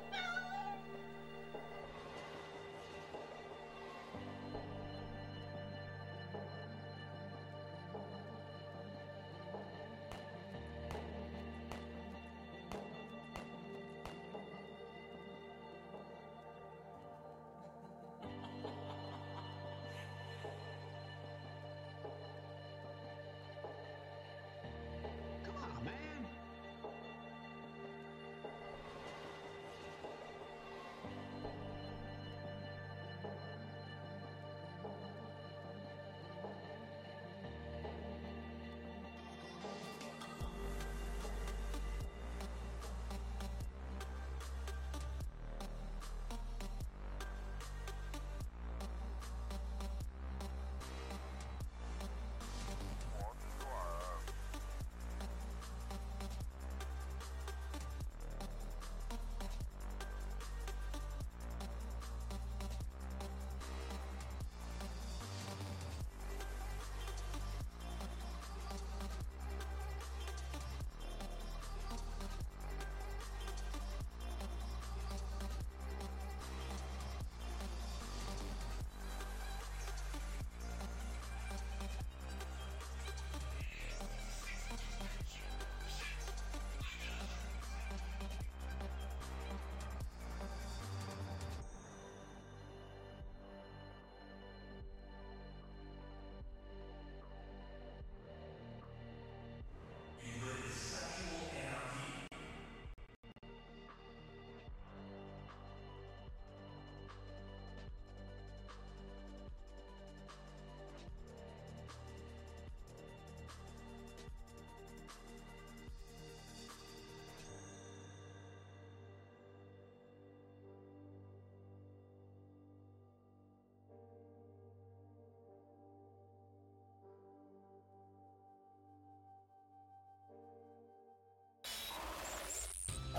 No! 0.00 0.39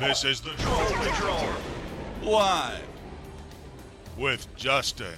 This 0.02 0.26
is 0.26 0.42
the 0.42 0.50
Troll 0.58 0.84
Patrol. 0.94 1.48
Live. 2.24 2.82
With 4.18 4.48
Justin. 4.56 5.14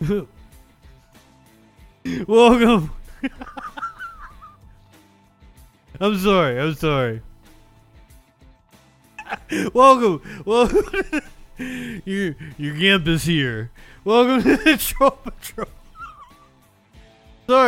Freakin'. 0.00 0.26
Welcome. 2.26 2.90
I'm 6.00 6.18
sorry. 6.18 6.58
I'm 6.58 6.74
sorry. 6.74 7.20
Welcome. 9.74 10.42
Welcome. 10.46 11.20
your 12.06 12.34
your 12.56 12.74
gimp 12.76 13.06
is 13.08 13.24
here. 13.24 13.70
Welcome 14.04 14.42
to 14.42 14.56
the 14.56 14.78
Troll 14.78 15.10
Patrol. 15.10 15.67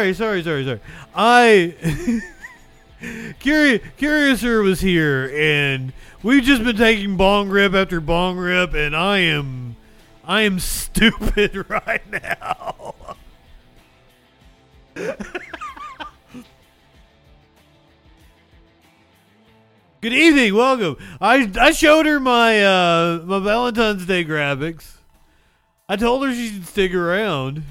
Sorry, 0.00 0.14
sorry, 0.14 0.43
sorry, 0.43 0.64
sorry. 0.64 0.81
I 1.14 2.23
Curious 3.38 3.82
Curiouser 3.99 4.62
was 4.62 4.81
here 4.81 5.31
and 5.37 5.93
we've 6.23 6.43
just 6.43 6.64
been 6.64 6.79
taking 6.79 7.19
bong 7.19 7.50
rip 7.50 7.75
after 7.75 8.00
bong 8.00 8.38
rip 8.38 8.73
and 8.73 8.97
I 8.97 9.19
am 9.19 9.76
I 10.25 10.41
am 10.43 10.58
stupid 10.58 11.67
right 11.70 12.00
now. 12.11 12.94
Good 20.00 20.14
evening, 20.14 20.55
welcome. 20.55 20.96
I 21.20 21.53
I 21.61 21.73
showed 21.73 22.06
her 22.06 22.19
my 22.19 22.64
uh 22.64 23.20
my 23.26 23.38
Valentine's 23.38 24.06
Day 24.06 24.25
graphics. 24.25 24.96
I 25.91 25.96
told 25.96 26.26
her 26.26 26.32
she 26.32 26.49
should 26.49 26.67
stick 26.67 26.94
around. 26.94 27.64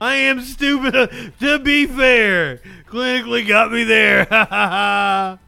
I 0.00 0.14
am 0.14 0.40
stupid. 0.40 1.32
To 1.40 1.58
be 1.58 1.86
fair, 1.86 2.60
clinically 2.86 3.46
got 3.46 3.70
me 3.70 3.84
there. 3.84 4.24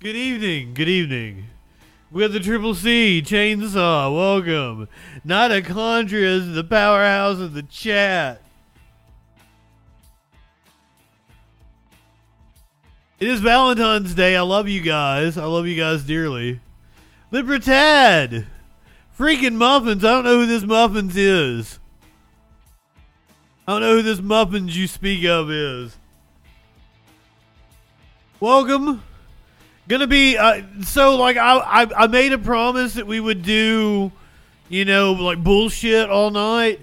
Good 0.00 0.16
evening. 0.16 0.74
Good 0.74 0.88
evening. 0.88 1.46
We 2.10 2.22
have 2.22 2.32
the 2.32 2.40
Triple 2.40 2.74
C 2.74 3.22
Chainsaw. 3.24 4.14
Welcome. 4.14 4.88
Mitochondria 5.26 6.22
is 6.22 6.54
the 6.54 6.64
powerhouse 6.64 7.38
of 7.38 7.54
the 7.54 7.62
chat. 7.62 8.42
It 13.20 13.28
is 13.28 13.40
Valentine's 13.40 14.14
Day. 14.14 14.36
I 14.36 14.42
love 14.42 14.68
you 14.68 14.80
guys. 14.80 15.36
I 15.36 15.44
love 15.44 15.66
you 15.66 15.76
guys 15.76 16.04
dearly. 16.04 16.60
Libertad. 17.30 18.46
Freaking 19.18 19.54
muffins. 19.54 20.04
I 20.04 20.12
don't 20.12 20.24
know 20.24 20.38
who 20.38 20.46
this 20.46 20.62
muffins 20.62 21.16
is. 21.16 21.80
I 23.66 23.72
don't 23.72 23.80
know 23.80 23.96
who 23.96 24.02
this 24.02 24.20
muffins 24.20 24.76
you 24.76 24.86
speak 24.86 25.24
of 25.24 25.50
is. 25.50 25.96
Welcome. 28.38 29.02
Gonna 29.88 30.06
be 30.06 30.36
uh, 30.36 30.62
so 30.82 31.16
like 31.16 31.36
I, 31.36 31.56
I 31.58 32.04
I 32.04 32.06
made 32.06 32.32
a 32.32 32.38
promise 32.38 32.94
that 32.94 33.06
we 33.06 33.18
would 33.18 33.42
do, 33.42 34.12
you 34.68 34.84
know, 34.84 35.12
like 35.12 35.42
bullshit 35.42 36.10
all 36.10 36.30
night, 36.30 36.80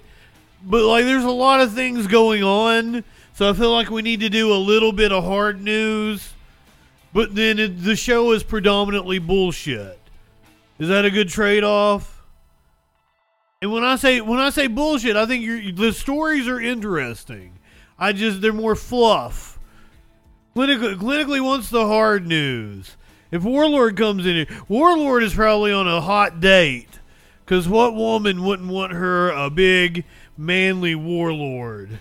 but 0.64 0.84
like 0.84 1.06
there's 1.06 1.24
a 1.24 1.30
lot 1.30 1.62
of 1.62 1.72
things 1.72 2.08
going 2.08 2.44
on, 2.44 3.04
so 3.34 3.50
I 3.50 3.54
feel 3.54 3.72
like 3.72 3.90
we 3.90 4.02
need 4.02 4.20
to 4.22 4.30
do 4.30 4.52
a 4.52 4.58
little 4.58 4.92
bit 4.92 5.12
of 5.12 5.24
hard 5.24 5.62
news, 5.62 6.34
but 7.14 7.36
then 7.36 7.60
it, 7.60 7.84
the 7.84 7.96
show 7.96 8.32
is 8.32 8.44
predominantly 8.44 9.20
bullshit. 9.20 10.00
Is 10.80 10.90
that 10.90 11.06
a 11.06 11.12
good 11.12 11.30
trade 11.30 11.64
off? 11.64 12.15
And 13.62 13.72
when 13.72 13.84
I 13.84 13.96
say 13.96 14.22
when 14.22 14.40
I 14.40 14.50
say 14.50 14.68
bullshit, 14.68 15.16
I 15.16 15.26
think 15.26 15.76
the 15.78 15.94
stories 15.94 16.48
are 16.48 16.60
interesting. 16.60 17.60
I 17.98 18.14
just 18.14 18.42
they're 18.42 18.54
more 18.54 18.76
fluff. 18.76 19.60
Clinically, 20.56 20.96
clinically 20.96 21.44
wants 21.44 21.70
the 21.70 21.86
hard 21.86 22.28
news. 22.28 22.96
If 23.32 23.44
Warlord 23.44 23.98
comes 23.98 24.26
in 24.26 24.36
here, 24.36 24.48
Warlord 24.70 25.24
is 25.24 25.34
probably 25.34 25.72
on 25.72 25.88
a 25.88 26.00
hot 26.00 26.40
date. 26.40 27.00
Because 27.46 27.68
what 27.70 27.94
woman 27.94 28.44
wouldn't 28.44 28.70
want 28.70 28.94
her 28.94 29.30
a 29.30 29.50
big, 29.50 30.04
manly 30.36 30.96
warlord? 30.96 32.00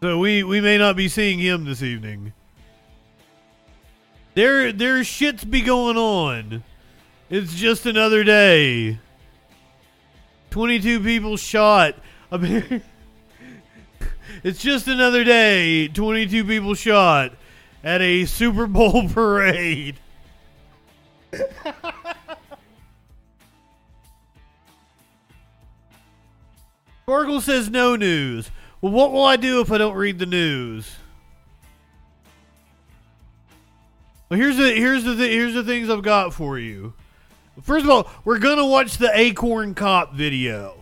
So 0.00 0.18
we, 0.18 0.42
we 0.42 0.62
may 0.62 0.78
not 0.78 0.96
be 0.96 1.08
seeing 1.08 1.38
him 1.38 1.66
this 1.66 1.82
evening. 1.82 2.32
There 4.32 4.72
there's 4.72 5.06
shits 5.06 5.48
be 5.48 5.60
going 5.60 5.98
on. 5.98 6.62
It's 7.30 7.54
just 7.54 7.86
another 7.86 8.24
day. 8.24 8.98
22 10.50 11.00
people 11.00 11.36
shot. 11.36 11.94
It's 14.42 14.62
just 14.62 14.88
another 14.88 15.22
day. 15.22 15.88
22 15.88 16.44
people 16.44 16.74
shot 16.74 17.32
at 17.84 18.00
a 18.00 18.24
Super 18.24 18.66
Bowl 18.66 19.06
parade. 19.12 19.98
Sparkle 27.02 27.40
says 27.40 27.68
no 27.68 27.96
news. 27.96 28.50
Well, 28.80 28.92
what 28.92 29.12
will 29.12 29.24
I 29.24 29.36
do 29.36 29.60
if 29.60 29.70
I 29.70 29.78
don't 29.78 29.96
read 29.96 30.18
the 30.18 30.26
news? 30.26 30.96
Well, 34.30 34.38
here's 34.38 34.56
the 34.56 34.70
here's 34.72 35.04
the 35.04 35.16
th- 35.16 35.32
here's 35.32 35.54
the 35.54 35.64
things 35.64 35.90
I've 35.90 36.02
got 36.02 36.32
for 36.32 36.58
you. 36.58 36.94
First 37.62 37.84
of 37.84 37.90
all, 37.90 38.10
we're 38.24 38.38
gonna 38.38 38.66
watch 38.66 38.98
the 38.98 39.10
Acorn 39.12 39.74
Cop 39.74 40.14
video. 40.14 40.74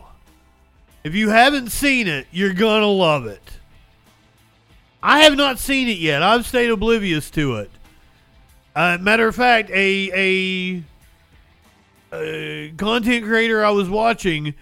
If 1.03 1.15
you 1.15 1.31
haven't 1.31 1.71
seen 1.71 2.07
it, 2.07 2.27
you're 2.31 2.55
gonna 2.55 2.87
love 2.87 3.27
it. 3.27 3.59
I 5.03 5.21
have 5.21 5.37
not 5.37 5.59
seen 5.59 5.89
it 5.89 5.99
yet. 5.99 6.23
I've 6.23 6.47
stayed 6.47 6.71
oblivious 6.71 7.31
to 7.31 7.57
it. 7.57 7.71
Uh, 8.75 8.99
matter 9.01 9.27
of 9.27 9.35
fact, 9.35 9.71
a, 9.71 10.11
a 10.15 10.83
a 12.13 12.71
content 12.77 13.25
creator 13.25 13.65
I 13.65 13.71
was 13.71 13.89
watching 13.89 14.55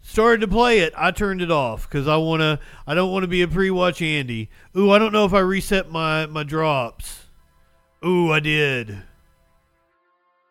started 0.00 0.40
to 0.40 0.48
play 0.48 0.80
it. 0.80 0.92
I 0.96 1.10
turned 1.10 1.42
it 1.42 1.50
off 1.50 1.88
because 1.88 2.08
I 2.08 2.16
wanna. 2.16 2.60
I 2.86 2.94
don't 2.94 3.12
want 3.12 3.24
to 3.24 3.28
be 3.28 3.42
a 3.42 3.48
pre-watch 3.48 4.00
Andy. 4.00 4.48
Ooh, 4.76 4.90
I 4.90 4.98
don't 4.98 5.12
know 5.12 5.24
if 5.24 5.34
I 5.34 5.40
reset 5.40 5.90
my 5.90 6.26
my 6.26 6.44
drops. 6.44 7.26
Ooh, 8.04 8.30
I 8.32 8.40
did. 8.40 9.02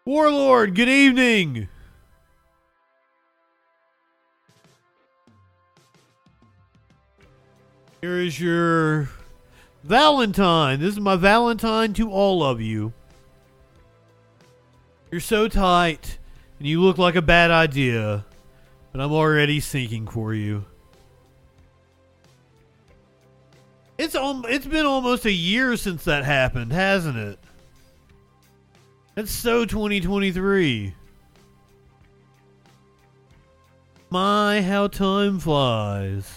Warlord, 0.08 0.74
good 0.74 0.88
evening. 0.88 1.68
Here 8.00 8.16
is 8.16 8.40
your 8.40 9.10
Valentine. 9.84 10.80
This 10.80 10.94
is 10.94 11.02
my 11.02 11.18
Valentine 11.18 11.92
to 11.96 12.10
all 12.10 12.42
of 12.42 12.62
you. 12.62 12.94
You're 15.12 15.20
so 15.20 15.50
tight, 15.50 16.20
and 16.58 16.66
you 16.70 16.82
look 16.82 16.98
like 16.98 17.18
a 17.18 17.22
bad 17.22 17.52
idea, 17.52 18.26
but 18.94 19.02
I'm 19.02 19.12
already 19.12 19.60
sinking 19.60 20.08
for 20.08 20.34
you. 20.34 20.64
It's 23.98 24.16
um, 24.16 24.46
it's 24.48 24.68
been 24.68 24.86
almost 24.86 25.26
a 25.26 25.34
year 25.34 25.76
since 25.76 26.06
that 26.06 26.24
happened, 26.24 26.72
hasn't 26.72 27.18
it? 27.18 27.40
That's 29.18 29.32
so 29.32 29.66
2023. 29.66 30.94
My, 34.12 34.62
how 34.62 34.86
time 34.86 35.40
flies. 35.40 36.32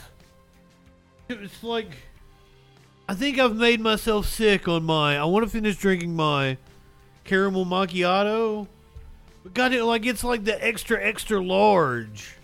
It's 1.29 1.63
like 1.63 1.91
I 3.07 3.13
think 3.13 3.39
I've 3.39 3.55
made 3.55 3.83
myself 3.83 4.27
sick 4.27 4.67
on 4.67 4.85
my. 4.85 5.19
I 5.19 5.25
want 5.25 5.45
to 5.45 5.51
finish 5.51 5.77
drinking 5.77 6.17
my 6.17 6.57
caramel 7.25 7.67
macchiato, 7.67 8.67
but 9.43 9.53
got 9.53 9.75
it 9.75 9.85
like 9.85 10.07
it's 10.07 10.25
like 10.25 10.45
the 10.45 10.67
extra 10.67 11.05
extra 11.05 11.39
large. 11.39 12.35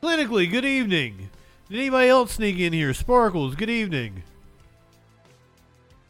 Clinically, 0.00 0.48
good 0.48 0.64
evening. 0.64 1.28
Did 1.70 1.78
anybody 1.78 2.08
else 2.08 2.32
sneak 2.32 2.58
in 2.58 2.72
here? 2.72 2.92
Sparkles, 2.92 3.54
good 3.54 3.70
evening. 3.70 4.24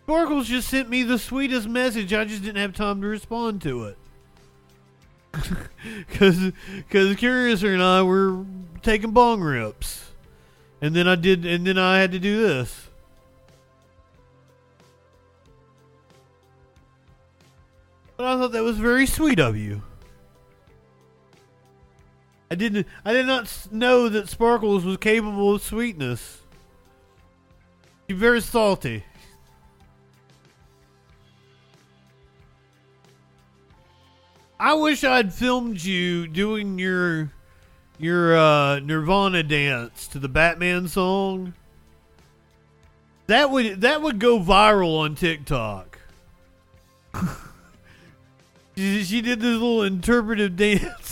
Sparkles 0.05 0.49
just 0.49 0.69
sent 0.69 0.89
me 0.89 1.03
the 1.03 1.19
sweetest 1.19 1.69
message. 1.69 2.15
I 2.15 2.25
just 2.25 2.43
didn't 2.43 2.57
have 2.57 2.73
time 2.73 3.03
to 3.03 3.07
respond 3.07 3.61
to 3.63 3.85
it. 3.85 3.99
Because 6.09 6.53
Curiouser 6.91 7.73
and 7.73 7.83
I 7.83 8.03
were 8.03 8.45
taking 8.83 9.13
bong 9.13 9.41
rips. 9.41 10.11
And 10.83 10.97
then 10.97 11.07
I 11.07 11.15
did, 11.15 11.45
and 11.45 11.67
then 11.67 11.79
I 11.79 11.99
had 11.99 12.13
to 12.13 12.19
do 12.19 12.43
this. 12.43 12.89
But 18.17 18.27
I 18.27 18.37
thought 18.37 18.53
that 18.53 18.63
was 18.63 18.79
very 18.79 19.07
sweet 19.07 19.39
of 19.39 19.57
you. 19.57 19.83
I 22.51 22.57
didn't. 22.57 22.87
I 23.05 23.13
did 23.13 23.27
not 23.27 23.69
know 23.71 24.09
that 24.09 24.29
Sparkles 24.29 24.85
was 24.85 24.97
capable 24.97 25.55
of 25.55 25.63
sweetness. 25.63 26.41
She's 28.09 28.19
very 28.19 28.41
salty. 28.41 29.05
I 34.59 34.75
wish 34.75 35.05
I'd 35.05 35.33
filmed 35.33 35.83
you 35.83 36.27
doing 36.27 36.79
your 36.79 37.33
your 37.99 38.37
uh, 38.37 38.81
Nirvana 38.81 39.43
dance 39.43 40.09
to 40.09 40.19
the 40.19 40.29
Batman 40.29 40.89
song. 40.89 41.55
That 43.27 43.51
would 43.51 43.81
that 43.83 44.03
would 44.03 44.19
go 44.19 44.41
viral 44.41 44.99
on 44.99 45.15
TikTok. 45.15 45.99
she, 48.77 49.05
she 49.05 49.21
did 49.21 49.41
this 49.41 49.53
little 49.53 49.83
interpretive 49.83 50.57
dance. 50.57 51.10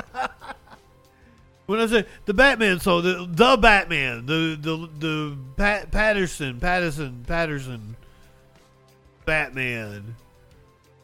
when 1.66 1.80
I 1.80 1.86
say 1.86 2.06
the 2.26 2.34
Batman 2.34 2.80
song, 2.80 3.02
the 3.02 3.28
the 3.30 3.56
Batman, 3.56 4.26
the 4.26 4.58
the 4.60 4.88
the 4.98 5.36
Pat, 5.56 5.90
Patterson, 5.90 6.60
Patterson, 6.60 7.24
Patterson, 7.26 7.96
Batman. 9.24 10.16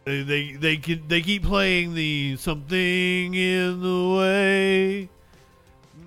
They 0.04 0.22
they 0.22 0.52
they, 0.52 0.76
can, 0.76 1.02
they 1.08 1.20
keep 1.20 1.42
playing 1.42 1.94
the 1.94 2.36
something 2.36 3.34
in 3.34 3.80
the 3.80 4.16
way. 4.16 5.08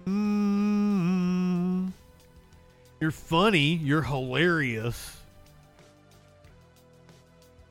Mm. 0.05 1.91
You're 2.99 3.11
funny. 3.11 3.75
You're 3.75 4.01
hilarious. 4.01 5.17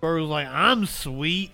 Or 0.00 0.14
was 0.14 0.28
like, 0.28 0.46
I'm 0.48 0.86
sweet. 0.86 1.50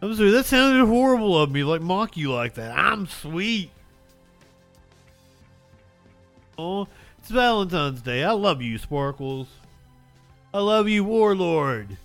I'm 0.00 0.14
sorry, 0.14 0.30
that 0.30 0.46
sounded 0.46 0.86
horrible 0.86 1.36
of 1.40 1.50
me, 1.50 1.64
like 1.64 1.80
mock 1.82 2.16
you 2.16 2.32
like 2.32 2.54
that. 2.54 2.76
I'm 2.76 3.06
sweet. 3.06 3.70
Oh, 6.56 6.88
it's 7.18 7.28
Valentine's 7.28 8.00
Day. 8.00 8.24
I 8.24 8.32
love 8.32 8.62
you, 8.62 8.78
Sparkles. 8.78 9.48
I 10.54 10.60
love 10.60 10.88
you, 10.88 11.04
Warlord. 11.04 11.96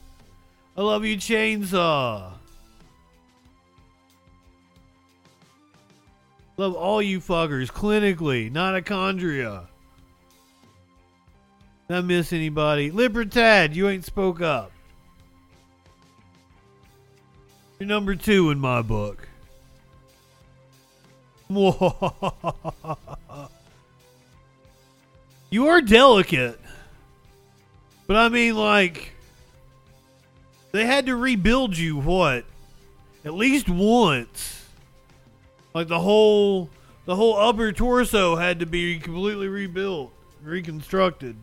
I 0.75 0.81
love 0.81 1.05
you, 1.05 1.17
Chainsaw. 1.17 2.33
Love 6.57 6.75
all 6.75 7.01
you 7.01 7.19
fuckers 7.19 7.71
clinically, 7.71 8.51
not 8.51 8.75
achondria. 8.75 9.65
Did 11.87 11.97
I 11.97 12.01
miss 12.01 12.33
anybody? 12.33 12.91
Libertad, 12.91 13.75
you 13.75 13.87
ain't 13.87 14.05
spoke 14.05 14.41
up. 14.41 14.72
You're 17.83 17.89
number 17.89 18.15
two 18.15 18.49
in 18.49 18.59
my 18.59 18.81
book. 18.81 19.27
you 25.49 25.67
are 25.67 25.81
delicate. 25.81 26.61
But 28.07 28.15
I 28.15 28.29
mean, 28.29 28.55
like, 28.55 29.11
they 30.71 30.85
had 30.85 31.07
to 31.07 31.17
rebuild 31.17 31.77
you, 31.77 31.97
what? 31.97 32.45
At 33.25 33.33
least 33.33 33.67
once. 33.67 34.65
Like 35.73 35.89
the 35.89 35.99
whole 35.99 36.69
the 37.03 37.17
whole 37.17 37.35
upper 37.37 37.73
torso 37.73 38.37
had 38.37 38.61
to 38.61 38.65
be 38.65 38.97
completely 38.97 39.49
rebuilt, 39.49 40.13
reconstructed. 40.41 41.35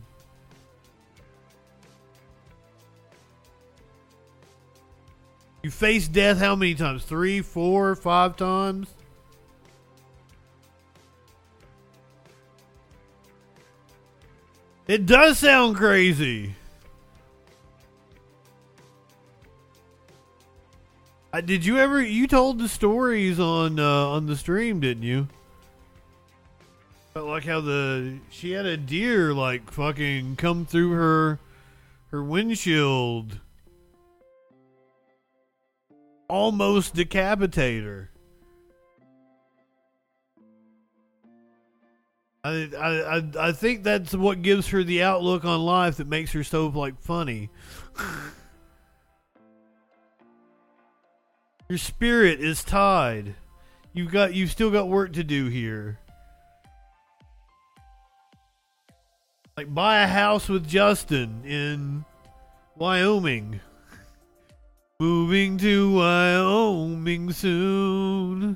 You 5.61 5.69
face 5.69 6.07
death 6.07 6.39
how 6.39 6.55
many 6.55 6.73
times? 6.73 7.03
Three, 7.03 7.41
four, 7.41 7.95
five 7.95 8.35
times? 8.35 8.87
It 14.87 15.05
does 15.05 15.39
sound 15.39 15.77
crazy. 15.77 16.55
Uh, 21.33 21.39
did 21.39 21.63
you 21.63 21.77
ever? 21.77 22.01
You 22.01 22.27
told 22.27 22.59
the 22.59 22.67
stories 22.67 23.39
on 23.39 23.79
uh, 23.79 24.07
on 24.07 24.25
the 24.25 24.35
stream, 24.35 24.81
didn't 24.81 25.03
you? 25.03 25.29
But 27.13 27.25
like 27.25 27.45
how 27.45 27.61
the 27.61 28.17
she 28.29 28.51
had 28.51 28.65
a 28.65 28.75
deer 28.75 29.33
like 29.33 29.71
fucking 29.71 30.35
come 30.35 30.65
through 30.65 30.91
her 30.91 31.39
her 32.09 32.23
windshield, 32.23 33.39
almost 36.31 36.95
decapitate 36.95 37.83
her. 37.83 38.09
I, 42.43 42.69
I 42.79 43.21
I 43.49 43.51
think 43.51 43.83
that's 43.83 44.15
what 44.15 44.41
gives 44.41 44.69
her 44.69 44.83
the 44.83 45.03
outlook 45.03 45.45
on 45.45 45.59
life 45.59 45.97
that 45.97 46.07
makes 46.07 46.31
her 46.31 46.43
so 46.43 46.67
like 46.67 46.99
funny. 47.01 47.51
Your 51.69 51.77
spirit 51.77 52.39
is 52.41 52.63
tied. 52.63 53.35
You've 53.93 54.11
got 54.11 54.33
you've 54.33 54.51
still 54.51 54.71
got 54.71 54.87
work 54.87 55.13
to 55.13 55.23
do 55.23 55.47
here. 55.47 55.99
Like 59.55 59.71
buy 59.71 59.99
a 60.01 60.07
house 60.07 60.49
with 60.49 60.67
Justin 60.67 61.43
in 61.45 62.05
Wyoming. 62.75 63.59
Moving 65.01 65.57
to 65.57 65.95
Wyoming 65.95 67.31
soon. 67.33 68.55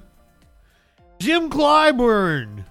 Jim 1.17 1.49
Clyburn 1.49 2.63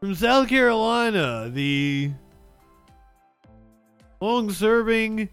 from 0.00 0.16
South 0.16 0.48
Carolina, 0.48 1.48
the 1.48 2.10
long 4.20 4.50
serving 4.50 5.28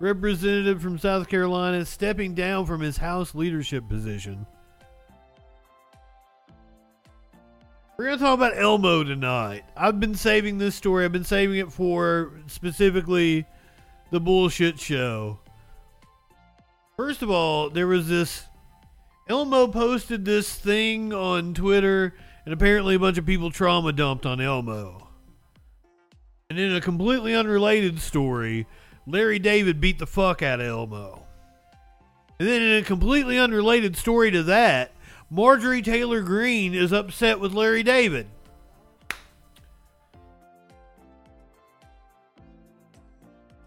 representative 0.00 0.82
from 0.82 0.98
South 0.98 1.28
Carolina 1.28 1.86
stepping 1.86 2.34
down 2.34 2.66
from 2.66 2.80
his 2.80 2.96
House 2.96 3.32
leadership 3.32 3.88
position. 3.88 4.44
We're 7.96 8.06
going 8.06 8.18
to 8.18 8.24
talk 8.24 8.34
about 8.34 8.58
Elmo 8.58 9.04
tonight. 9.04 9.62
I've 9.76 10.00
been 10.00 10.16
saving 10.16 10.58
this 10.58 10.74
story, 10.74 11.04
I've 11.04 11.12
been 11.12 11.22
saving 11.22 11.58
it 11.58 11.70
for 11.70 12.32
specifically 12.48 13.46
the 14.10 14.18
bullshit 14.18 14.80
show. 14.80 15.38
First 16.96 17.20
of 17.20 17.30
all, 17.30 17.68
there 17.68 17.86
was 17.86 18.08
this. 18.08 18.44
Elmo 19.28 19.66
posted 19.66 20.24
this 20.24 20.54
thing 20.54 21.12
on 21.12 21.52
Twitter, 21.52 22.14
and 22.44 22.54
apparently 22.54 22.94
a 22.94 22.98
bunch 22.98 23.18
of 23.18 23.26
people 23.26 23.50
trauma 23.50 23.92
dumped 23.92 24.24
on 24.24 24.40
Elmo. 24.40 25.08
And 26.48 26.58
in 26.58 26.74
a 26.74 26.80
completely 26.80 27.34
unrelated 27.34 28.00
story, 28.00 28.66
Larry 29.06 29.38
David 29.38 29.80
beat 29.80 29.98
the 29.98 30.06
fuck 30.06 30.42
out 30.42 30.60
of 30.60 30.66
Elmo. 30.66 31.26
And 32.38 32.48
then, 32.48 32.62
in 32.62 32.82
a 32.82 32.86
completely 32.86 33.38
unrelated 33.38 33.96
story 33.96 34.30
to 34.30 34.42
that, 34.44 34.92
Marjorie 35.28 35.82
Taylor 35.82 36.22
Greene 36.22 36.74
is 36.74 36.92
upset 36.92 37.40
with 37.40 37.52
Larry 37.52 37.82
David. 37.82 38.26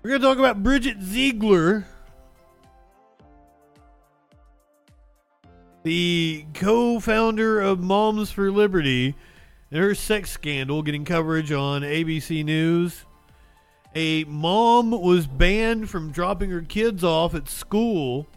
We're 0.01 0.12
going 0.12 0.21
to 0.21 0.27
talk 0.27 0.39
about 0.39 0.63
Bridget 0.63 1.01
Ziegler, 1.01 1.86
the 5.83 6.45
co 6.53 7.00
founder 7.00 7.59
of 7.59 7.79
Moms 7.79 8.31
for 8.31 8.51
Liberty, 8.51 9.15
her 9.71 9.95
sex 9.95 10.31
scandal 10.31 10.81
getting 10.81 11.05
coverage 11.05 11.51
on 11.51 11.81
ABC 11.81 12.43
News 12.43 13.05
a 13.95 14.24
mom 14.25 14.91
was 14.91 15.25
banned 15.25 15.89
from 15.89 16.12
dropping 16.12 16.51
her 16.51 16.62
kids 16.62 17.03
off 17.03 17.33
at 17.33 17.50
school 17.50 18.27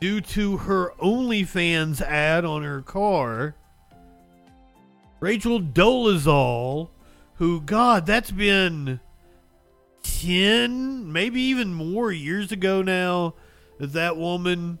due 0.00 0.20
to 0.20 0.56
her 0.58 0.92
OnlyFans 1.00 2.00
ad 2.00 2.44
on 2.44 2.62
her 2.62 2.82
car. 2.82 3.54
Rachel 5.20 5.60
Dolezal, 5.60 6.88
who, 7.34 7.60
God, 7.60 8.04
that's 8.04 8.32
been 8.32 8.98
10, 10.02 11.12
maybe 11.12 11.40
even 11.40 11.72
more 11.72 12.10
years 12.10 12.50
ago 12.50 12.82
now, 12.82 13.34
that 13.78 13.92
that 13.92 14.16
woman, 14.16 14.80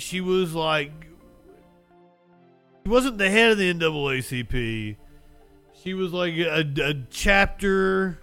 she 0.00 0.20
was 0.20 0.54
like, 0.54 0.92
she 2.84 2.90
wasn't 2.90 3.18
the 3.18 3.30
head 3.30 3.52
of 3.52 3.58
the 3.58 3.72
NAACP. 3.72 4.96
She 5.82 5.94
was 5.94 6.12
like 6.12 6.34
a, 6.34 6.64
a 6.82 6.94
chapter 7.10 8.18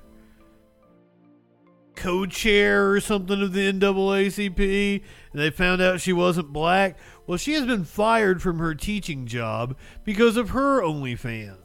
co-chair 1.95 2.89
or 2.89 2.99
something 2.99 3.41
of 3.41 3.53
the 3.53 3.71
NAACP, 3.71 5.03
and 5.31 5.41
they 5.41 5.49
found 5.51 5.81
out 5.81 6.01
she 6.01 6.13
wasn't 6.13 6.51
black. 6.51 6.97
Well, 7.27 7.37
she 7.37 7.53
has 7.53 7.65
been 7.65 7.83
fired 7.83 8.41
from 8.41 8.59
her 8.59 8.73
teaching 8.73 9.27
job 9.27 9.77
because 10.03 10.37
of 10.37 10.49
her 10.49 10.81
OnlyFans. 10.81 11.57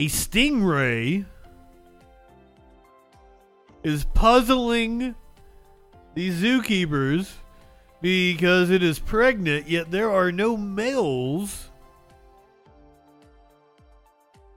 A 0.00 0.06
stingray 0.06 1.26
is 3.88 4.04
puzzling 4.04 5.14
the 6.14 6.30
zookeepers 6.30 7.32
because 8.02 8.70
it 8.70 8.82
is 8.82 8.98
pregnant, 8.98 9.66
yet 9.66 9.90
there 9.90 10.10
are 10.10 10.30
no 10.30 10.56
males 10.56 11.70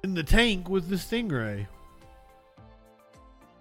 in 0.04 0.14
the 0.14 0.24
tank 0.24 0.68
with 0.68 0.90
the 0.90 0.98
stingray. 0.98 1.66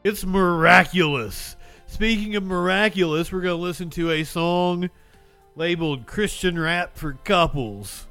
It's 0.02 0.24
miraculous. 0.24 1.56
Speaking 1.86 2.34
of 2.34 2.42
miraculous, 2.42 3.30
we're 3.30 3.40
going 3.40 3.56
to 3.56 3.62
listen 3.62 3.90
to 3.90 4.10
a 4.10 4.24
song 4.24 4.90
labeled 5.54 6.06
Christian 6.06 6.58
Rap 6.58 6.96
for 6.96 7.12
Couples. 7.24 8.06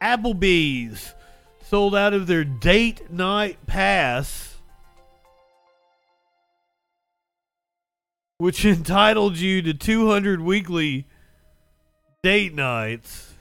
Applebee's 0.00 1.14
sold 1.68 1.94
out 1.94 2.14
of 2.14 2.26
their 2.26 2.44
date 2.44 3.10
night 3.10 3.58
pass, 3.66 4.56
which 8.38 8.64
entitled 8.64 9.36
you 9.36 9.60
to 9.60 9.74
200 9.74 10.40
weekly 10.40 11.06
date 12.22 12.54
nights. 12.54 13.34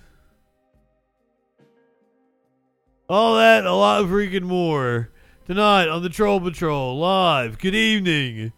All 3.10 3.38
that, 3.38 3.66
a 3.66 3.74
lot 3.74 4.02
of 4.02 4.10
freaking 4.10 4.44
more. 4.44 5.10
Tonight 5.46 5.88
on 5.88 6.04
the 6.04 6.10
Troll 6.10 6.42
Patrol, 6.42 7.00
live. 7.00 7.58
Good 7.58 7.76
evening. 7.76 8.52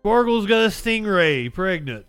Sparkle's 0.00 0.46
got 0.46 0.64
a 0.64 0.68
stingray, 0.68 1.52
pregnant. 1.52 2.06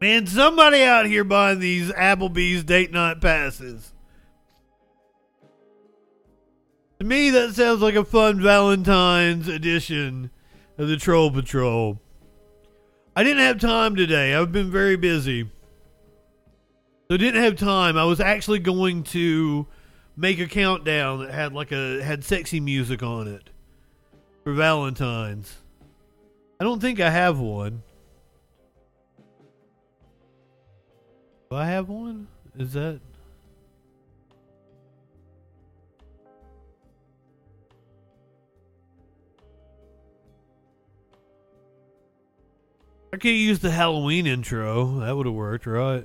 Man, 0.00 0.26
somebody 0.26 0.82
out 0.82 1.06
here 1.06 1.22
buying 1.22 1.60
these 1.60 1.92
Applebee's 1.92 2.64
date 2.64 2.90
night 2.90 3.20
passes. 3.20 3.92
To 6.98 7.04
me, 7.06 7.30
that 7.30 7.54
sounds 7.54 7.80
like 7.80 7.94
a 7.94 8.04
fun 8.04 8.40
Valentine's 8.40 9.46
edition 9.46 10.30
of 10.76 10.88
the 10.88 10.96
Troll 10.96 11.30
Patrol. 11.30 12.00
I 13.14 13.22
didn't 13.22 13.44
have 13.44 13.60
time 13.60 13.94
today. 13.94 14.34
I've 14.34 14.50
been 14.50 14.70
very 14.70 14.96
busy. 14.96 15.44
So 17.06 17.14
I 17.14 17.18
didn't 17.18 17.42
have 17.42 17.54
time. 17.54 17.96
I 17.96 18.04
was 18.04 18.18
actually 18.20 18.58
going 18.58 19.04
to 19.04 19.68
make 20.20 20.38
a 20.38 20.46
countdown 20.46 21.20
that 21.20 21.32
had 21.32 21.54
like 21.54 21.72
a 21.72 22.02
had 22.02 22.22
sexy 22.22 22.60
music 22.60 23.02
on 23.02 23.26
it 23.26 23.48
for 24.44 24.52
Valentine's. 24.52 25.56
I 26.60 26.64
don't 26.64 26.80
think 26.80 27.00
I 27.00 27.08
have 27.08 27.38
one. 27.38 27.82
Do 31.50 31.56
I 31.56 31.64
have 31.66 31.88
one? 31.88 32.28
Is 32.58 32.74
that 32.74 33.00
I 43.12 43.16
could 43.16 43.30
use 43.30 43.58
the 43.60 43.70
Halloween 43.70 44.26
intro. 44.26 45.00
That 45.00 45.16
would 45.16 45.26
have 45.26 45.34
worked, 45.34 45.66
right? 45.66 46.04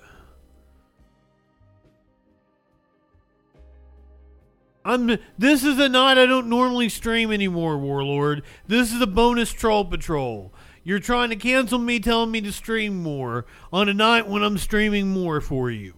I'm. 4.86 5.18
This 5.38 5.64
is 5.64 5.80
a 5.80 5.90
night 5.90 6.20
I 6.20 6.28
don't 6.28 6.48
normally 6.48 6.90
stream 6.90 7.32
anymore, 7.32 7.78
Warlord. 7.78 8.44
This 8.68 8.94
is 8.94 9.02
a 9.02 9.08
bonus 9.08 9.52
troll 9.52 9.84
patrol. 9.84 10.54
You're 10.84 11.00
trying 11.00 11.32
to 11.32 11.36
cancel 11.36 11.80
me, 11.80 12.00
telling 12.00 12.30
me 12.30 12.40
to 12.42 12.52
stream 12.52 13.02
more 13.02 13.48
on 13.74 13.90
a 13.90 13.94
night 13.94 14.30
when 14.30 14.44
I'm 14.44 14.60
streaming 14.60 15.08
more 15.08 15.42
for 15.42 15.72
you. 15.72 15.96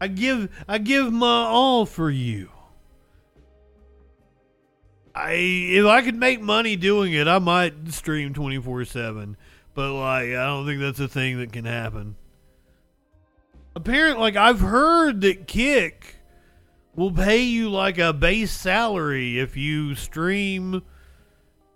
I 0.00 0.08
give. 0.08 0.48
I 0.66 0.78
give 0.78 1.12
my 1.12 1.44
all 1.44 1.84
for 1.84 2.10
you. 2.10 2.48
I 5.14 5.32
if 5.32 5.84
I 5.84 6.00
could 6.00 6.16
make 6.16 6.40
money 6.40 6.76
doing 6.76 7.12
it, 7.12 7.28
I 7.28 7.38
might 7.38 7.92
stream 7.92 8.32
twenty 8.32 8.58
four 8.58 8.86
seven. 8.86 9.36
But 9.74 9.92
like, 9.92 10.28
I 10.28 10.46
don't 10.46 10.64
think 10.64 10.80
that's 10.80 11.00
a 11.00 11.08
thing 11.08 11.38
that 11.38 11.52
can 11.52 11.66
happen. 11.66 12.16
Apparently, 13.76 14.20
like 14.20 14.36
I've 14.36 14.60
heard 14.60 15.20
that 15.22 15.46
Kick 15.46 16.16
will 16.94 17.10
pay 17.10 17.42
you 17.42 17.68
like 17.70 17.98
a 17.98 18.12
base 18.12 18.52
salary 18.52 19.38
if 19.38 19.56
you 19.56 19.94
stream. 19.94 20.82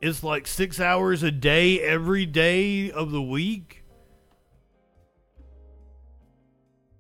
It's 0.00 0.22
like 0.22 0.46
six 0.46 0.78
hours 0.78 1.24
a 1.24 1.32
day 1.32 1.80
every 1.80 2.24
day 2.24 2.90
of 2.90 3.10
the 3.10 3.22
week. 3.22 3.84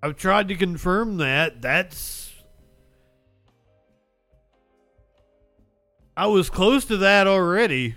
I've 0.02 0.16
tried 0.16 0.48
to 0.48 0.56
confirm 0.56 1.18
that. 1.18 1.62
That's. 1.62 2.32
I 6.16 6.26
was 6.26 6.50
close 6.50 6.84
to 6.86 6.96
that 6.96 7.28
already. 7.28 7.94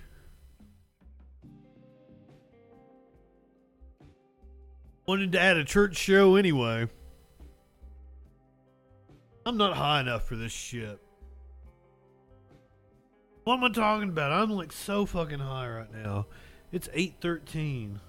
Wanted 5.07 5.31
to 5.33 5.39
add 5.39 5.57
a 5.57 5.65
church 5.65 5.97
show 5.97 6.35
anyway. 6.35 6.87
I'm 9.45 9.57
not 9.57 9.75
high 9.75 10.01
enough 10.01 10.27
for 10.27 10.35
this 10.35 10.51
shit. 10.51 10.99
What 13.43 13.55
am 13.55 13.63
I 13.63 13.69
talking 13.69 14.09
about? 14.09 14.31
I'm 14.31 14.51
like 14.51 14.71
so 14.71 15.05
fucking 15.05 15.39
high 15.39 15.67
right 15.67 15.91
now. 15.91 16.27
It's 16.71 16.87
8:13. 16.93 17.99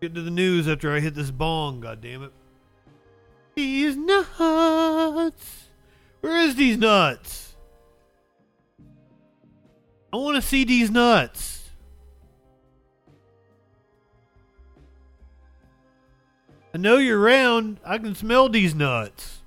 Get 0.00 0.14
to 0.14 0.22
the 0.22 0.30
news 0.30 0.66
after 0.66 0.94
I 0.94 1.00
hit 1.00 1.14
this 1.14 1.30
bong, 1.30 1.80
god 1.80 2.00
damn 2.00 2.22
it. 2.22 2.32
These 3.54 3.96
nuts. 3.96 5.68
Where 6.22 6.36
is 6.38 6.56
these 6.56 6.78
nuts? 6.78 7.54
I 10.12 10.16
want 10.16 10.36
to 10.36 10.42
see 10.42 10.64
these 10.64 10.90
nuts. 10.90 11.59
I 16.72 16.78
know 16.78 16.98
you're 16.98 17.18
around. 17.18 17.78
I 17.84 17.98
can 17.98 18.14
smell 18.14 18.48
these 18.48 18.74
nuts. 18.74 19.38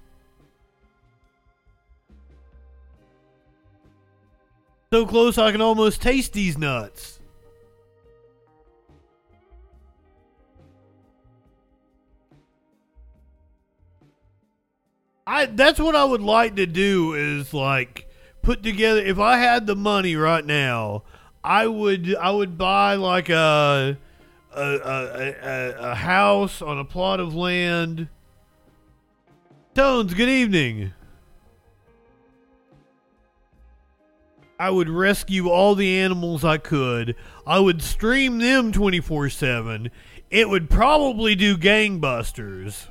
So 4.92 5.06
close 5.08 5.38
I 5.38 5.52
can 5.52 5.62
almost 5.62 6.02
taste 6.02 6.34
these 6.34 6.58
nuts. 6.58 7.20
I 15.26 15.46
that's 15.48 15.80
what 15.80 15.96
I 15.96 16.04
would 16.04 16.22
like 16.22 16.56
to 16.58 16.66
do 16.66 17.14
is 17.14 17.54
like 17.54 18.08
put 18.42 18.62
together 18.62 19.00
if 19.00 19.18
I 19.18 19.38
had 19.38 19.66
the 19.66 19.76
money 19.76 20.16
right 20.16 20.46
now, 20.46 21.04
I 21.44 21.66
would 21.68 22.16
I 22.16 22.30
would 22.30 22.58
buy 22.58 22.96
like 22.96 23.30
a 23.30 23.98
a, 24.56 25.36
a, 25.42 25.92
a, 25.92 25.96
house 25.96 26.62
on 26.62 26.80
a 26.80 26.86
plot 26.86 27.20
of 27.20 27.36
land. 27.36 28.08
Tones, 29.74 30.14
good 30.14 30.30
evening. 30.30 30.94
I 34.60 34.70
would 34.70 34.90
rescue 34.90 35.50
all 35.50 35.76
the 35.76 36.00
animals 36.00 36.46
I 36.46 36.58
could. 36.58 37.16
I 37.46 37.60
would 37.60 37.82
stream 37.82 38.38
them 38.38 38.72
24 38.72 39.30
7. 39.30 39.90
It 40.30 40.50
would 40.50 40.70
probably 40.70 41.36
do 41.36 41.58
gangbusters. 41.58 42.88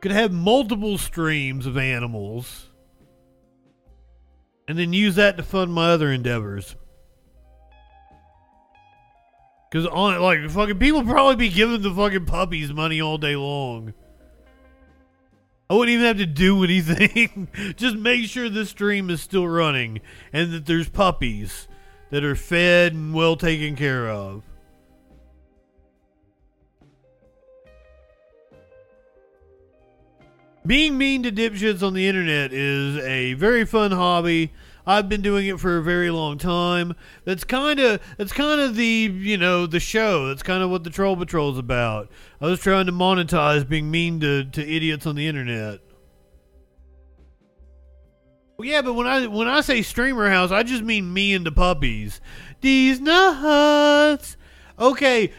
Could 0.00 0.12
have 0.12 0.32
multiple 0.32 0.98
streams 0.98 1.66
of 1.66 1.76
animals. 1.76 2.68
And 4.66 4.78
then 4.78 4.92
use 4.92 5.14
that 5.16 5.36
to 5.36 5.42
fund 5.42 5.72
my 5.72 5.90
other 5.90 6.10
endeavors. 6.10 6.76
Because 9.74 9.88
on 9.88 10.20
like 10.20 10.48
fucking 10.50 10.78
people 10.78 11.02
probably 11.02 11.34
be 11.34 11.48
giving 11.48 11.82
the 11.82 11.92
fucking 11.92 12.26
puppies 12.26 12.72
money 12.72 13.00
all 13.00 13.18
day 13.18 13.34
long. 13.34 13.92
I 15.68 15.74
wouldn't 15.74 15.92
even 15.92 16.06
have 16.06 16.18
to 16.18 16.26
do 16.26 16.62
anything. 16.64 17.48
Just 17.74 17.96
make 17.96 18.26
sure 18.26 18.48
the 18.48 18.66
stream 18.66 19.10
is 19.10 19.20
still 19.20 19.48
running 19.48 20.00
and 20.32 20.52
that 20.52 20.66
there's 20.66 20.88
puppies 20.88 21.66
that 22.10 22.22
are 22.22 22.36
fed 22.36 22.92
and 22.92 23.12
well 23.12 23.34
taken 23.34 23.74
care 23.74 24.08
of. 24.08 24.44
Being 30.64 30.96
mean 30.96 31.24
to 31.24 31.32
dipshits 31.32 31.82
on 31.82 31.94
the 31.94 32.06
internet 32.06 32.52
is 32.52 32.98
a 32.98 33.34
very 33.34 33.66
fun 33.66 33.90
hobby. 33.90 34.52
I've 34.86 35.08
been 35.08 35.22
doing 35.22 35.46
it 35.46 35.60
for 35.60 35.78
a 35.78 35.82
very 35.82 36.10
long 36.10 36.38
time. 36.38 36.94
That's 37.24 37.44
kind 37.44 37.80
of 37.80 38.00
that's 38.16 38.32
kind 38.32 38.60
of 38.60 38.76
the 38.76 38.84
you 38.84 39.36
know 39.36 39.66
the 39.66 39.80
show. 39.80 40.28
That's 40.28 40.42
kind 40.42 40.62
of 40.62 40.70
what 40.70 40.84
the 40.84 40.90
Troll 40.90 41.16
Patrol 41.16 41.52
is 41.52 41.58
about. 41.58 42.10
I 42.40 42.46
was 42.46 42.60
trying 42.60 42.86
to 42.86 42.92
monetize 42.92 43.68
being 43.68 43.90
mean 43.90 44.20
to, 44.20 44.44
to 44.44 44.62
idiots 44.62 45.06
on 45.06 45.16
the 45.16 45.26
internet. 45.26 45.80
Well, 48.56 48.68
yeah, 48.68 48.82
but 48.82 48.94
when 48.94 49.06
I 49.06 49.26
when 49.26 49.48
I 49.48 49.62
say 49.62 49.82
streamer 49.82 50.30
house, 50.30 50.50
I 50.50 50.62
just 50.62 50.82
mean 50.82 51.12
me 51.12 51.34
and 51.34 51.44
the 51.44 51.52
puppies. 51.52 52.20
These 52.60 53.00
nuts 53.00 54.36
Okay, 54.76 55.30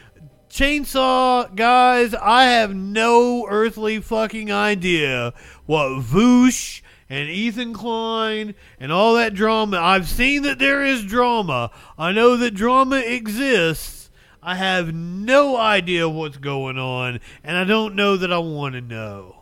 Chainsaw 0.50 1.54
guys, 1.54 2.14
I 2.14 2.46
have 2.46 2.74
no 2.74 3.46
earthly 3.50 4.00
fucking 4.00 4.50
idea 4.50 5.34
what 5.66 6.02
Vaush 6.02 6.82
and 7.10 7.30
Ethan 7.30 7.74
Klein 7.74 8.56
and 8.80 8.92
all 8.92 9.16
that 9.16 9.34
drama. 9.34 9.78
I've 9.78 10.08
seen 10.08 10.44
that 10.44 10.60
there 10.60 10.84
is 10.84 11.06
drama. 11.06 11.72
I 11.98 12.12
know 12.12 12.38
that 12.38 12.52
drama 12.52 12.98
exists. 12.98 14.10
I 14.42 14.56
have 14.56 14.94
no 14.94 15.58
idea 15.58 16.08
what's 16.08 16.38
going 16.38 16.78
on, 16.78 17.20
and 17.44 17.58
I 17.58 17.64
don't 17.64 17.96
know 17.96 18.16
that 18.18 18.32
I 18.32 18.38
want 18.38 18.76
to 18.76 18.82
know. 18.82 19.36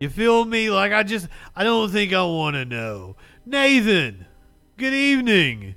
You 0.00 0.10
feel 0.10 0.44
me? 0.44 0.68
Like 0.68 0.92
I 0.92 1.02
just 1.02 1.28
I 1.56 1.64
don't 1.64 1.90
think 1.90 2.12
I 2.12 2.24
want 2.24 2.54
to 2.54 2.64
know. 2.64 3.16
Nathan, 3.46 4.26
good 4.76 4.92
evening. 4.92 5.76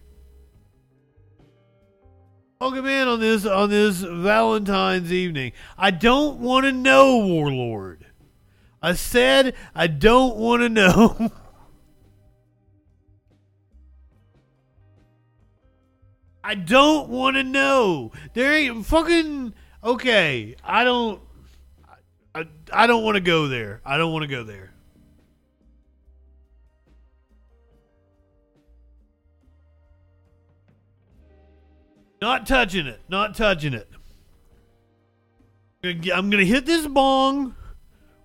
Welcome 2.59 2.87
in 2.87 3.07
on 3.07 3.19
this 3.19 3.45
on 3.45 3.69
this 3.69 3.97
Valentine's 3.97 5.13
evening. 5.13 5.51
I 5.77 5.91
don't 5.91 6.39
want 6.39 6.65
to 6.65 6.71
know, 6.71 7.17
Warlord. 7.17 8.04
I 8.85 8.93
said 8.93 9.55
I 9.73 9.87
don't 9.87 10.37
want 10.37 10.61
to 10.61 10.69
know. 10.69 11.31
I 16.43 16.53
don't 16.53 17.09
want 17.09 17.35
to 17.35 17.41
know. 17.41 18.11
There 18.35 18.55
ain't 18.55 18.85
fucking 18.85 19.55
okay. 19.83 20.55
I 20.63 20.83
don't. 20.83 21.19
I, 22.35 22.45
I 22.71 22.85
don't 22.85 23.03
want 23.03 23.15
to 23.15 23.21
go 23.21 23.47
there. 23.47 23.81
I 23.83 23.97
don't 23.97 24.13
want 24.13 24.21
to 24.21 24.27
go 24.27 24.43
there. 24.43 24.71
Not 32.21 32.45
touching 32.45 32.85
it. 32.85 33.01
Not 33.09 33.33
touching 33.33 33.73
it. 33.73 33.89
I'm 35.83 36.29
to 36.29 36.45
hit 36.45 36.67
this 36.67 36.85
bong. 36.85 37.55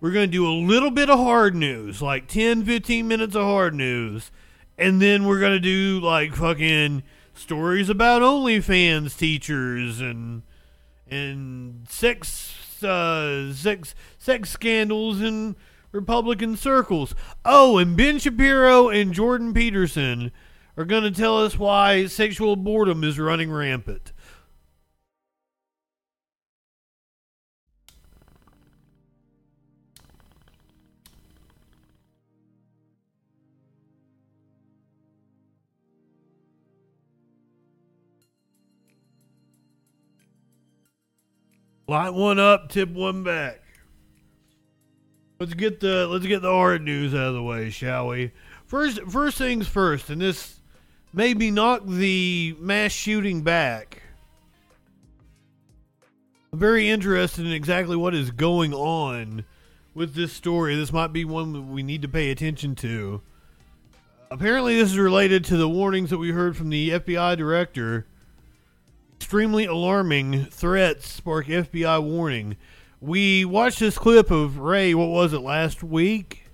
We're 0.01 0.13
going 0.13 0.31
to 0.31 0.33
do 0.33 0.47
a 0.47 0.53
little 0.53 0.91
bit 0.91 1.11
of 1.11 1.19
hard 1.19 1.55
news, 1.55 2.01
like 2.01 2.27
10, 2.27 2.65
15 2.65 3.07
minutes 3.07 3.35
of 3.35 3.43
hard 3.43 3.75
news. 3.75 4.31
And 4.79 5.01
then 5.01 5.27
we're 5.27 5.41
going 5.41 5.53
to 5.53 5.61
do 5.61 6.01
like 6.01 6.35
fucking 6.35 7.03
stories 7.35 7.91
about 7.91 8.23
OnlyFans 8.23 9.17
teachers 9.17 10.01
and 10.01 10.43
and 11.07 11.87
sex 11.89 12.83
uh, 12.83 13.53
sex 13.53 13.95
sex 14.19 14.49
scandals 14.51 15.21
in 15.21 15.57
Republican 15.93 16.57
circles. 16.57 17.15
Oh, 17.45 17.77
and 17.77 17.97
Ben 17.97 18.19
Shapiro 18.19 18.89
and 18.89 19.13
Jordan 19.13 19.53
Peterson 19.53 20.33
are 20.77 20.85
going 20.85 21.03
to 21.03 21.11
tell 21.11 21.45
us 21.45 21.59
why 21.59 22.07
sexual 22.07 22.57
boredom 22.57 23.05
is 23.05 23.19
running 23.19 23.51
rampant. 23.51 24.13
Light 41.91 42.15
one 42.15 42.39
up, 42.39 42.69
tip 42.69 42.89
one 42.89 43.25
back. 43.25 43.61
Let's 45.41 45.55
get 45.55 45.81
the 45.81 46.07
let's 46.07 46.25
get 46.25 46.41
the 46.41 46.49
hard 46.49 46.83
news 46.83 47.13
out 47.13 47.27
of 47.27 47.35
the 47.35 47.43
way, 47.43 47.69
shall 47.71 48.07
we? 48.07 48.31
First 48.65 49.03
first 49.09 49.37
things 49.37 49.67
first, 49.67 50.09
and 50.09 50.21
this 50.21 50.61
maybe 51.13 51.51
knock 51.51 51.85
the 51.85 52.55
mass 52.61 52.93
shooting 52.93 53.43
back. 53.43 54.05
I'm 56.53 56.61
very 56.61 56.89
interested 56.89 57.45
in 57.45 57.51
exactly 57.51 57.97
what 57.97 58.15
is 58.15 58.31
going 58.31 58.73
on 58.73 59.45
with 59.93 60.15
this 60.15 60.33
story. 60.33 60.77
This 60.77 60.93
might 60.93 61.13
be 61.13 61.25
one 61.25 61.53
that 61.55 61.63
we 61.63 61.83
need 61.83 62.03
to 62.03 62.09
pay 62.09 62.31
attention 62.31 62.77
to. 62.77 63.21
Apparently, 64.31 64.77
this 64.77 64.93
is 64.93 64.99
related 64.99 65.45
to 65.47 65.57
the 65.57 65.69
warnings 65.69 66.11
that 66.11 66.19
we 66.19 66.31
heard 66.31 66.57
from 66.57 66.71
the 66.71 66.91
FBI 66.91 67.37
director. 67.37 68.07
Extremely 69.21 69.67
alarming 69.67 70.47
threats 70.47 71.07
spark 71.07 71.47
FBI 71.47 72.03
warning. 72.03 72.57
We 73.03 73.45
watched 73.45 73.79
this 73.79 73.99
clip 73.99 74.31
of 74.31 74.59
Wray, 74.59 74.95
what 74.95 75.11
was 75.11 75.35
it, 75.35 75.41
last 75.41 75.83
week? 75.83 76.45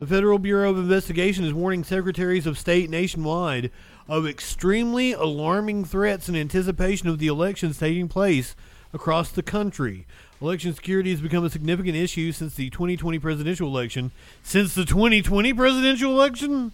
The 0.00 0.06
Federal 0.06 0.40
Bureau 0.40 0.70
of 0.70 0.78
Investigation 0.78 1.44
is 1.44 1.54
warning 1.54 1.84
secretaries 1.84 2.44
of 2.44 2.58
state 2.58 2.90
nationwide 2.90 3.70
of 4.08 4.26
extremely 4.26 5.12
alarming 5.12 5.84
threats 5.84 6.28
in 6.28 6.34
anticipation 6.34 7.08
of 7.08 7.20
the 7.20 7.28
elections 7.28 7.78
taking 7.78 8.08
place 8.08 8.56
across 8.92 9.30
the 9.30 9.44
country. 9.44 10.06
Election 10.40 10.74
security 10.74 11.12
has 11.12 11.20
become 11.20 11.44
a 11.44 11.50
significant 11.50 11.96
issue 11.96 12.32
since 12.32 12.56
the 12.56 12.68
2020 12.68 13.20
presidential 13.20 13.68
election. 13.68 14.10
Since 14.42 14.74
the 14.74 14.84
2020 14.84 15.54
presidential 15.54 16.10
election? 16.10 16.72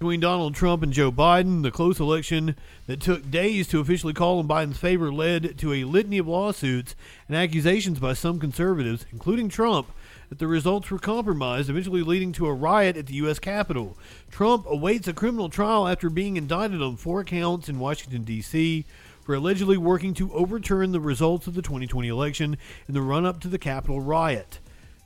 Between 0.00 0.20
Donald 0.20 0.54
Trump 0.54 0.82
and 0.82 0.94
Joe 0.94 1.12
Biden, 1.12 1.62
the 1.62 1.70
close 1.70 2.00
election 2.00 2.56
that 2.86 3.02
took 3.02 3.30
days 3.30 3.68
to 3.68 3.80
officially 3.80 4.14
call 4.14 4.40
in 4.40 4.48
Biden's 4.48 4.78
favor 4.78 5.12
led 5.12 5.58
to 5.58 5.74
a 5.74 5.84
litany 5.84 6.16
of 6.16 6.26
lawsuits 6.26 6.96
and 7.28 7.36
accusations 7.36 7.98
by 7.98 8.14
some 8.14 8.40
conservatives, 8.40 9.04
including 9.12 9.50
Trump, 9.50 9.88
that 10.30 10.38
the 10.38 10.46
results 10.46 10.90
were 10.90 10.98
compromised, 10.98 11.68
eventually 11.68 12.02
leading 12.02 12.32
to 12.32 12.46
a 12.46 12.54
riot 12.54 12.96
at 12.96 13.08
the 13.08 13.14
U.S. 13.16 13.38
Capitol. 13.38 13.98
Trump 14.30 14.64
awaits 14.66 15.06
a 15.06 15.12
criminal 15.12 15.50
trial 15.50 15.86
after 15.86 16.08
being 16.08 16.38
indicted 16.38 16.80
on 16.80 16.96
four 16.96 17.22
counts 17.22 17.68
in 17.68 17.78
Washington, 17.78 18.24
D.C. 18.24 18.86
for 19.22 19.34
allegedly 19.34 19.76
working 19.76 20.14
to 20.14 20.32
overturn 20.32 20.92
the 20.92 21.00
results 21.00 21.46
of 21.46 21.52
the 21.52 21.60
2020 21.60 22.08
election 22.08 22.56
in 22.88 22.94
the 22.94 23.02
run 23.02 23.26
up 23.26 23.38
to 23.42 23.48
the 23.48 23.58
Capitol 23.58 24.00
riot. 24.00 24.60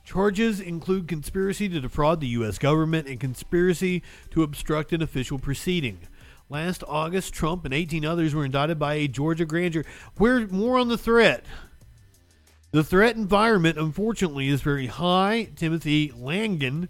Charges 0.05 0.61
include 0.61 1.07
conspiracy 1.07 1.67
to 1.67 1.81
defraud 1.81 2.21
the 2.21 2.27
U.S. 2.27 2.59
government 2.59 3.07
and 3.07 3.19
conspiracy 3.19 4.03
to 4.29 4.43
obstruct 4.43 4.93
an 4.93 5.01
official 5.01 5.39
proceeding. 5.39 5.99
Last 6.47 6.83
August, 6.87 7.33
Trump 7.33 7.65
and 7.65 7.73
18 7.73 8.05
others 8.05 8.35
were 8.35 8.45
indicted 8.45 8.77
by 8.77 8.93
a 8.93 9.07
Georgia 9.07 9.45
grand 9.45 9.73
jury. 9.73 9.85
We're 10.19 10.45
more 10.47 10.77
on 10.77 10.89
the 10.89 10.97
threat. 10.97 11.43
The 12.69 12.83
threat 12.83 13.15
environment, 13.15 13.79
unfortunately, 13.79 14.47
is 14.47 14.61
very 14.61 14.85
high. 14.85 15.49
Timothy 15.55 16.13
Langan, 16.15 16.87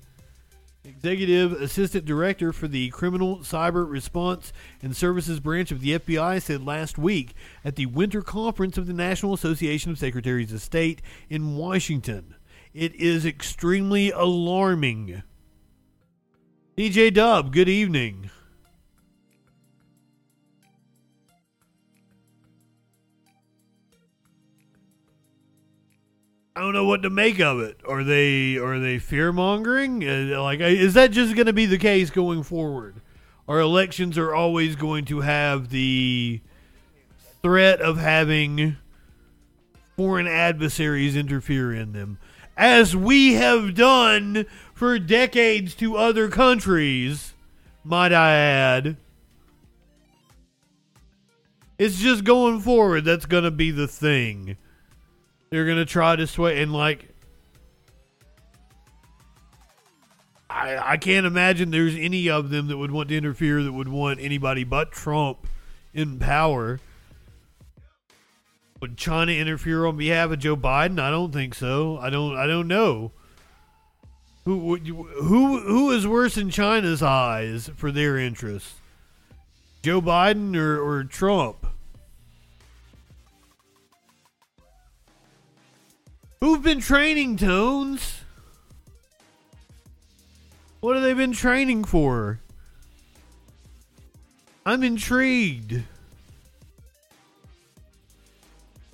Executive 0.83 1.53
Assistant 1.53 2.03
Director 2.03 2.51
for 2.51 2.67
the 2.67 2.89
Criminal 2.89 3.37
Cyber 3.39 3.89
Response 3.89 4.51
and 4.81 4.93
Services 4.93 5.39
Branch 5.39 5.71
of 5.71 5.79
the 5.79 5.97
FBI, 5.99 6.41
said 6.41 6.65
last 6.65 6.97
week 6.97 7.33
at 7.63 7.77
the 7.77 7.85
Winter 7.85 8.21
Conference 8.21 8.77
of 8.77 8.87
the 8.87 8.93
National 8.93 9.33
Association 9.33 9.91
of 9.91 9.97
Secretaries 9.97 10.51
of 10.51 10.61
State 10.61 11.01
in 11.29 11.55
Washington. 11.55 12.34
It 12.75 12.93
is 12.95 13.25
extremely 13.25 14.11
alarming. 14.11 15.23
DJ 16.77 17.13
Dub, 17.13 17.53
good 17.53 17.69
evening. 17.69 18.29
I 26.53 26.59
don't 26.59 26.73
know 26.73 26.83
what 26.83 27.01
to 27.03 27.09
make 27.09 27.39
of 27.39 27.61
it. 27.61 27.79
Are 27.87 28.03
they 28.03 28.57
are 28.57 28.77
they 28.77 28.99
fear 28.99 29.31
mongering? 29.31 30.03
Uh, 30.03 30.41
like, 30.41 30.59
is 30.59 30.95
that 30.95 31.11
just 31.11 31.33
going 31.33 31.47
to 31.47 31.53
be 31.53 31.65
the 31.65 31.77
case 31.77 32.09
going 32.09 32.43
forward? 32.43 32.99
Our 33.47 33.61
elections 33.61 34.17
are 34.17 34.35
always 34.35 34.75
going 34.75 35.05
to 35.05 35.21
have 35.21 35.69
the 35.69 36.41
threat 37.41 37.79
of 37.79 37.99
having 37.99 38.75
foreign 39.95 40.27
adversaries 40.27 41.15
interfere 41.15 41.73
in 41.73 41.93
them, 41.93 42.17
as 42.57 42.95
we 42.95 43.33
have 43.33 43.75
done 43.75 44.45
for 44.73 44.99
decades 44.99 45.75
to 45.75 45.97
other 45.97 46.29
countries. 46.29 47.33
Might 47.83 48.13
I 48.13 48.31
add? 48.33 48.97
It's 51.77 51.99
just 51.99 52.23
going 52.23 52.61
forward. 52.61 53.05
That's 53.05 53.25
going 53.25 53.43
to 53.43 53.51
be 53.51 53.71
the 53.71 53.87
thing. 53.87 54.57
They're 55.49 55.65
gonna 55.65 55.85
try 55.85 56.17
to 56.17 56.27
sway 56.27 56.61
and 56.61 56.73
like 56.73 57.07
I 60.49 60.93
I 60.93 60.97
can't 60.97 61.25
imagine 61.25 61.71
there's 61.71 61.95
any 61.95 62.29
of 62.29 62.49
them 62.49 62.67
that 62.67 62.77
would 62.77 62.91
want 62.91 63.07
to 63.09 63.17
interfere 63.17 63.63
that 63.63 63.71
would 63.71 63.87
want 63.87 64.19
anybody 64.19 64.63
but 64.65 64.91
Trump 64.91 65.47
in 65.93 66.19
power. 66.19 66.79
Would 68.85 68.97
China 68.97 69.31
interfere 69.31 69.87
on 69.87 69.97
behalf 69.97 70.29
of 70.29 70.37
Joe 70.37 70.55
Biden? 70.55 70.99
I 70.99 71.09
don't 71.09 71.31
think 71.31 71.55
so. 71.55 71.97
I 71.97 72.11
don't 72.11 72.37
I 72.37 72.45
don't 72.45 72.67
know. 72.67 73.13
Who 74.43 74.77
who 74.77 75.59
who 75.59 75.89
is 75.89 76.05
worse 76.05 76.37
in 76.37 76.51
China's 76.51 77.01
eyes 77.01 77.71
for 77.75 77.91
their 77.91 78.19
interests? 78.19 78.75
Joe 79.81 80.03
Biden 80.03 80.55
or, 80.55 80.79
or 80.79 81.03
Trump? 81.03 81.65
Who've 86.39 86.61
been 86.61 86.79
training 86.79 87.37
Tones? 87.37 88.19
What 90.79 90.95
have 90.95 91.03
they 91.03 91.15
been 91.15 91.33
training 91.33 91.85
for? 91.85 92.39
I'm 94.63 94.83
intrigued. 94.83 95.81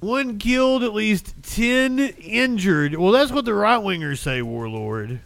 One 0.01 0.39
killed, 0.39 0.81
at 0.81 0.95
least 0.95 1.35
10 1.43 1.99
injured. 1.99 2.95
Well, 2.95 3.11
that's 3.11 3.31
what 3.31 3.45
the 3.45 3.53
right 3.53 3.79
wingers 3.79 4.17
say, 4.17 4.41
Warlord. 4.41 5.19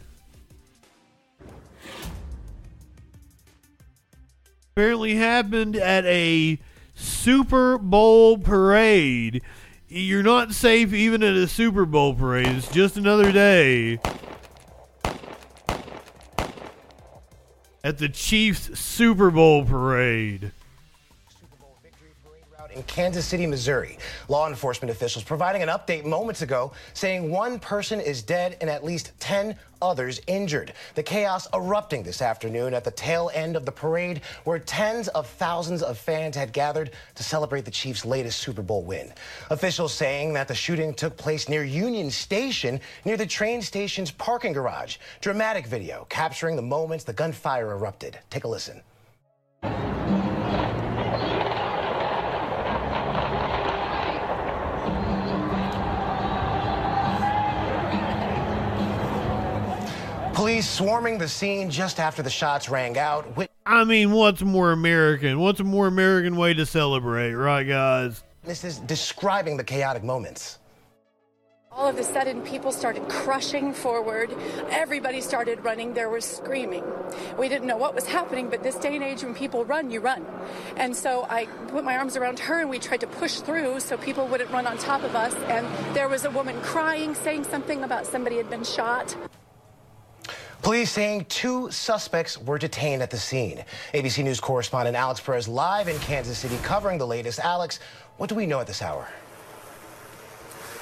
Apparently 4.72 5.14
happened 5.14 5.76
at 5.76 6.04
a 6.04 6.58
Super 6.94 7.78
Bowl 7.78 8.36
parade. 8.36 9.40
You're 9.88 10.22
not 10.22 10.52
safe 10.52 10.92
even 10.92 11.22
at 11.22 11.34
a 11.34 11.48
Super 11.48 11.86
Bowl 11.86 12.12
parade. 12.12 12.48
It's 12.48 12.70
just 12.70 12.98
another 12.98 13.32
day. 13.32 13.98
At 17.82 17.96
the 17.96 18.10
Chiefs 18.10 18.78
Super 18.78 19.30
Bowl 19.30 19.64
parade 19.64 20.52
in 22.76 22.82
Kansas 22.84 23.26
City, 23.26 23.46
Missouri. 23.46 23.98
Law 24.28 24.48
enforcement 24.48 24.90
officials 24.90 25.24
providing 25.24 25.62
an 25.62 25.68
update 25.68 26.04
moments 26.04 26.42
ago 26.42 26.72
saying 26.94 27.30
one 27.30 27.58
person 27.58 28.00
is 28.00 28.22
dead 28.22 28.56
and 28.60 28.68
at 28.68 28.84
least 28.84 29.12
10 29.18 29.56
others 29.82 30.20
injured. 30.26 30.72
The 30.94 31.02
chaos 31.02 31.48
erupting 31.52 32.02
this 32.02 32.22
afternoon 32.22 32.74
at 32.74 32.84
the 32.84 32.90
tail 32.90 33.30
end 33.34 33.56
of 33.56 33.64
the 33.64 33.72
parade 33.72 34.20
where 34.44 34.58
tens 34.58 35.08
of 35.08 35.26
thousands 35.26 35.82
of 35.82 35.98
fans 35.98 36.36
had 36.36 36.52
gathered 36.52 36.92
to 37.14 37.22
celebrate 37.22 37.64
the 37.64 37.70
Chiefs' 37.70 38.04
latest 38.04 38.40
Super 38.40 38.62
Bowl 38.62 38.84
win. 38.84 39.12
Officials 39.50 39.92
saying 39.92 40.34
that 40.34 40.48
the 40.48 40.54
shooting 40.54 40.94
took 40.94 41.16
place 41.16 41.48
near 41.48 41.64
Union 41.64 42.10
Station 42.10 42.80
near 43.04 43.16
the 43.16 43.26
train 43.26 43.62
station's 43.62 44.10
parking 44.10 44.52
garage. 44.52 44.98
Dramatic 45.20 45.66
video 45.66 46.06
capturing 46.08 46.56
the 46.56 46.62
moments 46.62 47.04
the 47.04 47.12
gunfire 47.12 47.72
erupted. 47.72 48.18
Take 48.30 48.44
a 48.44 48.48
listen. 48.48 48.82
Police 60.46 60.70
swarming 60.70 61.18
the 61.18 61.26
scene 61.26 61.72
just 61.72 61.98
after 61.98 62.22
the 62.22 62.30
shots 62.30 62.68
rang 62.68 62.96
out. 62.96 63.26
I 63.66 63.82
mean, 63.82 64.12
what's 64.12 64.42
more 64.42 64.70
American? 64.70 65.40
What's 65.40 65.58
a 65.58 65.64
more 65.64 65.88
American 65.88 66.36
way 66.36 66.54
to 66.54 66.64
celebrate, 66.64 67.34
right, 67.34 67.64
guys? 67.64 68.22
This 68.44 68.62
is 68.62 68.78
describing 68.78 69.56
the 69.56 69.64
chaotic 69.64 70.04
moments. 70.04 70.60
All 71.72 71.88
of 71.88 71.98
a 71.98 72.04
sudden, 72.04 72.42
people 72.42 72.70
started 72.70 73.08
crushing 73.08 73.72
forward. 73.72 74.32
Everybody 74.70 75.20
started 75.20 75.64
running. 75.64 75.94
There 75.94 76.10
was 76.10 76.24
screaming. 76.24 76.84
We 77.36 77.48
didn't 77.48 77.66
know 77.66 77.76
what 77.76 77.96
was 77.96 78.06
happening, 78.06 78.48
but 78.48 78.62
this 78.62 78.76
day 78.76 78.94
and 78.94 79.02
age, 79.02 79.24
when 79.24 79.34
people 79.34 79.64
run, 79.64 79.90
you 79.90 79.98
run. 79.98 80.24
And 80.76 80.94
so 80.94 81.26
I 81.28 81.46
put 81.72 81.82
my 81.82 81.96
arms 81.96 82.16
around 82.16 82.38
her 82.38 82.60
and 82.60 82.70
we 82.70 82.78
tried 82.78 83.00
to 83.00 83.08
push 83.08 83.40
through 83.40 83.80
so 83.80 83.96
people 83.96 84.28
wouldn't 84.28 84.52
run 84.52 84.68
on 84.68 84.78
top 84.78 85.02
of 85.02 85.16
us. 85.16 85.34
And 85.48 85.66
there 85.96 86.08
was 86.08 86.24
a 86.24 86.30
woman 86.30 86.60
crying, 86.60 87.16
saying 87.16 87.42
something 87.42 87.82
about 87.82 88.06
somebody 88.06 88.36
had 88.36 88.48
been 88.48 88.62
shot. 88.62 89.16
Police 90.62 90.90
saying 90.90 91.26
two 91.26 91.70
suspects 91.70 92.40
were 92.40 92.58
detained 92.58 93.02
at 93.02 93.10
the 93.10 93.18
scene. 93.18 93.64
ABC 93.94 94.24
News 94.24 94.40
correspondent 94.40 94.96
Alex 94.96 95.20
Perez 95.20 95.46
live 95.46 95.88
in 95.88 95.98
Kansas 95.98 96.38
City 96.38 96.58
covering 96.62 96.98
the 96.98 97.06
latest. 97.06 97.38
Alex, 97.38 97.78
what 98.16 98.28
do 98.28 98.34
we 98.34 98.46
know 98.46 98.60
at 98.60 98.66
this 98.66 98.82
hour? 98.82 99.06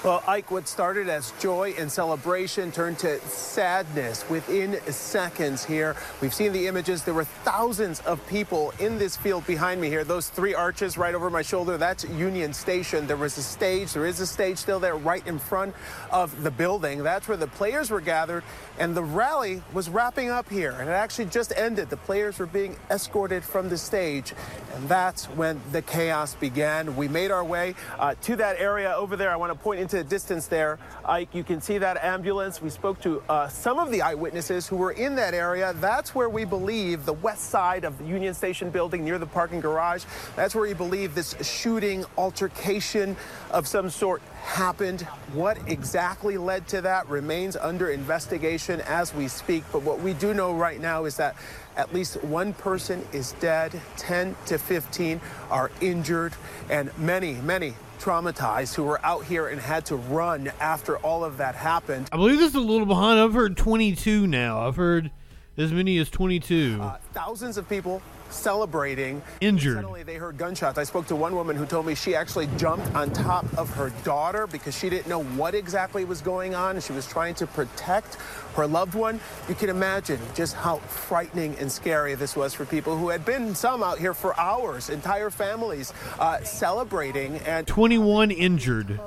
Well, 0.05 0.23
Ike, 0.27 0.51
what 0.51 0.69
started 0.69 1.09
as 1.09 1.33
joy 1.41 1.75
and 1.79 1.91
celebration 1.91 2.71
turned 2.71 2.99
to 2.99 3.19
sadness 3.21 4.29
within 4.29 4.79
seconds 4.93 5.65
here. 5.65 5.97
We've 6.21 6.35
seen 6.35 6.53
the 6.53 6.67
images. 6.67 7.05
There 7.05 7.15
were 7.15 7.25
thousands 7.25 8.01
of 8.01 8.25
people 8.27 8.75
in 8.79 8.99
this 8.99 9.17
field 9.17 9.47
behind 9.47 9.81
me 9.81 9.89
here. 9.89 10.05
Those 10.05 10.29
three 10.29 10.55
arches 10.55 10.99
right 10.99 11.15
over 11.15 11.31
my 11.31 11.41
shoulder, 11.41 11.79
that's 11.79 12.05
Union 12.05 12.53
Station. 12.53 13.07
There 13.07 13.17
was 13.17 13.39
a 13.39 13.43
stage. 13.43 13.95
There 13.95 14.05
is 14.05 14.21
a 14.21 14.27
stage 14.27 14.59
still 14.59 14.79
there 14.79 14.95
right 14.95 15.27
in 15.27 15.39
front 15.39 15.75
of 16.11 16.43
the 16.43 16.51
building. 16.51 17.03
That's 17.03 17.27
where 17.27 17.39
the 17.39 17.47
players 17.47 17.91
were 17.91 18.03
gathered, 18.03 18.45
and 18.79 18.95
the 18.95 19.03
rally 19.03 19.63
was 19.73 19.89
wrapping 19.89 20.29
up 20.29 20.51
here. 20.51 20.73
And 20.73 20.91
it 20.91 20.93
actually 20.93 21.27
just 21.27 21.51
ended. 21.57 21.89
The 21.89 21.97
players 21.97 22.39
were 22.39 22.45
being 22.45 22.77
escorted 22.91 23.43
from 23.43 23.71
the 23.71 23.79
stage, 23.79 24.35
and 24.75 24.87
that's 24.87 25.25
when 25.31 25.63
the 25.73 25.81
chaos 25.81 26.35
began. 26.35 26.95
We 26.95 27.09
made 27.09 27.31
our 27.31 27.43
way 27.43 27.75
uh, 27.99 28.17
to 28.21 28.37
that 28.37 28.61
area 28.61 28.93
over 28.93 29.17
there. 29.17 29.31
I 29.31 29.37
want 29.37 29.51
to 29.51 29.59
point 29.59 29.81
into 29.81 29.94
the 29.95 30.05
distance 30.05 30.49
there, 30.49 30.79
Ike, 31.05 31.35
you 31.35 31.45
can 31.45 31.61
see 31.61 31.79
that 31.79 32.03
ambulance. 32.03 32.61
We 32.61 32.69
spoke 32.69 33.01
to 33.03 33.23
uh, 33.29 33.49
some 33.49 33.79
of 33.79 33.91
the 33.93 34.03
eyewitnesses 34.03 34.67
who 34.67 34.77
were 34.77 34.91
in 34.91 35.15
that 35.15 35.35
area. 35.35 35.73
That's 35.75 36.15
where 36.15 36.29
we 36.29 36.45
believe 36.45 37.07
the 37.07 37.13
west 37.13 37.51
side 37.51 37.85
of 37.85 37.97
the 37.99 38.05
Union 38.05 38.35
Station 38.35 38.71
building 38.71 39.05
near 39.05 39.19
the 39.19 39.27
parking 39.27 39.61
garage. 39.61 40.05
That's 40.35 40.55
where 40.55 40.65
we 40.65 40.75
believe 40.75 41.15
this 41.15 41.37
shooting 41.43 42.05
altercation 42.19 43.17
of 43.53 43.69
some 43.69 43.89
sort 43.89 44.21
happened. 44.43 45.03
What 45.33 45.59
exactly 45.69 46.39
led 46.39 46.67
to 46.69 46.81
that 46.83 47.09
remains 47.09 47.57
under 47.57 47.91
investigation 47.91 48.81
as 48.83 49.15
we 49.15 49.29
speak. 49.29 49.63
But 49.73 49.83
what 49.83 50.01
we 50.01 50.13
do 50.15 50.35
know 50.35 50.53
right 50.55 50.81
now 50.81 51.05
is 51.05 51.17
that 51.19 51.37
at 51.77 51.95
least 51.95 52.23
one 52.25 52.53
person 52.53 53.07
is 53.13 53.33
dead, 53.41 53.81
10 53.97 54.35
to 54.47 54.59
15 54.59 55.21
are 55.51 55.71
injured, 55.81 56.35
and 56.69 56.97
many, 56.99 57.35
many 57.35 57.75
traumatized 58.05 58.75
who 58.75 58.83
were 58.83 59.05
out 59.05 59.25
here 59.25 59.49
and 59.49 59.59
had 59.59 59.87
to 59.87 59.97
run 59.97 60.53
after 60.61 60.99
all 60.99 61.25
of 61.25 61.39
that 61.39 61.55
happened. 61.55 62.07
I 62.13 62.17
believe 62.17 62.39
this 62.39 62.51
is 62.51 62.55
a 62.55 62.61
little 62.61 62.85
behind. 62.87 63.19
I've 63.19 63.33
heard 63.33 63.57
22 63.57 64.27
now. 64.27 64.67
I've 64.67 64.77
heard 64.77 65.11
as 65.57 65.73
many 65.73 65.99
as 65.99 66.11
22. 66.11 66.79
Uh, 66.81 66.97
thousands 67.13 67.57
of 67.57 67.69
people 67.69 68.03
celebrating. 68.31 69.23
Injured. 69.41 69.77
Suddenly 69.77 70.03
they 70.03 70.17
heard 70.17 70.37
gunshots. 70.37 70.79
I 70.79 70.85
spoke 70.85 71.07
to 71.07 71.17
one 71.17 71.35
woman 71.35 71.57
who 71.57 71.67
told 71.67 71.87
me 71.87 71.95
she 71.95 72.15
actually 72.15 72.49
jumped 72.57 72.93
on 72.95 73.13
top 73.13 73.47
of 73.57 73.71
her 73.75 73.93
daughter 74.03 74.47
because 74.47 74.77
she 74.77 74.91
didn't 74.91 75.09
know 75.09 75.23
what 75.23 75.55
exactly 75.55 76.05
was 76.05 76.21
going 76.21 76.55
on. 76.55 76.81
She 76.81 76.93
was 76.93 77.07
trying 77.07 77.35
to 77.37 77.47
protect 77.47 78.17
her 78.57 78.67
loved 78.67 78.95
one. 78.95 79.21
You 79.49 79.55
can 79.55 79.71
imagine 79.71 80.19
just 80.35 80.55
how 80.55 80.79
frightening 80.79 81.57
and 81.59 81.71
scary 81.71 82.15
this 82.15 82.37
was 82.37 82.55
for 82.55 82.65
people 82.65 82.97
who 82.97 83.09
had 83.09 83.25
been 83.25 83.55
some 83.55 83.83
out 83.83 83.99
here 83.99 84.15
for 84.15 84.39
hours, 84.39 84.91
entire 84.91 85.31
families 85.31 85.93
uh, 86.19 86.43
celebrating 86.43 87.37
and 87.39 87.67
21 87.67 88.31
injured. 88.31 89.01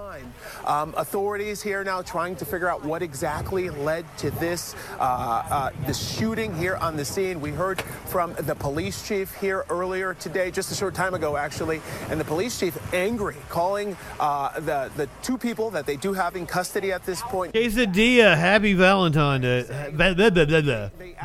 Um, 0.67 0.93
authorities 0.97 1.63
here 1.63 1.82
now 1.86 2.01
trying 2.01 2.36
to 2.36 2.45
figure 2.45 2.67
out 2.69 2.84
what 2.84 3.01
exactly 3.01 3.69
led 3.69 4.06
to 4.17 4.32
this 4.32 4.75
uh, 4.99 5.01
uh, 5.01 5.69
the 5.86 5.93
shooting 5.93 6.53
here 6.53 6.75
on 6.75 6.97
the 6.97 7.06
scene. 7.06 7.39
We 7.39 7.51
heard 7.51 7.82
from 8.08 8.34
the 8.34 8.53
police 8.53 9.08
chief 9.08 9.34
here 9.36 9.63
earlier 9.69 10.13
today, 10.15 10.51
just 10.51 10.69
a 10.69 10.75
short 10.75 10.93
time 10.93 11.13
ago, 11.13 11.38
actually, 11.38 11.82
and 12.10 12.19
the 12.19 12.25
police 12.25 12.60
chief 12.60 12.77
angry, 12.93 13.38
calling 13.47 13.95
uh, 14.19 14.60
the 14.60 14.91
the 14.97 15.08
two 15.23 15.38
people 15.38 15.69
that 15.69 15.86
they 15.86 15.95
do 15.95 16.12
have 16.12 16.36
in 16.36 16.45
custody 16.45 16.91
at 16.91 17.06
this 17.06 17.21
point. 17.21 17.53
Quesadilla, 17.53 18.36
happy 18.36 18.73
Valentine 18.73 19.39
Day, 19.39 19.63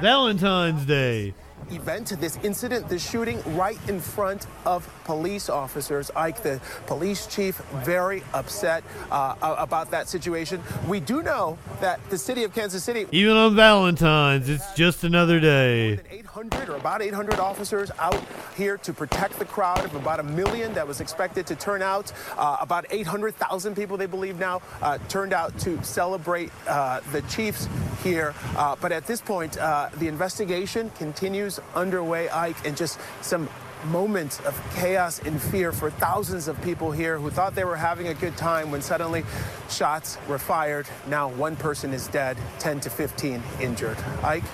Valentine's 0.00 0.87
Day 0.87 1.35
event, 1.70 2.14
this 2.20 2.38
incident, 2.42 2.88
this 2.88 3.09
shooting 3.09 3.42
right 3.55 3.79
in 3.88 4.01
front 4.01 4.46
of 4.66 4.88
police 5.05 5.48
officers. 5.48 6.11
Ike, 6.16 6.42
the 6.42 6.61
police 6.87 7.27
chief, 7.27 7.57
very 7.85 8.22
upset 8.35 8.85
uh, 9.11 9.35
about 9.59 9.90
that 9.90 10.09
situation. 10.09 10.62
We 10.87 11.01
do 11.01 11.22
know 11.22 11.59
that 11.81 12.01
the 12.11 12.18
city 12.18 12.44
of 12.44 12.55
Kansas 12.55 12.85
City. 12.85 13.07
Even 13.12 13.37
on 13.37 13.55
Valentine's, 13.55 14.48
it's 14.48 14.72
just 14.75 15.05
another 15.05 15.40
day. 15.40 16.01
800 16.32 16.70
or 16.70 16.76
about 16.76 17.02
800 17.02 17.38
officers 17.38 17.90
out 17.98 18.18
here 18.56 18.78
to 18.78 18.94
protect 18.94 19.38
the 19.38 19.44
crowd 19.44 19.84
of 19.84 19.94
about 19.94 20.18
a 20.18 20.22
million 20.22 20.72
that 20.72 20.88
was 20.88 21.02
expected 21.02 21.46
to 21.46 21.54
turn 21.54 21.82
out. 21.82 22.10
Uh, 22.38 22.56
about 22.58 22.86
800,000 22.88 23.74
people, 23.74 23.98
they 23.98 24.06
believe 24.06 24.38
now, 24.38 24.62
uh, 24.80 24.96
turned 25.10 25.34
out 25.34 25.58
to 25.60 25.82
celebrate 25.84 26.50
uh, 26.66 27.00
the 27.12 27.20
Chiefs 27.22 27.68
here. 28.02 28.34
Uh, 28.56 28.74
but 28.80 28.92
at 28.92 29.06
this 29.06 29.20
point, 29.20 29.58
uh, 29.58 29.90
the 29.98 30.08
investigation 30.08 30.88
continues 30.96 31.60
underway, 31.74 32.30
Ike, 32.30 32.66
and 32.66 32.78
just 32.78 32.98
some 33.20 33.46
moments 33.84 34.40
of 34.46 34.58
chaos 34.76 35.18
and 35.18 35.38
fear 35.38 35.70
for 35.70 35.90
thousands 35.90 36.48
of 36.48 36.60
people 36.62 36.92
here 36.92 37.18
who 37.18 37.28
thought 37.28 37.54
they 37.54 37.64
were 37.64 37.76
having 37.76 38.08
a 38.08 38.14
good 38.14 38.36
time 38.38 38.70
when 38.70 38.80
suddenly 38.80 39.22
shots 39.68 40.16
were 40.28 40.38
fired. 40.38 40.86
Now 41.08 41.28
one 41.28 41.56
person 41.56 41.92
is 41.92 42.06
dead, 42.08 42.38
10 42.58 42.80
to 42.80 42.90
15 42.90 43.42
injured. 43.60 43.98
Ike? 44.22 44.44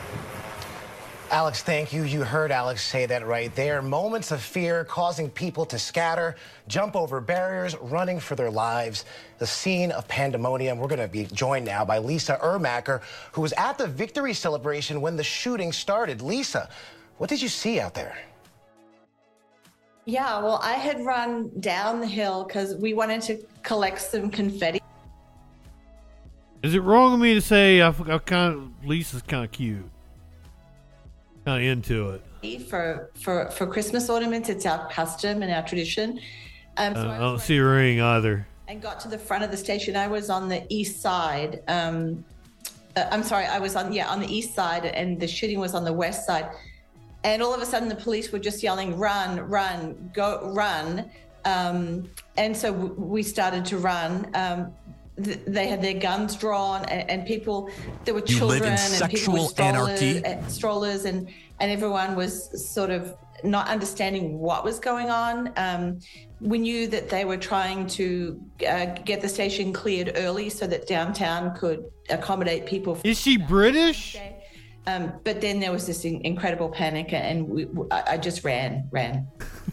Alex, 1.30 1.62
thank 1.62 1.92
you. 1.92 2.04
You 2.04 2.24
heard 2.24 2.50
Alex 2.50 2.82
say 2.82 3.04
that 3.04 3.26
right 3.26 3.54
there. 3.54 3.82
Moments 3.82 4.30
of 4.30 4.40
fear 4.40 4.84
causing 4.84 5.28
people 5.28 5.66
to 5.66 5.78
scatter, 5.78 6.36
jump 6.68 6.96
over 6.96 7.20
barriers, 7.20 7.76
running 7.82 8.18
for 8.18 8.34
their 8.34 8.50
lives. 8.50 9.04
The 9.38 9.46
scene 9.46 9.92
of 9.92 10.08
pandemonium. 10.08 10.78
We're 10.78 10.88
going 10.88 11.00
to 11.00 11.08
be 11.08 11.26
joined 11.26 11.66
now 11.66 11.84
by 11.84 11.98
Lisa 11.98 12.38
Ermacher, 12.42 13.02
who 13.32 13.42
was 13.42 13.52
at 13.58 13.76
the 13.76 13.86
victory 13.86 14.32
celebration 14.32 15.02
when 15.02 15.16
the 15.16 15.22
shooting 15.22 15.70
started. 15.70 16.22
Lisa, 16.22 16.70
what 17.18 17.28
did 17.28 17.42
you 17.42 17.48
see 17.48 17.78
out 17.78 17.92
there? 17.92 18.16
Yeah, 20.06 20.42
well, 20.42 20.58
I 20.62 20.72
had 20.72 21.04
run 21.04 21.50
down 21.60 22.00
the 22.00 22.06
hill 22.06 22.44
because 22.44 22.74
we 22.76 22.94
wanted 22.94 23.20
to 23.22 23.38
collect 23.62 24.00
some 24.00 24.30
confetti. 24.30 24.80
Is 26.62 26.74
it 26.74 26.80
wrong 26.80 27.12
of 27.12 27.20
me 27.20 27.34
to 27.34 27.42
say 27.42 27.82
I, 27.82 27.88
I 27.90 28.18
kind 28.18 28.54
of 28.54 28.86
Lisa's 28.86 29.20
kind 29.20 29.44
of 29.44 29.52
cute, 29.52 29.84
kind 31.44 31.62
of 31.64 31.70
into 31.70 32.10
it? 32.10 32.62
For 32.68 33.10
for 33.14 33.50
for 33.50 33.66
Christmas 33.66 34.08
ornaments, 34.08 34.48
it's 34.48 34.66
our 34.66 34.88
custom 34.90 35.42
and 35.42 35.52
our 35.52 35.62
tradition. 35.62 36.20
Um, 36.76 36.94
so 36.94 37.08
uh, 37.08 37.12
I 37.12 37.18
don't 37.18 37.40
see 37.40 37.56
a 37.56 37.64
ring 37.64 38.00
either. 38.00 38.46
and 38.68 38.80
got 38.80 39.00
to 39.00 39.08
the 39.08 39.18
front 39.18 39.42
of 39.44 39.50
the 39.50 39.56
station. 39.56 39.96
I 39.96 40.06
was 40.06 40.30
on 40.30 40.48
the 40.48 40.64
east 40.68 41.00
side. 41.02 41.62
Um, 41.68 42.24
uh, 42.96 43.06
I'm 43.10 43.22
sorry, 43.22 43.46
I 43.46 43.58
was 43.58 43.74
on 43.76 43.92
yeah 43.92 44.08
on 44.08 44.20
the 44.20 44.32
east 44.32 44.54
side, 44.54 44.84
and 44.86 45.18
the 45.18 45.26
shooting 45.28 45.58
was 45.58 45.74
on 45.74 45.84
the 45.84 45.92
west 45.92 46.26
side. 46.26 46.48
And 47.24 47.42
all 47.42 47.52
of 47.52 47.60
a 47.60 47.66
sudden, 47.66 47.88
the 47.88 47.96
police 47.96 48.30
were 48.30 48.38
just 48.38 48.62
yelling, 48.62 48.96
"Run, 48.96 49.40
run, 49.40 50.10
go, 50.14 50.52
run!" 50.54 51.10
Um, 51.44 52.08
and 52.36 52.56
so 52.56 52.72
w- 52.72 52.94
we 52.96 53.22
started 53.24 53.64
to 53.66 53.78
run. 53.78 54.30
Um, 54.34 54.72
th- 55.22 55.40
they 55.46 55.66
had 55.68 55.82
their 55.82 55.94
guns 55.94 56.36
drawn, 56.36 56.84
and, 56.86 57.08
and 57.10 57.26
people. 57.26 57.70
There 58.04 58.14
were 58.14 58.22
You 58.26 58.44
live 58.44 58.62
in 58.62 58.76
children 58.76 59.02
and 59.02 59.10
people 59.10 59.34
with 59.34 59.50
strollers, 59.50 60.00
anarchy? 60.00 60.24
uh, 60.24 60.46
strollers, 60.48 61.04
and 61.04 61.28
and 61.60 61.70
everyone 61.70 62.14
was 62.16 62.34
sort 62.72 62.90
of 62.90 63.16
not 63.44 63.68
understanding 63.68 64.38
what 64.38 64.64
was 64.64 64.78
going 64.80 65.10
on. 65.10 65.52
Um, 65.56 66.00
we 66.40 66.58
knew 66.58 66.86
that 66.88 67.08
they 67.08 67.24
were 67.24 67.36
trying 67.36 67.86
to 67.88 68.40
uh, 68.68 68.86
get 69.04 69.20
the 69.20 69.28
station 69.28 69.72
cleared 69.72 70.12
early 70.16 70.50
so 70.50 70.66
that 70.66 70.86
downtown 70.86 71.54
could 71.56 71.84
accommodate 72.10 72.66
people. 72.66 72.94
For 72.96 73.06
Is 73.06 73.18
she 73.20 73.36
British? 73.36 74.16
um, 74.86 75.12
but 75.24 75.40
then 75.40 75.60
there 75.60 75.70
was 75.72 75.86
this 75.86 76.04
in- 76.04 76.20
incredible 76.22 76.68
panic, 76.68 77.12
and 77.12 77.48
we, 77.48 77.66
I 77.90 78.02
I 78.12 78.16
just 78.18 78.44
ran, 78.44 78.88
ran. 78.90 79.26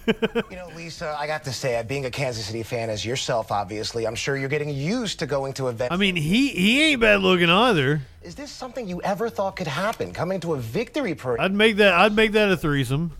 You 0.49 0.57
know, 0.57 0.69
Lisa, 0.75 1.15
I 1.17 1.27
got 1.27 1.43
to 1.45 1.53
say, 1.53 1.77
uh, 1.77 1.83
being 1.83 2.05
a 2.05 2.11
Kansas 2.11 2.45
City 2.45 2.63
fan 2.63 2.89
as 2.89 3.03
yourself, 3.03 3.51
obviously, 3.51 4.05
I'm 4.05 4.15
sure 4.15 4.37
you're 4.37 4.49
getting 4.49 4.69
used 4.69 5.19
to 5.19 5.25
going 5.25 5.53
to 5.53 5.67
events. 5.67 5.93
I 5.93 5.97
mean, 5.97 6.15
he 6.15 6.49
he 6.49 6.83
ain't 6.83 7.01
bad 7.01 7.21
looking 7.21 7.49
either. 7.49 8.01
Is 8.21 8.35
this 8.35 8.51
something 8.51 8.87
you 8.87 9.01
ever 9.01 9.29
thought 9.29 9.55
could 9.55 9.67
happen? 9.67 10.13
Coming 10.13 10.39
to 10.41 10.53
a 10.53 10.57
victory 10.57 11.15
parade? 11.15 11.39
I'd 11.39 11.53
make 11.53 11.77
that. 11.77 11.93
I'd 11.93 12.15
make 12.15 12.33
that 12.33 12.51
a 12.51 12.57
threesome. 12.57 13.11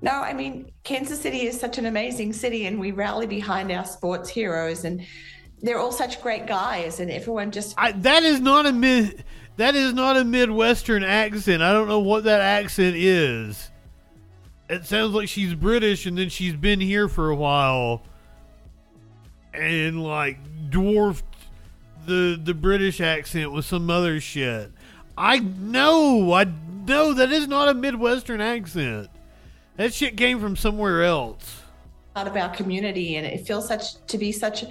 No, 0.00 0.12
I 0.12 0.32
mean, 0.32 0.70
Kansas 0.84 1.20
City 1.20 1.46
is 1.46 1.58
such 1.58 1.78
an 1.78 1.86
amazing 1.86 2.32
city, 2.32 2.66
and 2.66 2.78
we 2.78 2.92
rally 2.92 3.26
behind 3.26 3.72
our 3.72 3.84
sports 3.84 4.28
heroes, 4.28 4.84
and 4.84 5.04
they're 5.60 5.78
all 5.78 5.92
such 5.92 6.22
great 6.22 6.46
guys, 6.46 7.00
and 7.00 7.10
everyone 7.10 7.50
just 7.50 7.74
I, 7.76 7.92
that 7.92 8.22
is 8.22 8.40
not 8.40 8.66
a 8.66 8.72
mid. 8.72 9.24
That 9.56 9.74
is 9.74 9.92
not 9.92 10.16
a 10.16 10.24
midwestern 10.24 11.02
accent. 11.02 11.62
I 11.62 11.72
don't 11.72 11.88
know 11.88 11.98
what 11.98 12.24
that 12.24 12.40
accent 12.40 12.94
is. 12.96 13.70
It 14.68 14.84
sounds 14.84 15.14
like 15.14 15.28
she's 15.28 15.54
British 15.54 16.06
and 16.06 16.16
then 16.18 16.28
she's 16.28 16.54
been 16.54 16.80
here 16.80 17.08
for 17.08 17.30
a 17.30 17.36
while, 17.36 18.02
and 19.54 20.02
like 20.02 20.38
dwarfed 20.70 21.24
the 22.06 22.38
the 22.42 22.54
British 22.54 23.00
accent 23.00 23.52
with 23.52 23.64
some 23.64 23.88
other 23.90 24.20
shit. 24.20 24.70
I 25.16 25.38
know. 25.38 26.32
I 26.32 26.44
know 26.86 27.12
that 27.14 27.32
is 27.32 27.48
not 27.48 27.68
a 27.68 27.74
midwestern 27.74 28.40
accent. 28.40 29.08
That 29.76 29.94
shit 29.94 30.16
came 30.16 30.40
from 30.40 30.56
somewhere 30.56 31.02
else. 31.04 31.62
part 32.14 32.28
of 32.28 32.36
our 32.36 32.48
community 32.54 33.16
and 33.16 33.26
it 33.26 33.46
feels 33.46 33.66
such 33.68 34.04
to 34.06 34.18
be 34.18 34.32
such 34.32 34.64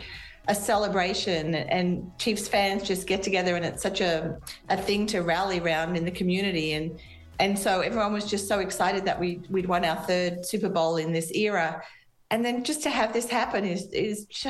a 0.49 0.55
celebration 0.55 1.55
and 1.55 2.11
Chiefs 2.17 2.47
fans 2.47 2.83
just 2.83 3.07
get 3.07 3.23
together 3.23 3.55
and 3.55 3.65
it's 3.65 3.81
such 3.81 4.01
a, 4.01 4.37
a 4.69 4.77
thing 4.77 5.05
to 5.07 5.19
rally 5.21 5.59
around 5.59 5.95
in 5.95 6.05
the 6.05 6.11
community 6.11 6.73
and 6.73 6.99
and 7.39 7.57
so 7.57 7.81
everyone 7.81 8.13
was 8.13 8.25
just 8.25 8.47
so 8.47 8.59
excited 8.59 9.05
that 9.05 9.19
we 9.19 9.41
we'd 9.49 9.65
won 9.65 9.85
our 9.85 9.95
third 9.95 10.45
Super 10.45 10.69
Bowl 10.69 10.97
in 10.97 11.11
this 11.11 11.31
era 11.31 11.83
and 12.31 12.43
then 12.43 12.63
just 12.63 12.83
to 12.83 12.89
have 12.89 13.13
this 13.13 13.29
happen 13.29 13.65
is 13.65 13.87
is 13.91 14.25
ju- 14.25 14.49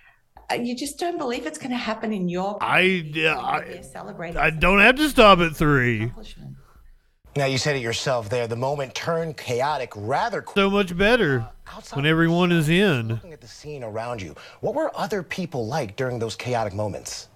you 0.60 0.76
just 0.76 0.98
don't 0.98 1.18
believe 1.18 1.46
it's 1.46 1.58
going 1.58 1.70
to 1.70 1.76
happen 1.76 2.12
in 2.12 2.28
your 2.28 2.58
I 2.60 2.82
community. 2.82 3.28
I, 3.28 3.80
celebrating 3.80 4.36
I 4.36 4.50
don't 4.50 4.80
have 4.80 4.96
to 4.96 5.08
stop 5.08 5.38
at 5.38 5.56
three. 5.56 6.12
Now, 7.34 7.46
you 7.46 7.56
said 7.56 7.76
it 7.76 7.82
yourself 7.82 8.28
there. 8.28 8.46
The 8.46 8.56
moment 8.56 8.94
turned 8.94 9.38
chaotic 9.38 9.92
rather 9.96 10.42
quickly. 10.42 10.62
So 10.64 10.70
much 10.70 10.94
better 10.98 11.40
uh, 11.40 11.76
Outside 11.76 11.96
when 11.96 12.04
everyone 12.04 12.52
is 12.52 12.68
in. 12.68 13.08
Looking 13.08 13.32
at 13.32 13.40
the 13.40 13.48
scene 13.48 13.82
around 13.82 14.20
you, 14.20 14.34
what 14.60 14.74
were 14.74 14.94
other 14.94 15.22
people 15.22 15.66
like 15.66 15.96
during 15.96 16.18
those 16.18 16.36
chaotic 16.36 16.74
moments? 16.74 17.28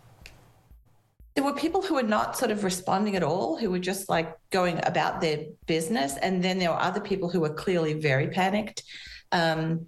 There 1.37 1.45
were 1.45 1.53
people 1.53 1.83
who 1.83 1.95
were 1.95 2.03
not 2.03 2.37
sort 2.37 2.51
of 2.51 2.65
responding 2.65 3.15
at 3.15 3.23
all, 3.23 3.59
who 3.59 3.71
were 3.71 3.79
just 3.79 4.09
like 4.09 4.35
going 4.51 4.81
about 4.85 5.21
their 5.21 5.45
business. 5.67 6.17
And 6.17 6.43
then 6.43 6.59
there 6.59 6.71
were 6.71 6.81
other 6.81 7.01
people 7.01 7.29
who 7.29 7.41
were 7.41 7.53
clearly 7.53 7.93
very 7.93 8.29
panicked. 8.29 8.83
Um, 9.33 9.87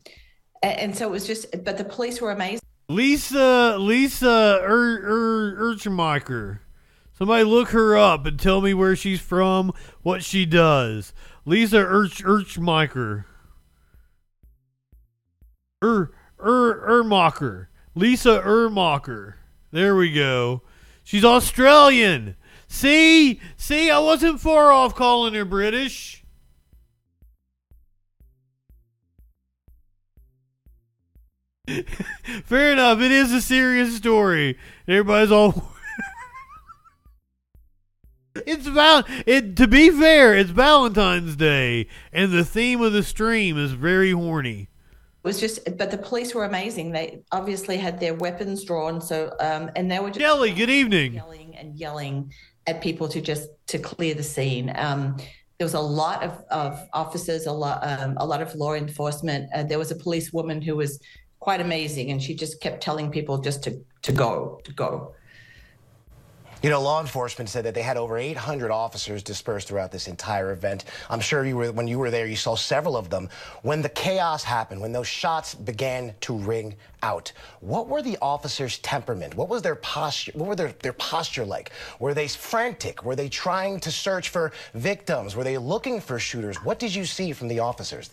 and, 0.62 0.94
so 0.94 1.06
it 1.06 1.10
was 1.10 1.26
just, 1.26 1.64
but 1.64 1.78
the 1.78 1.84
police 1.84 2.20
were 2.20 2.32
amazing. 2.32 2.60
Lisa 2.90 3.76
Lisa 3.78 4.60
er, 4.62 5.00
er, 5.04 5.56
Urchmacher. 5.58 6.60
Somebody 7.16 7.44
look 7.44 7.70
her 7.70 7.96
up 7.96 8.26
and 8.26 8.38
tell 8.38 8.60
me 8.60 8.74
where 8.74 8.94
she's 8.94 9.20
from, 9.20 9.72
what 10.02 10.22
she 10.22 10.44
does. 10.44 11.14
Lisa 11.44 11.78
Urch 11.78 12.22
Urchmacher. 12.22 13.24
Er 15.82 16.12
Er 16.40 16.86
Ermacher. 16.88 17.66
Lisa 17.94 18.40
Ermacher. 18.42 19.34
There 19.72 19.96
we 19.96 20.12
go. 20.12 20.62
She's 21.08 21.24
Australian. 21.24 22.36
See? 22.66 23.40
See, 23.56 23.90
I 23.90 23.98
wasn't 23.98 24.42
far 24.42 24.70
off 24.70 24.94
calling 24.94 25.32
her 25.32 25.46
British. 25.46 26.22
Fair 32.44 32.72
enough. 32.72 33.00
It 33.00 33.10
is 33.10 33.32
a 33.32 33.40
serious 33.40 33.96
story. 33.96 34.58
Everybody's 34.86 35.32
all. 35.32 35.72
it's 38.46 38.66
val. 38.66 39.02
It 39.24 39.56
to 39.56 39.66
be 39.66 39.88
fair, 39.88 40.36
it's 40.36 40.50
Valentine's 40.50 41.36
Day, 41.36 41.86
and 42.12 42.32
the 42.32 42.44
theme 42.44 42.82
of 42.82 42.92
the 42.92 43.02
stream 43.02 43.56
is 43.56 43.72
very 43.72 44.10
horny. 44.10 44.68
Was 45.24 45.40
just, 45.40 45.76
but 45.76 45.90
the 45.90 45.98
police 45.98 46.34
were 46.34 46.44
amazing. 46.44 46.92
They 46.92 47.22
obviously 47.32 47.76
had 47.76 47.98
their 47.98 48.14
weapons 48.14 48.64
drawn. 48.64 49.00
So, 49.00 49.34
um, 49.40 49.70
and 49.74 49.90
they 49.90 49.98
were 49.98 50.08
just 50.08 50.20
yelling. 50.20 50.54
good 50.54 50.70
evening. 50.70 51.14
yelling 51.14 51.56
and 51.56 51.76
yelling 51.76 52.32
at 52.68 52.80
people 52.80 53.08
to 53.08 53.20
just 53.20 53.48
to 53.66 53.78
clear 53.78 54.14
the 54.14 54.22
scene. 54.22 54.72
Um, 54.76 55.16
there 55.58 55.64
was 55.64 55.74
a 55.74 55.80
lot 55.80 56.22
of, 56.22 56.44
of 56.50 56.88
officers, 56.92 57.46
a 57.46 57.52
lot 57.52 57.80
um, 57.82 58.16
a 58.18 58.26
lot 58.26 58.40
of 58.40 58.54
law 58.54 58.74
enforcement. 58.74 59.50
Uh, 59.52 59.64
there 59.64 59.78
was 59.78 59.90
a 59.90 59.96
police 59.96 60.32
woman 60.32 60.62
who 60.62 60.76
was 60.76 61.00
quite 61.40 61.60
amazing, 61.60 62.10
and 62.10 62.22
she 62.22 62.34
just 62.34 62.60
kept 62.60 62.80
telling 62.80 63.10
people 63.10 63.38
just 63.38 63.62
to 63.64 63.80
to 64.02 64.12
go 64.12 64.60
to 64.64 64.72
go. 64.72 65.14
You 66.60 66.70
know, 66.70 66.82
law 66.82 67.00
enforcement 67.00 67.48
said 67.48 67.64
that 67.66 67.74
they 67.74 67.82
had 67.82 67.96
over 67.96 68.18
800 68.18 68.72
officers 68.72 69.22
dispersed 69.22 69.68
throughout 69.68 69.92
this 69.92 70.08
entire 70.08 70.50
event. 70.50 70.86
I'm 71.08 71.20
sure 71.20 71.44
you 71.44 71.56
were, 71.56 71.70
when 71.70 71.86
you 71.86 72.00
were 72.00 72.10
there, 72.10 72.26
you 72.26 72.34
saw 72.34 72.56
several 72.56 72.96
of 72.96 73.10
them. 73.10 73.28
When 73.62 73.80
the 73.80 73.88
chaos 73.88 74.42
happened, 74.42 74.80
when 74.80 74.90
those 74.90 75.06
shots 75.06 75.54
began 75.54 76.14
to 76.22 76.36
ring 76.36 76.74
out, 77.04 77.32
what 77.60 77.86
were 77.86 78.02
the 78.02 78.18
officers' 78.20 78.78
temperament? 78.78 79.36
What 79.36 79.48
was 79.48 79.62
their 79.62 79.76
posture? 79.76 80.32
What 80.34 80.48
were 80.48 80.56
their, 80.56 80.72
their 80.82 80.92
posture 80.94 81.44
like? 81.44 81.70
Were 82.00 82.12
they 82.12 82.26
frantic? 82.26 83.04
Were 83.04 83.14
they 83.14 83.28
trying 83.28 83.78
to 83.80 83.92
search 83.92 84.30
for 84.30 84.50
victims? 84.74 85.36
Were 85.36 85.44
they 85.44 85.58
looking 85.58 86.00
for 86.00 86.18
shooters? 86.18 86.56
What 86.64 86.80
did 86.80 86.92
you 86.92 87.04
see 87.04 87.32
from 87.32 87.46
the 87.46 87.60
officers? 87.60 88.10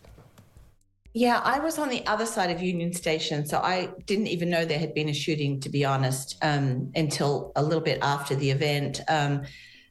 Yeah, 1.18 1.40
I 1.46 1.60
was 1.60 1.80
on 1.80 1.88
the 1.88 2.06
other 2.08 2.26
side 2.26 2.52
of 2.52 2.62
Union 2.62 2.92
Station, 2.92 3.46
so 3.46 3.60
I 3.60 3.88
didn't 4.06 4.28
even 4.28 4.50
know 4.50 4.66
there 4.66 4.78
had 4.78 4.94
been 4.94 5.08
a 5.08 5.14
shooting, 5.14 5.62
to 5.62 5.70
be 5.70 5.86
honest, 5.86 6.36
um, 6.42 6.92
until 6.94 7.54
a 7.56 7.64
little 7.64 7.80
bit 7.80 8.00
after 8.02 8.36
the 8.36 8.52
event. 8.52 9.00
Um, 9.08 9.44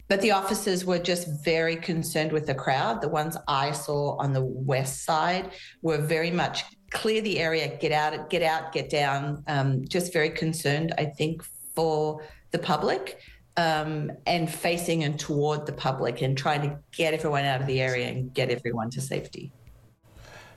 but 0.06 0.20
the 0.20 0.32
officers 0.32 0.84
were 0.84 0.98
just 0.98 1.26
very 1.42 1.76
concerned 1.76 2.30
with 2.30 2.46
the 2.46 2.54
crowd. 2.54 3.00
The 3.00 3.08
ones 3.08 3.38
I 3.48 3.72
saw 3.72 4.18
on 4.18 4.34
the 4.34 4.44
west 4.44 5.06
side 5.06 5.52
were 5.80 5.96
very 5.96 6.30
much 6.30 6.62
clear 6.90 7.22
the 7.22 7.38
area, 7.38 7.74
get 7.74 7.90
out, 7.90 8.28
get 8.28 8.42
out, 8.42 8.72
get 8.72 8.90
down. 8.90 9.44
Um, 9.46 9.88
just 9.88 10.12
very 10.12 10.28
concerned, 10.28 10.92
I 10.98 11.06
think, 11.06 11.42
for 11.74 12.22
the 12.50 12.58
public 12.58 13.18
um, 13.56 14.12
and 14.27 14.52
facing 14.52 15.04
and 15.04 15.18
toward 15.18 15.64
the 15.64 15.72
public 15.72 16.20
and 16.20 16.37
trying 16.37 16.68
to 16.68 16.79
get 16.92 17.14
everyone 17.14 17.46
out 17.46 17.62
of 17.62 17.66
the 17.66 17.81
area 17.81 18.08
and 18.08 18.35
get 18.35 18.50
everyone 18.50 18.90
to 18.90 19.00
safety. 19.00 19.52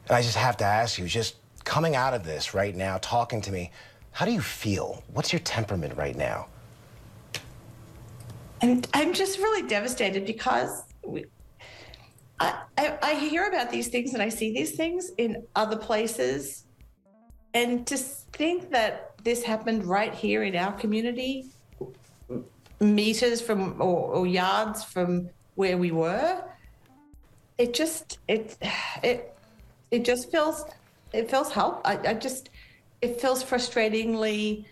And 0.07 0.15
I 0.15 0.21
just 0.21 0.37
have 0.37 0.57
to 0.57 0.65
ask 0.65 0.97
you, 0.97 1.05
just 1.07 1.35
coming 1.63 1.95
out 1.95 2.13
of 2.13 2.23
this 2.23 2.53
right 2.53 2.75
now, 2.75 2.97
talking 3.01 3.41
to 3.41 3.51
me, 3.51 3.71
how 4.11 4.25
do 4.25 4.31
you 4.31 4.41
feel? 4.41 5.03
What's 5.13 5.33
your 5.33 5.41
temperament 5.41 5.97
right 5.97 6.15
now? 6.15 6.47
And 8.61 8.87
I'm 8.93 9.13
just 9.13 9.37
really 9.37 9.67
devastated 9.67 10.25
because 10.25 10.83
we, 11.05 11.25
I, 12.39 12.61
I, 12.77 12.97
I 13.01 13.13
hear 13.15 13.47
about 13.47 13.69
these 13.69 13.89
things 13.89 14.13
and 14.13 14.21
I 14.23 14.29
see 14.29 14.53
these 14.53 14.75
things 14.75 15.11
in 15.17 15.45
other 15.55 15.75
places. 15.75 16.63
And 17.53 17.85
to 17.87 17.97
think 17.97 18.71
that 18.71 19.13
this 19.23 19.43
happened 19.43 19.85
right 19.85 20.13
here 20.13 20.43
in 20.43 20.55
our 20.55 20.71
community, 20.73 21.45
meters 22.79 23.41
from 23.41 23.81
or, 23.81 24.13
or 24.13 24.27
yards 24.27 24.83
from 24.83 25.29
where 25.55 25.77
we 25.77 25.91
were, 25.91 26.43
it 27.57 27.73
just 27.73 28.19
it 28.27 28.57
it 29.03 29.36
it 29.91 30.05
just 30.05 30.31
feels 30.31 30.65
it 31.13 31.29
feels 31.29 31.51
help. 31.51 31.81
I, 31.85 31.97
I 32.09 32.13
just 32.13 32.49
it 33.01 33.21
feels 33.21 33.43
frustratingly 33.43 34.65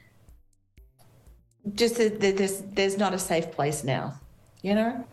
just 1.74 1.98
that 1.98 2.20
that 2.22 2.38
there's 2.38 2.62
there's 2.74 2.98
not 2.98 3.14
a 3.14 3.20
safe 3.20 3.52
place 3.52 3.84
now, 3.84 4.20
you 4.62 4.76
know. 4.76 5.06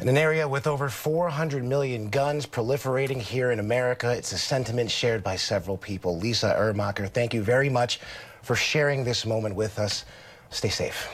In 0.00 0.08
an 0.08 0.16
area 0.16 0.46
with 0.46 0.68
over 0.68 0.88
400 0.88 1.64
million 1.64 2.08
guns 2.08 2.46
proliferating 2.46 3.20
here 3.20 3.50
in 3.50 3.58
America, 3.58 4.12
it's 4.12 4.30
a 4.30 4.38
sentiment 4.38 4.92
shared 4.92 5.24
by 5.24 5.34
several 5.34 5.76
people. 5.76 6.16
Lisa 6.18 6.54
Ermacher, 6.56 7.08
thank 7.08 7.34
you 7.34 7.42
very 7.42 7.68
much 7.68 7.98
for 8.42 8.54
sharing 8.54 9.02
this 9.02 9.26
moment 9.26 9.56
with 9.56 9.76
us. 9.80 10.04
Stay 10.50 10.68
safe. 10.68 11.08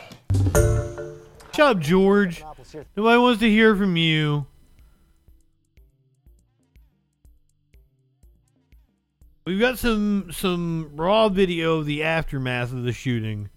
Good 0.53 1.23
job, 1.53 1.81
George. 1.81 2.45
Nobody 2.95 3.19
wants 3.19 3.41
to 3.41 3.49
hear 3.49 3.75
from 3.75 3.97
you. 3.97 4.45
We've 9.47 9.61
got 9.61 9.79
some 9.79 10.33
some 10.33 10.93
raw 10.95 11.29
video 11.29 11.79
of 11.79 11.85
the 11.85 12.03
aftermath 12.03 12.73
of 12.73 12.85
the 12.85 12.95
shooting. 12.95 13.51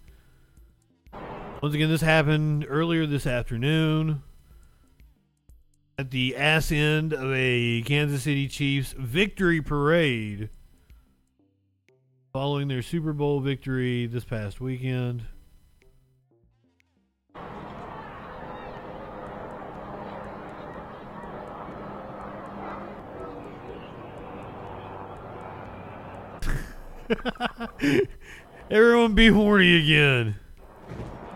Once 1.62 1.74
again, 1.74 1.88
this 1.88 2.02
happened 2.02 2.66
earlier 2.68 3.06
this 3.06 3.26
afternoon 3.26 4.22
at 5.96 6.10
the 6.10 6.36
ass 6.36 6.70
end 6.70 7.14
of 7.14 7.32
a 7.32 7.80
Kansas 7.86 8.24
City 8.24 8.48
Chiefs 8.48 8.94
victory 8.98 9.62
parade 9.62 10.50
following 12.34 12.68
their 12.68 12.82
Super 12.82 13.14
Bowl 13.14 13.40
victory 13.40 14.04
this 14.04 14.24
past 14.24 14.60
weekend. 14.60 15.24
Everyone 28.70 29.14
be 29.14 29.28
horny 29.28 29.76
again. 29.82 30.36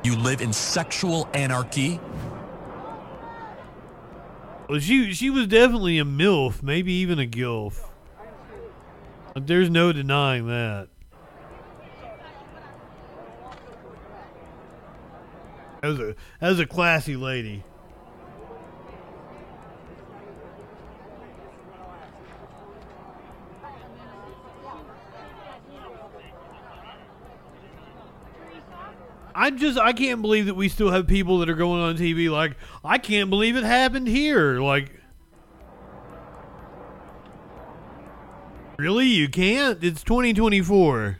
You 0.05 0.16
live 0.16 0.41
in 0.41 0.53
sexual 0.53 1.29
anarchy? 1.33 2.01
Well, 4.68 4.81
she 4.81 5.12
she 5.12 5.31
was 5.31 5.47
definitely 5.47 5.99
a 5.99 6.05
milf, 6.05 6.62
maybe 6.62 6.93
even 6.93 7.18
a 7.18 7.27
gilf. 7.27 7.85
There's 9.35 9.70
no 9.70 9.93
denying 9.93 10.47
that. 10.47 10.89
That 15.81 15.89
was 15.89 15.99
a 15.99 16.14
that 16.41 16.49
was 16.49 16.61
a 16.61 16.66
classy 16.66 17.16
lady. 17.16 17.64
I 29.43 29.51
just 29.51 29.76
I 29.76 29.93
can't 29.93 30.22
believe 30.22 30.47
that 30.47 30.55
we 30.55 30.68
still 30.68 30.93
have 30.93 31.09
people 31.09 31.38
that 31.38 31.51
are 31.51 31.57
going 31.57 31.80
on 31.82 31.97
TV 31.97 32.30
like 32.30 32.57
I 32.84 32.99
can't 32.99 33.28
believe 33.28 33.57
it 33.57 33.64
happened 33.64 34.07
here. 34.07 34.61
Like 34.61 35.01
Really? 38.78 39.07
You 39.07 39.28
can't? 39.28 39.82
It's 39.82 40.05
2024. 40.05 41.18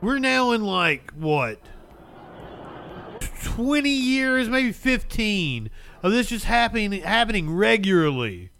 We're 0.00 0.18
now 0.18 0.52
in 0.52 0.64
like 0.64 1.12
what? 1.12 1.58
20 3.42 3.90
years, 3.90 4.48
maybe 4.48 4.72
15 4.72 5.68
of 6.02 6.12
this 6.12 6.28
just 6.28 6.46
happening 6.46 6.92
happening 6.92 7.54
regularly. 7.54 8.51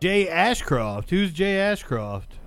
Jay 0.00 0.28
Ashcroft. 0.28 1.10
Who's 1.10 1.32
Jay 1.32 1.58
Ashcroft? 1.58 2.38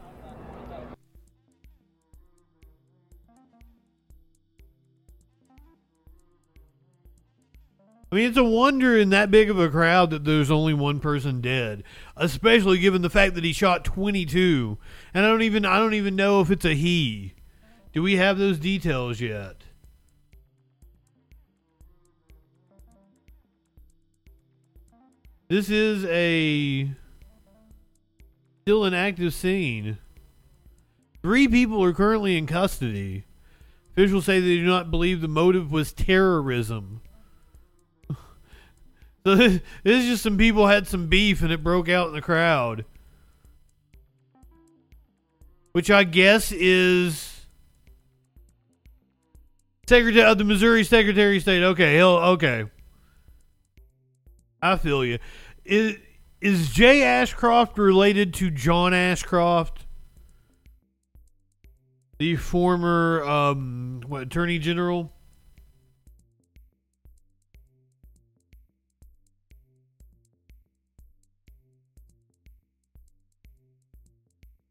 I 8.12 8.16
mean, 8.16 8.30
it's 8.30 8.38
a 8.38 8.44
wonder 8.44 8.96
in 8.96 9.10
that 9.10 9.32
big 9.32 9.50
of 9.50 9.58
a 9.58 9.70
crowd 9.70 10.12
that 10.12 10.24
there's 10.24 10.52
only 10.52 10.74
one 10.74 11.00
person 11.00 11.42
dead, 11.42 11.84
especially 12.16 12.78
given 12.78 13.02
the 13.02 13.10
fact 13.10 13.34
that 13.34 13.44
he 13.44 13.54
shot 13.54 13.84
22. 13.84 14.78
And 15.16 15.26
I 15.26 15.30
don't 15.30 15.42
even 15.42 15.66
I 15.66 15.78
don't 15.78 15.96
even 15.96 16.16
know 16.16 16.42
if 16.42 16.52
it's 16.52 16.66
a 16.66 16.76
he. 16.76 17.34
Do 17.92 18.04
we 18.04 18.18
have 18.18 18.38
those 18.38 18.60
details 18.60 19.20
yet? 19.20 19.64
This 25.48 25.70
is 25.70 26.06
a 26.06 26.96
still 28.64 28.86
an 28.86 28.94
active 28.94 29.34
scene. 29.34 29.98
Three 31.22 31.50
people 31.50 31.84
are 31.84 31.92
currently 31.92 32.38
in 32.38 32.48
custody. 32.48 33.26
Officials 33.92 34.24
say 34.24 34.40
they 34.40 34.56
do 34.56 34.66
not 34.66 34.90
believe 34.90 35.20
the 35.20 35.28
motive 35.28 35.70
was 35.70 35.92
terrorism. 35.92 37.02
so 39.26 39.36
this, 39.36 39.62
this 39.84 40.04
is 40.04 40.06
just 40.06 40.24
some 40.24 40.38
people 40.38 40.68
had 40.68 40.88
some 40.88 41.08
beef 41.08 41.42
and 41.42 41.52
it 41.52 41.62
broke 41.62 41.90
out 41.90 42.08
in 42.08 42.14
the 42.14 42.22
crowd. 42.22 42.86
Which 45.74 45.92
I 45.92 46.06
guess 46.06 46.54
is 46.54 47.46
Secretary 49.88 50.24
of 50.24 50.38
the 50.38 50.46
Missouri 50.46 50.86
Secretary 50.86 51.36
of 51.36 51.42
State. 51.42 51.64
Okay, 51.64 51.96
he'll 51.96 52.08
okay. 52.08 52.64
I 54.62 54.78
feel 54.78 55.04
you. 55.04 55.20
Is 55.66 55.98
is 56.44 56.70
Jay 56.72 57.04
Ashcroft 57.04 57.78
related 57.78 58.34
to 58.34 58.52
John 58.52 58.94
Ashcroft, 58.94 59.86
the 62.20 62.36
former 62.36 63.24
um, 63.24 64.02
what, 64.06 64.24
Attorney 64.24 64.60
General? 64.60 65.10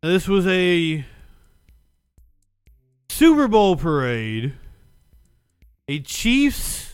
This 0.02 0.28
was 0.28 0.46
a 0.46 1.06
Super 3.08 3.48
Bowl 3.48 3.76
parade. 3.76 4.52
A 5.88 6.00
Chiefs 6.00 6.91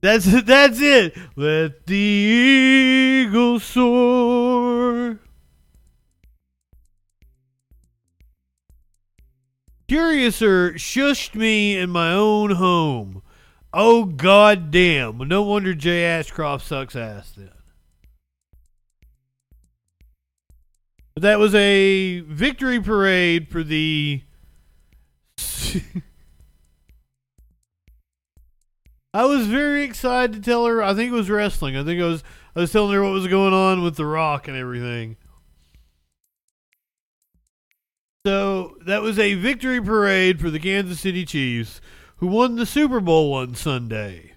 that's 0.00 0.42
that's 0.42 0.80
it. 0.80 1.16
Let 1.36 1.86
the 1.86 1.96
eagle 3.26 3.60
soar. 3.60 5.18
Curiouser 9.88 10.74
shushed 10.74 11.34
me 11.34 11.76
in 11.76 11.90
my 11.90 12.12
own 12.12 12.52
home. 12.52 13.22
Oh 13.72 14.04
god 14.04 14.70
damn. 14.70 15.18
No 15.18 15.42
wonder 15.42 15.74
Jay 15.74 16.04
Ashcroft 16.04 16.64
sucks 16.66 16.94
ass 16.94 17.32
then. 17.36 17.50
But 21.14 21.22
that 21.24 21.38
was 21.38 21.54
a 21.54 22.20
victory 22.20 22.80
parade 22.80 23.48
for 23.48 23.62
the 23.62 24.22
I 29.12 29.24
was 29.24 29.46
very 29.48 29.82
excited 29.82 30.34
to 30.34 30.40
tell 30.40 30.66
her. 30.66 30.82
I 30.82 30.94
think 30.94 31.10
it 31.10 31.16
was 31.16 31.30
wrestling. 31.30 31.76
I 31.76 31.82
think 31.82 32.00
I 32.00 32.06
was 32.06 32.22
I 32.54 32.60
was 32.60 32.72
telling 32.72 32.92
her 32.92 33.02
what 33.02 33.12
was 33.12 33.26
going 33.26 33.52
on 33.52 33.82
with 33.82 33.96
The 33.96 34.06
Rock 34.06 34.46
and 34.46 34.56
everything. 34.56 35.16
So 38.24 38.76
that 38.84 39.02
was 39.02 39.18
a 39.18 39.34
victory 39.34 39.80
parade 39.80 40.40
for 40.40 40.50
the 40.50 40.60
Kansas 40.60 41.00
City 41.00 41.24
Chiefs, 41.24 41.80
who 42.16 42.26
won 42.26 42.56
the 42.56 42.66
Super 42.66 43.00
Bowl 43.00 43.32
on 43.32 43.54
Sunday. 43.54 44.34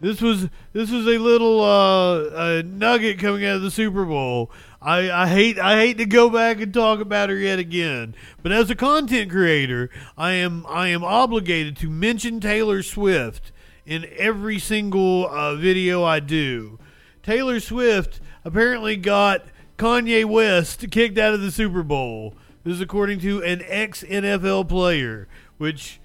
This 0.00 0.20
was 0.20 0.48
this 0.72 0.90
was 0.90 1.06
a 1.06 1.18
little 1.18 1.62
uh, 1.62 2.58
a 2.58 2.62
nugget 2.62 3.18
coming 3.18 3.44
out 3.44 3.56
of 3.56 3.62
the 3.62 3.70
Super 3.70 4.04
Bowl. 4.04 4.50
I, 4.80 5.10
I 5.10 5.26
hate 5.28 5.58
I 5.58 5.76
hate 5.76 5.98
to 5.98 6.06
go 6.06 6.30
back 6.30 6.60
and 6.60 6.72
talk 6.72 7.00
about 7.00 7.30
her 7.30 7.36
yet 7.36 7.58
again, 7.58 8.14
but 8.42 8.50
as 8.50 8.70
a 8.70 8.74
content 8.74 9.30
creator, 9.30 9.90
I 10.16 10.32
am 10.32 10.64
I 10.68 10.88
am 10.88 11.04
obligated 11.04 11.76
to 11.78 11.90
mention 11.90 12.40
Taylor 12.40 12.82
Swift 12.82 13.52
in 13.88 14.06
every 14.18 14.58
single 14.58 15.26
uh, 15.28 15.54
video 15.54 16.04
I 16.04 16.20
do. 16.20 16.78
Taylor 17.22 17.58
Swift 17.58 18.20
apparently 18.44 18.96
got 18.96 19.46
Kanye 19.78 20.26
West 20.26 20.90
kicked 20.90 21.16
out 21.16 21.32
of 21.32 21.40
the 21.40 21.50
Super 21.50 21.82
Bowl. 21.82 22.34
This 22.64 22.74
is 22.74 22.80
according 22.82 23.20
to 23.20 23.42
an 23.42 23.62
ex 23.64 24.04
NFL 24.04 24.68
player, 24.68 25.26
which 25.56 26.00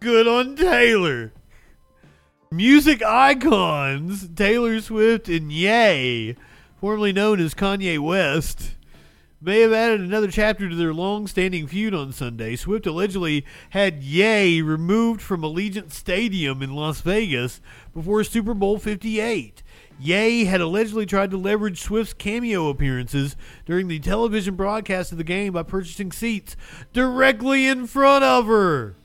good 0.00 0.26
on 0.26 0.56
Taylor. 0.56 1.34
Music 2.50 3.02
icons 3.02 4.28
Taylor 4.34 4.80
Swift 4.80 5.28
and 5.28 5.52
Ye, 5.52 6.34
formerly 6.80 7.12
known 7.12 7.40
as 7.40 7.52
Kanye 7.54 7.98
West, 7.98 8.73
may 9.44 9.60
have 9.60 9.74
added 9.74 10.00
another 10.00 10.30
chapter 10.30 10.70
to 10.70 10.74
their 10.74 10.94
long-standing 10.94 11.66
feud 11.66 11.92
on 11.92 12.12
Sunday. 12.12 12.56
Swift 12.56 12.86
allegedly 12.86 13.44
had 13.70 14.02
Ye 14.02 14.62
removed 14.62 15.20
from 15.20 15.42
Allegiant 15.42 15.92
Stadium 15.92 16.62
in 16.62 16.74
Las 16.74 17.02
Vegas 17.02 17.60
before 17.92 18.24
Super 18.24 18.54
Bowl 18.54 18.78
58. 18.78 19.62
Ye 20.00 20.46
had 20.46 20.62
allegedly 20.62 21.04
tried 21.04 21.30
to 21.30 21.36
leverage 21.36 21.82
Swift's 21.82 22.14
cameo 22.14 22.70
appearances 22.70 23.36
during 23.66 23.88
the 23.88 23.98
television 23.98 24.54
broadcast 24.54 25.12
of 25.12 25.18
the 25.18 25.24
game 25.24 25.52
by 25.52 25.62
purchasing 25.62 26.10
seats 26.10 26.56
directly 26.94 27.66
in 27.66 27.86
front 27.86 28.24
of 28.24 28.46
her. 28.46 28.96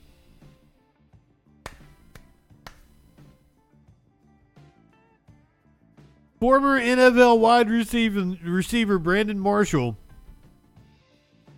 Former 6.40 6.80
NFL 6.80 7.40
wide 7.40 7.70
receiver, 7.70 8.38
receiver 8.42 8.98
Brandon 8.98 9.38
Marshall 9.38 9.98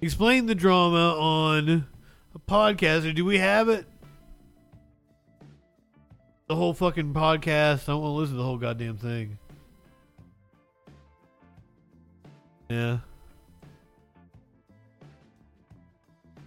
explained 0.02 0.50
the 0.50 0.56
drama 0.56 1.16
on 1.18 1.88
a 2.36 2.40
podcast. 2.40 3.10
Or 3.10 3.14
do 3.14 3.24
we 3.24 3.38
have 3.38 3.70
it? 3.70 3.86
The 6.48 6.56
whole 6.56 6.74
fucking 6.74 7.14
podcast. 7.14 7.84
I 7.84 7.94
don't 7.94 8.02
want 8.02 8.12
to 8.12 8.16
listen 8.16 8.36
to 8.36 8.40
the 8.40 8.44
whole 8.44 8.58
goddamn 8.58 8.98
thing. 8.98 9.38
Yeah. 12.70 13.00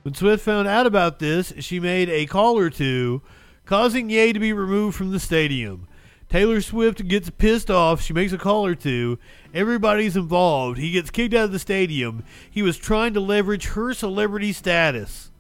When 0.03 0.15
Swift 0.15 0.45
found 0.45 0.69
out 0.69 0.87
about 0.87 1.19
this, 1.19 1.55
she 1.61 1.81
made 1.81 2.11
a 2.11 2.27
call 2.27 2.59
or 2.59 2.69
two, 2.69 3.23
causing 3.65 4.11
Ye 4.11 4.35
to 4.35 4.39
be 4.39 4.53
removed 4.53 4.97
from 4.97 5.13
the 5.13 5.21
stadium. 5.21 5.87
Taylor 6.35 6.61
Swift 6.61 7.07
gets 7.07 7.31
pissed 7.31 7.71
off. 7.71 8.03
She 8.03 8.13
makes 8.13 8.33
a 8.33 8.39
call 8.39 8.67
or 8.67 8.75
two. 8.75 9.21
Everybody's 9.55 10.17
involved. 10.17 10.79
He 10.79 10.91
gets 10.91 11.09
kicked 11.13 11.33
out 11.33 11.45
of 11.45 11.53
the 11.53 11.61
stadium. 11.61 12.25
He 12.51 12.61
was 12.61 12.77
trying 12.77 13.15
to 13.15 13.21
leverage 13.21 13.67
her 13.67 13.95
celebrity 13.95 14.53
status. 14.53 15.31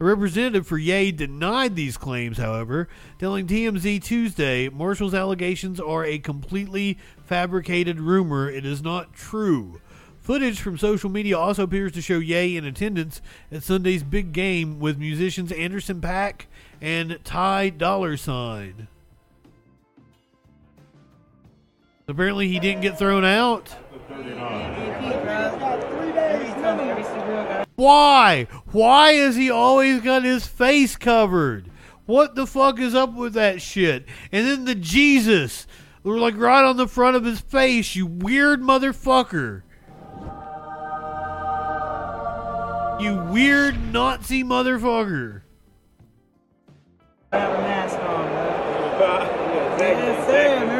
A 0.00 0.04
representative 0.06 0.66
for 0.66 0.78
Ye 0.78 1.12
denied 1.12 1.76
these 1.76 1.98
claims, 1.98 2.38
however, 2.38 2.88
telling 3.18 3.46
TMZ 3.46 4.02
Tuesday 4.02 4.70
Marshall's 4.70 5.12
allegations 5.12 5.78
are 5.78 6.06
a 6.06 6.18
completely 6.18 6.96
fabricated 7.26 8.00
rumor. 8.00 8.48
It 8.48 8.64
is 8.64 8.82
not 8.82 9.12
true. 9.12 9.82
Footage 10.20 10.58
from 10.58 10.78
social 10.78 11.10
media 11.10 11.36
also 11.36 11.64
appears 11.64 11.92
to 11.92 12.00
show 12.00 12.18
Ye 12.18 12.56
in 12.56 12.64
attendance 12.64 13.20
at 13.52 13.62
Sunday's 13.62 14.02
big 14.02 14.32
game 14.32 14.80
with 14.80 14.96
musicians 14.96 15.52
Anderson 15.52 16.00
.Paak 16.00 16.46
and 16.80 17.18
Ty 17.24 17.68
Dolla 17.68 18.08
$ign. 18.08 18.86
Apparently, 22.10 22.48
he 22.48 22.58
didn't 22.58 22.82
get 22.82 22.98
thrown 22.98 23.24
out. 23.24 23.68
Why? 27.76 28.46
Why 28.72 29.12
has 29.12 29.36
he 29.36 29.50
always 29.50 30.02
got 30.02 30.22
his 30.22 30.46
face 30.46 30.96
covered? 30.96 31.70
What 32.04 32.34
the 32.34 32.46
fuck 32.46 32.78
is 32.78 32.94
up 32.94 33.14
with 33.14 33.34
that 33.34 33.62
shit? 33.62 34.04
And 34.32 34.46
then 34.46 34.64
the 34.64 34.74
Jesus, 34.74 35.66
we're 36.02 36.18
like 36.18 36.36
right 36.36 36.64
on 36.64 36.76
the 36.76 36.88
front 36.88 37.16
of 37.16 37.24
his 37.24 37.40
face. 37.40 37.94
You 37.96 38.06
weird 38.06 38.60
motherfucker. 38.60 39.62
You 43.00 43.16
weird 43.32 43.92
Nazi 43.92 44.44
motherfucker. 44.44 45.40
have 47.32 47.58
a 47.58 47.62
mask 47.62 47.96
on, 48.00 48.98
bro. 48.98 49.76
Yes, 49.78 50.26
sir. 50.26 50.60
Remember 50.60 50.79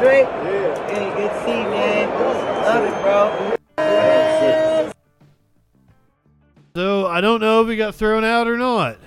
Drake? 0.00 0.26
Yeah. 0.26 0.88
Hey, 0.90 1.10
good 1.16 1.30
to 1.30 1.44
see 1.44 1.60
you, 1.60 1.68
man. 1.70 2.08
Love 2.62 2.84
it, 2.84 3.02
bro. 3.02 3.54
So 6.76 7.06
I 7.06 7.20
don't 7.20 7.40
know 7.40 7.62
if 7.62 7.68
he 7.68 7.76
got 7.76 7.96
thrown 7.96 8.22
out 8.22 8.46
or 8.46 8.56
not. 8.56 8.98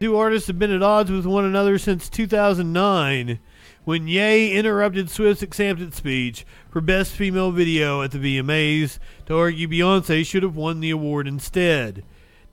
Two 0.00 0.16
artists 0.16 0.46
have 0.46 0.58
been 0.58 0.70
at 0.70 0.82
odds 0.82 1.10
with 1.10 1.26
one 1.26 1.44
another 1.44 1.76
since 1.78 2.08
2009 2.08 3.38
when 3.84 4.08
Ye 4.08 4.52
interrupted 4.52 5.10
Swift's 5.10 5.42
acceptance 5.42 5.96
speech 5.96 6.46
for 6.70 6.80
Best 6.80 7.12
Female 7.12 7.50
Video 7.50 8.00
at 8.00 8.10
the 8.10 8.18
VMAs 8.18 8.98
to 9.26 9.36
argue 9.36 9.68
Beyonce 9.68 10.24
should 10.24 10.42
have 10.42 10.56
won 10.56 10.80
the 10.80 10.90
award 10.90 11.28
instead. 11.28 12.04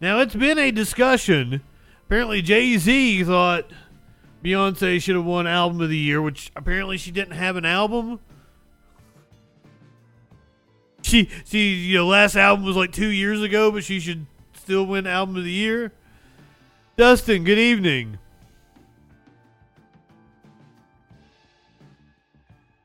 Now, 0.02 0.20
it's 0.20 0.36
been 0.36 0.60
a 0.60 0.72
discussion. 0.72 1.62
Apparently, 2.06 2.42
Jay 2.42 2.78
Z 2.78 3.24
thought 3.24 3.72
Beyonce 4.44 5.02
should 5.02 5.16
have 5.16 5.26
won 5.26 5.48
Album 5.48 5.80
of 5.82 5.90
the 5.90 5.98
Year, 5.98 6.22
which 6.22 6.52
apparently 6.56 6.98
she 6.98 7.12
didn't 7.12 7.36
have 7.36 7.56
an 7.56 7.66
album. 7.66 8.20
She, 11.02 11.30
she, 11.46 11.74
you 11.74 11.98
know, 11.98 12.08
last 12.08 12.36
album 12.36 12.66
was 12.66 12.76
like 12.76 12.92
two 12.92 13.08
years 13.08 13.42
ago, 13.42 13.72
but 13.72 13.84
she 13.84 14.00
should 14.00 14.26
still 14.54 14.86
win 14.86 15.06
Album 15.06 15.38
of 15.38 15.44
the 15.44 15.52
Year. 15.52 15.92
Dustin, 16.98 17.44
good 17.44 17.60
evening. 17.60 18.18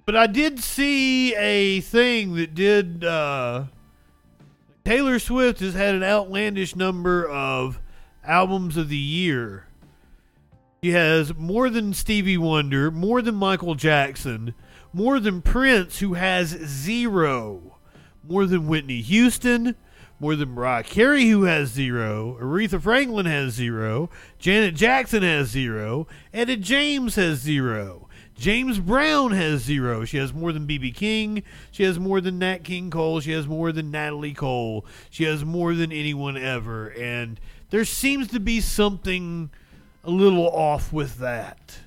But 0.04 0.16
I 0.16 0.26
did 0.26 0.60
see 0.60 1.34
a 1.34 1.80
thing 1.80 2.34
that 2.36 2.54
did. 2.54 3.04
Uh, 3.04 3.64
Taylor 4.84 5.18
Swift 5.18 5.60
has 5.60 5.74
had 5.74 5.94
an 5.94 6.02
outlandish 6.02 6.74
number 6.74 7.28
of 7.28 7.78
albums 8.24 8.76
of 8.76 8.88
the 8.88 8.96
year. 8.96 9.67
She 10.82 10.90
has 10.92 11.34
more 11.34 11.68
than 11.70 11.92
Stevie 11.92 12.38
Wonder, 12.38 12.92
more 12.92 13.20
than 13.20 13.34
Michael 13.34 13.74
Jackson, 13.74 14.54
more 14.92 15.18
than 15.18 15.42
Prince, 15.42 15.98
who 15.98 16.14
has 16.14 16.50
zero, 16.50 17.78
more 18.22 18.46
than 18.46 18.68
Whitney 18.68 19.00
Houston, 19.00 19.74
more 20.20 20.36
than 20.36 20.50
Mariah 20.50 20.84
Carey, 20.84 21.26
who 21.30 21.42
has 21.44 21.70
zero, 21.70 22.38
Aretha 22.40 22.80
Franklin 22.80 23.26
has 23.26 23.54
zero, 23.54 24.08
Janet 24.38 24.76
Jackson 24.76 25.24
has 25.24 25.48
zero, 25.48 26.06
Etta 26.32 26.56
James 26.56 27.16
has 27.16 27.38
zero. 27.38 28.08
James 28.36 28.78
Brown 28.78 29.32
has 29.32 29.62
zero. 29.62 30.04
She 30.04 30.18
has 30.18 30.32
more 30.32 30.52
than 30.52 30.64
BB 30.64 30.94
King. 30.94 31.42
She 31.72 31.82
has 31.82 31.98
more 31.98 32.20
than 32.20 32.38
Nat 32.38 32.62
King 32.62 32.88
Cole. 32.88 33.18
She 33.18 33.32
has 33.32 33.48
more 33.48 33.72
than 33.72 33.90
Natalie 33.90 34.32
Cole. 34.32 34.86
She 35.10 35.24
has 35.24 35.44
more 35.44 35.74
than 35.74 35.90
anyone 35.90 36.36
ever. 36.36 36.90
And 36.90 37.40
there 37.70 37.84
seems 37.84 38.28
to 38.28 38.38
be 38.38 38.60
something 38.60 39.50
a 40.04 40.10
little 40.10 40.48
off 40.48 40.92
with 40.92 41.18
that. 41.18 41.78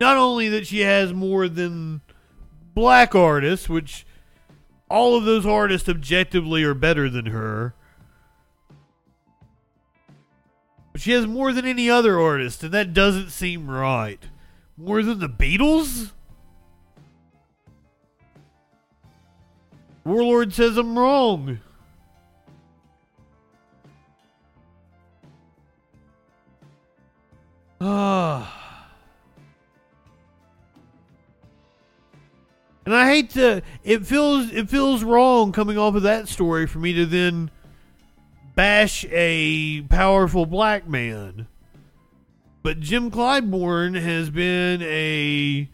Not 0.00 0.16
only 0.16 0.48
that 0.48 0.66
she 0.66 0.80
has 0.80 1.12
more 1.12 1.48
than 1.48 2.00
black 2.74 3.14
artists, 3.14 3.68
which 3.68 4.06
all 4.88 5.16
of 5.16 5.24
those 5.24 5.44
artists 5.44 5.88
objectively 5.88 6.62
are 6.62 6.74
better 6.74 7.08
than 7.08 7.26
her. 7.26 7.74
But 10.92 11.02
she 11.02 11.12
has 11.12 11.26
more 11.26 11.52
than 11.52 11.66
any 11.66 11.90
other 11.90 12.18
artist, 12.18 12.62
and 12.62 12.72
that 12.72 12.94
doesn't 12.94 13.30
seem 13.30 13.68
right. 13.68 14.22
More 14.76 15.02
than 15.02 15.18
the 15.18 15.28
Beatles? 15.28 16.12
Warlord 20.04 20.54
says 20.54 20.76
I'm 20.76 20.98
wrong. 20.98 21.60
And 32.88 32.96
I 32.96 33.06
hate 33.06 33.28
to 33.32 33.60
it 33.84 34.06
feels 34.06 34.50
it 34.50 34.70
feels 34.70 35.04
wrong 35.04 35.52
coming 35.52 35.76
off 35.76 35.94
of 35.94 36.04
that 36.04 36.26
story 36.26 36.66
for 36.66 36.78
me 36.78 36.94
to 36.94 37.04
then 37.04 37.50
bash 38.54 39.04
a 39.10 39.82
powerful 39.90 40.46
black 40.46 40.88
man. 40.88 41.48
But 42.62 42.80
Jim 42.80 43.10
Clyburn 43.10 44.00
has 44.00 44.30
been 44.30 44.80
a 44.80 45.68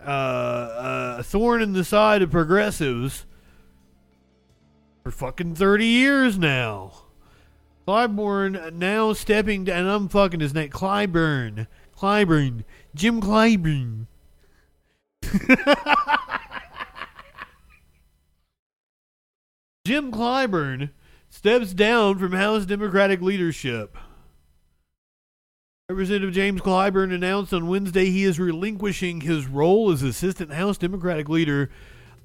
uh, 0.00 1.16
a 1.18 1.22
thorn 1.24 1.60
in 1.60 1.72
the 1.72 1.82
side 1.82 2.22
of 2.22 2.30
progressives 2.30 3.26
for 5.02 5.10
fucking 5.10 5.56
30 5.56 5.84
years 5.84 6.38
now. 6.38 6.92
Clyburn 7.86 8.72
now 8.74 9.12
stepping 9.12 9.64
down, 9.64 9.80
and 9.80 9.88
I'm 9.90 10.08
fucking 10.08 10.40
his 10.40 10.54
name, 10.54 10.70
Clyburn. 10.70 11.66
Clyburn. 11.96 12.64
Jim 12.94 13.20
Clyburn. 13.20 14.06
Jim 19.84 20.12
Clyburn 20.12 20.90
steps 21.28 21.72
down 21.72 22.18
from 22.18 22.32
House 22.32 22.64
Democratic 22.66 23.20
leadership. 23.20 23.96
Representative 25.88 26.32
James 26.32 26.60
Clyburn 26.60 27.12
announced 27.12 27.52
on 27.52 27.66
Wednesday 27.66 28.06
he 28.06 28.22
is 28.22 28.38
relinquishing 28.38 29.22
his 29.22 29.46
role 29.46 29.90
as 29.90 30.02
Assistant 30.02 30.52
House 30.52 30.78
Democratic 30.78 31.28
Leader 31.28 31.68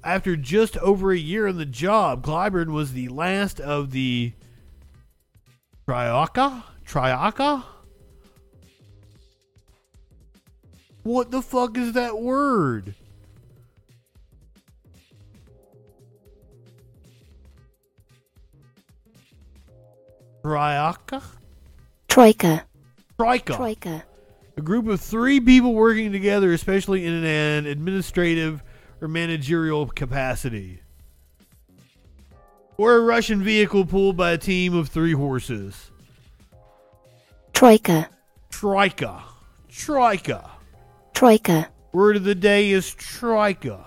after 0.04 0.36
just 0.36 0.76
over 0.78 1.10
a 1.10 1.18
year 1.18 1.48
on 1.48 1.56
the 1.56 1.66
job. 1.66 2.24
Clyburn 2.24 2.68
was 2.72 2.92
the 2.92 3.08
last 3.08 3.58
of 3.58 3.90
the 3.90 4.34
Triaka? 5.88 6.64
Triaka? 6.84 7.62
What 11.04 11.30
the 11.30 11.40
fuck 11.40 11.78
is 11.78 11.92
that 11.92 12.18
word? 12.18 12.94
Triaka? 20.42 21.22
Troika. 22.08 22.64
Troika. 23.16 23.54
Troika. 23.54 24.04
A 24.56 24.62
group 24.62 24.88
of 24.88 25.00
three 25.00 25.38
people 25.38 25.74
working 25.74 26.10
together, 26.10 26.52
especially 26.52 27.04
in 27.04 27.12
an 27.24 27.66
administrative 27.66 28.62
or 29.00 29.06
managerial 29.06 29.86
capacity. 29.86 30.80
Or 32.78 32.96
a 32.96 33.00
Russian 33.00 33.42
vehicle 33.42 33.86
pulled 33.86 34.16
by 34.16 34.32
a 34.32 34.38
team 34.38 34.74
of 34.74 34.88
three 34.88 35.12
horses. 35.12 35.90
Troika. 37.52 38.08
Troika. 38.50 39.22
Troika. 39.68 40.50
Troika. 41.14 41.68
Word 41.92 42.16
of 42.16 42.24
the 42.24 42.34
day 42.34 42.70
is 42.70 42.94
Troika. 42.94 43.84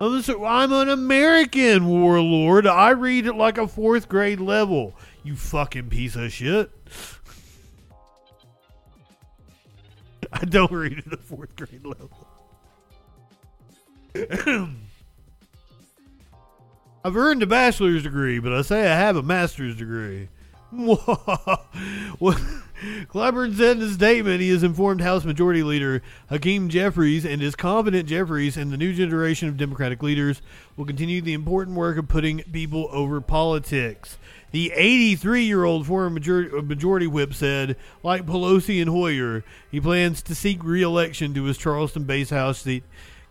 I'm 0.00 0.72
an 0.72 0.88
American 0.88 1.86
warlord. 1.86 2.66
I 2.66 2.90
read 2.90 3.26
it 3.26 3.34
like 3.34 3.58
a 3.58 3.68
fourth 3.68 4.08
grade 4.08 4.40
level. 4.40 4.96
You 5.22 5.36
fucking 5.36 5.90
piece 5.90 6.16
of 6.16 6.32
shit. 6.32 6.70
I 10.32 10.44
don't 10.46 10.72
read 10.72 10.98
it 10.98 11.06
at 11.06 11.12
a 11.12 11.18
fourth 11.18 11.54
grade 11.54 11.84
level. 11.84 12.26
I've 17.02 17.16
earned 17.16 17.42
a 17.42 17.46
bachelor's 17.46 18.02
degree, 18.02 18.38
but 18.38 18.52
I 18.52 18.60
say 18.60 18.82
I 18.82 18.96
have 18.96 19.16
a 19.16 19.22
master's 19.22 19.74
degree. 19.74 20.28
well, 20.72 20.98
Clyburn 22.20 23.56
said 23.56 23.76
in 23.76 23.80
his 23.80 23.94
statement 23.94 24.40
he 24.40 24.50
has 24.50 24.62
informed 24.62 25.00
House 25.00 25.24
Majority 25.24 25.62
Leader 25.62 26.02
Hakeem 26.28 26.68
Jeffries 26.68 27.24
and 27.24 27.42
is 27.42 27.56
confident 27.56 28.08
Jeffries 28.08 28.56
and 28.56 28.70
the 28.70 28.76
new 28.76 28.92
generation 28.92 29.48
of 29.48 29.56
Democratic 29.56 30.02
leaders 30.02 30.42
will 30.76 30.84
continue 30.84 31.22
the 31.22 31.32
important 31.32 31.76
work 31.76 31.96
of 31.96 32.06
putting 32.06 32.42
people 32.44 32.88
over 32.92 33.20
politics. 33.20 34.18
The 34.50 34.70
83 34.74 35.44
year 35.44 35.64
old 35.64 35.86
former 35.86 36.10
majority, 36.10 36.50
majority 36.60 37.06
whip 37.06 37.32
said, 37.34 37.76
like 38.02 38.26
Pelosi 38.26 38.80
and 38.80 38.90
Hoyer, 38.90 39.42
he 39.70 39.80
plans 39.80 40.22
to 40.22 40.34
seek 40.34 40.62
re 40.62 40.82
election 40.82 41.32
to 41.34 41.44
his 41.44 41.56
Charleston 41.56 42.04
based 42.04 42.30
House 42.30 42.60
seat. 42.60 42.84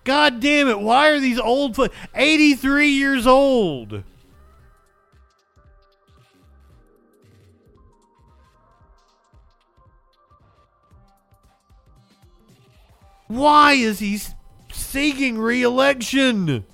God 0.10 0.40
damn 0.40 0.68
it, 0.68 0.80
why 0.80 1.10
are 1.10 1.20
these 1.20 1.38
old. 1.38 1.78
83 2.16 2.88
years 2.90 3.28
old! 3.28 4.04
Why 13.28 13.74
is 13.74 14.00
he 14.00 14.20
seeking 14.72 15.38
re 15.38 15.62
election? 15.62 16.66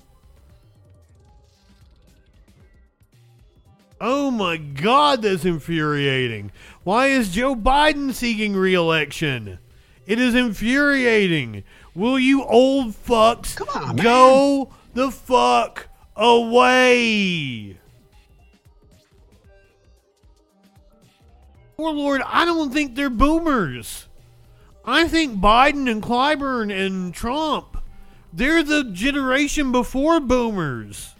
Oh 4.00 4.30
my 4.30 4.56
god, 4.56 5.20
that's 5.20 5.44
infuriating. 5.44 6.52
Why 6.84 7.08
is 7.08 7.34
Joe 7.34 7.54
Biden 7.54 8.14
seeking 8.14 8.56
re 8.56 8.72
election? 8.72 9.58
It 10.06 10.18
is 10.18 10.34
infuriating. 10.34 11.64
Will 11.96 12.18
you 12.18 12.44
old 12.44 12.88
fucks 12.88 13.56
Come 13.56 13.68
on, 13.74 13.96
go 13.96 14.70
the 14.92 15.10
fuck 15.10 15.88
away? 16.14 17.78
Warlord, 21.78 22.20
I 22.26 22.44
don't 22.44 22.70
think 22.70 22.94
they're 22.94 23.08
boomers. 23.08 24.08
I 24.84 25.08
think 25.08 25.40
Biden 25.40 25.90
and 25.90 26.02
Clyburn 26.02 26.70
and 26.70 27.14
Trump, 27.14 27.78
they're 28.30 28.62
the 28.62 28.84
generation 28.84 29.72
before 29.72 30.20
boomers. 30.20 31.14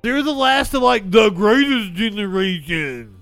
They're 0.00 0.22
the 0.22 0.32
last 0.32 0.72
of 0.72 0.82
like 0.82 1.10
the 1.10 1.28
greatest 1.28 1.92
generation. 1.92 3.13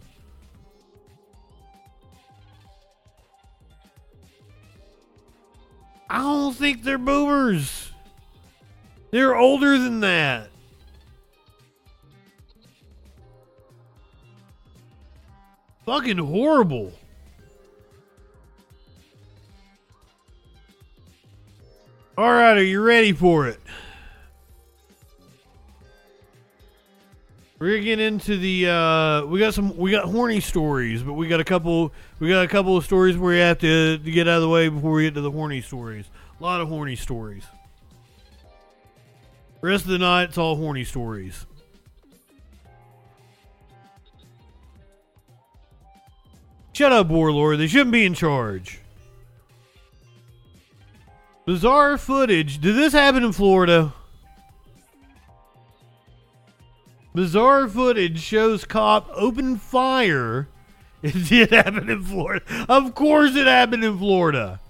I 6.12 6.18
don't 6.18 6.54
think 6.54 6.82
they're 6.82 6.98
boomers. 6.98 7.90
They're 9.12 9.34
older 9.34 9.78
than 9.78 10.00
that. 10.00 10.50
Fucking 15.86 16.18
horrible. 16.18 16.92
All 22.18 22.30
right, 22.30 22.58
are 22.58 22.62
you 22.62 22.82
ready 22.82 23.12
for 23.12 23.48
it? 23.48 23.58
We're 27.62 27.74
gonna 27.74 27.84
get 27.84 28.00
into 28.00 28.36
the. 28.38 28.68
Uh, 28.68 29.26
we 29.26 29.38
got 29.38 29.54
some. 29.54 29.76
We 29.76 29.92
got 29.92 30.06
horny 30.06 30.40
stories, 30.40 31.04
but 31.04 31.12
we 31.12 31.28
got 31.28 31.38
a 31.38 31.44
couple. 31.44 31.92
We 32.18 32.28
got 32.28 32.44
a 32.44 32.48
couple 32.48 32.76
of 32.76 32.84
stories 32.84 33.16
where 33.16 33.34
we 33.34 33.38
have 33.38 33.58
to, 33.58 33.98
to 33.98 34.10
get 34.10 34.26
out 34.26 34.38
of 34.38 34.42
the 34.42 34.48
way 34.48 34.68
before 34.68 34.90
we 34.90 35.04
get 35.04 35.14
to 35.14 35.20
the 35.20 35.30
horny 35.30 35.60
stories. 35.60 36.06
A 36.40 36.42
lot 36.42 36.60
of 36.60 36.66
horny 36.66 36.96
stories. 36.96 37.44
rest 39.60 39.84
of 39.84 39.92
the 39.92 39.98
night, 39.98 40.30
it's 40.30 40.38
all 40.38 40.56
horny 40.56 40.82
stories. 40.82 41.46
Shut 46.72 46.90
up, 46.90 47.06
Warlord. 47.06 47.60
They 47.60 47.68
shouldn't 47.68 47.92
be 47.92 48.04
in 48.04 48.14
charge. 48.14 48.80
Bizarre 51.46 51.96
footage. 51.96 52.60
Did 52.60 52.74
this 52.74 52.92
happen 52.92 53.22
in 53.22 53.30
Florida? 53.30 53.94
Bizarre 57.14 57.68
footage 57.68 58.20
shows 58.20 58.64
cop 58.64 59.08
open 59.14 59.56
fire. 59.56 60.48
It 61.02 61.28
did 61.28 61.50
happen 61.50 61.90
in 61.90 62.04
Florida. 62.04 62.44
Of 62.68 62.94
course, 62.94 63.34
it 63.34 63.48
happened 63.48 63.82
in 63.82 63.98
Florida. 63.98 64.60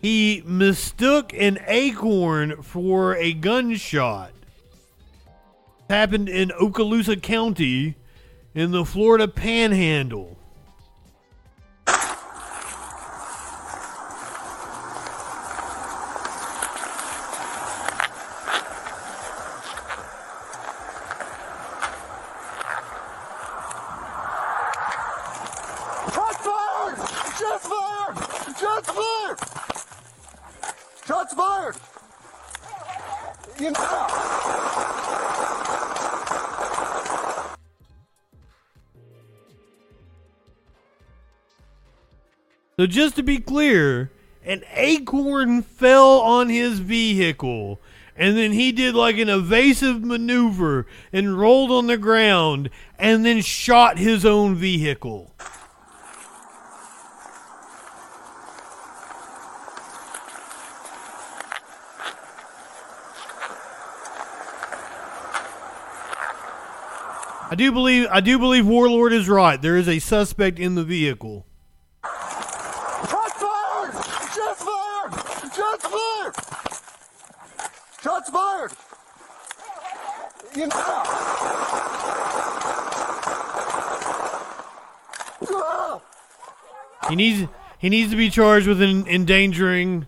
He 0.00 0.42
mistook 0.46 1.34
an 1.34 1.58
acorn 1.66 2.62
for 2.62 3.14
a 3.16 3.34
gunshot. 3.34 4.30
Happened 5.90 6.30
in 6.30 6.48
Okaloosa 6.48 7.20
County 7.22 7.96
in 8.54 8.70
the 8.70 8.86
Florida 8.86 9.28
Panhandle. 9.28 10.35
So 42.86 42.90
just 42.90 43.16
to 43.16 43.24
be 43.24 43.38
clear, 43.38 44.12
an 44.44 44.62
acorn 44.72 45.62
fell 45.62 46.20
on 46.20 46.48
his 46.48 46.78
vehicle 46.78 47.80
and 48.14 48.36
then 48.36 48.52
he 48.52 48.70
did 48.70 48.94
like 48.94 49.18
an 49.18 49.28
evasive 49.28 50.04
maneuver 50.04 50.86
and 51.12 51.36
rolled 51.36 51.72
on 51.72 51.88
the 51.88 51.98
ground 51.98 52.70
and 52.96 53.26
then 53.26 53.40
shot 53.40 53.98
his 53.98 54.24
own 54.24 54.54
vehicle. 54.54 55.32
I 67.50 67.56
do 67.56 67.72
believe 67.72 68.06
I 68.12 68.20
do 68.20 68.38
believe 68.38 68.64
Warlord 68.64 69.12
is 69.12 69.28
right. 69.28 69.60
There 69.60 69.76
is 69.76 69.88
a 69.88 69.98
suspect 69.98 70.60
in 70.60 70.76
the 70.76 70.84
vehicle. 70.84 71.46
Shots 73.08 73.34
fired! 73.34 73.94
Shots 74.34 74.64
fired! 74.64 75.12
Shots 75.54 75.86
fired! 75.86 76.34
Shots 78.02 78.30
fired! 78.30 78.72
You 80.56 80.68
Ah! 80.72 81.12
He 87.16 87.30
needs 87.30 87.50
he 87.78 87.88
needs 87.88 88.10
to 88.10 88.16
be 88.16 88.28
charged 88.28 88.66
with 88.66 88.82
en- 88.82 89.06
endangering. 89.06 90.06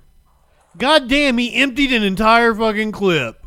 God 0.77 1.09
damn, 1.09 1.39
he 1.39 1.55
emptied 1.55 1.91
an 1.91 2.03
entire 2.03 2.55
fucking 2.55 2.93
clip. 2.93 3.43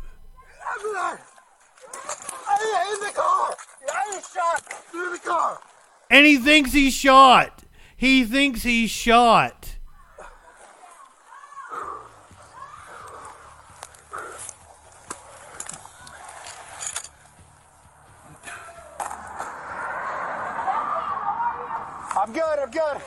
And 6.10 6.26
he 6.26 6.38
thinks 6.38 6.72
he's 6.72 6.92
shot. 6.92 7.62
He 7.96 8.24
thinks 8.24 8.64
he's 8.64 8.90
shot. 8.90 9.76
I'm 22.16 22.32
good, 22.32 22.58
I'm 22.58 22.70
good. 22.70 23.02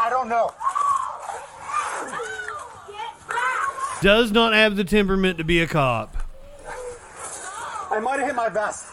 I 0.00 0.10
don't 0.10 0.28
know. 0.28 0.52
Does 4.08 4.32
not 4.32 4.54
have 4.54 4.74
the 4.74 4.84
temperament 4.84 5.36
to 5.36 5.44
be 5.44 5.60
a 5.60 5.66
cop. 5.66 6.16
I 7.90 8.00
might 8.02 8.18
have 8.18 8.26
hit 8.26 8.34
my 8.34 8.48
vest. 8.48 8.86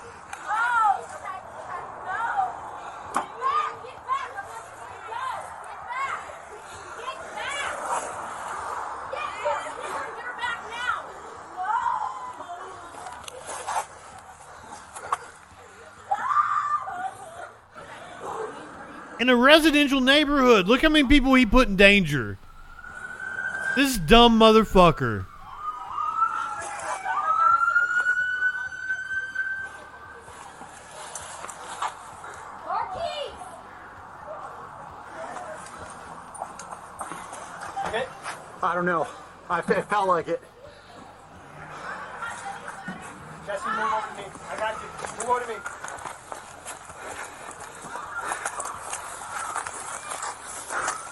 In 19.22 19.30
a 19.30 19.36
residential 19.38 20.02
neighborhood, 20.02 20.68
look 20.68 20.82
how 20.82 20.90
many 20.90 21.08
people 21.08 21.34
he 21.36 21.46
put 21.46 21.70
in 21.70 21.78
danger. 21.78 22.38
This 23.76 23.98
dumb 23.98 24.40
motherfucker. 24.40 25.26
I 38.64 38.74
don't 38.74 38.86
know. 38.86 39.06
I 39.48 39.60
it 39.60 39.64
felt 39.64 40.08
like 40.08 40.28
it. 40.28 40.42
Jesse, 43.46 43.70
move 43.70 43.94
over 43.94 44.08
to 44.08 44.16
me. 44.18 44.24
I 44.50 44.58
got 44.58 44.74
you. 44.82 44.88
Move 45.20 45.30
over 45.30 45.40
to 45.42 45.48
me. 45.48 45.56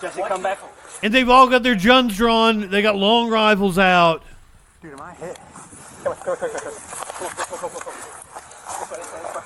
Jesse, 0.01 0.22
come 0.28 0.41
back. 0.41 0.72
And 1.04 1.14
they've 1.14 1.30
all 1.30 1.49
got 1.49 1.62
their 1.64 1.76
guns 1.76 2.16
drawn. 2.16 2.70
They 2.70 2.82
got 2.82 2.95
long 2.95 3.30
rifles 3.30 3.78
out. 3.78 4.24
Dude, 4.82 4.93
am 4.93 5.01
I 5.01 5.14
hit? 5.14 5.38
Come 6.01 6.14
on, 6.14 6.18
come 6.20 6.32
on, 6.32 6.38
come 6.38 6.49
on, 6.49 6.60
come 7.60 7.93
on. 7.93 9.43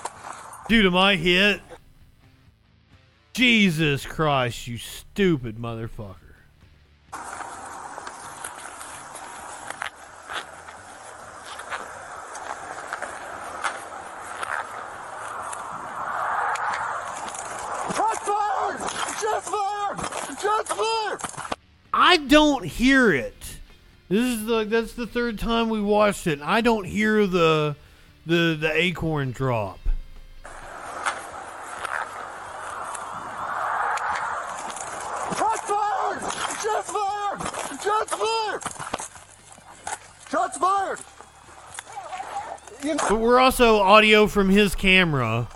Dude, 0.69 0.85
am 0.85 0.95
I 0.95 1.15
hit? 1.15 1.61
Jesus 3.33 4.05
Christ, 4.05 4.67
you 4.67 4.77
stupid 4.77 5.57
motherfucker. 5.57 6.15
Shots 17.95 18.27
fired! 18.27 18.79
Shots 19.19 19.49
fired! 19.49 19.99
Shots 20.39 20.71
fired! 20.73 21.21
I 21.93 22.17
don't 22.17 22.65
hear 22.65 23.11
it. 23.11 23.33
This 24.09 24.23
is 24.23 24.45
the 24.97 25.07
third 25.07 25.37
time 25.37 25.69
we 25.69 25.79
watched 25.79 26.25
it. 26.25 26.41
I 26.41 26.59
don't 26.59 26.85
hear 26.85 27.27
the 27.27 27.75
the 28.25 28.57
the 28.59 28.71
acorn 28.73 29.31
drop. 29.31 29.79
Shots 35.37 35.61
fired! 35.69 36.21
Shots 36.63 36.91
fired! 36.91 37.39
Shots 37.79 38.13
fired! 38.15 38.63
Shots 40.31 40.57
fired! 40.57 40.99
But 43.07 43.19
we're 43.19 43.39
also 43.39 43.77
audio 43.79 44.25
from 44.25 44.49
his 44.49 44.73
camera. 44.73 45.47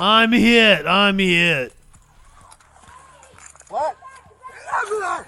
I'm 0.00 0.32
hit! 0.32 0.84
I'm 0.84 0.86
hit! 0.86 0.86
I'm 0.86 0.86
hit. 0.86 0.86
I'm 0.86 1.18
hit. 1.18 1.72
What? 3.72 3.96
I'm 4.70 5.00
there! 5.00 5.26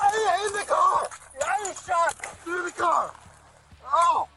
I'm 0.00 0.46
in 0.46 0.52
the 0.52 0.64
car! 0.68 1.08
I 1.44 1.66
was 1.66 1.84
shot 1.84 2.14
through 2.44 2.66
the 2.66 2.70
car! 2.70 3.12
Oh! 3.92 4.28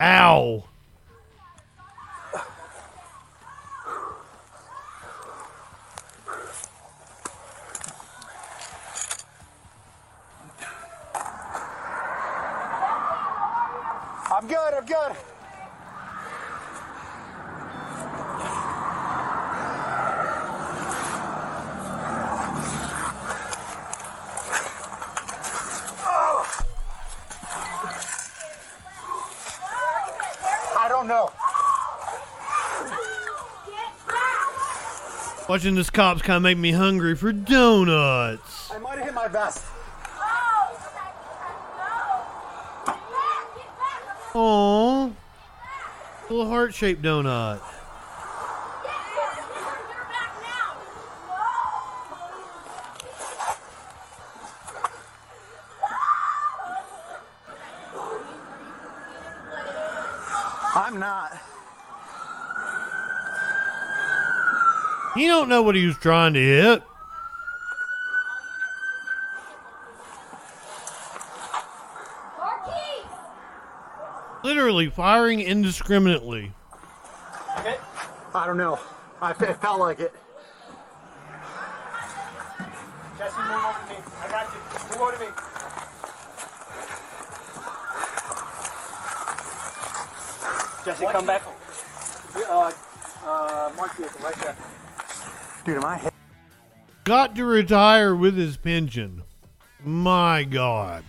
Ow. 0.00 0.64
I'm 14.32 14.46
good, 14.48 14.74
I'm 14.74 14.86
good. 14.86 15.16
I 30.82 30.88
don't 30.88 31.06
know. 31.06 31.30
Watching 35.50 35.74
this 35.74 35.90
cops 35.90 36.22
kind 36.22 36.36
of 36.36 36.42
make 36.44 36.58
me 36.58 36.70
hungry 36.70 37.16
for 37.16 37.32
donuts. 37.32 38.70
I 38.70 38.78
might 38.78 38.98
have 38.98 39.04
hit 39.04 39.14
my 39.14 39.26
vest. 39.26 39.64
Aww. 44.32 45.12
Little 46.30 46.46
heart 46.46 46.72
shaped 46.72 47.02
donut. 47.02 47.60
Don't 65.40 65.48
know 65.48 65.62
what 65.62 65.74
he 65.74 65.86
was 65.86 65.96
trying 65.96 66.34
to 66.34 66.38
hit. 66.38 66.82
Literally 74.44 74.90
firing 74.90 75.40
indiscriminately. 75.40 76.52
I 78.34 78.46
don't 78.46 78.58
know. 78.58 78.78
I 79.22 79.30
it 79.30 79.56
felt 79.62 79.80
like 79.80 80.00
it. 80.00 80.12
Jesse, 83.16 83.40
move 83.40 83.64
over 83.64 83.78
to 83.78 83.88
me. 83.88 83.96
I 84.20 84.28
got 84.28 84.46
you. 84.52 84.60
Move 84.90 85.00
over 85.00 85.12
to 85.12 85.18
me. 85.20 85.26
Jesse, 90.84 91.06
come 91.12 91.26
back. 91.26 91.42
Uh, 92.36 92.72
uh, 93.24 93.72
mark 93.76 93.94
vehicle 93.96 94.20
right 94.22 94.34
there. 94.36 94.56
Dude, 95.64 95.76
am 95.76 95.84
I 95.84 95.98
hit? 95.98 96.14
Got 97.04 97.34
to 97.36 97.44
retire 97.44 98.14
with 98.14 98.36
his 98.36 98.56
pension. 98.56 99.22
My 99.84 100.44
God. 100.44 101.04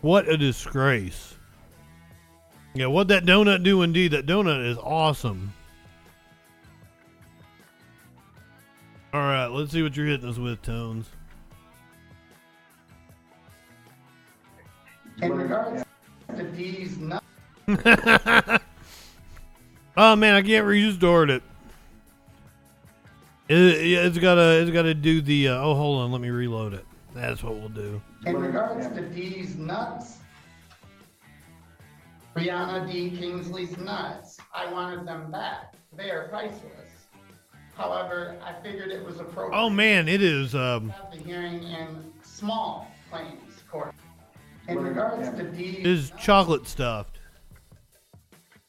What 0.00 0.28
a 0.28 0.36
disgrace. 0.36 1.34
Yeah, 2.74 2.86
what 2.86 3.08
that 3.08 3.24
donut 3.24 3.62
do 3.62 3.82
indeed. 3.82 4.12
That 4.12 4.26
donut 4.26 4.66
is 4.66 4.78
awesome. 4.78 5.52
All 9.12 9.20
right, 9.20 9.46
let's 9.46 9.72
see 9.72 9.82
what 9.82 9.94
you're 9.94 10.06
hitting 10.06 10.28
us 10.28 10.38
with, 10.38 10.62
Tones. 10.62 11.06
In 15.20 15.32
regards 15.34 15.84
to 16.34 16.44
these 16.44 16.96
nuts, 16.96 17.24
oh 19.96 20.16
man, 20.16 20.34
I 20.34 20.42
can't 20.42 20.66
restart 20.66 21.28
it. 21.28 21.42
It, 23.48 24.02
has 24.02 24.18
gotta, 24.18 24.60
it's 24.60 24.70
gotta 24.70 24.94
do 24.94 25.20
the. 25.20 25.48
Uh, 25.48 25.62
oh, 25.62 25.74
hold 25.74 26.02
on, 26.02 26.12
let 26.12 26.20
me 26.20 26.30
reload 26.30 26.74
it. 26.74 26.86
That's 27.14 27.42
what 27.42 27.54
we'll 27.56 27.68
do. 27.68 28.00
in 28.24 28.36
regards 28.36 28.86
to 28.94 29.02
these 29.02 29.56
nuts, 29.56 30.18
Brianna 32.34 32.90
D. 32.90 33.10
Kingsley's 33.10 33.76
nuts, 33.76 34.38
I 34.54 34.72
wanted 34.72 35.06
them 35.06 35.30
back. 35.30 35.74
They 35.94 36.10
are 36.10 36.28
priceless. 36.28 36.88
However, 37.74 38.36
I 38.42 38.54
figured 38.62 38.90
it 38.90 39.04
was 39.04 39.20
appropriate. 39.20 39.58
Oh 39.58 39.68
man, 39.68 40.08
it 40.08 40.22
is. 40.22 40.54
Um, 40.54 40.92
the 41.10 41.18
hearing 41.18 41.62
in 41.62 42.12
small 42.22 42.90
claims 43.10 43.62
court. 43.70 43.94
In 44.68 44.78
regards 44.78 45.28
to 45.36 45.44
these 45.44 45.84
is 45.84 46.12
chocolate 46.18 46.66
stuffed. 46.66 47.18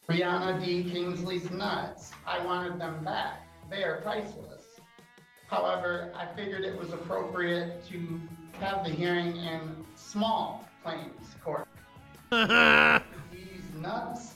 Brianna 0.09 0.63
D. 0.63 0.83
Kingsley's 0.89 1.49
nuts. 1.51 2.11
I 2.25 2.43
wanted 2.45 2.79
them 2.79 3.03
back. 3.03 3.47
They 3.69 3.83
are 3.83 4.01
priceless. 4.01 4.62
However, 5.53 6.11
I 6.15 6.25
figured 6.35 6.63
it 6.63 6.75
was 6.75 6.93
appropriate 6.93 7.85
to 7.89 8.19
have 8.59 8.83
the 8.83 8.89
hearing 8.89 9.35
in 9.37 9.85
small 9.93 10.67
claims 10.83 11.35
court. 11.43 11.67
These 12.31 13.61
nuts. 13.79 14.33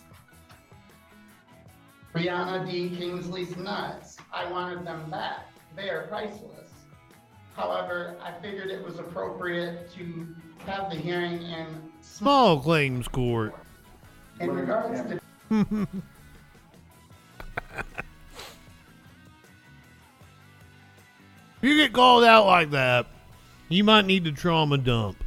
Brianna 2.13 2.69
D. 2.69 2.95
Kingsley's 2.95 3.57
nuts. 3.57 4.17
I 4.31 4.51
wanted 4.51 4.85
them 4.85 5.09
back. 5.09 5.47
They 5.75 5.89
are 5.89 6.03
priceless. 6.03 6.69
However, 7.55 8.15
I 8.21 8.39
figured 8.39 8.69
it 8.69 8.85
was 8.85 8.99
appropriate 8.99 9.91
to 9.95 10.35
have 10.67 10.91
the 10.91 10.97
hearing 10.97 11.41
in 11.41 11.65
Small 12.01 12.59
claims 12.59 13.07
court. 13.07 13.55
in 14.39 14.51
regards 14.51 15.01
to 15.01 15.19
If 21.61 21.69
you 21.69 21.75
get 21.75 21.91
called 21.91 22.23
out 22.23 22.45
like 22.45 22.71
that, 22.71 23.07
you 23.67 23.83
might 23.83 24.05
need 24.05 24.25
to 24.25 24.31
trauma 24.31 24.77
dump. 24.77 25.23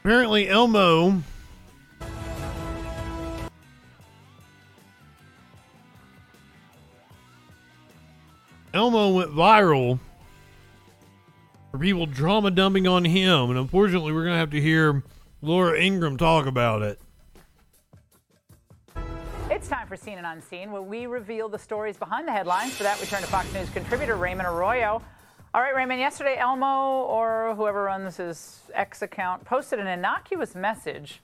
Apparently, 0.00 0.48
Elmo. 0.48 1.22
Elmo 8.74 9.10
went 9.10 9.30
viral 9.30 9.98
for 11.70 11.78
people 11.78 12.06
trauma 12.06 12.50
dumping 12.50 12.86
on 12.86 13.04
him, 13.04 13.50
and 13.50 13.58
unfortunately, 13.58 14.12
we're 14.12 14.24
going 14.24 14.34
to 14.34 14.38
have 14.38 14.50
to 14.50 14.60
hear 14.60 15.02
Laura 15.40 15.80
Ingraham 15.80 16.16
talk 16.16 16.46
about 16.46 16.82
it. 16.82 17.00
For 19.92 19.98
Seen 19.98 20.16
and 20.16 20.26
Unseen, 20.26 20.72
where 20.72 20.80
we 20.80 21.04
reveal 21.04 21.50
the 21.50 21.58
stories 21.58 21.98
behind 21.98 22.26
the 22.26 22.32
headlines. 22.32 22.74
For 22.74 22.82
that, 22.82 22.98
we 22.98 23.06
turn 23.06 23.20
to 23.20 23.26
Fox 23.26 23.52
News 23.52 23.68
contributor 23.68 24.16
Raymond 24.16 24.48
Arroyo. 24.48 25.02
All 25.52 25.60
right, 25.60 25.74
Raymond, 25.74 26.00
yesterday 26.00 26.38
Elmo, 26.38 27.02
or 27.02 27.54
whoever 27.56 27.82
runs 27.82 28.16
his 28.16 28.60
X 28.72 29.02
account, 29.02 29.44
posted 29.44 29.78
an 29.78 29.86
innocuous 29.86 30.54
message. 30.54 31.20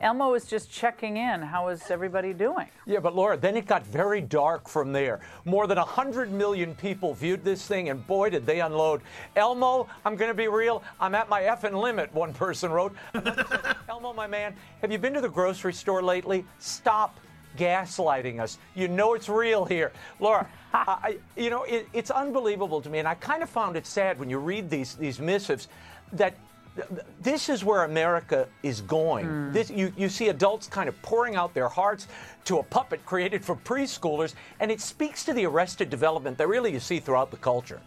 Elmo 0.00 0.30
was 0.30 0.44
just 0.44 0.70
checking 0.70 1.16
in. 1.16 1.42
How 1.42 1.66
is 1.66 1.90
everybody 1.90 2.32
doing? 2.32 2.68
Yeah, 2.86 3.00
but 3.00 3.16
Laura, 3.16 3.36
then 3.36 3.56
it 3.56 3.66
got 3.66 3.84
very 3.84 4.20
dark 4.20 4.68
from 4.68 4.92
there. 4.92 5.18
More 5.44 5.66
than 5.66 5.78
100 5.78 6.30
million 6.30 6.76
people 6.76 7.12
viewed 7.12 7.42
this 7.42 7.66
thing, 7.66 7.88
and 7.88 8.06
boy, 8.06 8.30
did 8.30 8.46
they 8.46 8.60
unload. 8.60 9.00
Elmo, 9.34 9.88
I'm 10.04 10.14
going 10.14 10.30
to 10.30 10.34
be 10.34 10.46
real. 10.46 10.84
I'm 11.00 11.16
at 11.16 11.28
my 11.28 11.42
effing 11.42 11.74
limit, 11.74 12.14
one 12.14 12.32
person 12.32 12.70
wrote. 12.70 12.94
Elmo, 13.88 14.12
my 14.12 14.28
man, 14.28 14.54
have 14.80 14.92
you 14.92 14.98
been 14.98 15.14
to 15.14 15.20
the 15.20 15.28
grocery 15.28 15.72
store 15.72 16.04
lately? 16.04 16.44
Stop 16.60 17.18
gaslighting 17.56 18.40
us. 18.40 18.58
You 18.74 18.88
know 18.88 19.14
it's 19.14 19.28
real 19.28 19.64
here. 19.64 19.92
Laura, 20.20 20.48
I, 20.74 21.18
you 21.36 21.50
know, 21.50 21.62
it, 21.64 21.88
it's 21.92 22.10
unbelievable 22.10 22.80
to 22.82 22.90
me, 22.90 22.98
and 22.98 23.08
I 23.08 23.14
kind 23.14 23.42
of 23.42 23.48
found 23.48 23.76
it 23.76 23.86
sad 23.86 24.18
when 24.18 24.30
you 24.30 24.38
read 24.38 24.68
these, 24.70 24.94
these 24.94 25.18
missives 25.18 25.68
that 26.12 26.36
th- 26.76 26.88
th- 26.88 27.00
this 27.20 27.48
is 27.48 27.64
where 27.64 27.84
America 27.84 28.46
is 28.62 28.80
going. 28.82 29.26
Hmm. 29.26 29.52
This, 29.52 29.70
you, 29.70 29.92
you 29.96 30.08
see 30.08 30.28
adults 30.28 30.66
kind 30.66 30.88
of 30.88 31.00
pouring 31.02 31.36
out 31.36 31.54
their 31.54 31.68
hearts 31.68 32.08
to 32.44 32.58
a 32.58 32.62
puppet 32.62 33.04
created 33.06 33.44
for 33.44 33.56
preschoolers, 33.56 34.34
and 34.60 34.70
it 34.70 34.80
speaks 34.80 35.24
to 35.24 35.32
the 35.32 35.46
arrested 35.46 35.90
development 35.90 36.38
that 36.38 36.48
really 36.48 36.72
you 36.72 36.80
see 36.80 37.00
throughout 37.00 37.30
the 37.30 37.36
culture. 37.38 37.80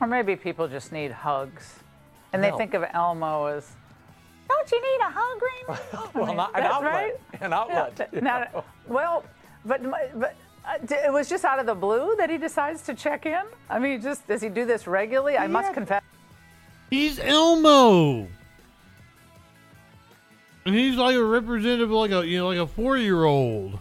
Or 0.00 0.06
maybe 0.06 0.36
people 0.36 0.68
just 0.68 0.92
need 0.92 1.10
hugs. 1.10 1.76
And 2.32 2.44
they 2.44 2.50
think 2.50 2.74
of 2.74 2.84
Elmo 2.92 3.46
as, 3.46 3.70
don't 4.48 4.70
you 4.72 4.82
need 4.82 5.00
a 5.04 5.10
hug, 5.10 5.42
Raymond? 5.42 5.80
I 6.14 6.18
well, 6.18 6.34
not, 6.34 6.56
an 6.58 6.64
outlet. 6.64 6.92
right. 6.92 7.40
An 7.40 7.52
outlet. 7.52 7.92
Yeah, 7.98 8.06
you 8.12 8.20
now- 8.20 8.38
know. 8.52 8.64
well, 8.88 9.24
but 9.64 9.82
but 10.14 10.36
uh, 10.64 10.78
it 10.90 11.12
was 11.12 11.28
just 11.28 11.44
out 11.44 11.58
of 11.58 11.66
the 11.66 11.74
blue 11.74 12.14
that 12.16 12.30
he 12.30 12.38
decides 12.38 12.82
to 12.82 12.94
check 12.94 13.26
in. 13.26 13.42
I 13.70 13.78
mean, 13.78 14.00
just 14.00 14.26
does 14.26 14.42
he 14.42 14.48
do 14.48 14.64
this 14.64 14.86
regularly? 14.86 15.36
I 15.36 15.46
must 15.46 15.72
confess. 15.72 16.02
He's 16.90 17.18
Elmo. 17.18 18.28
And 20.64 20.74
he's 20.74 20.96
like 20.96 21.14
a 21.14 21.24
representative, 21.24 21.90
like 21.90 22.10
a 22.10 22.26
you 22.26 22.38
know, 22.38 22.48
like 22.48 22.58
a 22.58 22.66
four 22.66 22.96
year 22.96 23.24
old. 23.24 23.78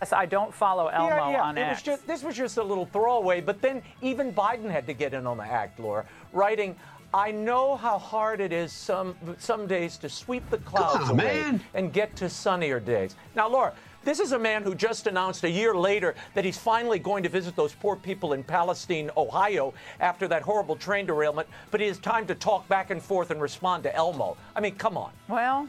Yes, 0.00 0.12
I 0.14 0.24
don't 0.24 0.54
follow 0.54 0.86
Elmo 0.86 1.08
yeah, 1.08 1.30
yeah. 1.32 1.42
on 1.42 1.58
it 1.58 1.62
X. 1.62 1.80
was 1.80 1.82
just, 1.84 2.06
this 2.06 2.22
was 2.22 2.34
just 2.34 2.56
a 2.56 2.62
little 2.62 2.86
throwaway, 2.86 3.42
but 3.42 3.60
then 3.60 3.82
even 4.00 4.32
Biden 4.32 4.70
had 4.70 4.86
to 4.86 4.94
get 4.94 5.12
in 5.12 5.26
on 5.26 5.36
the 5.36 5.44
act, 5.44 5.78
Laura, 5.78 6.06
writing, 6.32 6.74
I 7.12 7.32
know 7.32 7.76
how 7.76 7.98
hard 7.98 8.40
it 8.40 8.52
is 8.52 8.72
some 8.72 9.16
some 9.38 9.66
days 9.66 9.96
to 9.98 10.08
sweep 10.08 10.48
the 10.48 10.58
clouds 10.58 11.10
on, 11.10 11.18
away 11.18 11.42
man. 11.42 11.60
and 11.74 11.92
get 11.92 12.14
to 12.16 12.28
sunnier 12.28 12.78
days. 12.78 13.16
Now, 13.34 13.48
Laura, 13.48 13.72
this 14.04 14.20
is 14.20 14.32
a 14.32 14.38
man 14.38 14.62
who 14.62 14.74
just 14.74 15.08
announced 15.08 15.42
a 15.42 15.50
year 15.50 15.74
later 15.74 16.14
that 16.34 16.44
he's 16.44 16.56
finally 16.56 17.00
going 17.00 17.22
to 17.24 17.28
visit 17.28 17.56
those 17.56 17.74
poor 17.74 17.96
people 17.96 18.32
in 18.32 18.44
Palestine, 18.44 19.10
Ohio, 19.16 19.74
after 19.98 20.28
that 20.28 20.42
horrible 20.42 20.76
train 20.76 21.04
derailment. 21.04 21.48
But 21.70 21.80
he 21.80 21.88
has 21.88 21.98
time 21.98 22.26
to 22.28 22.34
talk 22.34 22.68
back 22.68 22.90
and 22.90 23.02
forth 23.02 23.30
and 23.30 23.42
respond 23.42 23.82
to 23.82 23.94
Elmo. 23.94 24.36
I 24.54 24.60
mean, 24.60 24.76
come 24.76 24.96
on. 24.96 25.10
Well, 25.28 25.68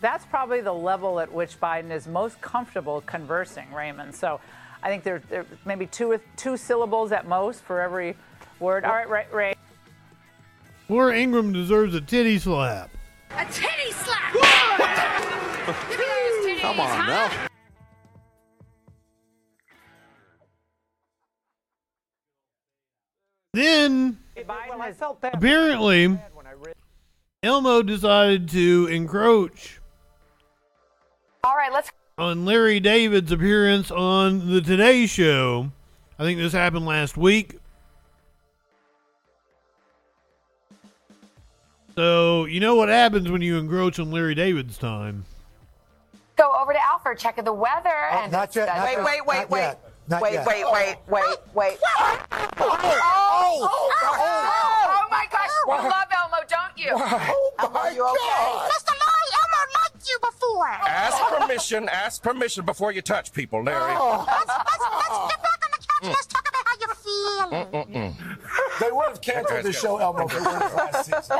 that's 0.00 0.24
probably 0.26 0.62
the 0.62 0.72
level 0.72 1.20
at 1.20 1.30
which 1.30 1.60
Biden 1.60 1.90
is 1.90 2.06
most 2.06 2.40
comfortable 2.40 3.02
conversing, 3.02 3.70
Raymond. 3.72 4.14
So 4.14 4.40
I 4.82 4.88
think 4.88 5.04
there 5.04 5.22
there 5.28 5.44
maybe 5.66 5.86
two 5.86 6.18
two 6.36 6.56
syllables 6.56 7.12
at 7.12 7.28
most 7.28 7.60
for 7.62 7.80
every 7.80 8.16
word. 8.58 8.84
All 8.84 8.92
right, 8.92 9.08
Ray. 9.08 9.26
Ray. 9.30 9.54
Laura 10.92 11.16
Ingraham 11.16 11.54
deserves 11.54 11.94
a 11.94 12.02
titty 12.02 12.38
slap. 12.38 12.90
A 13.30 13.46
titty 13.46 13.92
slap! 13.92 14.34
Come 16.60 16.80
on 16.80 17.06
now. 17.06 17.30
Then 23.54 24.18
Biden 24.36 24.80
has 24.82 24.96
apparently 25.32 26.18
Elmo 27.42 27.80
decided 27.80 28.50
to 28.50 28.86
encroach 28.90 29.80
All 31.42 31.56
right, 31.56 31.72
let's. 31.72 31.90
on 32.18 32.44
Larry 32.44 32.80
David's 32.80 33.32
appearance 33.32 33.90
on 33.90 34.50
the 34.50 34.60
Today 34.60 35.06
Show. 35.06 35.72
I 36.18 36.24
think 36.24 36.38
this 36.38 36.52
happened 36.52 36.84
last 36.84 37.16
week. 37.16 37.61
So 41.94 42.46
you 42.46 42.60
know 42.60 42.74
what 42.76 42.88
happens 42.88 43.30
when 43.30 43.42
you 43.42 43.58
encroach 43.58 43.98
on 43.98 44.10
Larry 44.10 44.34
David's 44.34 44.78
time. 44.78 45.24
Go 46.36 46.50
over 46.60 46.72
to 46.72 46.82
Alfred, 46.82 47.18
check 47.18 47.36
the 47.44 47.52
weather, 47.52 47.90
oh, 48.10 48.18
and 48.22 48.32
not 48.32 48.56
yet, 48.56 48.66
not 48.66 48.84
Wait, 48.84 48.92
yet, 48.92 49.04
wait, 49.04 49.26
wait, 49.26 49.36
not 49.36 49.50
wait. 49.50 49.60
yet, 49.60 49.92
not 50.08 50.22
wait, 50.22 50.32
yet. 50.32 50.46
wait, 50.46 50.64
wait, 50.72 50.96
wait, 51.08 51.36
wait. 51.54 51.78
Oh, 51.84 52.18
oh, 52.32 52.78
oh, 53.20 53.68
oh, 54.02 55.04
oh 55.04 55.06
my 55.10 55.26
gosh, 55.30 55.50
you 55.66 55.72
love 55.72 56.08
Elmo, 56.10 56.38
don't 56.48 56.78
you? 56.78 56.90
Elmo, 56.90 57.88
you 57.94 58.02
okay? 58.08 58.58
Mr. 58.72 58.94
Laurie, 58.96 59.32
Elmo 59.38 59.60
liked 59.82 60.08
you 60.08 60.18
before. 60.20 60.68
Ask 60.68 61.22
permission. 61.38 61.88
Ask 61.90 62.22
permission 62.22 62.64
before 62.64 62.92
you 62.92 63.02
touch 63.02 63.32
people, 63.32 63.62
Larry. 63.62 63.78
Let's, 63.78 64.26
let's, 64.26 64.48
let's 64.48 65.32
get 65.32 65.42
back 65.42 65.60
on 65.62 65.70
the 65.70 65.71
couch 65.71 65.71
and 65.71 65.71
Mm. 66.02 66.08
let's 66.08 66.26
talk 66.26 66.48
about 66.48 66.66
how 66.66 66.74
you're 66.80 66.94
feeling. 66.94 67.66
Mm-mm-mm. 67.86 68.14
They 68.80 68.90
would 68.90 69.08
have 69.08 69.20
canceled 69.20 69.64
the 69.64 69.72
show, 69.72 69.98
Elmo, 69.98 70.26
if 70.26 70.34
it 70.34 70.40
weren't 70.42 70.74
last 70.74 71.04
season. 71.06 71.38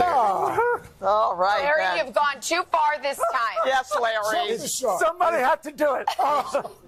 All 0.00 1.34
right. 1.36 1.60
Larry, 1.62 1.82
then. 1.82 2.06
you've 2.06 2.14
gone 2.14 2.40
too 2.40 2.62
far 2.70 2.98
this 3.02 3.18
time. 3.18 3.58
Yes, 3.66 3.92
Larry. 4.00 4.56
Somebody 4.58 5.38
had 5.38 5.62
to 5.64 5.72
do 5.72 5.96
it. 5.96 6.06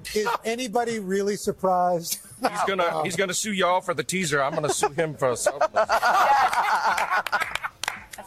Is 0.16 0.28
anybody 0.45 1.01
really 1.01 1.34
surprised? 1.36 2.18
He's 2.40 2.62
gonna 2.66 3.03
he's 3.03 3.16
gonna 3.16 3.34
sue 3.34 3.53
y'all 3.53 3.80
for 3.80 3.95
the 3.95 4.05
teaser. 4.05 4.40
I'm 4.43 4.55
gonna 4.55 4.72
sue 4.72 4.90
him 4.90 5.14
for 5.14 5.34
self. 5.36 5.61
That's 5.72 5.90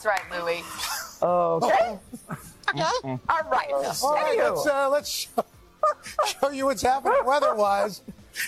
right, 0.06 0.22
Louie. 0.32 0.62
Oh, 1.22 1.60
okay. 1.64 1.98
Okay. 2.70 2.82
Mm-hmm. 3.04 3.30
All 3.30 3.44
right. 3.50 3.70
All 3.72 3.82
right, 4.14 4.38
Anywho. 4.38 4.56
let's, 4.56 4.68
uh, 4.68 4.90
let's 4.90 5.28
show, 6.16 6.26
show 6.42 6.52
you 6.52 6.66
what's 6.66 6.82
happening 6.82 7.20
weather-wise. 7.26 8.02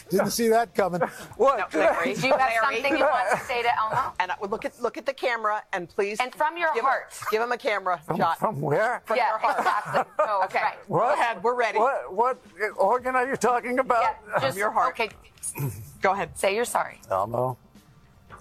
Didn't 0.10 0.32
see 0.32 0.50
that 0.50 0.76
coming. 0.76 1.02
What? 1.38 1.74
Larry. 1.74 2.14
Do 2.14 2.28
you 2.28 2.34
have 2.34 2.40
Larry. 2.40 2.76
something 2.76 2.98
you 2.98 3.04
want 3.06 3.40
to 3.40 3.46
say 3.46 3.62
to 3.62 3.78
Elmo? 3.78 4.14
And 4.20 4.32
uh, 4.32 4.36
I, 4.42 4.46
look 4.46 4.66
at 4.66 4.82
look 4.82 4.98
at 4.98 5.06
the 5.06 5.14
camera 5.14 5.64
and 5.72 5.88
please. 5.88 6.20
And 6.20 6.34
from 6.36 6.58
your 6.58 6.70
give 6.74 6.84
heart. 6.84 7.14
Him, 7.14 7.28
give 7.32 7.42
him 7.42 7.52
a 7.54 7.58
camera 7.58 8.02
shot. 8.18 8.38
From 8.38 8.60
where? 8.60 9.02
From 9.06 9.16
yeah, 9.18 9.30
your 9.30 9.38
heart. 9.40 9.58
exactly. 9.60 10.04
Oh, 10.20 10.42
Okay. 10.46 10.60
right. 10.62 10.78
Go 10.90 11.14
ahead. 11.14 11.42
We're 11.44 11.56
ready. 11.56 11.80
What 11.80 12.14
what 12.14 12.38
organ 12.76 13.16
are 13.16 13.28
you 13.30 13.38
talking 13.38 13.80
about? 13.80 14.18
Yeah, 14.28 14.40
just, 14.42 14.58
your 14.58 14.72
heart. 14.72 14.90
Okay, 15.00 15.10
Go 16.02 16.12
ahead. 16.12 16.38
say 16.38 16.54
you're 16.54 16.66
sorry. 16.66 17.00
Elmo, 17.10 17.58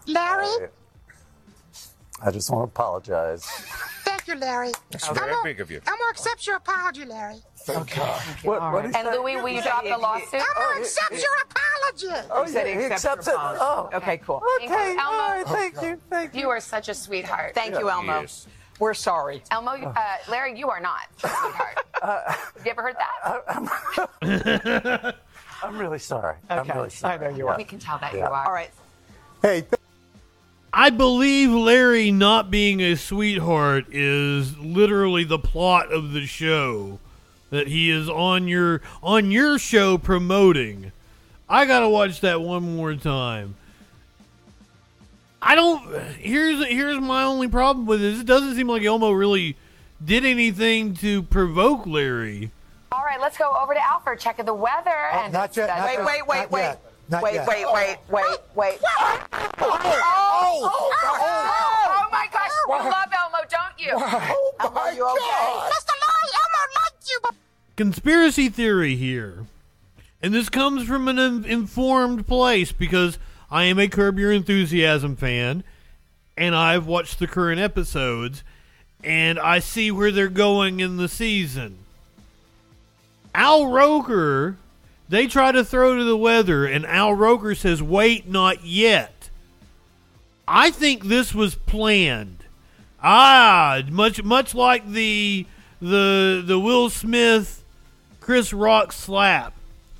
Larry, 0.06 0.68
I 2.24 2.30
just 2.30 2.50
want 2.50 2.62
to 2.62 2.72
apologize. 2.72 3.44
thank 4.04 4.26
you, 4.26 4.34
Larry. 4.34 4.72
That's 4.90 5.06
very 5.08 5.30
Elmo, 5.30 5.42
big 5.44 5.60
of 5.60 5.70
you. 5.70 5.80
Elmo 5.86 6.02
accepts 6.10 6.46
your 6.46 6.56
apology, 6.56 7.04
Larry. 7.04 7.36
Okay. 7.68 8.00
What, 8.42 8.60
what 8.72 8.82
did 8.82 8.94
he 8.94 8.96
And 9.00 9.08
say? 9.08 9.18
Louie, 9.18 9.36
will 9.36 9.48
you 9.48 9.62
drop 9.62 9.82
the 9.84 9.96
lawsuit? 9.98 10.34
Elmo 10.34 10.80
accepts 10.80 11.22
your 11.22 11.32
apology. 11.44 12.28
Oh, 12.30 12.44
He 12.44 12.50
said 12.52 12.66
yeah, 12.66 12.74
he 12.74 12.78
he 12.80 12.84
accepts 12.86 13.26
accepts 13.26 13.28
it. 13.28 13.30
your 13.32 13.40
apology. 13.40 13.92
Oh, 13.94 13.96
Okay, 13.96 14.16
cool. 14.18 14.42
Thank 14.58 14.70
okay. 14.70 14.90
Elmo. 14.90 15.02
All 15.02 15.30
right, 15.30 15.46
thank 15.46 15.82
you, 15.82 16.00
thank 16.10 16.34
you. 16.34 16.40
You 16.42 16.48
are 16.50 16.60
such 16.60 16.88
a 16.88 16.94
sweetheart. 16.94 17.54
Thank 17.54 17.78
you, 17.78 17.88
Elmo. 17.90 18.20
Yes. 18.20 18.46
We're 18.78 18.94
sorry. 18.94 19.42
Elmo, 19.50 19.70
uh, 19.70 19.94
Larry, 20.28 20.58
you 20.58 20.68
are 20.68 20.80
not, 20.80 21.00
sweetheart. 21.16 21.78
Have 22.02 22.52
you 22.64 22.70
ever 22.70 22.82
heard 22.82 22.96
that? 24.22 25.14
I'm 25.62 25.78
really 25.78 25.98
sorry. 25.98 26.36
I'm 26.50 26.68
really 26.68 26.90
sorry. 26.90 27.14
I 27.26 27.30
know 27.30 27.36
you 27.36 27.48
are. 27.48 27.56
We 27.56 27.64
can 27.64 27.78
tell 27.78 27.98
that 27.98 28.12
Yeah. 28.12 28.18
you 28.20 28.24
are. 28.26 28.46
All 28.46 28.52
right. 28.52 28.70
Hey, 29.42 29.66
I 30.72 30.90
believe 30.90 31.50
Larry 31.50 32.10
not 32.10 32.50
being 32.50 32.80
a 32.82 32.96
sweetheart 32.96 33.86
is 33.90 34.58
literally 34.58 35.24
the 35.24 35.38
plot 35.38 35.90
of 35.90 36.12
the 36.12 36.26
show 36.26 36.98
that 37.50 37.68
he 37.68 37.90
is 37.90 38.08
on 38.08 38.48
your 38.48 38.80
on 39.02 39.30
your 39.30 39.58
show 39.58 39.98
promoting. 39.98 40.92
I 41.48 41.64
got 41.66 41.80
to 41.80 41.88
watch 41.88 42.20
that 42.22 42.40
one 42.40 42.76
more 42.76 42.94
time. 42.94 43.54
I 45.40 45.54
don't 45.54 46.00
here's 46.18 46.66
here's 46.66 46.98
my 47.00 47.22
only 47.24 47.48
problem 47.48 47.86
with 47.86 48.00
this. 48.00 48.20
It 48.20 48.26
doesn't 48.26 48.56
seem 48.56 48.66
like 48.68 48.82
Elmo 48.82 49.12
really 49.12 49.56
did 50.04 50.24
anything 50.24 50.94
to 50.94 51.22
provoke 51.22 51.86
Larry. 51.86 52.50
All 52.90 53.04
right, 53.04 53.20
let's 53.20 53.36
go 53.38 53.52
over 53.60 53.74
to 53.74 53.80
Alfred, 53.84 54.18
check 54.20 54.44
the 54.44 54.54
weather. 54.54 54.90
and 55.12 55.32
not 55.32 55.56
yet, 55.56 55.68
not 55.68 55.84
Wait, 55.86 55.92
yet, 55.94 56.04
wait, 56.06 56.26
wait, 56.26 56.38
not 56.38 56.50
wait. 56.50 56.60
yet, 56.62 56.80
not 57.08 57.22
wait, 57.22 57.34
yet. 57.34 57.46
wait, 57.48 57.66
wait, 57.72 57.96
wait, 58.08 58.38
wait, 58.54 58.78
Oh, 59.58 60.60
oh, 60.62 60.92
oh, 61.04 62.08
my 62.12 62.26
gosh, 62.32 62.50
you 62.68 62.72
love 62.72 63.10
Elmo, 63.12 63.38
don't 63.50 63.78
you? 63.78 63.90
Elmo, 63.90 64.90
you 64.96 65.04
okay? 65.06 65.68
Just 65.68 65.88
a 65.90 65.96
conspiracy 67.76 68.48
theory 68.48 68.96
here. 68.96 69.46
And 70.22 70.32
this 70.32 70.48
comes 70.48 70.86
from 70.86 71.08
an 71.08 71.44
informed 71.44 72.26
place 72.26 72.72
because 72.72 73.18
I 73.50 73.64
am 73.64 73.78
a 73.78 73.88
Curb 73.88 74.18
Your 74.18 74.32
Enthusiasm 74.32 75.16
fan 75.16 75.62
and 76.36 76.54
I've 76.54 76.86
watched 76.86 77.18
the 77.18 77.26
current 77.26 77.60
episodes 77.60 78.42
and 79.04 79.38
I 79.38 79.58
see 79.58 79.90
where 79.90 80.10
they're 80.10 80.28
going 80.28 80.80
in 80.80 80.96
the 80.96 81.08
season. 81.08 81.78
Al 83.34 83.66
Roker, 83.66 84.56
they 85.08 85.26
try 85.26 85.52
to 85.52 85.64
throw 85.64 85.96
to 85.96 86.04
the 86.04 86.16
weather 86.16 86.64
and 86.64 86.86
Al 86.86 87.14
Roker 87.14 87.54
says, 87.54 87.82
wait, 87.82 88.28
not 88.28 88.64
yet. 88.64 89.30
I 90.48 90.70
think 90.70 91.04
this 91.04 91.34
was 91.34 91.54
planned. 91.54 92.44
Ah, 93.02 93.82
much 93.90 94.22
much 94.22 94.54
like 94.54 94.88
the 94.90 95.46
the 95.80 96.42
the 96.44 96.58
Will 96.58 96.90
Smith 96.90 97.62
Chris 98.20 98.52
Rock 98.52 98.92
slap. 98.92 99.52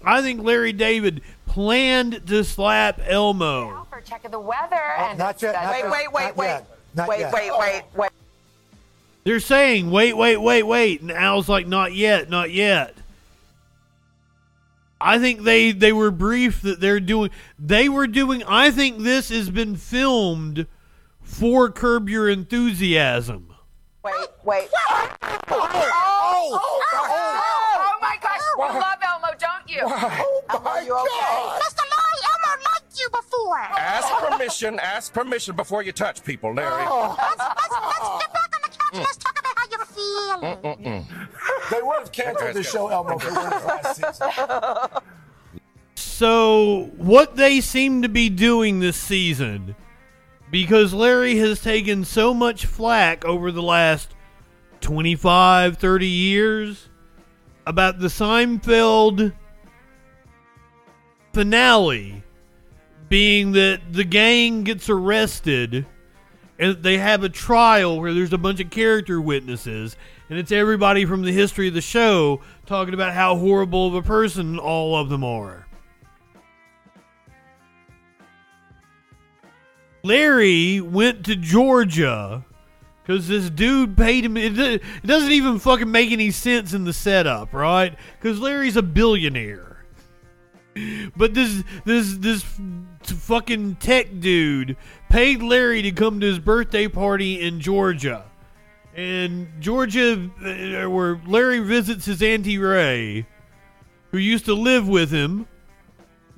I 0.04 0.22
think 0.22 0.42
Larry 0.42 0.72
David 0.72 1.22
planned 1.46 2.26
to 2.28 2.44
slap 2.44 3.00
Elmo. 3.04 3.70
Alfred, 3.70 4.04
check 4.04 4.24
of 4.24 4.30
the 4.30 4.38
weather. 4.40 4.76
and 4.98 5.18
not 5.18 5.40
yet, 5.42 5.54
not 5.54 5.70
Wait, 5.72 5.78
yet, 5.80 5.90
wait, 5.90 6.12
wait, 6.12 6.22
not 6.24 6.36
wait. 6.36 6.46
yet, 6.46 6.78
not 6.94 7.08
Wait, 7.08 7.18
yet. 7.20 7.32
wait, 7.32 7.50
wait, 7.58 7.82
wait. 7.94 8.10
They're 9.24 9.40
saying, 9.40 9.90
wait, 9.90 10.16
wait, 10.16 10.36
wait, 10.36 10.62
wait. 10.62 11.00
And 11.00 11.10
Al's 11.10 11.48
like, 11.48 11.66
not 11.66 11.92
yet, 11.94 12.30
not 12.30 12.52
yet. 12.52 12.94
I 15.00 15.18
think 15.18 15.42
they 15.42 15.72
they 15.72 15.92
were 15.92 16.10
briefed 16.10 16.62
that 16.62 16.80
they're 16.80 17.00
doing 17.00 17.30
they 17.58 17.88
were 17.88 18.06
doing 18.06 18.42
I 18.44 18.70
think 18.70 18.98
this 18.98 19.28
has 19.28 19.50
been 19.50 19.76
filmed 19.76 20.66
for 21.22 21.70
Curb 21.70 22.08
Your 22.08 22.28
Enthusiasm. 22.30 23.45
Wait, 24.07 24.28
wait. 24.44 24.68
Oh, 25.48 25.66
oh, 26.92 27.98
my 28.00 28.16
gosh, 28.22 28.40
you 28.40 28.62
love 28.62 29.02
Elmo, 29.04 29.28
don't 29.36 29.68
you? 29.68 29.80
Oh 29.82 30.44
Elmo, 30.50 30.74
you 30.86 30.94
okay? 30.94 31.59
Just 31.59 31.78
a 31.78 31.82
lie, 31.82 32.20
Elmo 32.30 32.52
liked 32.70 32.94
you 33.00 33.09
before. 33.11 33.59
Ask 33.59 34.09
permission. 34.28 34.78
Ask 34.78 35.12
permission 35.12 35.57
before 35.57 35.82
you 35.82 35.90
touch 35.90 36.22
people, 36.22 36.54
Larry. 36.54 36.84
Oh. 36.86 37.16
Let's, 37.18 37.38
let's, 37.38 37.72
let's 37.72 38.09
get 38.22 38.32
back 38.32 38.54
on 38.54 38.61
the 38.62 38.68
couch 38.68 38.92
and 38.92 39.02
let's 39.02 39.16
talk 39.16 39.38
about 39.40 39.54
how 39.57 39.66
you're 39.72 39.86
feeling. 39.86 40.57
Mm-mm. 40.76 41.04
They 41.70 41.82
would 41.82 41.98
have 41.98 42.12
canceled 42.12 42.54
the 42.54 42.62
show, 42.62 42.86
Elmo, 42.86 43.16
if 43.16 43.26
it 43.26 43.32
last 43.32 43.96
season. 43.96 45.02
So, 45.96 46.92
what 46.96 47.34
they 47.34 47.61
seem 47.61 48.02
to 48.02 48.09
be 48.09 48.28
doing 48.30 48.78
this 48.78 48.96
season, 48.96 49.74
because 50.57 50.94
Larry 50.94 51.36
has 51.36 51.61
taken 51.61 52.02
so 52.02 52.32
much 52.32 52.64
flack 52.64 53.26
over 53.26 53.52
the 53.52 53.61
last 53.61 54.14
25, 54.80 55.76
30 55.76 56.07
years 56.07 56.88
about 57.66 57.98
the 57.98 58.07
Seinfeld 58.07 59.34
finale 61.34 62.22
being 63.11 63.52
that 63.52 63.82
the 63.92 64.04
gang 64.04 64.62
gets 64.64 64.88
arrested 64.88 65.84
and 66.59 66.82
they 66.82 66.96
have 66.96 67.22
a 67.22 67.28
trial 67.28 68.00
where 68.00 68.14
there's 68.14 68.32
a 68.32 68.38
bunch 68.38 68.59
of 68.59 68.70
character 68.70 69.20
witnesses 69.20 69.94
and 70.30 70.38
it's 70.38 70.50
everybody 70.50 71.04
from 71.04 71.20
the 71.20 71.32
history 71.32 71.68
of 71.68 71.74
the 71.74 71.82
show 71.82 72.40
talking 72.64 72.94
about 72.94 73.12
how 73.12 73.36
horrible 73.36 73.88
of 73.88 73.94
a 73.94 74.00
person 74.00 74.59
all 74.59 74.96
of 74.96 75.11
them 75.11 75.22
are. 75.22 75.65
Larry 80.07 80.80
went 80.80 81.24
to 81.24 81.34
Georgia 81.34 82.44
because 83.02 83.26
this 83.28 83.50
dude 83.50 83.96
paid 83.96 84.24
him. 84.24 84.36
It, 84.36 84.82
doesn't 85.04 85.32
even 85.32 85.59
fucking 85.59 85.90
make 85.90 86.12
any 86.12 86.30
sense 86.30 86.72
in 86.72 86.84
the 86.84 86.92
setup, 86.92 87.52
right? 87.52 87.96
Because 88.18 88.38
Larry's 88.38 88.76
a 88.76 88.82
billionaire, 88.82 89.84
but 91.16 91.34
this 91.34 91.64
this 91.84 92.16
this 92.18 92.44
fucking 93.02 93.76
tech 93.76 94.20
dude 94.20 94.76
paid 95.09 95.42
Larry 95.42 95.82
to 95.82 95.92
come 95.92 96.20
to 96.20 96.26
his 96.26 96.38
birthday 96.38 96.86
party 96.86 97.40
in 97.40 97.61
Georgia, 97.61 98.26
and 98.94 99.48
Georgia, 99.61 100.30
uh, 100.44 100.88
where 100.88 101.20
Larry 101.26 101.61
visits 101.61 102.04
his 102.04 102.22
auntie 102.22 102.59
Ray, 102.59 103.26
who 104.12 104.18
used 104.18 104.44
to 104.44 104.54
live 104.54 104.86
with 104.86 105.11
him, 105.11 105.48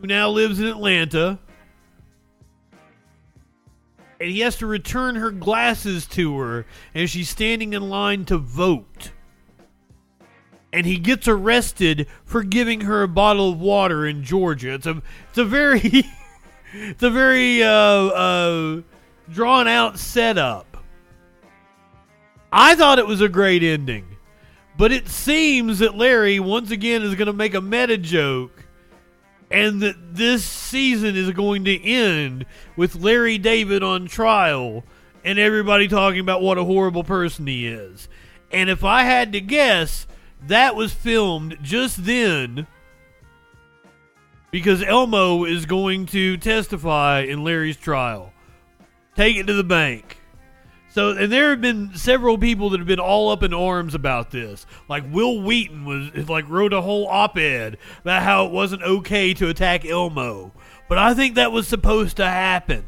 who 0.00 0.06
now 0.06 0.30
lives 0.30 0.58
in 0.58 0.66
Atlanta 0.66 1.38
and 4.20 4.30
he 4.30 4.40
has 4.40 4.56
to 4.56 4.66
return 4.66 5.16
her 5.16 5.30
glasses 5.30 6.06
to 6.06 6.38
her 6.38 6.66
and 6.94 7.08
she's 7.08 7.28
standing 7.28 7.72
in 7.72 7.88
line 7.88 8.24
to 8.26 8.38
vote. 8.38 9.12
And 10.72 10.84
he 10.84 10.98
gets 10.98 11.26
arrested 11.26 12.06
for 12.24 12.42
giving 12.42 12.82
her 12.82 13.02
a 13.02 13.08
bottle 13.08 13.52
of 13.52 13.60
water 13.60 14.06
in 14.06 14.22
Georgia. 14.22 14.74
It's 14.74 14.86
a 14.86 15.02
it's 15.28 15.38
a 15.38 15.44
very 15.44 15.80
it's 16.72 17.02
a 17.02 17.10
very 17.10 17.62
uh, 17.62 17.68
uh, 17.68 18.80
drawn 19.30 19.66
out 19.66 19.98
setup. 19.98 20.76
I 22.52 22.74
thought 22.74 22.98
it 22.98 23.06
was 23.06 23.20
a 23.20 23.28
great 23.28 23.62
ending, 23.62 24.16
but 24.76 24.92
it 24.92 25.08
seems 25.08 25.78
that 25.78 25.96
Larry 25.96 26.40
once 26.40 26.70
again 26.70 27.02
is 27.02 27.14
going 27.14 27.26
to 27.26 27.32
make 27.32 27.54
a 27.54 27.60
meta 27.60 27.96
joke 27.96 28.57
and 29.50 29.80
that 29.80 30.14
this 30.14 30.44
season 30.44 31.16
is 31.16 31.30
going 31.30 31.64
to 31.64 31.82
end 31.82 32.44
with 32.76 32.96
Larry 32.96 33.38
David 33.38 33.82
on 33.82 34.06
trial 34.06 34.84
and 35.24 35.38
everybody 35.38 35.88
talking 35.88 36.20
about 36.20 36.42
what 36.42 36.58
a 36.58 36.64
horrible 36.64 37.04
person 37.04 37.46
he 37.46 37.66
is. 37.66 38.08
And 38.52 38.70
if 38.70 38.84
I 38.84 39.04
had 39.04 39.32
to 39.32 39.40
guess, 39.40 40.06
that 40.46 40.76
was 40.76 40.92
filmed 40.92 41.58
just 41.62 42.04
then 42.04 42.66
because 44.50 44.82
Elmo 44.82 45.44
is 45.44 45.66
going 45.66 46.06
to 46.06 46.36
testify 46.36 47.20
in 47.20 47.44
Larry's 47.44 47.76
trial. 47.76 48.32
Take 49.16 49.36
it 49.36 49.46
to 49.46 49.54
the 49.54 49.64
bank. 49.64 50.17
So, 50.90 51.10
and 51.10 51.30
there 51.30 51.50
have 51.50 51.60
been 51.60 51.94
several 51.94 52.38
people 52.38 52.70
that 52.70 52.78
have 52.78 52.86
been 52.86 52.98
all 52.98 53.30
up 53.30 53.42
in 53.42 53.52
arms 53.52 53.94
about 53.94 54.30
this. 54.30 54.66
Like 54.88 55.04
Wil 55.12 55.42
Wheaton 55.42 55.84
was 55.84 56.28
like 56.28 56.48
wrote 56.48 56.72
a 56.72 56.80
whole 56.80 57.06
op-ed 57.06 57.76
about 58.00 58.22
how 58.22 58.46
it 58.46 58.52
wasn't 58.52 58.82
okay 58.82 59.34
to 59.34 59.48
attack 59.48 59.84
Elmo, 59.84 60.52
but 60.88 60.96
I 60.98 61.12
think 61.14 61.34
that 61.34 61.52
was 61.52 61.68
supposed 61.68 62.16
to 62.16 62.24
happen. 62.26 62.84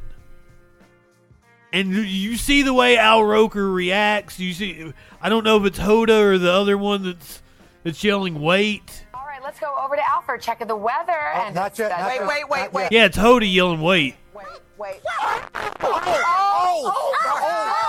And 1.72 1.90
you- 1.92 2.00
you 2.00 2.36
see 2.36 2.62
the 2.62 2.74
way 2.74 2.96
Al 2.96 3.22
Roker 3.22 3.70
reacts. 3.70 4.40
You 4.40 4.54
see, 4.54 4.92
I 5.22 5.28
don't 5.28 5.44
know 5.44 5.56
if 5.58 5.64
it's 5.66 5.78
Hoda 5.78 6.20
or 6.20 6.38
the 6.38 6.50
other 6.52 6.76
one 6.76 7.04
that's 7.04 7.42
that's 7.84 8.02
yelling 8.02 8.40
"wait." 8.42 9.06
All 9.14 9.24
right, 9.26 9.40
let's 9.42 9.60
go 9.60 9.72
over 9.80 9.94
to 9.94 10.06
Alfred, 10.08 10.40
check 10.42 10.60
of 10.62 10.68
the 10.68 10.74
weather. 10.76 11.12
and 11.12 11.54
not 11.54 11.78
yet, 11.78 11.90
not 11.90 12.06
Wait, 12.08 12.14
yet, 12.16 12.26
wait, 12.28 12.48
wait, 12.48 12.60
not 12.60 12.72
wait. 12.72 12.82
yet. 12.84 12.92
Yeah, 12.92 13.04
it's 13.04 13.16
Hoda 13.18 13.50
yelling 13.52 13.80
"wait." 13.82 14.16
Wait. 14.34 15.00
Oh, 15.12 15.48
oh, 15.82 16.92
oh, 17.22 17.79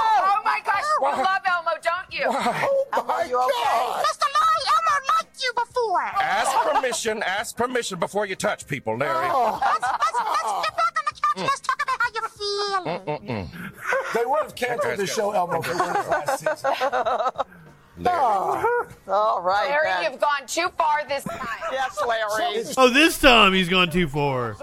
my 1.02 1.12
gosh, 1.12 1.18
you 1.18 1.24
love 1.24 1.41
Elmo, 1.47 1.72
don't 1.84 2.14
you? 2.14 2.30
Why? 2.30 2.68
Oh, 2.70 2.86
oh 2.93 2.99
Elmo, 2.99 3.30
you 3.30 3.38
okay? 3.39 4.02
Just 4.02 4.22
a 4.22 4.26
lie, 4.26 4.62
Elmo 4.76 4.95
liked 5.18 5.41
you 5.41 5.54
before. 5.54 6.02
Ask 6.02 6.52
permission. 6.70 7.24
Ask 7.24 7.58
permission 7.58 7.99
before 7.99 8.26
you 8.26 8.36
touch 8.36 8.68
people, 8.68 8.97
Larry. 8.97 9.28
Oh. 9.30 9.60
Let's, 9.62 9.82
let's, 9.82 10.14
let's 10.14 10.68
get 10.68 10.78
back 10.78 10.95
on 10.97 11.06
the 11.08 11.14
couch 11.14 11.34
and 11.38 11.43
let's 11.43 11.60
talk 11.62 11.82
about 11.82 11.97
how 11.99 12.10
you're 12.14 12.30
feeling. 12.30 13.20
Mm-mm. 13.20 14.14
They 14.14 14.26
would 14.26 14.43
have 14.43 14.56
canceled 14.56 14.97
the 14.97 15.08
show, 15.08 15.32
Elmo, 15.32 15.60
if 15.60 15.68
it 15.68 15.76
weren't 15.76 16.10
last 16.10 16.39
season. 16.39 16.72
All 18.08 19.41
right. 19.41 19.70
Larry, 19.70 19.89
then. 19.89 20.12
you've 20.12 20.22
gone 20.22 20.47
too 20.47 20.70
far 20.78 21.06
this 21.08 21.24
time. 21.24 21.39
Yes, 21.72 21.99
Larry. 22.06 22.64
Oh, 22.78 22.89
this 22.89 23.20
time 23.20 23.54
he's 23.54 23.70
gone 23.70 23.89
too 23.89 24.08
far. 24.08 24.56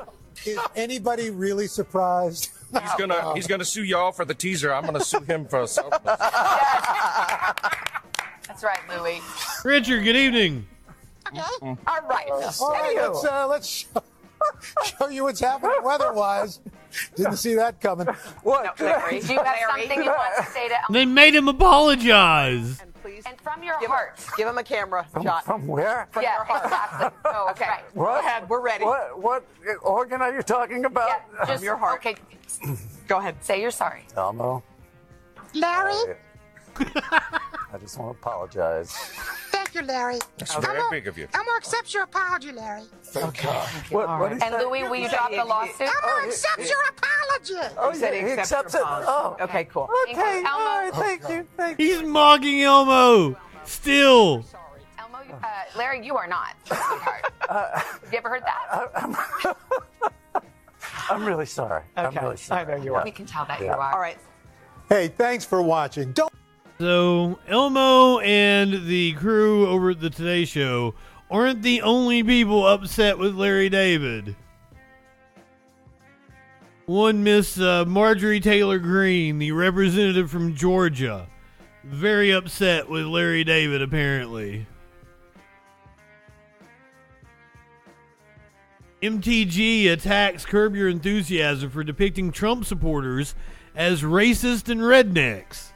Is 0.45 0.59
anybody 0.77 1.31
really 1.31 1.67
surprised? 1.67 2.51
He's 2.73 2.95
gonna 2.99 3.35
he's 3.35 3.47
gonna 3.47 3.65
sue 3.65 3.85
y'all 3.85 4.13
for 4.13 4.25
the 4.25 4.35
teaser. 4.35 4.73
I'm 4.73 4.85
gonna 4.85 5.05
sue 5.05 5.21
him 5.21 5.47
for 5.47 5.67
self. 5.67 5.91
That's 8.47 8.63
right, 8.63 8.81
Louie. 8.89 9.21
Richard, 9.65 10.05
good 10.05 10.17
evening. 10.17 10.67
All 11.35 11.41
right. 11.63 11.79
All 11.87 12.01
right, 12.09 12.27
let's 12.31 12.61
uh, 13.25 13.47
let's 13.49 13.69
show, 13.69 14.03
show 14.85 15.09
you 15.09 15.25
what's 15.25 15.41
happening 15.41 15.77
weather-wise. 15.83 16.61
Didn't 17.17 17.37
see 17.37 17.55
that 17.55 17.81
coming. 17.81 18.07
What? 18.43 18.81
Larry, 18.81 19.21
do 19.27 19.35
you 19.35 19.43
have 19.43 19.57
something 19.71 20.03
you 20.03 20.11
want 20.11 20.45
to 20.45 20.51
say 20.53 20.69
to 20.69 20.75
They 20.91 21.05
made 21.05 21.35
him 21.35 21.49
apologize. 21.49 22.81
And 23.27 23.41
from 23.41 23.63
your 23.63 23.79
heart. 23.89 24.19
Give 24.37 24.47
him 24.47 24.59
a 24.59 24.63
camera 24.63 25.07
From, 25.11 25.23
shot. 25.23 25.45
from 25.45 25.67
where? 25.67 26.09
From 26.11 26.23
your 26.23 26.45
heart. 26.45 26.65
Exactly. 26.65 27.33
No, 27.33 27.49
okay. 27.51 27.65
Right. 27.67 27.83
What? 27.95 28.23
Go 28.23 28.27
ahead. 28.27 28.49
We're 28.49 28.61
ready. 28.61 28.85
What, 28.85 29.23
what 29.23 29.45
organ 29.83 30.21
are 30.21 30.35
you 30.35 30.43
talking 30.43 30.85
about? 30.85 31.09
Yeah, 31.09 31.47
just, 31.47 31.63
your 31.63 31.77
heart. 31.77 32.01
Okay. 32.01 32.17
Go 33.07 33.19
ahead. 33.19 33.37
Say 33.45 33.61
you're 33.61 33.71
sorry. 33.71 34.05
Elmo, 34.17 34.63
Larry, 35.55 36.17
I 36.79 37.79
just 37.81 37.99
want 37.99 38.15
to 38.15 38.19
apologize. 38.21 38.93
thank 39.51 39.75
you, 39.75 39.83
Larry. 39.83 40.19
That's 40.39 40.55
I'm 40.55 40.63
very 40.63 40.83
big 40.91 41.09
of 41.09 41.19
you. 41.19 41.27
I'm 41.35 41.45
gonna 41.45 41.59
accept 41.59 41.93
your 41.95 42.05
apology, 42.05 42.53
Larry. 42.53 42.83
Thank 43.05 43.43
God. 43.43 43.69
What, 43.91 44.09
what 44.21 44.33
is 44.33 44.43
And 44.43 44.55
that? 44.55 44.61
Louis, 44.65 44.85
will 44.85 44.97
you 44.97 45.09
drop 45.09 45.31
the 45.31 45.45
lawsuit? 45.45 45.89
I'm 45.89 46.01
gonna 46.03 46.33
your 46.69 46.79
apology. 46.89 47.75
Oh, 47.79 47.91
He 47.93 47.99
said 47.99 48.15
he 48.15 48.21
he 48.21 48.27
accepts 48.33 48.53
accepts 48.53 48.75
your 48.75 48.83
it. 48.83 48.85
apology. 48.85 49.07
Oh, 49.09 49.45
Okay, 49.45 49.65
cool. 49.65 49.89
okay. 50.11 50.37
Elmo. 50.45 50.49
All 50.49 50.81
right, 50.83 50.95
thank 50.95 51.29
you. 51.29 51.47
Thank 51.57 51.79
you. 51.79 51.87
He's 51.87 52.03
mocking 52.03 52.63
Elmo. 52.63 53.37
Still. 53.65 54.43
Sorry. 54.45 54.63
Elmo, 54.99 55.19
uh, 55.43 55.47
Larry, 55.77 56.05
you 56.07 56.17
are 56.17 56.27
not. 56.27 56.55
sweetheart. 56.67 57.33
Have 57.49 58.01
you 58.13 58.19
ever 58.19 58.29
heard 58.29 58.43
that? 58.45 59.57
I'm 61.11 61.25
really 61.25 61.47
sorry. 61.47 61.83
I'm 61.97 62.15
really 62.15 62.37
sorry. 62.37 62.73
I 62.73 62.77
know 62.77 62.83
you 62.83 62.95
are. 62.95 63.05
We 63.05 63.11
can 63.11 63.27
tell 63.27 63.45
that 63.47 63.61
you 63.61 63.69
are. 63.69 63.95
All 63.95 64.01
right. 64.01 64.19
Hey, 64.89 65.09
thanks 65.09 65.45
for 65.45 65.63
watching. 65.63 66.13
Don't. 66.13 66.33
So 66.79 67.39
Elmo 67.49 68.21
and 68.21 68.87
the 68.87 69.13
crew 69.15 69.67
over 69.67 69.91
at 69.91 70.01
the 70.01 70.11
Today 70.11 70.45
Show 70.45 70.95
aren't 71.31 71.63
the 71.63 71.83
only 71.83 72.23
people 72.23 72.67
upset 72.67 73.19
with 73.19 73.35
Larry 73.35 73.69
David. 73.69 74.37
One 76.87 77.23
Miss 77.23 77.61
uh, 77.61 77.85
Marjorie 77.87 78.41
Taylor 78.41 78.79
Greene, 78.79 79.39
the 79.39 79.53
representative 79.53 80.31
from 80.31 80.55
Georgia, 80.55 81.27
very 81.85 82.31
upset 82.31 82.89
with 82.89 83.05
Larry 83.05 83.45
David 83.45 83.83
apparently. 83.83 84.67
MTG 89.01 89.89
attacks 89.93 90.45
Curb 90.45 90.75
Your 90.75 90.89
Enthusiasm 90.89 91.71
for 91.71 91.85
depicting 91.85 92.33
Trump 92.33 92.65
supporters 92.65 93.37
as 93.77 94.03
racist 94.03 94.69
and 94.69 94.81
rednecks. 94.81 95.69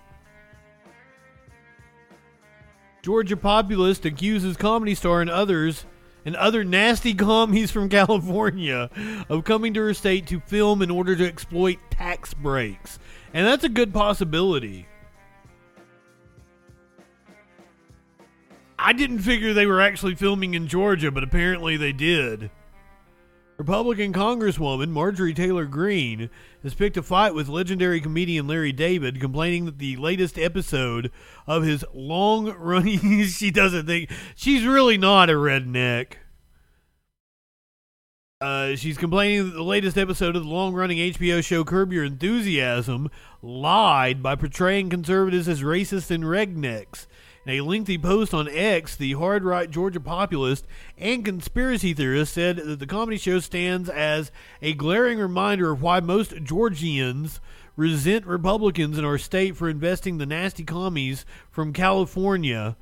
Georgia 3.03 3.37
populist 3.37 4.05
accuses 4.05 4.57
comedy 4.57 4.95
star 4.97 5.21
and 5.21 5.31
others 5.31 5.87
and 6.25 6.35
other 6.35 6.65
nasty 6.65 7.15
commies 7.15 7.71
from 7.71 7.89
California 7.89 8.91
of 9.29 9.45
coming 9.45 9.73
to 9.75 9.81
her 9.81 9.95
state 9.95 10.27
to 10.27 10.41
film 10.41 10.83
in 10.83 10.91
order 10.91 11.15
to 11.15 11.27
exploit 11.27 11.79
tax 11.91 12.35
breaks. 12.35 12.99
And 13.33 13.47
that's 13.47 13.65
a 13.65 13.69
good 13.69 13.95
possibility. 13.95 14.89
I 18.77 18.93
didn't 18.93 19.21
figure 19.21 19.55
they 19.55 19.67
were 19.67 19.81
actually 19.81 20.17
filming 20.17 20.55
in 20.55 20.67
Georgia, 20.67 21.13
but 21.13 21.23
apparently 21.23 21.77
they 21.77 21.93
did. 21.93 22.51
Republican 23.63 24.13
Congresswoman 24.13 24.89
Marjorie 24.89 25.33
Taylor 25.33 25.67
Greene 25.67 26.31
has 26.65 26.75
picked 26.75 26.97
a 26.97 27.03
fight 27.03 27.33
with 27.33 27.47
legendary 27.47 28.01
comedian 28.01 28.49
Larry 28.49 28.73
David, 28.73 29.21
complaining 29.21 29.67
that 29.67 29.79
the 29.79 29.95
latest 29.99 30.37
episode 30.37 31.13
of 31.47 31.63
his 31.63 31.85
long 31.95 32.53
running. 32.59 33.23
she 33.27 33.53
doesn't 33.53 33.87
think. 33.87 34.11
She's 34.35 34.67
really 34.67 34.99
not 34.99 35.31
a 35.31 35.35
redneck. 35.35 36.15
Uh, 38.41 38.75
she's 38.75 38.99
complaining 38.99 39.45
that 39.45 39.55
the 39.55 39.63
latest 39.63 39.97
episode 39.97 40.35
of 40.35 40.43
the 40.43 40.49
long 40.49 40.75
running 40.75 40.99
HBO 40.99 41.41
show 41.41 41.63
Curb 41.63 41.93
Your 41.93 42.03
Enthusiasm 42.03 43.13
lied 43.43 44.25
by 44.25 44.35
portraying 44.35 44.91
conservatives 44.91 45.47
as 45.47 45.63
racist 45.63 46.11
and 46.11 46.25
rednecks. 46.25 47.07
In 47.45 47.55
a 47.55 47.61
lengthy 47.61 47.99
post 47.99 48.33
on 48.33 48.49
X, 48.49 48.95
the 48.95 49.15
hard 49.15 49.43
right 49.43 49.69
Georgia 49.69 49.99
populist 49.99 50.65
and 50.97 51.25
conspiracy 51.25 51.93
theorist 51.93 52.35
said 52.35 52.59
that 52.59 52.79
the 52.79 52.87
comedy 52.87 53.19
show 53.19 53.41
stands 53.41 53.89
as 53.89 54.31
a 54.61 54.75
glaring 54.75 55.19
reminder 55.19 55.73
of 55.73 55.83
why 55.83 55.99
most 55.99 56.45
Georgians 56.45 57.41
resent 57.75 58.27
Republicans 58.27 58.97
in 58.97 59.05
our 59.05 59.19
state 59.19 59.57
for 59.57 59.69
investing 59.69 60.19
the 60.19 60.27
nasty 60.27 60.63
commies 60.63 61.27
from 61.51 61.73
California, 61.73 62.77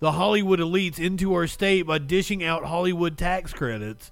the 0.00 0.12
Hollywood 0.12 0.60
elites, 0.60 0.98
into 0.98 1.34
our 1.34 1.46
state 1.46 1.82
by 1.82 1.98
dishing 1.98 2.42
out 2.42 2.64
Hollywood 2.64 3.18
tax 3.18 3.52
credits. 3.52 4.10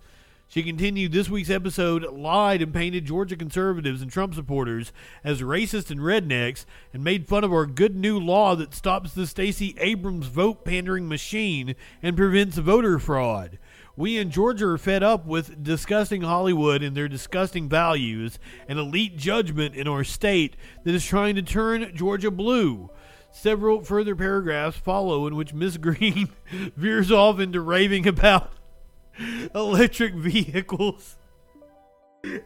She 0.48 0.62
continued, 0.62 1.10
This 1.10 1.28
week's 1.28 1.50
episode 1.50 2.04
lied 2.12 2.62
and 2.62 2.72
painted 2.72 3.04
Georgia 3.04 3.36
conservatives 3.36 4.00
and 4.00 4.10
Trump 4.10 4.32
supporters 4.32 4.92
as 5.24 5.42
racist 5.42 5.90
and 5.90 6.00
rednecks 6.00 6.64
and 6.94 7.02
made 7.02 7.26
fun 7.26 7.42
of 7.42 7.52
our 7.52 7.66
good 7.66 7.96
new 7.96 8.18
law 8.18 8.54
that 8.54 8.72
stops 8.72 9.12
the 9.12 9.26
Stacey 9.26 9.74
Abrams 9.78 10.28
vote 10.28 10.64
pandering 10.64 11.08
machine 11.08 11.74
and 12.00 12.16
prevents 12.16 12.58
voter 12.58 13.00
fraud. 13.00 13.58
We 13.96 14.18
in 14.18 14.30
Georgia 14.30 14.68
are 14.68 14.78
fed 14.78 15.02
up 15.02 15.26
with 15.26 15.64
disgusting 15.64 16.22
Hollywood 16.22 16.80
and 16.80 16.96
their 16.96 17.08
disgusting 17.08 17.68
values 17.68 18.38
and 18.68 18.78
elite 18.78 19.16
judgment 19.16 19.74
in 19.74 19.88
our 19.88 20.04
state 20.04 20.54
that 20.84 20.94
is 20.94 21.04
trying 21.04 21.34
to 21.34 21.42
turn 21.42 21.90
Georgia 21.94 22.30
blue. 22.30 22.90
Several 23.32 23.82
further 23.82 24.14
paragraphs 24.14 24.78
follow 24.78 25.26
in 25.26 25.34
which 25.34 25.52
Miss 25.52 25.76
Green 25.78 26.28
veers 26.76 27.10
off 27.10 27.40
into 27.40 27.60
raving 27.60 28.06
about 28.06 28.52
electric 29.54 30.14
vehicles 30.14 31.16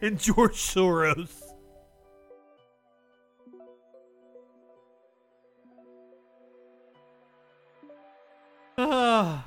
and 0.01 0.19
George 0.19 0.55
Soros. 0.55 1.29
Ah. 8.77 9.45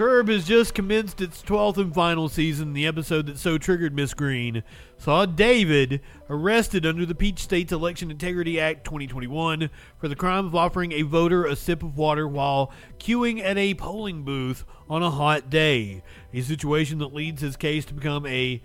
Curb 0.00 0.30
has 0.30 0.46
just 0.46 0.72
commenced 0.72 1.20
its 1.20 1.42
12th 1.42 1.76
and 1.76 1.94
final 1.94 2.30
season. 2.30 2.72
The 2.72 2.86
episode 2.86 3.26
that 3.26 3.36
so 3.36 3.58
triggered 3.58 3.94
Miss 3.94 4.14
Green 4.14 4.62
saw 4.96 5.26
David 5.26 6.00
arrested 6.30 6.86
under 6.86 7.04
the 7.04 7.14
Peach 7.14 7.40
State's 7.40 7.70
Election 7.70 8.10
Integrity 8.10 8.58
Act 8.58 8.84
2021 8.84 9.68
for 9.98 10.08
the 10.08 10.16
crime 10.16 10.46
of 10.46 10.54
offering 10.54 10.92
a 10.92 11.02
voter 11.02 11.44
a 11.44 11.54
sip 11.54 11.82
of 11.82 11.98
water 11.98 12.26
while 12.26 12.72
queuing 12.98 13.42
at 13.42 13.58
a 13.58 13.74
polling 13.74 14.22
booth 14.22 14.64
on 14.88 15.02
a 15.02 15.10
hot 15.10 15.50
day. 15.50 16.02
A 16.32 16.40
situation 16.40 16.96
that 17.00 17.12
leads 17.12 17.42
his 17.42 17.58
case 17.58 17.84
to 17.84 17.92
become 17.92 18.24
a 18.24 18.62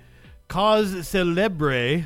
cause 0.48 1.06
celebre 1.06 2.06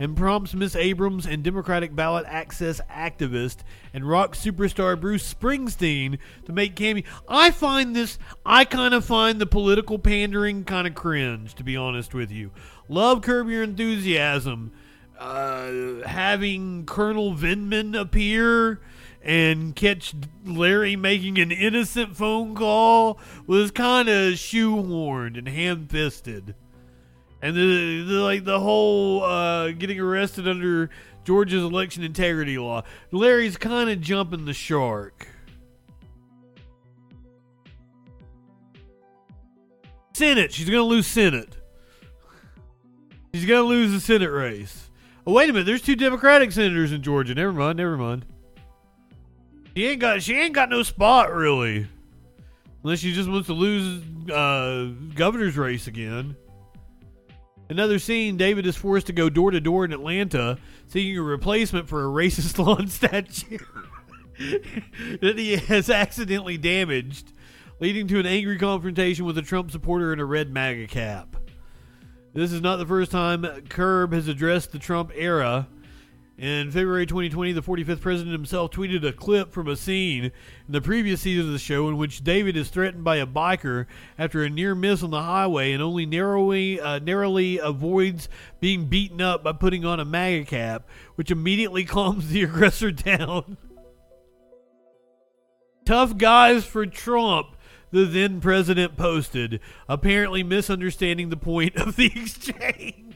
and 0.00 0.16
prompts 0.16 0.54
Miss 0.54 0.74
Abrams 0.74 1.26
and 1.26 1.44
Democratic 1.44 1.94
ballot 1.94 2.24
access 2.26 2.80
activist 2.90 3.58
and 3.92 4.08
rock 4.08 4.34
superstar 4.34 4.98
Bruce 4.98 5.32
Springsteen 5.32 6.18
to 6.46 6.52
make 6.52 6.74
cameo. 6.74 7.04
I 7.28 7.50
find 7.50 7.94
this, 7.94 8.18
I 8.44 8.64
kind 8.64 8.94
of 8.94 9.04
find 9.04 9.38
the 9.38 9.46
political 9.46 9.98
pandering 9.98 10.64
kind 10.64 10.86
of 10.86 10.94
cringe, 10.94 11.54
to 11.56 11.62
be 11.62 11.76
honest 11.76 12.14
with 12.14 12.32
you. 12.32 12.50
Love 12.88 13.20
Curb 13.20 13.48
Your 13.50 13.62
Enthusiasm. 13.62 14.72
Uh, 15.18 16.06
having 16.06 16.86
Colonel 16.86 17.34
Vindman 17.34 17.94
appear 17.98 18.80
and 19.22 19.76
catch 19.76 20.14
Larry 20.46 20.96
making 20.96 21.38
an 21.38 21.52
innocent 21.52 22.16
phone 22.16 22.54
call 22.54 23.20
was 23.46 23.70
kind 23.70 24.08
of 24.08 24.32
shoehorned 24.32 25.36
and 25.36 25.46
ham-fisted 25.46 26.54
and 27.42 27.56
the, 27.56 28.02
the 28.02 28.20
like 28.20 28.44
the 28.44 28.60
whole 28.60 29.22
uh, 29.22 29.70
getting 29.72 29.98
arrested 30.00 30.46
under 30.46 30.90
Georgia's 31.24 31.62
election 31.62 32.02
integrity 32.02 32.58
law. 32.58 32.82
Larry's 33.10 33.56
kind 33.56 33.90
of 33.90 34.00
jumping 34.00 34.44
the 34.44 34.52
shark. 34.52 35.28
Senate, 40.12 40.52
she's 40.52 40.68
gonna 40.68 40.82
lose 40.82 41.06
Senate. 41.06 41.56
She's 43.32 43.46
gonna 43.46 43.62
lose 43.62 43.92
the 43.92 44.00
Senate 44.00 44.30
race. 44.30 44.90
Oh 45.26 45.32
wait 45.32 45.48
a 45.48 45.52
minute, 45.52 45.64
there's 45.64 45.82
two 45.82 45.96
Democratic 45.96 46.52
senators 46.52 46.92
in 46.92 47.02
Georgia. 47.02 47.34
Never 47.34 47.52
mind, 47.52 47.78
never 47.78 47.96
mind. 47.96 48.26
She 49.74 49.86
ain't 49.86 50.00
got 50.00 50.22
she 50.22 50.34
ain't 50.34 50.54
got 50.54 50.68
no 50.68 50.82
spot 50.82 51.32
really, 51.32 51.86
unless 52.82 52.98
she 52.98 53.14
just 53.14 53.30
wants 53.30 53.46
to 53.46 53.54
lose 53.54 54.02
uh, 54.30 54.90
governor's 55.14 55.56
race 55.56 55.86
again. 55.86 56.36
Another 57.70 58.00
scene, 58.00 58.36
David 58.36 58.66
is 58.66 58.74
forced 58.76 59.06
to 59.06 59.12
go 59.12 59.30
door 59.30 59.52
to 59.52 59.60
door 59.60 59.84
in 59.84 59.92
Atlanta 59.92 60.58
seeking 60.88 61.16
a 61.16 61.22
replacement 61.22 61.88
for 61.88 62.04
a 62.04 62.08
racist 62.08 62.58
lawn 62.66 62.88
statue 62.88 63.58
that 65.20 65.38
he 65.38 65.56
has 65.56 65.88
accidentally 65.88 66.58
damaged, 66.58 67.32
leading 67.78 68.08
to 68.08 68.18
an 68.18 68.26
angry 68.26 68.58
confrontation 68.58 69.24
with 69.24 69.38
a 69.38 69.42
Trump 69.42 69.70
supporter 69.70 70.12
in 70.12 70.18
a 70.18 70.24
red 70.24 70.52
MAGA 70.52 70.88
cap. 70.88 71.36
This 72.34 72.50
is 72.50 72.60
not 72.60 72.76
the 72.78 72.86
first 72.86 73.12
time 73.12 73.46
Curb 73.68 74.14
has 74.14 74.26
addressed 74.26 74.72
the 74.72 74.80
Trump 74.80 75.12
era. 75.14 75.68
In 76.40 76.70
February 76.70 77.04
2020, 77.04 77.52
the 77.52 77.60
45th 77.60 78.00
president 78.00 78.32
himself 78.32 78.70
tweeted 78.70 79.06
a 79.06 79.12
clip 79.12 79.52
from 79.52 79.68
a 79.68 79.76
scene 79.76 80.24
in 80.24 80.32
the 80.70 80.80
previous 80.80 81.20
season 81.20 81.48
of 81.48 81.52
the 81.52 81.58
show 81.58 81.86
in 81.86 81.98
which 81.98 82.24
David 82.24 82.56
is 82.56 82.70
threatened 82.70 83.04
by 83.04 83.16
a 83.16 83.26
biker 83.26 83.84
after 84.18 84.42
a 84.42 84.48
near 84.48 84.74
miss 84.74 85.02
on 85.02 85.10
the 85.10 85.20
highway 85.20 85.70
and 85.72 85.82
only 85.82 86.06
narrowly, 86.06 86.80
uh, 86.80 86.98
narrowly 86.98 87.58
avoids 87.58 88.30
being 88.58 88.86
beaten 88.86 89.20
up 89.20 89.44
by 89.44 89.52
putting 89.52 89.84
on 89.84 90.00
a 90.00 90.04
MAGA 90.06 90.46
cap, 90.46 90.88
which 91.16 91.30
immediately 91.30 91.84
calms 91.84 92.30
the 92.30 92.42
aggressor 92.42 92.90
down. 92.90 93.58
Tough 95.84 96.16
guys 96.16 96.64
for 96.64 96.86
Trump, 96.86 97.48
the 97.90 98.06
then 98.06 98.40
president 98.40 98.96
posted, 98.96 99.60
apparently 99.90 100.42
misunderstanding 100.42 101.28
the 101.28 101.36
point 101.36 101.76
of 101.76 101.96
the 101.96 102.06
exchange. 102.16 103.09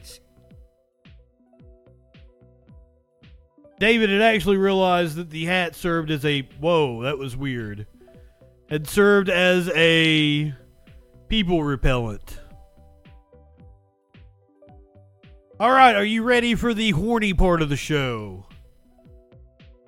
David 3.79 4.09
had 4.09 4.21
actually 4.21 4.57
realized 4.57 5.15
that 5.17 5.29
the 5.29 5.45
hat 5.45 5.75
served 5.75 6.09
as 6.09 6.23
a 6.25 6.41
whoa, 6.59 7.03
that 7.03 7.17
was 7.17 7.35
weird. 7.35 7.87
Had 8.69 8.87
served 8.87 9.29
as 9.29 9.69
a 9.75 10.53
people 11.27 11.63
repellent. 11.63 12.39
All 15.59 15.71
right, 15.71 15.95
are 15.95 16.05
you 16.05 16.23
ready 16.23 16.55
for 16.55 16.73
the 16.73 16.91
horny 16.91 17.33
part 17.33 17.61
of 17.61 17.69
the 17.69 17.77
show? 17.77 18.45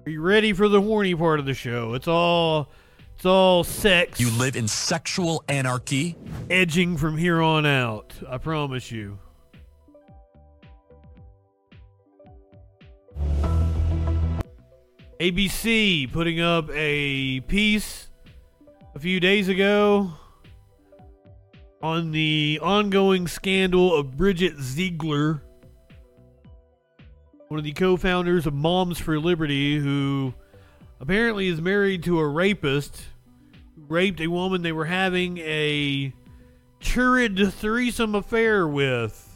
Are 0.05 0.09
you 0.09 0.21
ready 0.21 0.53
for 0.53 0.69
the 0.69 0.81
horny 0.81 1.15
part 1.15 1.39
of 1.39 1.45
the 1.45 1.53
show? 1.53 1.93
It's 1.93 2.07
all 2.07 2.69
it's 3.15 3.25
all 3.25 3.63
sex. 3.63 4.19
You 4.19 4.29
live 4.31 4.55
in 4.55 4.67
sexual 4.67 5.43
anarchy? 5.49 6.15
Edging 6.49 6.97
from 6.97 7.17
here 7.17 7.41
on 7.41 7.65
out. 7.65 8.13
I 8.29 8.37
promise 8.37 8.91
you. 8.91 9.19
ABC 15.19 16.11
putting 16.11 16.39
up 16.39 16.69
a 16.71 17.39
piece 17.41 18.09
a 18.93 18.99
few 18.99 19.19
days 19.19 19.49
ago 19.49 20.11
on 21.81 22.11
the 22.11 22.59
ongoing 22.61 23.27
scandal 23.27 23.95
of 23.95 24.15
Bridget 24.15 24.59
Ziegler, 24.59 25.41
one 27.47 27.57
of 27.57 27.63
the 27.63 27.71
co 27.71 27.97
founders 27.97 28.45
of 28.45 28.53
Moms 28.53 28.99
for 28.99 29.19
Liberty, 29.19 29.79
who 29.79 30.35
apparently 30.99 31.47
is 31.47 31.59
married 31.59 32.03
to 32.03 32.19
a 32.19 32.27
rapist 32.27 33.01
who 33.75 33.85
raped 33.87 34.21
a 34.21 34.27
woman 34.27 34.61
they 34.61 34.71
were 34.71 34.85
having 34.85 35.39
a 35.39 36.13
turrid 36.79 37.51
threesome 37.53 38.13
affair 38.13 38.67
with. 38.67 39.26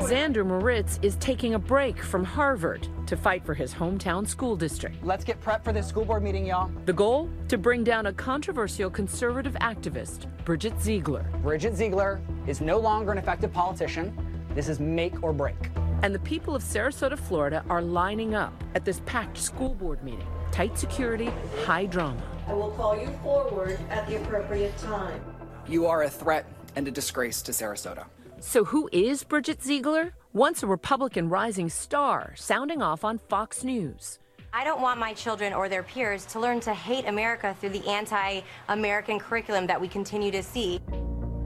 Zander 0.00 0.44
Moritz 0.44 0.98
is 1.02 1.16
taking 1.16 1.54
a 1.54 1.58
break 1.58 2.02
from 2.02 2.24
Harvard 2.24 2.88
to 3.06 3.16
fight 3.16 3.44
for 3.44 3.54
his 3.54 3.74
hometown 3.74 4.26
school 4.26 4.56
district. 4.56 4.96
Let's 5.04 5.24
get 5.24 5.40
prepped 5.42 5.64
for 5.64 5.72
this 5.72 5.86
school 5.86 6.04
board 6.04 6.22
meeting, 6.22 6.46
y'all. 6.46 6.70
The 6.86 6.92
goal? 6.92 7.30
To 7.48 7.58
bring 7.58 7.84
down 7.84 8.06
a 8.06 8.12
controversial 8.12 8.90
conservative 8.90 9.54
activist, 9.54 10.26
Bridget 10.44 10.80
Ziegler. 10.80 11.24
Bridget 11.42 11.76
Ziegler 11.76 12.20
is 12.46 12.60
no 12.60 12.78
longer 12.78 13.12
an 13.12 13.18
effective 13.18 13.52
politician. 13.52 14.16
This 14.54 14.68
is 14.68 14.80
make 14.80 15.22
or 15.22 15.32
break. 15.32 15.70
And 16.02 16.14
the 16.14 16.20
people 16.20 16.56
of 16.56 16.62
Sarasota, 16.62 17.18
Florida 17.18 17.64
are 17.68 17.82
lining 17.82 18.34
up 18.34 18.52
at 18.74 18.84
this 18.84 19.00
packed 19.06 19.38
school 19.38 19.74
board 19.74 20.02
meeting. 20.02 20.26
Tight 20.50 20.76
security, 20.78 21.30
high 21.64 21.86
drama. 21.86 22.22
I 22.48 22.54
will 22.54 22.70
call 22.72 22.98
you 22.98 23.08
forward 23.22 23.78
at 23.88 24.08
the 24.08 24.16
appropriate 24.16 24.76
time. 24.78 25.22
You 25.68 25.86
are 25.86 26.02
a 26.02 26.10
threat 26.10 26.46
and 26.74 26.88
a 26.88 26.90
disgrace 26.90 27.42
to 27.42 27.52
Sarasota. 27.52 28.06
So, 28.44 28.64
who 28.64 28.88
is 28.90 29.22
Bridget 29.22 29.62
Ziegler? 29.62 30.14
Once 30.32 30.64
a 30.64 30.66
Republican 30.66 31.28
rising 31.28 31.68
star, 31.68 32.32
sounding 32.34 32.82
off 32.82 33.04
on 33.04 33.18
Fox 33.18 33.62
News. 33.62 34.18
I 34.52 34.64
don't 34.64 34.82
want 34.82 34.98
my 34.98 35.14
children 35.14 35.52
or 35.52 35.68
their 35.68 35.84
peers 35.84 36.24
to 36.26 36.40
learn 36.40 36.58
to 36.62 36.74
hate 36.74 37.06
America 37.06 37.56
through 37.60 37.68
the 37.68 37.88
anti 37.88 38.40
American 38.68 39.20
curriculum 39.20 39.68
that 39.68 39.80
we 39.80 39.86
continue 39.86 40.32
to 40.32 40.42
see. 40.42 40.80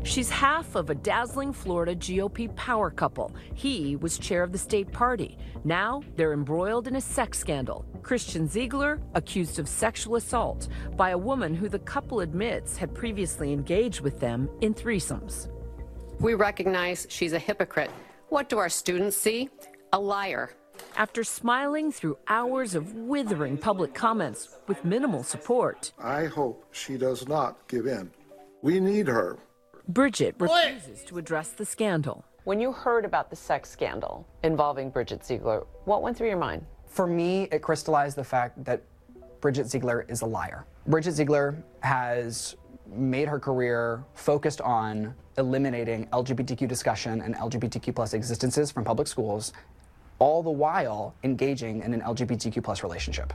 She's 0.05 0.31
half 0.31 0.74
of 0.74 0.89
a 0.89 0.94
dazzling 0.94 1.52
Florida 1.52 1.94
GOP 1.94 2.56
power 2.56 2.90
couple. 2.90 3.31
He 3.52 3.97
was 3.97 4.18
chair 4.18 4.43
of 4.43 4.52
the 4.52 4.59
state 4.59 4.90
party. 4.90 5.36
Now 5.64 6.02
they're 6.16 6.32
embroiled 6.32 6.89
in 6.89 6.97
a 6.97 7.01
sex 7.02 7.39
scandal. 7.39 7.85
Christian 8.02 8.48
Ziegler 8.48 9.01
accused 9.14 9.59
of 9.59 9.68
sexual 9.68 10.16
assault 10.16 10.68
by 10.97 11.10
a 11.10 11.18
woman 11.18 11.55
who 11.55 11.68
the 11.68 11.78
couple 11.78 12.20
admits 12.20 12.78
had 12.78 12.94
previously 12.94 13.52
engaged 13.52 14.01
with 14.01 14.18
them 14.18 14.48
in 14.62 14.73
threesomes. 14.73 15.51
We 16.18 16.34
recognize 16.34 17.06
she's 17.10 17.34
a 17.34 17.38
hypocrite. 17.38 17.90
What 18.30 18.48
do 18.48 18.59
our 18.59 18.70
students 18.70 19.16
see? 19.16 19.51
A 19.93 20.01
liar. 20.01 20.51
After 20.97 21.24
smiling 21.24 21.93
through 21.93 22.16
hours 22.26 22.74
of 22.74 22.94
withering 22.94 23.59
public 23.59 23.93
comments 23.93 24.56
with 24.66 24.84
minimal 24.84 25.22
support, 25.22 25.93
I 25.98 26.24
hope 26.24 26.66
she 26.72 26.97
does 26.97 27.28
not 27.28 27.68
give 27.68 27.86
in. 27.86 28.10
We 28.62 28.80
need 28.80 29.06
her. 29.09 29.38
Bridget 29.88 30.34
refuses 30.38 31.05
to 31.05 31.18
address 31.18 31.51
the 31.51 31.64
scandal. 31.66 32.24
When 32.44 32.60
you 32.60 32.72
heard 32.72 33.05
about 33.05 33.28
the 33.28 33.36
sex 33.36 33.70
scandal 33.70 34.26
involving 34.43 34.90
Bridget 34.90 35.24
Ziegler, 35.24 35.66
what 35.84 36.02
went 36.02 36.16
through 36.16 36.28
your 36.28 36.38
mind? 36.38 36.64
For 36.86 37.06
me, 37.06 37.48
it 37.52 37.60
crystallized 37.60 38.16
the 38.16 38.24
fact 38.24 38.64
that 38.64 38.82
Bridget 39.40 39.68
Ziegler 39.68 40.06
is 40.09 40.22
a 40.22 40.26
liar. 40.26 40.64
Bridget 40.86 41.12
Ziegler 41.12 41.62
has 41.80 42.56
made 42.88 43.28
her 43.28 43.38
career 43.38 44.04
focused 44.14 44.60
on 44.60 45.14
eliminating 45.38 46.06
LGBTQ 46.08 46.68
discussion 46.68 47.20
and 47.20 47.34
LGBTQ 47.34 47.94
plus 47.94 48.14
existences 48.14 48.70
from 48.70 48.84
public 48.84 49.08
schools, 49.08 49.52
all 50.18 50.42
the 50.42 50.50
while 50.50 51.14
engaging 51.24 51.82
in 51.82 51.92
an 51.92 52.00
LGBTQ 52.00 52.62
plus 52.62 52.82
relationship. 52.82 53.32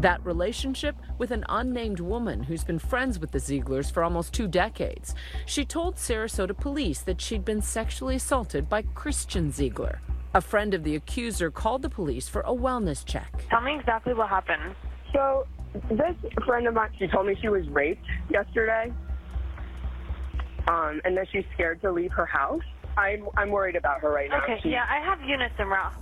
That 0.00 0.24
relationship 0.24 0.96
with 1.18 1.30
an 1.30 1.44
unnamed 1.48 2.00
woman 2.00 2.42
who's 2.42 2.64
been 2.64 2.80
friends 2.80 3.20
with 3.20 3.30
the 3.30 3.38
Zieglers 3.38 3.92
for 3.92 4.02
almost 4.02 4.32
two 4.32 4.48
decades. 4.48 5.14
She 5.46 5.64
told 5.64 5.94
Sarasota 5.94 6.58
police 6.58 7.02
that 7.02 7.20
she'd 7.20 7.44
been 7.44 7.62
sexually 7.62 8.16
assaulted 8.16 8.68
by 8.68 8.82
Christian 8.94 9.52
Ziegler. 9.52 10.00
A 10.34 10.40
friend 10.40 10.74
of 10.74 10.82
the 10.82 10.96
accuser 10.96 11.52
called 11.52 11.82
the 11.82 11.88
police 11.88 12.28
for 12.28 12.40
a 12.40 12.50
wellness 12.52 13.04
check. 13.04 13.44
Tell 13.48 13.60
me 13.60 13.76
exactly 13.78 14.12
what 14.12 14.28
happened. 14.28 14.74
So, 15.12 15.46
this 15.90 16.14
friend 16.44 16.66
of 16.66 16.74
mine, 16.74 16.90
she 16.98 17.06
told 17.08 17.26
me 17.26 17.36
she 17.40 17.48
was 17.48 17.68
raped 17.70 18.04
yesterday, 18.30 18.92
um, 20.68 21.00
and 21.04 21.16
that 21.16 21.26
she's 21.32 21.44
scared 21.54 21.80
to 21.82 21.90
leave 21.90 22.12
her 22.12 22.26
house. 22.26 22.62
I'm 22.96 23.26
I'm 23.36 23.50
worried 23.50 23.76
about 23.76 24.00
her 24.00 24.10
right 24.10 24.28
now. 24.28 24.42
Okay, 24.42 24.60
She- 24.62 24.70
yeah, 24.70 24.84
I 24.88 25.00
have 25.04 25.20
Eunice 25.22 25.52
and 25.58 25.70
Ralph. 25.70 25.94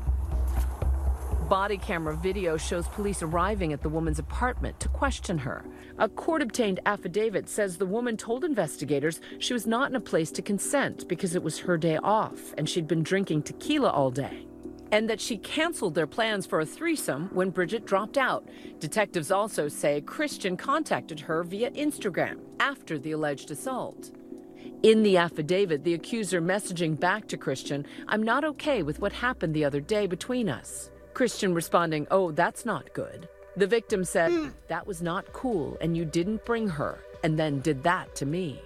Body 1.49 1.79
camera 1.79 2.17
video 2.17 2.57
shows 2.57 2.87
police 2.89 3.23
arriving 3.23 3.73
at 3.73 3.83
the 3.83 3.89
woman's 3.89 4.21
apartment 4.21 4.79
to 4.79 4.89
question 4.89 5.37
her. 5.39 5.65
A 5.99 6.09
court 6.09 6.43
obtained 6.43 6.79
affidavit 6.87 7.49
says 7.49 7.77
the 7.77 7.87
woman 7.87 8.17
told 8.17 8.45
investigators 8.45 9.21
she 9.41 9.53
was 9.53 9.67
not 9.67 9.91
in 9.91 9.97
a 9.97 10.01
place 10.01 10.31
to 10.33 10.43
consent 10.43 11.09
because 11.09 11.35
it 11.35 11.43
was 11.43 11.59
her 11.59 11.77
day 11.77 11.97
off 12.05 12.55
and 12.57 12.69
she'd 12.69 12.87
been 12.87 13.03
drinking 13.03 13.43
tequila 13.43 13.91
all 13.91 14.13
day. 14.13 14.47
And 14.93 15.09
that 15.09 15.21
she 15.21 15.37
canceled 15.39 15.95
their 15.95 16.07
plans 16.07 16.47
for 16.47 16.61
a 16.61 16.67
threesome 16.67 17.29
when 17.33 17.51
Bridget 17.51 17.87
dropped 17.87 18.19
out. 18.19 18.49
Detectives 18.81 19.31
also 19.31 19.69
say 19.69 20.01
Christian 20.01 20.57
contacted 20.57 21.21
her 21.21 21.45
via 21.45 21.71
Instagram 21.73 22.41
after 22.59 22.99
the 22.99 23.13
alleged 23.13 23.51
assault. 23.51 24.11
In 24.83 25.03
the 25.03 25.17
affidavit, 25.17 25.85
the 25.85 25.95
accuser 25.95 26.41
messaging 26.41 26.99
back 26.99 27.29
to 27.29 27.37
Christian, 27.37 27.87
I'm 28.09 28.23
not 28.23 28.45
okay 28.45 28.83
with 28.83 28.99
what 29.01 29.13
happened 29.13 29.55
the 29.55 29.65
other 29.65 29.81
day 29.81 30.07
between 30.07 30.49
us. 30.49 30.91
Christian 31.15 31.55
responding, 31.55 32.07
Oh, 32.11 32.33
that's 32.33 32.65
not 32.65 32.93
good. 32.95 33.29
The 33.57 33.67
victim 33.67 34.05
said, 34.05 34.31
hmm. 34.33 34.49
That 34.69 34.87
was 34.87 35.03
not 35.03 35.33
cool, 35.33 35.77
and 35.81 35.97
you 35.97 36.05
didn't 36.05 36.45
bring 36.45 36.69
her, 36.69 37.01
and 37.23 37.39
then 37.39 37.61
did 37.61 37.83
that 37.83 38.15
to 38.17 38.27
me. 38.27 38.63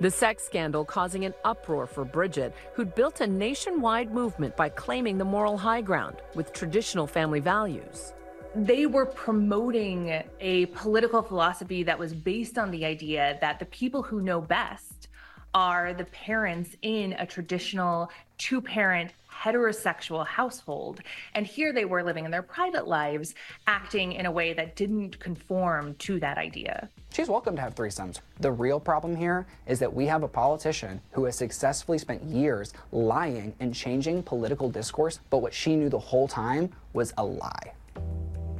The 0.00 0.10
sex 0.10 0.42
scandal 0.44 0.86
causing 0.86 1.26
an 1.26 1.34
uproar 1.44 1.86
for 1.86 2.06
Bridget, 2.06 2.54
who'd 2.72 2.94
built 2.94 3.20
a 3.20 3.26
nationwide 3.26 4.10
movement 4.10 4.56
by 4.56 4.70
claiming 4.70 5.18
the 5.18 5.26
moral 5.26 5.58
high 5.58 5.82
ground 5.82 6.16
with 6.34 6.54
traditional 6.54 7.06
family 7.06 7.40
values. 7.40 8.14
they 8.56 8.84
were 8.86 9.06
promoting 9.06 10.22
a 10.40 10.66
political 10.66 11.22
philosophy 11.22 11.84
that 11.84 11.98
was 11.98 12.12
based 12.12 12.58
on 12.58 12.70
the 12.72 12.84
idea 12.84 13.38
that 13.40 13.58
the 13.60 13.64
people 13.66 14.02
who 14.02 14.20
know 14.22 14.40
best 14.40 15.06
are 15.54 15.94
the 15.94 16.04
parents 16.06 16.74
in 16.82 17.12
a 17.12 17.26
traditional 17.26 18.10
two 18.38 18.60
parent 18.60 19.12
heterosexual 19.40 20.26
household. 20.26 21.00
And 21.34 21.46
here 21.46 21.72
they 21.72 21.84
were 21.84 22.02
living 22.02 22.24
in 22.24 22.30
their 22.30 22.42
private 22.42 22.86
lives, 22.86 23.34
acting 23.66 24.12
in 24.12 24.26
a 24.26 24.30
way 24.30 24.52
that 24.52 24.76
didn't 24.76 25.18
conform 25.18 25.94
to 26.00 26.20
that 26.20 26.36
idea. 26.36 26.88
She's 27.12 27.28
welcome 27.28 27.56
to 27.56 27.62
have 27.62 27.74
threesomes. 27.74 28.20
The 28.40 28.52
real 28.52 28.78
problem 28.78 29.16
here 29.16 29.46
is 29.66 29.78
that 29.78 29.92
we 29.92 30.06
have 30.06 30.22
a 30.22 30.28
politician 30.28 31.00
who 31.12 31.24
has 31.24 31.36
successfully 31.36 31.98
spent 31.98 32.22
years 32.22 32.72
lying 32.92 33.54
and 33.60 33.74
changing 33.74 34.22
political 34.22 34.70
discourse, 34.70 35.20
but 35.30 35.38
what 35.38 35.54
she 35.54 35.74
knew 35.74 35.88
the 35.88 35.98
whole 35.98 36.28
time 36.28 36.70
was 36.92 37.12
a 37.16 37.24
lie. 37.24 37.72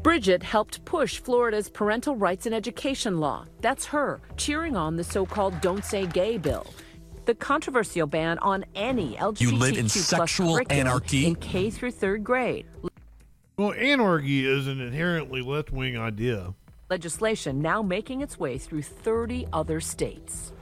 Bridget 0.02 0.42
helped 0.42 0.82
push 0.86 1.18
Florida's 1.18 1.68
parental 1.68 2.16
rights 2.16 2.46
and 2.46 2.54
education 2.54 3.20
law. 3.20 3.44
That's 3.60 3.84
her, 3.84 4.22
cheering 4.38 4.74
on 4.74 4.96
the 4.96 5.04
so 5.04 5.26
called 5.26 5.60
Don't 5.60 5.84
Say 5.84 6.06
Gay 6.06 6.38
bill. 6.38 6.66
The 7.26 7.34
controversial 7.34 8.06
ban 8.06 8.38
on 8.38 8.64
any 8.74 9.14
LGBTQ 9.16 9.40
You 9.40 9.52
live 9.52 9.76
in 9.76 9.86
plus 9.88 9.92
sexual 10.06 10.54
curriculum 10.54 10.86
anarchy? 10.86 11.26
in 11.26 11.34
K 11.36 11.70
through 11.70 11.92
third 11.92 12.24
grade. 12.24 12.66
Well, 13.56 13.72
anarchy 13.74 14.46
is 14.46 14.66
an 14.66 14.80
inherently 14.80 15.42
left 15.42 15.70
wing 15.70 15.98
idea. 15.98 16.54
Legislation 16.88 17.60
now 17.60 17.82
making 17.82 18.20
its 18.22 18.38
way 18.38 18.58
through 18.58 18.82
30 18.82 19.46
other 19.52 19.80
states. 19.80 20.52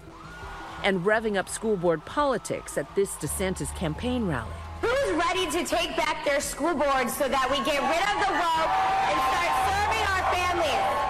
And 0.85 1.01
revving 1.05 1.36
up 1.36 1.48
school 1.48 1.76
board 1.76 2.05
politics 2.05 2.76
at 2.76 2.93
this 2.94 3.14
DeSantis 3.14 3.74
campaign 3.76 4.26
rally. 4.26 4.51
Who's 4.80 5.12
ready 5.16 5.47
to 5.47 5.64
take 5.64 5.97
back 5.97 6.24
their 6.24 6.40
school 6.40 6.74
boards 6.74 7.16
so 7.16 7.28
that 7.28 7.48
we 7.51 7.56
get 7.64 7.80
rid 7.82 8.02
of 8.02 8.18
the 8.22 8.32
vote 8.35 8.70
and 9.09 9.18
start 9.30 9.52
serving 9.66 10.05
our 10.06 10.24
families? 10.35 11.07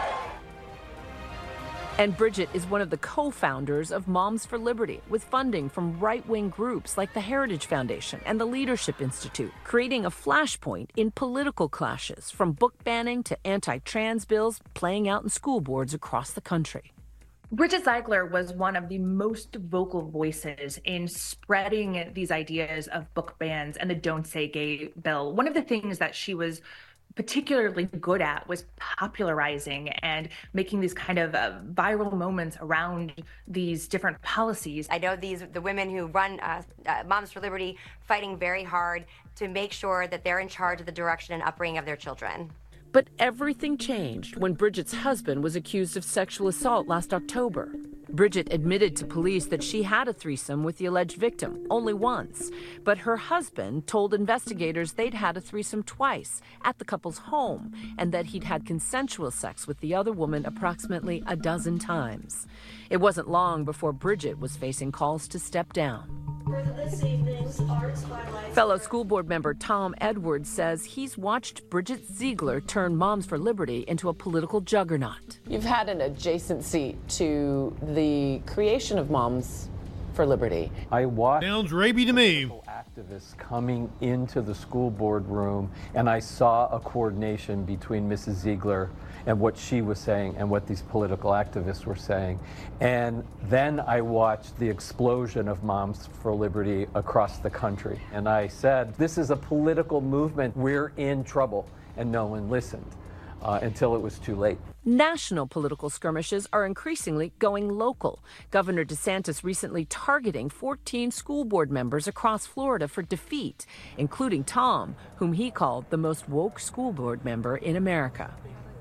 And 1.98 2.16
Bridget 2.16 2.48
is 2.54 2.64
one 2.64 2.80
of 2.80 2.90
the 2.90 2.96
co 2.96 3.28
founders 3.28 3.90
of 3.90 4.06
Moms 4.06 4.46
for 4.46 4.56
Liberty, 4.56 5.00
with 5.08 5.24
funding 5.24 5.68
from 5.68 5.98
right 5.98 6.24
wing 6.28 6.48
groups 6.48 6.96
like 6.96 7.12
the 7.12 7.20
Heritage 7.20 7.66
Foundation 7.66 8.20
and 8.24 8.40
the 8.40 8.46
Leadership 8.46 9.02
Institute, 9.02 9.50
creating 9.64 10.04
a 10.04 10.10
flashpoint 10.10 10.90
in 10.94 11.10
political 11.10 11.68
clashes 11.68 12.30
from 12.30 12.52
book 12.52 12.84
banning 12.84 13.24
to 13.24 13.36
anti 13.44 13.78
trans 13.78 14.24
bills 14.24 14.60
playing 14.74 15.08
out 15.08 15.24
in 15.24 15.28
school 15.28 15.60
boards 15.60 15.92
across 15.92 16.30
the 16.30 16.40
country. 16.40 16.92
Bridget 17.50 17.84
Ziegler 17.84 18.26
was 18.26 18.52
one 18.52 18.76
of 18.76 18.88
the 18.88 18.98
most 18.98 19.56
vocal 19.56 20.02
voices 20.02 20.78
in 20.84 21.08
spreading 21.08 22.10
these 22.12 22.30
ideas 22.30 22.86
of 22.88 23.12
book 23.14 23.36
bans 23.40 23.76
and 23.76 23.90
the 23.90 23.94
Don't 23.96 24.26
Say 24.26 24.46
Gay 24.46 24.92
bill. 25.02 25.34
One 25.34 25.48
of 25.48 25.54
the 25.54 25.62
things 25.62 25.98
that 25.98 26.14
she 26.14 26.34
was 26.34 26.60
particularly 27.18 27.86
good 28.00 28.22
at 28.22 28.46
was 28.46 28.64
popularizing 28.76 29.88
and 29.88 30.28
making 30.52 30.78
these 30.78 30.94
kind 30.94 31.18
of 31.18 31.34
uh, 31.34 31.58
viral 31.74 32.12
moments 32.12 32.56
around 32.60 33.12
these 33.48 33.88
different 33.88 34.22
policies. 34.22 34.86
I 34.88 34.98
know 34.98 35.16
these 35.16 35.42
the 35.52 35.60
women 35.60 35.90
who 35.90 36.06
run 36.06 36.38
uh, 36.38 36.62
uh, 36.86 37.02
Moms 37.08 37.32
for 37.32 37.40
Liberty 37.40 37.76
fighting 38.02 38.38
very 38.38 38.62
hard 38.62 39.04
to 39.34 39.48
make 39.48 39.72
sure 39.72 40.06
that 40.06 40.22
they're 40.22 40.38
in 40.38 40.46
charge 40.46 40.78
of 40.78 40.86
the 40.86 40.92
direction 40.92 41.34
and 41.34 41.42
upbringing 41.42 41.76
of 41.76 41.84
their 41.84 41.96
children. 41.96 42.52
But 42.92 43.08
everything 43.18 43.78
changed 43.78 44.36
when 44.36 44.52
Bridget's 44.54 44.94
husband 44.94 45.42
was 45.42 45.56
accused 45.56 45.96
of 45.96 46.04
sexual 46.04 46.46
assault 46.46 46.86
last 46.86 47.12
October. 47.12 47.74
Bridget 48.10 48.52
admitted 48.52 48.96
to 48.96 49.04
police 49.04 49.46
that 49.46 49.62
she 49.62 49.82
had 49.82 50.08
a 50.08 50.12
threesome 50.12 50.64
with 50.64 50.78
the 50.78 50.86
alleged 50.86 51.16
victim, 51.16 51.66
only 51.70 51.92
once. 51.92 52.50
But 52.84 52.98
her 52.98 53.16
husband 53.16 53.86
told 53.86 54.14
investigators 54.14 54.92
they'd 54.92 55.14
had 55.14 55.36
a 55.36 55.40
threesome 55.40 55.82
twice 55.82 56.40
at 56.64 56.78
the 56.78 56.84
couple's 56.84 57.18
home 57.18 57.72
and 57.98 58.12
that 58.12 58.26
he'd 58.26 58.44
had 58.44 58.66
consensual 58.66 59.30
sex 59.30 59.66
with 59.66 59.80
the 59.80 59.94
other 59.94 60.12
woman 60.12 60.46
approximately 60.46 61.22
a 61.26 61.36
dozen 61.36 61.78
times. 61.78 62.46
It 62.90 62.98
wasn't 62.98 63.28
long 63.28 63.64
before 63.64 63.92
Bridget 63.92 64.38
was 64.38 64.56
facing 64.56 64.92
calls 64.92 65.28
to 65.28 65.38
step 65.38 65.72
down. 65.72 66.27
Fellow 68.52 68.78
school 68.78 69.04
board 69.04 69.28
member 69.28 69.54
Tom 69.54 69.94
Edwards 70.00 70.48
says 70.48 70.84
he's 70.84 71.16
watched 71.16 71.68
Bridget 71.70 72.04
Ziegler 72.06 72.60
turn 72.60 72.96
Moms 72.96 73.26
for 73.26 73.38
Liberty 73.38 73.84
into 73.86 74.08
a 74.08 74.14
political 74.14 74.60
juggernaut. 74.60 75.38
You've 75.46 75.64
had 75.64 75.88
an 75.88 76.00
adjacent 76.00 76.64
seat 76.64 76.96
to 77.10 77.76
the 77.82 78.40
creation 78.46 78.98
of 78.98 79.10
Moms 79.10 79.68
for 80.14 80.26
Liberty. 80.26 80.72
I 80.90 81.06
watched 81.06 81.44
Sounds 81.44 81.70
rapey 81.70 82.04
to 82.06 82.12
me. 82.12 82.50
activists 82.66 83.38
coming 83.38 83.90
into 84.00 84.42
the 84.42 84.54
school 84.54 84.90
board 84.90 85.26
room, 85.28 85.70
and 85.94 86.10
I 86.10 86.18
saw 86.18 86.66
a 86.68 86.80
coordination 86.80 87.64
between 87.64 88.08
Mrs. 88.08 88.34
Ziegler 88.34 88.90
and 89.28 89.38
what 89.38 89.58
she 89.58 89.82
was 89.82 89.98
saying 89.98 90.34
and 90.38 90.48
what 90.48 90.66
these 90.66 90.80
political 90.80 91.32
activists 91.32 91.84
were 91.84 91.94
saying. 91.94 92.40
And 92.80 93.22
then 93.44 93.78
I 93.78 94.00
watched 94.00 94.58
the 94.58 94.68
explosion 94.68 95.48
of 95.48 95.62
Moms 95.62 96.08
for 96.22 96.32
Liberty 96.32 96.86
across 96.94 97.36
the 97.36 97.50
country. 97.50 98.00
And 98.14 98.26
I 98.26 98.48
said, 98.48 98.94
This 98.94 99.18
is 99.18 99.30
a 99.30 99.36
political 99.36 100.00
movement. 100.00 100.56
We're 100.56 100.92
in 100.96 101.24
trouble. 101.24 101.68
And 101.98 102.10
no 102.10 102.24
one 102.24 102.48
listened 102.48 102.90
uh, 103.42 103.58
until 103.60 103.94
it 103.94 104.00
was 104.00 104.18
too 104.18 104.34
late. 104.34 104.56
National 104.82 105.46
political 105.46 105.90
skirmishes 105.90 106.48
are 106.50 106.64
increasingly 106.64 107.32
going 107.38 107.68
local. 107.68 108.22
Governor 108.50 108.86
DeSantis 108.86 109.44
recently 109.44 109.84
targeting 109.84 110.48
14 110.48 111.10
school 111.10 111.44
board 111.44 111.70
members 111.70 112.08
across 112.08 112.46
Florida 112.46 112.88
for 112.88 113.02
defeat, 113.02 113.66
including 113.98 114.42
Tom, 114.42 114.96
whom 115.16 115.34
he 115.34 115.50
called 115.50 115.84
the 115.90 115.98
most 115.98 116.30
woke 116.30 116.58
school 116.58 116.92
board 116.92 117.26
member 117.26 117.58
in 117.58 117.76
America. 117.76 118.34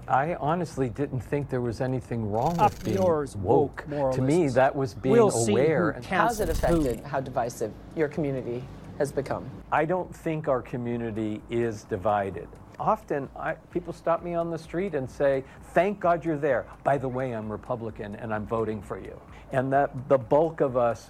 I 0.08 0.36
honestly 0.36 0.90
didn't 0.90 1.20
think 1.20 1.50
there 1.50 1.62
was 1.62 1.82
anything 1.82 2.32
wrong 2.32 2.58
Up 2.60 2.72
with 2.72 2.84
being 2.86 2.98
yours, 2.98 3.36
woke. 3.36 3.84
woke 3.90 4.14
To 4.16 4.22
me, 4.22 4.48
that 4.50 4.76
was 4.76 4.94
being 4.94 5.14
We'll 5.14 5.32
see 5.32 5.52
who 5.54 5.58
aware. 5.60 5.90
and- 5.92 6.06
How's 6.06 6.40
it 6.40 6.50
affected 6.50 7.02
how 7.06 7.20
divisive 7.20 7.72
your 7.96 8.08
community 8.08 8.64
has 8.98 9.12
become? 9.12 9.50
I 9.72 9.86
don't 9.86 10.14
think 10.16 10.48
our 10.48 10.62
community 10.62 11.42
is 11.50 11.84
divided. 11.84 12.48
Often, 12.80 13.28
I, 13.36 13.54
people 13.72 13.92
stop 13.92 14.24
me 14.24 14.36
on 14.36 14.52
the 14.52 14.58
street 14.58 14.94
and 14.94 15.10
say, 15.10 15.44
"Thank 15.74 16.00
God 16.00 16.24
you're 16.24 16.38
there." 16.38 16.66
By 16.84 16.98
the 17.00 17.08
way, 17.10 17.32
I'm 17.34 17.52
Republican 17.52 18.16
and 18.16 18.32
I'm 18.34 18.46
voting 18.46 18.82
for 18.84 19.00
you. 19.00 19.20
And 19.52 19.74
that 19.74 19.90
the 20.10 20.18
bulk 20.20 20.62
of 20.62 20.78
us 20.78 21.10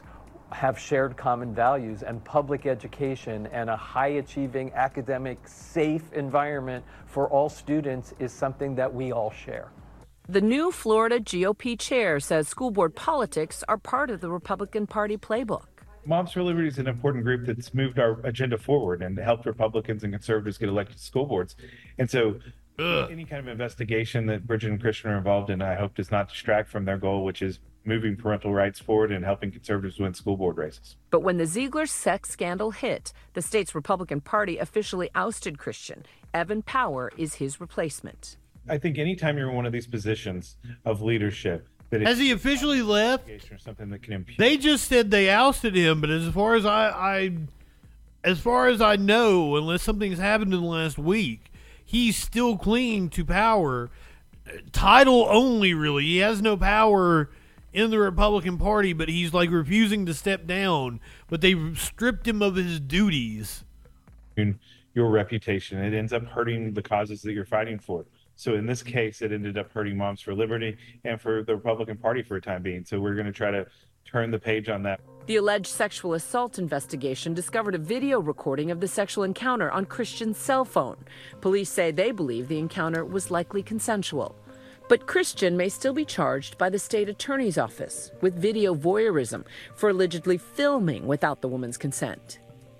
have 0.52 0.80
shared 0.80 1.18
common 1.18 1.53
values, 1.53 2.03
and 2.03 2.24
public 2.24 2.65
education 2.65 3.48
and 3.48 3.69
a 3.69 3.76
high-achieving, 3.76 4.74
academic, 4.74 5.38
safe 5.48 6.11
environment 6.14 6.84
for 7.06 7.30
all 7.30 7.49
students 7.49 8.14
is 8.19 8.32
something 8.32 8.76
that 8.76 8.94
we 8.94 9.11
all 9.11 9.32
share. 9.32 9.69
The 10.30 10.41
new 10.41 10.72
Florida 10.72 11.19
GOP 11.19 11.80
chair 11.80 12.19
says 12.19 12.48
school 12.48 12.72
board 12.72 12.95
politics 12.95 13.64
are 13.69 13.78
part 13.78 14.10
of 14.10 14.19
the 14.19 14.30
Republican 14.30 14.86
Party 14.86 15.18
playbook. 15.18 15.68
Moms 16.06 16.32
for 16.32 16.44
Liberty 16.44 16.68
is 16.68 16.80
an 16.80 16.88
important 16.88 17.24
group 17.24 17.45
that's 17.45 17.74
moved 17.74 17.99
our 17.99 18.19
agenda 18.26 18.57
forward 18.57 19.02
and 19.02 19.18
helped 19.18 19.45
Republicans 19.45 20.03
and 20.03 20.14
conservatives 20.14 20.57
get 20.57 20.69
elected 20.69 20.98
to 20.98 21.03
school 21.03 21.26
boards. 21.26 21.56
And 21.98 22.10
so, 22.10 22.40
any 22.80 23.26
kind 23.26 23.40
of 23.40 23.48
investigation 23.48 24.26
that 24.28 24.45
Bridget 24.45 24.69
and 24.69 24.80
Christian 24.80 25.10
are 25.10 25.18
involved 25.18 25.49
in, 25.49 25.61
I 25.61 25.76
hope 25.76 25.95
does 25.95 26.11
not 26.11 26.30
distract 26.30 26.69
from 26.69 26.86
their 26.86 26.98
goal, 26.98 27.26
which 27.26 27.41
is 27.41 27.60
moving 27.88 28.15
parental 28.15 28.53
rights 28.53 28.80
forward 28.80 29.11
and 29.11 29.23
helping 29.23 29.51
conservatives 29.51 29.97
win 29.97 30.14
school 30.14 30.38
board 30.38 30.57
races. 30.57 30.97
But 31.09 31.22
when 31.22 31.38
the 31.38 31.45
Ziegler 31.45 31.85
sex 31.85 32.30
scandal 32.30 32.72
hit, 32.72 33.14
the 33.34 33.41
state's 33.41 33.73
Republican 33.73 34.22
Party 34.22 34.57
officially 34.57 35.09
ousted 35.15 35.57
Christian. 35.57 36.05
Evan 36.34 36.61
Power 36.61 37.11
is 37.18 37.35
his 37.35 37.61
replacement. 37.61 38.35
I 38.69 38.77
think 38.77 38.97
anytime 38.97 39.38
you're 39.38 39.49
in 39.49 39.55
one 39.55 39.65
of 39.65 39.72
these 39.72 39.88
positions 39.88 40.57
of 40.84 41.01
leadership, 41.01 41.68
that 41.89 42.01
Has 42.01 42.18
he 42.19 42.31
officially 42.31 42.81
left? 42.81 43.30
Or 43.30 43.57
something 43.57 43.89
that 43.91 44.03
can 44.03 44.11
impede. 44.11 44.38
They 44.38 44.57
just 44.57 44.89
said 44.89 45.09
they 45.09 45.30
ousted 45.30 45.73
him, 45.73 46.01
but 46.01 46.09
as 46.09 46.27
far 46.34 46.55
as 46.55 46.65
I, 46.65 46.89
I 46.89 47.38
as 48.26 48.39
far 48.39 48.68
as 48.68 48.81
I 48.81 48.97
know, 48.97 49.55
unless 49.55 49.84
something's 49.84 50.19
happened 50.19 50.53
in 50.53 50.59
the 50.59 50.68
last 50.68 50.97
week, 50.97 51.49
he's 51.85 52.18
still 52.18 52.57
clinging 52.57 53.09
to 53.11 53.23
power. 53.23 53.89
Title 54.73 55.27
only, 55.30 55.73
really. 55.73 56.03
He 56.03 56.18
has 56.18 56.41
no 56.41 56.57
power 56.57 57.30
in 57.78 57.91
the 57.91 57.99
Republican 57.99 58.58
Party, 58.58 58.91
but 58.91 59.08
he's 59.08 59.36
like 59.36 59.52
refusing 59.52 60.08
to 60.08 60.14
step 60.16 60.48
down. 60.48 60.99
But 61.30 61.41
they 61.41 61.56
stripped 61.76 62.28
him 62.28 62.41
of 62.41 62.56
his 62.56 62.80
duties. 62.80 63.64
your 64.95 65.10
reputation. 65.12 65.78
It 65.84 65.95
ends 65.95 66.12
up 66.12 66.26
hurting 66.26 66.74
the 66.74 66.82
causes 66.82 67.22
that 67.22 67.34
you're 67.34 67.45
fighting 67.45 67.78
for. 67.78 68.04
So 68.36 68.56
in 68.56 68.66
this 68.66 68.82
case, 68.82 69.22
it 69.22 69.32
ended 69.32 69.60
up 69.60 69.72
hurting 69.72 69.95
Moms 69.95 70.22
for 70.22 70.34
Liberty 70.34 70.76
and 71.04 71.22
for 71.22 71.44
the 71.44 71.56
Republican 71.56 71.98
Party 71.98 72.24
for 72.24 72.38
a 72.38 72.41
time 72.41 72.64
being. 72.64 72.84
So 72.84 72.99
we're 72.99 73.14
going 73.14 73.28
to 73.28 73.32
try 73.32 73.52
to 73.52 73.68
turn 74.06 74.32
the 74.32 74.40
page 74.40 74.70
on 74.70 74.82
that. 74.84 74.99
The 75.28 75.36
alleged 75.36 75.68
sexual 75.68 76.14
assault 76.14 76.58
investigation 76.58 77.36
discovered 77.36 77.76
a 77.76 77.80
video 77.80 78.20
recording 78.20 78.72
of 78.72 78.80
the 78.80 78.88
sexual 78.88 79.24
encounter 79.24 79.70
on 79.70 79.86
Christian's 79.86 80.38
cell 80.38 80.66
phone. 80.66 80.98
Police 81.41 81.70
say 81.70 81.91
they 81.91 82.12
believe 82.12 82.48
the 82.48 82.58
encounter 82.58 83.06
was 83.06 83.30
likely 83.30 83.62
consensual. 83.62 84.36
But 84.89 85.05
Christian 85.05 85.57
may 85.57 85.68
still 85.68 85.93
be 85.93 86.05
charged 86.05 86.57
by 86.57 86.69
the 86.69 86.80
state 86.80 87.09
attorney's 87.09 87.57
office 87.57 88.11
with 88.22 88.41
video 88.41 88.73
voyeurism 88.73 89.43
for 89.76 89.89
allegedly 89.89 90.38
filming 90.38 91.07
without 91.07 91.41
the 91.41 91.49
woman's 91.49 91.77
consent. 91.77 92.39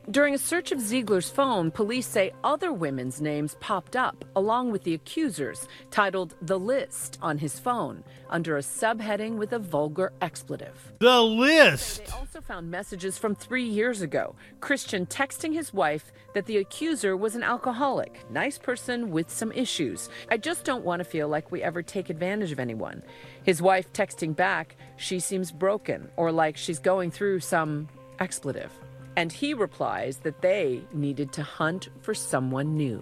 During 0.09 0.34
a 0.34 0.38
search 0.38 0.71
of 0.71 0.79
Ziegler's 0.79 1.29
phone, 1.29 1.69
police 1.69 2.07
say 2.07 2.31
other 2.41 2.71
women's 2.71 3.19
names 3.19 3.57
popped 3.59 3.97
up, 3.97 4.23
along 4.38 4.71
with 4.71 4.84
the 4.84 4.93
accusers, 4.93 5.67
titled 5.91 6.34
The 6.41 6.57
List 6.57 7.17
on 7.21 7.38
his 7.38 7.59
phone, 7.59 8.05
under 8.29 8.55
a 8.55 8.61
subheading 8.61 9.35
with 9.35 9.51
a 9.51 9.59
vulgar 9.59 10.13
expletive. 10.21 10.93
The 10.99 11.21
list! 11.21 12.05
They 12.05 12.11
also 12.13 12.39
found 12.39 12.71
messages 12.71 13.17
from 13.17 13.35
three 13.35 13.65
years 13.65 14.01
ago. 14.01 14.34
Christian 14.61 15.05
texting 15.07 15.51
his 15.51 15.73
wife 15.73 16.13
that 16.34 16.45
the 16.45 16.55
accuser 16.55 17.17
was 17.17 17.35
an 17.35 17.43
alcoholic, 17.43 18.23
nice 18.31 18.57
person 18.57 19.11
with 19.11 19.29
some 19.29 19.51
issues. 19.51 20.07
I 20.31 20.38
just 20.38 20.63
don't 20.63 20.85
want 20.85 21.01
to 21.01 21.03
feel 21.03 21.27
like 21.27 21.51
we 21.51 21.61
ever 21.61 21.84
take 21.84 22.09
advantage 22.09 22.53
of 22.53 22.61
anyone. 22.61 23.03
His 23.43 23.61
wife 23.61 23.91
texting 23.91 24.34
back, 24.34 24.77
she 24.95 25.19
seems 25.19 25.51
broken, 25.51 26.07
or 26.15 26.31
like 26.31 26.55
she's 26.55 26.79
going 26.79 27.11
through 27.11 27.41
some 27.41 27.89
expletive. 28.19 28.71
And 29.18 29.34
he 29.34 29.56
replies 29.56 30.18
that 30.19 30.41
they 30.41 30.84
needed 30.94 31.34
to 31.34 31.41
hunt 31.41 31.89
for 32.02 32.14
someone 32.14 32.77
new. 32.77 32.99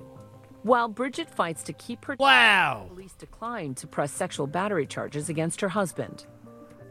While 0.64 0.88
Bridget 0.88 1.30
fights 1.30 1.62
to 1.64 1.74
keep 1.74 2.06
her 2.06 2.16
wow, 2.18 2.86
police 2.88 3.14
declined 3.14 3.76
to 3.78 3.88
press 3.88 4.14
sexual 4.14 4.48
battery 4.48 4.88
charges 4.88 5.28
against 5.28 5.60
her 5.60 5.68
husband. 5.68 6.26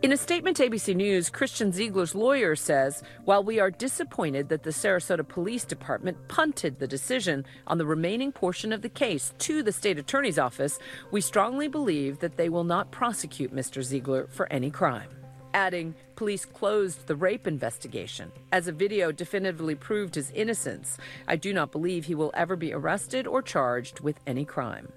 In 0.02 0.12
a 0.12 0.18
statement 0.18 0.58
to 0.58 0.68
ABC 0.68 0.94
News, 0.94 1.30
Christian 1.30 1.72
Ziegler's 1.72 2.14
lawyer 2.14 2.54
says 2.54 3.02
while 3.24 3.42
we 3.42 3.58
are 3.58 3.70
disappointed 3.70 4.50
that 4.50 4.62
the 4.62 4.70
Sarasota 4.70 5.26
Police 5.26 5.64
Department 5.64 6.18
punted 6.28 6.78
the 6.78 6.86
decision 6.86 7.46
on 7.66 7.78
the 7.78 7.86
remaining 7.86 8.30
portion 8.30 8.74
of 8.74 8.82
the 8.82 8.90
case 8.90 9.32
to 9.38 9.62
the 9.62 9.72
state 9.72 9.98
attorney's 9.98 10.38
office, 10.38 10.78
we 11.10 11.22
strongly 11.22 11.66
believe 11.66 12.18
that 12.18 12.36
they 12.36 12.50
will 12.50 12.64
not 12.64 12.90
prosecute 12.90 13.56
Mr. 13.56 13.82
Ziegler 13.82 14.26
for 14.26 14.52
any 14.52 14.70
crime. 14.70 15.08
Adding, 15.54 15.94
police 16.16 16.44
closed 16.44 17.06
the 17.06 17.14
rape 17.14 17.46
investigation. 17.46 18.32
As 18.50 18.66
a 18.66 18.72
video 18.72 19.12
definitively 19.12 19.76
proved 19.76 20.16
his 20.16 20.32
innocence, 20.32 20.98
I 21.28 21.36
do 21.36 21.52
not 21.52 21.70
believe 21.70 22.04
he 22.04 22.16
will 22.16 22.32
ever 22.34 22.56
be 22.56 22.72
arrested 22.72 23.28
or 23.28 23.40
charged 23.40 24.00
with 24.00 24.18
any 24.26 24.44
crime. 24.44 24.88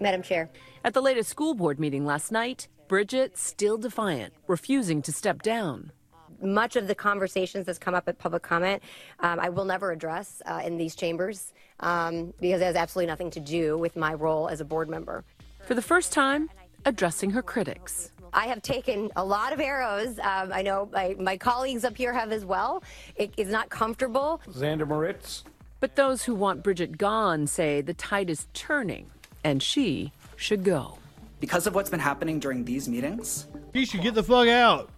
Madam 0.00 0.22
Chair. 0.22 0.48
At 0.82 0.94
the 0.94 1.02
latest 1.02 1.28
school 1.28 1.54
board 1.54 1.78
meeting 1.78 2.06
last 2.06 2.32
night, 2.32 2.68
Bridget 2.88 3.36
still 3.36 3.76
defiant, 3.76 4.32
refusing 4.46 5.02
to 5.02 5.12
step 5.12 5.42
down. 5.42 5.92
Much 6.40 6.76
of 6.76 6.88
the 6.88 6.94
conversations 6.94 7.66
that's 7.66 7.78
come 7.78 7.94
up 7.94 8.08
at 8.08 8.18
public 8.18 8.42
comment, 8.42 8.82
um, 9.20 9.38
I 9.38 9.50
will 9.50 9.66
never 9.66 9.92
address 9.92 10.40
uh, 10.46 10.62
in 10.64 10.78
these 10.78 10.96
chambers 10.96 11.52
um, 11.80 12.32
because 12.40 12.62
it 12.62 12.64
has 12.64 12.76
absolutely 12.76 13.08
nothing 13.08 13.30
to 13.32 13.40
do 13.40 13.76
with 13.76 13.94
my 13.94 14.14
role 14.14 14.48
as 14.48 14.62
a 14.62 14.64
board 14.64 14.88
member. 14.88 15.24
For 15.66 15.74
the 15.74 15.82
first 15.82 16.12
time, 16.12 16.48
addressing 16.86 17.30
her 17.30 17.42
critics. 17.42 18.12
I 18.32 18.46
have 18.46 18.62
taken 18.62 19.10
a 19.16 19.24
lot 19.24 19.52
of 19.52 19.60
arrows. 19.60 20.18
Um, 20.18 20.52
I 20.52 20.62
know 20.62 20.88
my, 20.92 21.14
my 21.18 21.36
colleagues 21.36 21.84
up 21.84 21.96
here 21.96 22.12
have 22.12 22.32
as 22.32 22.44
well. 22.44 22.82
It 23.16 23.32
is 23.36 23.48
not 23.48 23.68
comfortable. 23.70 24.40
Zander 24.50 24.86
Moritz. 24.86 25.44
But 25.80 25.96
those 25.96 26.24
who 26.24 26.34
want 26.34 26.62
Bridget 26.62 26.98
gone 26.98 27.46
say 27.46 27.80
the 27.80 27.94
tide 27.94 28.30
is 28.30 28.48
turning 28.52 29.10
and 29.44 29.62
she 29.62 30.12
should 30.36 30.64
go. 30.64 30.98
Because 31.40 31.66
of 31.66 31.74
what's 31.74 31.90
been 31.90 32.00
happening 32.00 32.40
during 32.40 32.64
these 32.64 32.88
meetings, 32.88 33.46
you 33.72 33.86
should 33.86 34.02
get 34.02 34.14
the 34.14 34.22
fuck 34.22 34.48
out. 34.48 34.90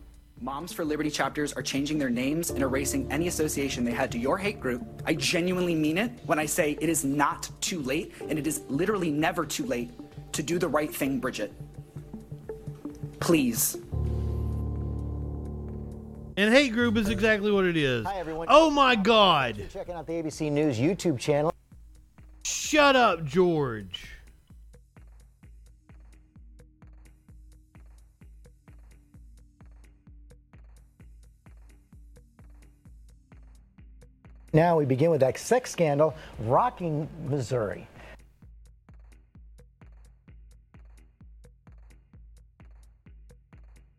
Moms 0.43 0.73
for 0.73 0.87
Liberty 0.87 1.11
chapters 1.11 1.53
are 1.53 1.61
changing 1.61 1.99
their 1.99 2.09
names 2.09 2.49
and 2.49 2.63
erasing 2.63 3.07
any 3.13 3.29
association 3.29 3.85
they 3.85 3.93
had 3.93 4.11
to 4.13 4.19
your 4.19 4.39
hate 4.39 4.59
group. 4.59 4.83
I 5.05 5.13
genuinely 5.13 5.75
mean 5.75 5.99
it 5.99 6.13
when 6.25 6.39
I 6.39 6.47
say 6.47 6.79
it 6.81 6.89
is 6.89 7.05
not 7.05 7.51
too 7.61 7.83
late, 7.83 8.15
and 8.27 8.39
it 8.39 8.47
is 8.47 8.63
literally 8.71 9.11
never 9.11 9.45
too 9.45 9.67
late 9.67 9.91
to 10.33 10.43
do 10.43 10.59
the 10.59 10.69
right 10.69 10.93
thing, 10.95 11.21
Bridget. 11.21 11.53
Please. 13.21 13.77
And 16.37 16.55
hate 16.55 16.73
group 16.73 16.97
is 16.97 17.11
exactly 17.11 17.53
what 17.53 17.67
it 17.67 17.77
is. 17.77 18.07
Hi, 18.07 18.19
everyone. 18.19 18.47
Oh 18.51 18.71
my 18.71 18.97
God. 18.97 19.63
Checking 19.71 19.95
out 19.95 20.07
the 20.07 20.15
ABC 20.15 20.51
News 20.51 20.79
YouTube 20.79 21.19
channel. 21.19 21.53
Shut 22.45 22.97
up, 22.97 23.25
George. 23.25 24.17
Now 34.53 34.77
we 34.77 34.85
begin 34.85 35.11
with 35.11 35.21
that 35.21 35.39
sex 35.39 35.71
scandal 35.71 36.15
rocking 36.41 37.09
Missouri. 37.29 37.87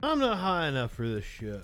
I'm 0.03 0.19
not 0.19 0.37
high 0.37 0.67
enough 0.67 0.91
for 0.91 1.07
this 1.07 1.23
shit. 1.23 1.61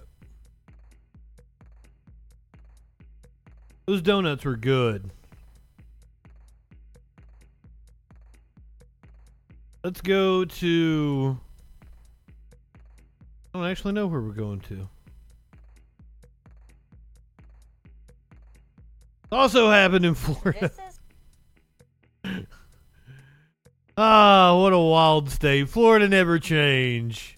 Those 3.88 4.02
donuts 4.02 4.46
were 4.46 4.58
good. 4.58 5.10
Let's 9.84 10.02
go 10.02 10.44
to. 10.44 11.40
I 13.54 13.60
don't 13.60 13.68
actually 13.68 13.94
know 13.94 14.08
where 14.08 14.20
we're 14.20 14.32
going 14.32 14.60
to. 14.62 14.90
Also 19.32 19.70
happened 19.70 20.06
in 20.06 20.14
Florida. 20.16 20.72
ah, 23.98 24.60
what 24.60 24.74
a 24.74 24.78
wild 24.78 25.30
state. 25.30 25.70
Florida 25.70 26.10
never 26.10 26.40
change. 26.40 27.37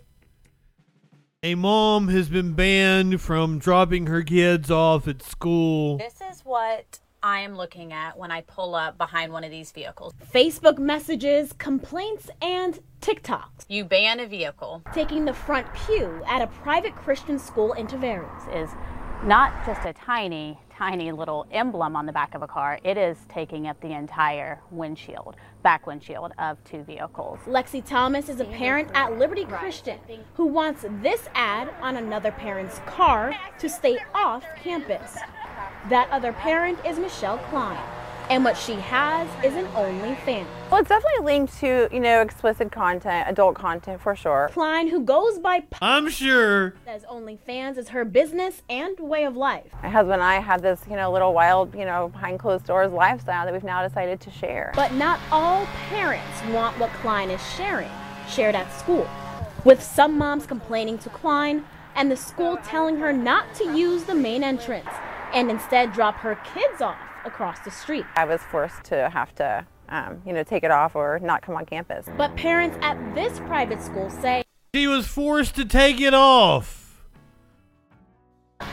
A 1.42 1.56
mom 1.56 2.10
has 2.10 2.28
been 2.28 2.52
banned 2.52 3.22
from 3.22 3.60
dropping 3.60 4.08
her 4.08 4.24
kids 4.24 4.70
off 4.70 5.08
at 5.08 5.24
school. 5.24 5.98
This 5.98 6.20
is 6.30 6.42
what 6.42 7.00
I 7.24 7.40
am 7.40 7.56
looking 7.56 7.94
at 7.94 8.18
when 8.18 8.30
I 8.30 8.42
pull 8.42 8.76
up 8.76 8.98
behind 8.98 9.32
one 9.32 9.46
of 9.46 9.50
these 9.50 9.72
vehicles. 9.72 10.14
Facebook 10.34 10.78
messages, 10.80 11.54
complaints, 11.54 12.30
and 12.42 12.82
TikToks. 13.00 13.64
You 13.70 13.86
ban 13.86 14.20
a 14.20 14.26
vehicle. 14.26 14.84
Taking 14.94 15.24
the 15.24 15.34
front 15.34 15.68
pew 15.74 16.22
at 16.28 16.42
a 16.42 16.48
private 16.48 16.94
Christian 16.98 17.40
school 17.40 17.72
in 17.72 17.88
Tavares 17.88 18.54
is 18.54 18.70
not 19.24 19.66
just 19.66 19.86
a 19.86 19.92
tiny, 19.92 20.58
tiny 20.70 21.12
little 21.12 21.46
emblem 21.52 21.96
on 21.96 22.06
the 22.06 22.12
back 22.12 22.36
of 22.36 22.42
a 22.42 22.48
car. 22.48 22.80
It 22.84 22.98
is 22.98 23.18
taking 23.28 23.68
up 23.68 23.80
the 23.82 23.92
entire 23.92 24.62
windshield, 24.72 25.36
back 25.62 25.86
windshield 25.86 26.32
of 26.40 26.64
two 26.64 26.84
vehicles. 26.84 27.40
Lexi 27.46 27.86
Thomas 27.86 28.30
is 28.30 28.40
a 28.40 28.46
parent 28.46 28.90
at 28.94 29.18
Liberty 29.20 29.44
Christian 29.44 30.00
who 30.36 30.46
wants 30.46 30.86
this 31.02 31.28
ad 31.36 31.70
on 31.82 31.98
another 31.98 32.32
parent's 32.32 32.80
car 32.86 33.36
to 33.60 33.70
stay 33.70 33.98
off 34.14 34.46
campus. 34.64 35.18
That 35.90 36.10
other 36.12 36.32
parent 36.32 36.80
is 36.86 36.98
Michelle 36.98 37.40
Klein. 37.50 37.78
And 38.30 38.46
what 38.46 38.56
she 38.56 38.74
has 38.74 39.28
is 39.44 39.56
an 39.56 39.66
OnlyFans. 39.74 40.46
Well, 40.70 40.82
it's 40.82 40.90
definitely 40.90 41.26
linked 41.26 41.58
to, 41.62 41.90
you 41.92 42.00
know, 42.00 42.22
explicit 42.22 42.72
content, 42.72 43.28
adult 43.28 43.56
content 43.56 44.00
for 44.00 44.16
sure. 44.16 44.52
Klein, 44.54 44.88
who 44.88 45.02
goes 45.02 45.40
by 45.40 45.64
I'm 45.82 46.10
sure 46.10 46.76
says 46.86 47.04
OnlyFans 47.10 47.80
is 47.80 47.90
her 47.90 48.06
business 48.06 48.62
and 48.70 49.00
way 49.00 49.24
of 49.24 49.36
life. 49.36 49.72
My 49.82 49.90
husband 49.90 50.14
and 50.14 50.22
I 50.22 50.42
had 50.42 50.62
this, 50.62 50.80
you 50.88 50.96
know, 50.96 51.12
little 51.12 51.34
wild, 51.34 51.74
you 51.74 51.86
know, 51.86 52.10
behind 52.10 52.38
closed 52.38 52.68
doors 52.68 52.92
lifestyle 52.92 53.46
that 53.46 53.52
we've 53.52 53.64
now 53.64 53.82
decided 53.88 54.22
to 54.22 54.30
share. 54.30 54.74
But 54.76 54.94
not 54.94 55.20
all 55.32 55.66
parents 55.90 56.44
want 56.52 56.78
what 56.78 56.92
Klein 57.02 57.32
is 57.32 57.42
sharing, 57.56 57.90
shared 58.30 58.54
at 58.54 58.72
school. 58.80 59.10
With 59.66 59.82
some 59.82 60.20
moms 60.20 60.46
complaining 60.46 61.00
to 61.00 61.10
Klein 61.10 61.66
and 61.96 62.12
the 62.12 62.16
school 62.16 62.58
telling 62.64 62.98
her 62.98 63.12
not 63.12 63.56
to 63.56 63.76
use 63.76 64.04
the 64.04 64.14
main 64.14 64.44
entrance 64.44 64.90
and 65.34 65.50
instead 65.50 65.94
drop 65.94 66.18
her 66.18 66.36
kids 66.54 66.80
off 66.80 67.09
across 67.26 67.60
the 67.60 67.72
street. 67.72 68.06
I 68.16 68.26
was 68.26 68.42
forced 68.42 68.84
to 68.86 69.10
have 69.10 69.34
to, 69.36 69.66
um, 69.90 70.22
you 70.26 70.34
know, 70.34 70.44
take 70.44 70.64
it 70.64 70.72
off 70.72 70.96
or 70.96 71.20
not 71.20 71.42
come 71.42 71.56
on 71.56 71.66
campus. 71.66 72.08
But 72.18 72.36
parents 72.36 72.78
at 72.82 72.98
this 73.16 73.40
private 73.40 73.82
school 73.82 74.10
say 74.10 74.44
she 74.76 74.88
was 74.88 75.08
forced 75.08 75.56
to 75.56 75.66
take 75.66 76.00
it 76.00 76.14
off. 76.14 77.02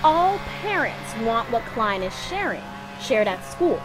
All 0.02 0.39
parents 0.60 1.14
want 1.23 1.51
what 1.51 1.62
Klein 1.66 2.02
is 2.02 2.12
sharing, 2.28 2.62
shared 3.01 3.28
at 3.28 3.43
school. 3.51 3.81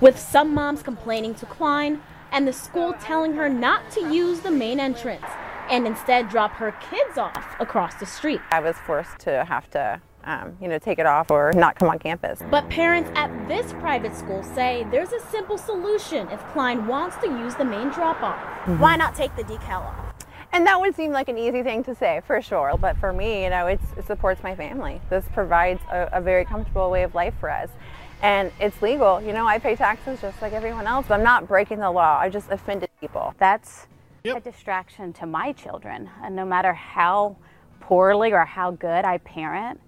With 0.00 0.18
some 0.18 0.54
moms 0.54 0.82
complaining 0.82 1.34
to 1.34 1.46
Klein 1.46 2.00
and 2.32 2.48
the 2.48 2.52
school 2.52 2.94
telling 3.00 3.34
her 3.34 3.48
not 3.48 3.90
to 3.92 4.00
use 4.12 4.40
the 4.40 4.50
main 4.50 4.80
entrance 4.80 5.26
and 5.68 5.86
instead 5.86 6.28
drop 6.28 6.52
her 6.52 6.72
kids 6.72 7.18
off 7.18 7.56
across 7.60 7.94
the 7.96 8.06
street. 8.06 8.40
I 8.50 8.60
was 8.60 8.76
forced 8.76 9.18
to 9.20 9.44
have 9.44 9.70
to 9.70 10.00
um, 10.24 10.56
you 10.60 10.68
know, 10.68 10.78
take 10.78 10.98
it 10.98 11.06
off 11.06 11.30
or 11.30 11.52
not 11.54 11.78
come 11.78 11.88
on 11.88 11.98
campus. 11.98 12.40
But 12.50 12.68
parents 12.68 13.10
at 13.14 13.30
this 13.48 13.72
private 13.74 14.14
school 14.14 14.42
say 14.42 14.86
there's 14.90 15.12
a 15.12 15.20
simple 15.30 15.58
solution 15.58 16.28
if 16.28 16.40
Klein 16.48 16.86
wants 16.86 17.16
to 17.18 17.28
use 17.28 17.54
the 17.54 17.64
main 17.64 17.88
drop 17.88 18.22
off. 18.22 18.38
Mm-hmm. 18.38 18.78
Why 18.78 18.96
not 18.96 19.14
take 19.14 19.34
the 19.36 19.44
decal 19.44 19.82
off? 19.82 20.14
And 20.52 20.66
that 20.66 20.80
would 20.80 20.96
seem 20.96 21.12
like 21.12 21.28
an 21.28 21.38
easy 21.38 21.62
thing 21.62 21.84
to 21.84 21.94
say, 21.94 22.22
for 22.26 22.42
sure. 22.42 22.76
But 22.78 22.96
for 22.98 23.12
me, 23.12 23.44
you 23.44 23.50
know, 23.50 23.68
it 23.68 23.80
supports 24.04 24.42
my 24.42 24.56
family. 24.56 25.00
This 25.08 25.24
provides 25.32 25.80
a, 25.90 26.08
a 26.12 26.20
very 26.20 26.44
comfortable 26.44 26.90
way 26.90 27.04
of 27.04 27.14
life 27.14 27.34
for 27.38 27.48
us. 27.48 27.68
And 28.22 28.50
it's 28.60 28.82
legal. 28.82 29.22
You 29.22 29.32
know, 29.32 29.46
I 29.46 29.58
pay 29.58 29.76
taxes 29.76 30.20
just 30.20 30.42
like 30.42 30.52
everyone 30.52 30.86
else. 30.86 31.08
I'm 31.08 31.22
not 31.22 31.46
breaking 31.46 31.78
the 31.78 31.90
law. 31.90 32.18
I 32.18 32.28
just 32.28 32.50
offended 32.50 32.90
people. 33.00 33.32
That's 33.38 33.86
yep. 34.24 34.38
a 34.38 34.40
distraction 34.40 35.12
to 35.14 35.26
my 35.26 35.52
children. 35.52 36.10
And 36.22 36.34
no 36.34 36.44
matter 36.44 36.72
how 36.74 37.36
poorly 37.80 38.32
or 38.32 38.44
how 38.44 38.72
good 38.72 39.04
I 39.04 39.18
parent, 39.18 39.80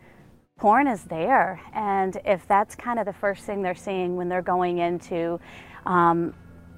porn 0.62 0.86
is 0.86 1.02
there. 1.02 1.60
And 1.74 2.20
if 2.24 2.46
that's 2.46 2.76
kind 2.76 3.00
of 3.00 3.04
the 3.04 3.12
first 3.12 3.44
thing 3.44 3.62
they're 3.62 3.74
seeing 3.74 4.14
when 4.14 4.28
they're 4.28 4.40
going 4.42 4.78
into 4.78 5.40
um, 5.86 6.32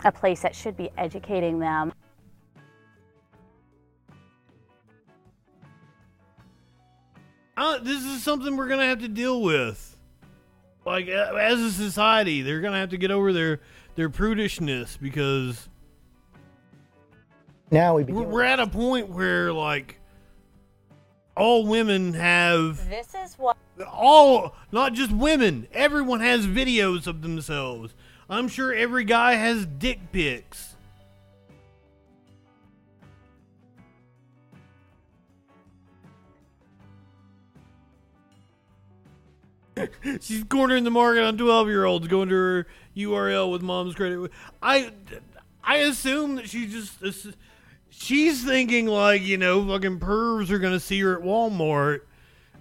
a 0.05 0.11
place 0.11 0.41
that 0.41 0.57
should 0.57 0.75
be 0.75 0.89
educating 0.97 1.59
them. 1.59 1.93
Uh, 7.59 7.77
this 7.83 8.03
is 8.05 8.23
something 8.23 8.57
we're 8.57 8.69
going 8.69 8.81
to 8.81 8.87
have 8.87 9.01
to 9.01 9.09
deal 9.09 9.43
with. 9.43 9.99
Like, 10.87 11.09
uh, 11.09 11.35
as 11.35 11.61
a 11.61 11.71
society, 11.71 12.41
they're 12.41 12.63
going 12.63 12.73
to 12.73 12.79
have 12.79 12.91
to 12.91 12.97
get 12.97 13.11
over 13.11 13.35
their, 13.35 13.61
their 13.97 14.09
prudishness 14.09 14.99
because. 14.99 15.69
Now 17.71 17.97
we 17.97 18.05
begin 18.05 18.31
we're 18.31 18.45
at 18.45 18.61
a 18.61 18.67
point 18.67 19.11
where, 19.11 19.53
like, 19.53 20.01
all 21.37 21.67
women 21.67 22.15
have. 22.15 22.89
This 22.89 23.15
is 23.15 23.35
what. 23.35 23.59
All, 23.91 24.55
not 24.71 24.93
just 24.93 25.11
women, 25.11 25.67
everyone 25.73 26.21
has 26.21 26.47
videos 26.47 27.07
of 27.07 27.23
themselves 27.23 27.95
I'm 28.29 28.49
sure 28.49 28.73
every 28.73 29.05
guy 29.05 29.35
has 29.35 29.67
dick 29.67 30.01
pics. 30.13 30.77
She's 40.21 40.45
cornering 40.45 40.85
the 40.85 40.91
market 40.91 41.25
on 41.25 41.37
12 41.37 41.69
year 41.69 41.85
olds 41.85 42.09
going 42.09 42.29
to 42.29 42.35
her 42.35 42.67
URL 42.97 43.51
with 43.51 43.61
mom's 43.61 43.95
credit. 43.95 44.31
I, 44.63 44.93
I 45.63 45.79
assume 45.79 46.37
that 46.37 46.49
she 46.49 46.67
just, 46.67 47.03
she's 47.91 48.45
thinking 48.45 48.87
like, 48.87 49.23
you 49.23 49.37
know, 49.37 49.67
fucking 49.67 50.01
pervs 50.01 50.51
are 50.51 50.59
to 50.73 50.81
see 50.81 51.01
her 51.01 51.19
at 51.19 51.25
Walmart 51.25 52.03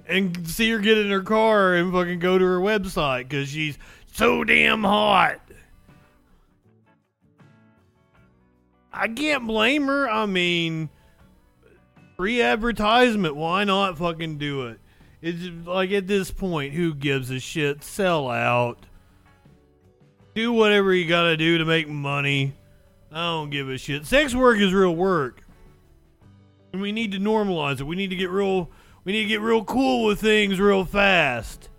and 0.07 0.47
see 0.47 0.69
her 0.71 0.80
get 0.80 0.97
in 0.97 1.09
her 1.09 1.21
car 1.21 1.73
and 1.73 1.91
fucking 1.91 2.19
go 2.19 2.38
to 2.38 2.45
her 2.45 2.59
website 2.59 3.30
because 3.30 3.49
she's 3.49 3.77
so 4.13 4.43
damn 4.43 4.84
hot. 4.84 5.39
I 8.91 9.07
can't 9.07 9.47
blame 9.47 9.88
her. 9.88 10.09
I 10.09 10.25
mean, 10.25 10.89
free 12.15 12.41
advertisement. 12.41 13.35
Why 13.35 13.63
not 13.63 13.97
fucking 13.97 14.38
do 14.38 14.67
it? 14.67 14.80
It's 15.21 15.65
like 15.65 15.91
at 15.91 16.07
this 16.07 16.31
point, 16.31 16.73
who 16.73 16.93
gives 16.93 17.31
a 17.31 17.39
shit? 17.39 17.84
Sell 17.84 18.30
out. 18.30 18.85
Do 20.35 20.51
whatever 20.51 20.93
you 20.93 21.07
gotta 21.07 21.38
do 21.38 21.57
to 21.57 21.65
make 21.65 21.88
money. 21.88 22.53
I 23.11 23.25
don't 23.25 23.49
give 23.49 23.69
a 23.69 23.77
shit. 23.77 24.05
Sex 24.05 24.35
work 24.35 24.59
is 24.59 24.73
real 24.73 24.95
work. 24.95 25.41
And 26.71 26.81
we 26.81 26.91
need 26.91 27.11
to 27.13 27.19
normalize 27.19 27.80
it. 27.80 27.84
We 27.84 27.95
need 27.95 28.09
to 28.09 28.15
get 28.15 28.31
real 28.31 28.69
we 29.03 29.11
need 29.11 29.23
to 29.23 29.30
get 29.30 29.41
real 29.41 29.63
cool 29.63 30.05
with 30.05 30.21
things 30.21 30.59
real 30.59 30.85
fast. 30.85 31.69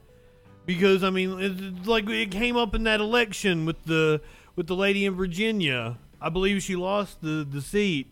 Because 0.67 1.05
I 1.05 1.11
mean, 1.11 1.39
it's 1.41 1.87
like 1.87 2.09
it 2.09 2.31
came 2.31 2.57
up 2.57 2.75
in 2.75 2.85
that 2.85 3.01
election 3.01 3.67
with 3.67 3.85
the 3.85 4.21
with 4.57 4.67
the 4.67 4.77
lady 4.77 5.05
in 5.05 5.15
Virginia. 5.15 5.99
I 6.21 6.31
believe 6.31 6.63
she 6.63 6.77
lost 6.77 7.21
the 7.21 7.47
the 7.49 7.61
seat 7.61 8.09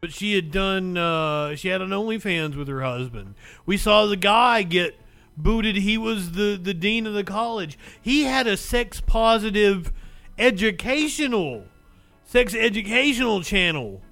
but 0.00 0.12
she 0.12 0.34
had 0.34 0.50
done 0.50 0.96
uh, 0.96 1.54
she 1.56 1.68
had 1.68 1.82
an 1.82 1.90
OnlyFans 1.90 2.56
with 2.56 2.68
her 2.68 2.82
husband. 2.82 3.34
We 3.66 3.76
saw 3.76 4.06
the 4.06 4.16
guy 4.16 4.62
get 4.62 4.98
booted. 5.36 5.76
He 5.76 5.98
was 5.98 6.32
the 6.32 6.58
the 6.60 6.74
dean 6.74 7.06
of 7.06 7.14
the 7.14 7.24
college. 7.24 7.78
He 8.00 8.24
had 8.24 8.46
a 8.46 8.56
sex 8.56 9.00
positive 9.00 9.92
educational 10.38 11.64
sex 12.24 12.54
educational 12.54 13.42
channel 13.42 14.02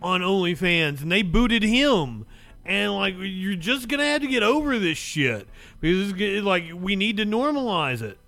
on 0.00 0.20
OnlyFans, 0.20 1.02
and 1.02 1.10
they 1.10 1.22
booted 1.22 1.62
him. 1.62 2.26
And 2.64 2.94
like 2.94 3.14
you're 3.18 3.56
just 3.56 3.88
gonna 3.88 4.04
have 4.04 4.20
to 4.20 4.28
get 4.28 4.42
over 4.42 4.78
this 4.78 4.98
shit 4.98 5.48
because 5.80 6.12
it's, 6.16 6.44
like 6.44 6.64
we 6.74 6.94
need 6.94 7.16
to 7.16 7.26
normalize 7.26 8.02
it. 8.02 8.18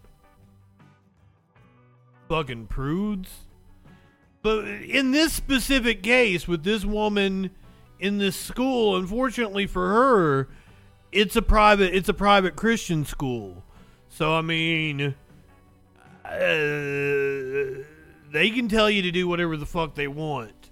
Fucking 2.29 2.67
prudes. 2.67 3.29
But 4.43 4.65
in 4.67 5.13
this 5.13 5.33
specific 5.33 6.03
case, 6.03 6.49
with 6.49 6.65
this 6.65 6.85
woman 6.85 7.51
in 7.99 8.19
this 8.19 8.37
school, 8.37 8.97
unfortunately 8.97 9.67
for 9.67 9.89
her, 9.89 10.49
it's 11.13 11.37
a 11.37 11.43
private 11.43 11.95
it's 11.95 12.09
a 12.09 12.15
private 12.15 12.57
Christian 12.57 13.05
school. 13.05 13.63
So 14.09 14.35
I 14.35 14.43
mean, 14.43 15.15
uh, 16.25 16.35
they 18.33 18.51
can 18.51 18.69
tell 18.69 18.91
you 18.91 19.03
to 19.03 19.11
do 19.13 19.29
whatever 19.29 19.57
the 19.57 19.67
fuck 19.67 19.95
they 19.95 20.09
want. 20.09 20.64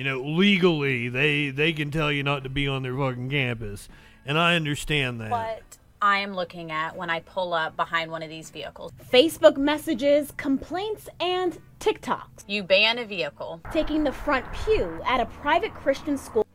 You 0.00 0.04
know, 0.04 0.22
legally, 0.22 1.10
they 1.10 1.50
they 1.50 1.74
can 1.74 1.90
tell 1.90 2.10
you 2.10 2.22
not 2.22 2.44
to 2.44 2.48
be 2.48 2.66
on 2.66 2.82
their 2.82 2.96
fucking 2.96 3.28
campus, 3.28 3.86
and 4.24 4.38
I 4.38 4.56
understand 4.56 5.20
that. 5.20 5.30
What 5.30 5.62
I 6.00 6.20
am 6.20 6.32
looking 6.32 6.72
at 6.72 6.96
when 6.96 7.10
I 7.10 7.20
pull 7.20 7.52
up 7.52 7.76
behind 7.76 8.10
one 8.10 8.22
of 8.22 8.30
these 8.30 8.48
vehicles. 8.48 8.92
Facebook 9.12 9.58
messages, 9.58 10.32
complaints, 10.38 11.10
and 11.20 11.58
TikToks. 11.80 12.44
You 12.46 12.62
ban 12.62 12.96
a 12.96 13.04
vehicle. 13.04 13.60
Taking 13.74 14.02
the 14.02 14.12
front 14.12 14.46
pew 14.64 15.02
at 15.04 15.20
a 15.20 15.26
private 15.26 15.74
Christian 15.74 16.16
school. 16.16 16.46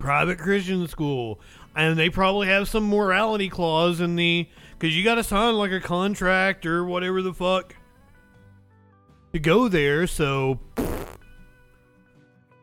Private 0.00 0.40
Christian 0.40 0.88
school. 0.88 1.38
And 1.76 1.96
they 1.96 2.10
probably 2.10 2.48
have 2.48 2.68
some 2.68 2.88
morality 2.88 3.48
clause 3.48 4.00
in 4.00 4.16
the. 4.16 4.48
Because 4.76 4.96
you 4.96 5.04
got 5.04 5.14
to 5.14 5.22
sign 5.22 5.54
like 5.54 5.70
a 5.70 5.78
contract 5.78 6.66
or 6.66 6.84
whatever 6.84 7.22
the 7.22 7.32
fuck 7.32 7.76
to 9.32 9.38
go 9.38 9.68
there, 9.68 10.08
so. 10.08 10.58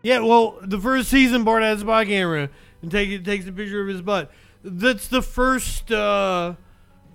Yeah, 0.05 0.19
well, 0.19 0.57
the 0.61 0.79
first 0.79 1.09
season, 1.09 1.43
Bart 1.43 1.63
has 1.63 1.79
a 1.79 1.81
spy 1.81 2.05
camera 2.05 2.49
and 2.81 2.91
take, 2.91 3.25
takes 3.25 3.47
a 3.47 3.51
picture 3.51 3.81
of 3.81 3.87
his 3.87 4.01
butt 4.01 4.31
that's 4.65 5.07
the 5.07 5.21
first 5.21 5.91
uh 5.91 6.55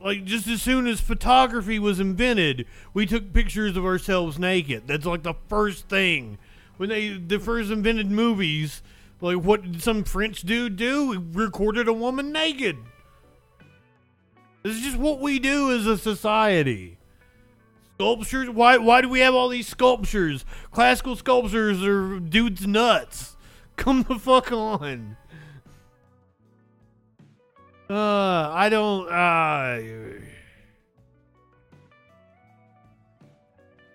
like 0.02 0.24
just 0.24 0.46
as 0.46 0.62
soon 0.62 0.86
as 0.86 0.98
photography 0.98 1.78
was 1.78 2.00
invented, 2.00 2.64
we 2.94 3.04
took 3.04 3.34
pictures 3.34 3.76
of 3.76 3.84
ourselves 3.84 4.38
naked. 4.38 4.84
That's 4.86 5.04
like 5.04 5.24
the 5.24 5.34
first 5.48 5.90
thing. 5.90 6.38
When 6.78 6.88
they 6.88 7.18
the 7.18 7.38
first 7.38 7.70
invented 7.70 8.10
movies, 8.10 8.82
like 9.20 9.38
what 9.38 9.62
did 9.62 9.82
some 9.82 10.04
French 10.04 10.40
dude 10.40 10.76
do? 10.76 11.12
He 11.12 11.18
recorded 11.18 11.86
a 11.86 11.92
woman 11.92 12.32
naked. 12.32 12.78
This 14.62 14.76
is 14.76 14.82
just 14.82 14.96
what 14.96 15.20
we 15.20 15.38
do 15.38 15.70
as 15.76 15.86
a 15.86 15.98
society. 15.98 16.96
Sculptures? 18.00 18.48
Why 18.48 18.78
why 18.78 19.02
do 19.02 19.10
we 19.10 19.20
have 19.20 19.34
all 19.34 19.50
these 19.50 19.68
sculptures? 19.68 20.46
Classical 20.70 21.16
sculptures 21.16 21.82
are 21.84 22.18
dudes 22.18 22.66
nuts. 22.66 23.36
Come 23.76 24.04
the 24.04 24.18
fuck 24.18 24.50
on. 24.52 25.18
Uh, 27.90 28.50
I 28.54 28.70
don't. 28.70 29.06
Uh, 29.06 29.80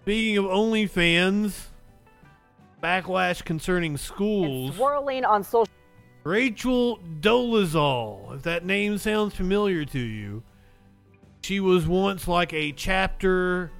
speaking 0.03 0.37
of 0.37 0.45
OnlyFans, 0.45 1.59
backlash 2.83 3.43
concerning 3.43 3.97
schools. 3.97 4.75
Swirling 4.75 5.25
on 5.25 5.43
social. 5.43 5.73
Rachel 6.23 6.99
Dolezal, 7.21 8.35
if 8.35 8.43
that 8.43 8.65
name 8.65 8.99
sounds 8.99 9.33
familiar 9.33 9.83
to 9.83 9.99
you, 9.99 10.43
she 11.41 11.59
was 11.59 11.87
once 11.87 12.27
like 12.27 12.53
a 12.53 12.71
chapter 12.71 13.71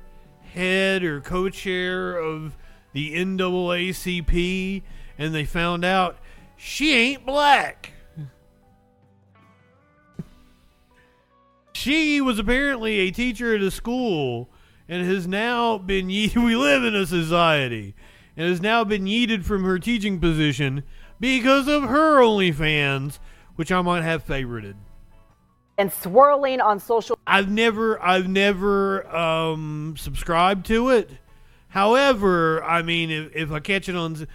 head 0.56 1.04
or 1.04 1.22
co-chair 1.22 2.18
of 2.18 2.58
the 2.94 3.14
NAACP, 3.16 4.82
and 5.18 5.36
they 5.36 5.46
found 5.46 5.84
out 5.86 6.18
she 6.58 6.94
ain't 6.94 7.26
black. 7.26 7.92
She 11.74 12.22
was 12.22 12.40
apparently 12.40 13.00
a 13.00 13.12
teacher 13.12 13.54
at 13.54 13.62
a 13.62 13.70
school 13.70 14.50
and 14.88 15.06
has 15.06 15.28
now 15.28 15.78
been 15.78 16.10
ye- 16.10 16.32
we 16.36 16.56
live 16.56 16.84
in 16.84 16.96
a 16.96 17.06
society 17.06 17.96
and 18.38 18.50
has 18.50 18.62
now 18.62 18.84
been 18.84 19.06
yeeted 19.06 19.44
from 19.44 19.64
her 19.64 19.78
teaching 19.78 20.20
position 20.20 20.84
because 21.20 21.68
of 21.68 21.84
her 21.84 22.22
OnlyFans, 22.22 23.20
which 23.56 23.72
I 23.72 23.82
might 23.82 24.04
have 24.04 24.26
favorited. 24.26 24.76
And 25.78 25.92
swirling 25.92 26.62
on 26.62 26.80
social. 26.80 27.20
I've 27.28 27.50
never 27.50 28.02
I've 28.02 28.30
never 28.30 29.06
um, 29.14 29.96
subscribed 29.98 30.66
to 30.68 30.90
it. 30.90 31.10
However, 31.68 32.64
I 32.64 32.82
mean, 32.82 33.12
if, 33.12 33.36
if 33.36 33.52
I 33.52 33.60
catch 33.60 33.90
it 33.90 33.96
on, 33.98 34.26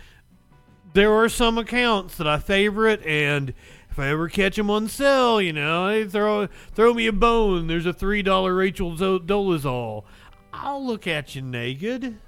there 0.93 1.13
are 1.15 1.31
some 1.31 1.57
accounts 1.57 2.19
that 2.19 2.27
I 2.27 2.39
favorite, 2.39 3.03
and 3.07 3.55
if 3.91 3.99
I 3.99 4.09
ever 4.09 4.29
catch 4.29 4.57
them 4.57 4.69
on 4.69 4.89
sale, 4.89 5.41
you 5.41 5.55
know, 5.55 5.89
hey, 5.89 6.05
throw 6.05 6.47
throw 6.47 6.93
me 6.93 7.07
a 7.07 7.13
bone. 7.13 7.67
There's 7.67 7.87
a 7.87 7.95
three 7.95 8.23
dollar 8.23 8.55
Rachel 8.55 8.93
Dolezal. 8.93 10.05
I'll 10.53 10.85
look 10.85 11.07
at 11.07 11.35
you 11.35 11.41
naked. 11.41 12.19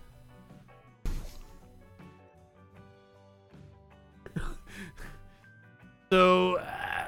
so, 6.11 6.59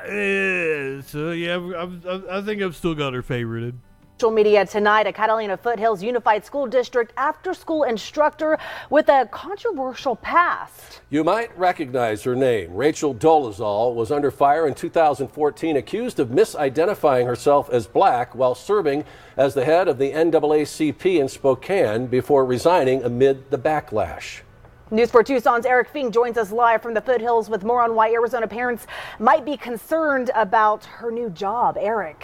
uh, 0.05 1.03
so 1.03 1.33
yeah, 1.33 1.57
I've, 1.57 2.07
I've, 2.07 2.29
I 2.29 2.43
think 2.43 2.63
I've 2.63 2.77
still 2.77 2.95
got 2.95 3.13
her 3.15 3.23
favorited. 3.23 3.75
Social 4.21 4.31
media 4.31 4.65
tonight, 4.65 5.09
a 5.09 5.13
Catalina 5.13 5.57
Foothills 5.57 6.01
Unified 6.01 6.45
School 6.45 6.69
District 6.69 7.13
after 7.17 7.53
school 7.53 7.83
instructor 7.83 8.57
with 8.89 9.09
a 9.09 9.27
controversial 9.33 10.15
past. 10.15 11.01
You 11.11 11.25
might 11.25 11.57
recognize 11.59 12.23
her 12.23 12.37
name. 12.37 12.73
Rachel 12.73 13.13
Dolezal 13.13 13.93
was 13.97 14.13
under 14.13 14.31
fire 14.31 14.69
in 14.69 14.75
2014, 14.75 15.77
accused 15.77 16.21
of 16.21 16.29
misidentifying 16.29 17.27
herself 17.27 17.69
as 17.71 17.89
black 17.89 18.37
while 18.37 18.55
serving 18.55 19.05
as 19.37 19.55
the 19.55 19.65
head 19.65 19.89
of 19.89 19.99
the 19.99 20.13
NAACP 20.13 21.19
in 21.19 21.29
Spokane 21.29 22.07
before 22.07 22.47
resigning 22.47 23.03
amid 23.03 23.51
the 23.51 23.59
backlash. 23.59 24.43
News 24.91 25.11
4 25.11 25.25
Tucson's 25.25 25.65
Eric 25.65 25.89
Fink 25.89 26.13
joins 26.13 26.37
us 26.37 26.53
live 26.53 26.83
from 26.83 26.93
the 26.93 27.01
foothills 27.01 27.49
with 27.49 27.65
more 27.65 27.81
on 27.81 27.95
why 27.95 28.13
Arizona 28.13 28.47
parents 28.47 28.87
might 29.19 29.43
be 29.43 29.57
concerned 29.57 30.31
about 30.35 30.85
her 30.85 31.11
new 31.11 31.31
job. 31.31 31.79
Eric. 31.81 32.23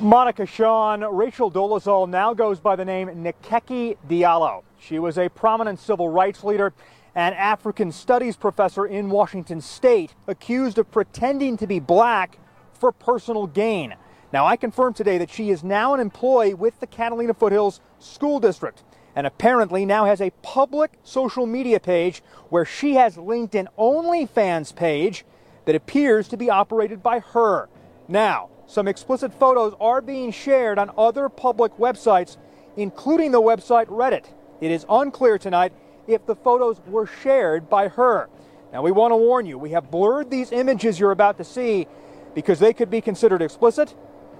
Monica 0.00 0.44
Sean, 0.44 1.02
Rachel 1.04 1.52
Dolezal 1.52 2.08
now 2.08 2.34
goes 2.34 2.58
by 2.58 2.74
the 2.74 2.84
name 2.84 3.06
Nkechi 3.10 3.96
Diallo. 4.08 4.64
She 4.76 4.98
was 4.98 5.18
a 5.18 5.28
prominent 5.28 5.78
civil 5.78 6.08
rights 6.08 6.42
leader 6.42 6.72
and 7.14 7.32
African 7.36 7.92
studies 7.92 8.36
professor 8.36 8.84
in 8.84 9.08
Washington 9.08 9.60
state, 9.60 10.16
accused 10.26 10.78
of 10.78 10.90
pretending 10.90 11.56
to 11.58 11.68
be 11.68 11.78
black 11.78 12.40
for 12.72 12.90
personal 12.90 13.46
gain. 13.46 13.94
Now, 14.32 14.46
I 14.46 14.56
confirmed 14.56 14.96
today 14.96 15.18
that 15.18 15.30
she 15.30 15.50
is 15.50 15.62
now 15.62 15.94
an 15.94 16.00
employee 16.00 16.54
with 16.54 16.80
the 16.80 16.88
Catalina 16.88 17.34
Foothills 17.34 17.80
School 18.00 18.40
District 18.40 18.82
and 19.14 19.26
apparently 19.26 19.84
now 19.84 20.04
has 20.04 20.20
a 20.20 20.30
public 20.42 20.92
social 21.02 21.46
media 21.46 21.78
page 21.78 22.22
where 22.48 22.64
she 22.64 22.94
has 22.94 23.16
linked 23.16 23.54
an 23.54 23.68
OnlyFans 23.78 24.74
page 24.74 25.24
that 25.64 25.74
appears 25.74 26.28
to 26.28 26.36
be 26.36 26.50
operated 26.50 27.02
by 27.02 27.20
her. 27.20 27.68
Now, 28.08 28.48
some 28.66 28.88
explicit 28.88 29.32
photos 29.38 29.74
are 29.80 30.00
being 30.00 30.32
shared 30.32 30.78
on 30.78 30.90
other 30.96 31.28
public 31.28 31.76
websites, 31.76 32.36
including 32.76 33.32
the 33.32 33.40
website 33.40 33.86
Reddit. 33.86 34.26
It 34.60 34.70
is 34.70 34.86
unclear 34.88 35.38
tonight 35.38 35.72
if 36.06 36.24
the 36.26 36.34
photos 36.34 36.80
were 36.86 37.06
shared 37.06 37.68
by 37.68 37.88
her. 37.88 38.28
Now, 38.72 38.82
we 38.82 38.90
want 38.90 39.12
to 39.12 39.16
warn 39.16 39.44
you, 39.44 39.58
we 39.58 39.70
have 39.70 39.90
blurred 39.90 40.30
these 40.30 40.52
images 40.52 40.98
you're 40.98 41.10
about 41.10 41.36
to 41.38 41.44
see 41.44 41.86
because 42.34 42.58
they 42.58 42.72
could 42.72 42.88
be 42.90 43.02
considered 43.02 43.42
explicit. 43.42 43.94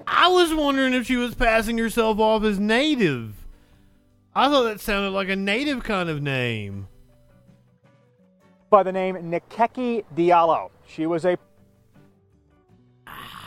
I 0.07 0.29
was 0.29 0.55
wondering 0.55 0.95
if 0.95 1.07
she 1.07 1.17
was 1.17 1.35
passing 1.35 1.77
herself 1.77 2.19
off 2.19 2.43
as 2.43 2.59
native. 2.59 3.42
I 4.35 4.49
thought 4.49 4.63
that 4.63 4.81
sounded 4.81 5.11
like 5.11 5.29
a 5.29 5.37
native 5.37 5.85
kind 5.85 6.09
of 6.09 6.23
name. 6.23 6.89
By 8.71 8.83
the 8.83 8.93
name 8.93 9.17
Nkechi 9.17 10.05
Diallo. 10.17 10.71
She 10.87 11.07
was 11.07 11.27
a 11.27 11.37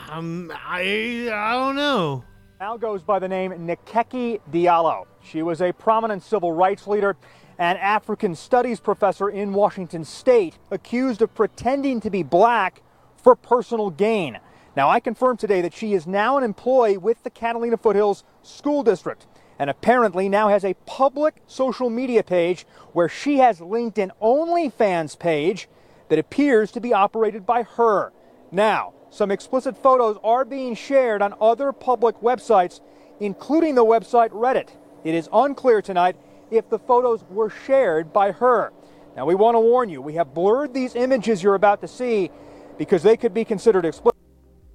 Um, 0.10 0.52
I 0.56 1.30
I 1.34 1.53
don't 1.53 1.76
know. 1.76 2.24
now 2.60 2.78
goes 2.78 3.02
by 3.02 3.18
the 3.18 3.28
name 3.28 3.52
Nkechi 3.52 4.40
Diallo. 4.52 5.06
She 5.24 5.41
was 5.41 5.62
a 5.62 5.72
prominent 5.72 6.22
civil 6.22 6.52
rights 6.52 6.86
leader 6.86 7.18
and 7.57 7.80
African 7.80 8.36
studies 8.36 8.80
professor 8.80 9.30
in 9.30 9.53
Washington 9.53 10.03
state, 10.03 10.60
accused 10.70 11.22
of 11.22 11.34
pretending 11.34 11.99
to 12.02 12.10
be 12.12 12.22
black 12.22 12.84
for 13.16 13.34
personal 13.36 13.90
gain. 13.90 14.38
Now, 14.76 14.90
I 14.90 14.99
confirmed 14.99 15.40
today 15.40 15.62
that 15.62 15.74
she 15.74 15.94
is 15.94 16.06
now 16.06 16.38
an 16.38 16.44
employee 16.44 16.98
with 16.98 17.24
the 17.24 17.30
Catalina 17.30 17.78
Foothills 17.78 18.26
School 18.44 18.84
District 18.84 19.26
and 19.57 19.69
apparently 19.69 20.30
now 20.30 20.49
has 20.49 20.65
a 20.65 20.76
public 20.86 21.41
social 21.48 21.90
media 21.90 22.23
page 22.23 22.65
where 22.94 23.10
she 23.10 23.38
has 23.38 23.61
linked 23.61 23.98
an 23.98 24.11
OnlyFans 24.22 25.18
page 25.18 25.68
that 26.10 26.19
appears 26.19 26.72
to 26.72 26.82
be 26.82 26.94
operated 26.94 27.45
by 27.45 27.64
her. 27.64 28.11
Now, 28.52 28.94
some 29.10 29.32
explicit 29.32 29.82
photos 29.82 30.18
are 30.23 30.45
being 30.45 30.76
shared 30.76 31.22
on 31.22 31.34
other 31.40 31.72
public 31.72 32.19
websites, 32.19 32.82
including 33.19 33.76
the 33.76 33.86
website 33.86 34.30
Reddit. 34.30 34.69
It 35.03 35.15
is 35.15 35.30
unclear 35.32 35.82
tonight 35.82 36.18
if 36.52 36.69
the 36.69 36.80
photos 36.80 37.23
were 37.30 37.49
shared 37.49 38.11
by 38.11 38.34
her. 38.34 38.72
Now, 39.15 39.26
we 39.26 39.36
want 39.36 39.56
to 39.56 39.60
warn 39.60 39.90
you, 39.90 40.02
we 40.02 40.15
have 40.15 40.34
blurred 40.34 40.73
these 40.73 40.95
images 40.95 41.41
you're 41.41 41.56
about 41.56 41.82
to 41.82 41.88
see 41.88 42.30
because 42.77 43.03
they 43.03 43.15
could 43.15 43.34
be 43.34 43.45
considered 43.45 43.86
explicit. 43.86 44.19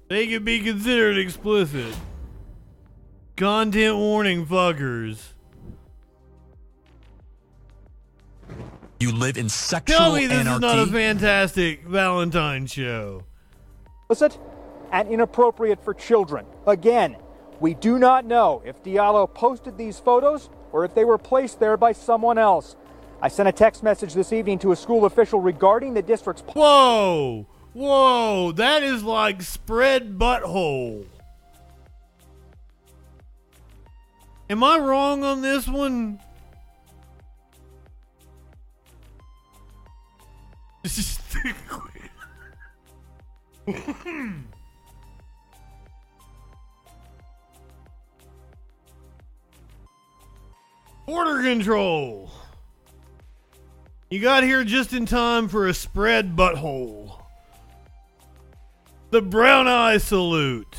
They 0.09 0.27
could 0.27 0.43
be 0.43 0.59
considered 0.59 1.17
explicit. 1.17 1.95
Content 3.35 3.97
warning, 3.97 4.45
fuckers. 4.45 5.29
You 8.99 9.11
live 9.11 9.37
in 9.37 9.49
sexual 9.49 9.97
Tell 9.97 10.15
me 10.15 10.27
this 10.27 10.37
anarchy. 10.39 10.55
is 10.55 10.61
not 10.61 10.79
a 10.79 10.85
fantastic 10.91 11.83
Valentine 11.85 12.67
show. 12.67 13.23
explicit 14.09 14.39
and 14.91 15.09
inappropriate 15.09 15.83
for 15.83 15.93
children. 15.93 16.45
Again, 16.67 17.15
we 17.59 17.73
do 17.73 17.97
not 17.97 18.25
know 18.25 18.61
if 18.65 18.83
Diallo 18.83 19.31
posted 19.33 19.77
these 19.77 19.99
photos 19.99 20.49
or 20.71 20.85
if 20.85 20.93
they 20.93 21.05
were 21.05 21.17
placed 21.17 21.59
there 21.59 21.77
by 21.77 21.93
someone 21.93 22.37
else. 22.37 22.75
I 23.21 23.27
sent 23.27 23.47
a 23.49 23.51
text 23.51 23.81
message 23.81 24.13
this 24.13 24.33
evening 24.33 24.59
to 24.59 24.71
a 24.71 24.75
school 24.75 25.05
official 25.05 25.39
regarding 25.39 25.93
the 25.93 26.01
district's. 26.01 26.41
Whoa! 26.53 27.47
Whoa! 27.73 28.51
That 28.51 28.83
is 28.83 29.03
like 29.03 29.41
spread 29.41 30.19
butthole. 30.19 31.05
Am 34.51 34.63
I 34.65 34.77
wrong 34.79 35.23
on 35.23 35.41
this 35.41 35.65
one? 35.65 36.19
Border 51.07 51.43
control. 51.43 52.29
You 54.09 54.19
got 54.19 54.43
here 54.43 54.65
just 54.65 54.91
in 54.91 55.05
time 55.05 55.47
for 55.47 55.67
a 55.67 55.73
spread 55.73 56.35
butthole. 56.35 57.21
The 59.11 59.21
brown 59.21 59.69
eye 59.69 59.97
salute. 59.97 60.75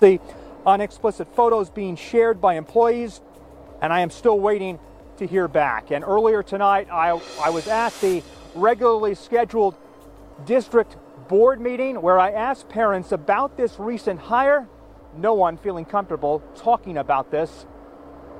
The 0.00 0.18
unexplicit 0.68 1.34
photos 1.34 1.70
being 1.70 1.96
shared 1.96 2.40
by 2.40 2.54
employees, 2.54 3.22
and 3.80 3.92
I 3.92 4.00
am 4.00 4.10
still 4.10 4.38
waiting 4.38 4.78
to 5.16 5.26
hear 5.26 5.48
back. 5.48 5.90
And 5.90 6.04
earlier 6.04 6.42
tonight, 6.42 6.88
I, 6.92 7.18
I 7.42 7.50
was 7.50 7.66
at 7.66 7.98
the 8.00 8.22
regularly 8.54 9.14
scheduled 9.14 9.76
district 10.44 10.96
board 11.26 11.60
meeting 11.60 12.00
where 12.02 12.18
I 12.18 12.30
asked 12.30 12.68
parents 12.68 13.12
about 13.12 13.56
this 13.56 13.78
recent 13.78 14.20
hire. 14.20 14.68
No 15.16 15.34
one 15.34 15.56
feeling 15.56 15.86
comfortable 15.86 16.42
talking 16.54 16.98
about 16.98 17.30
this 17.30 17.66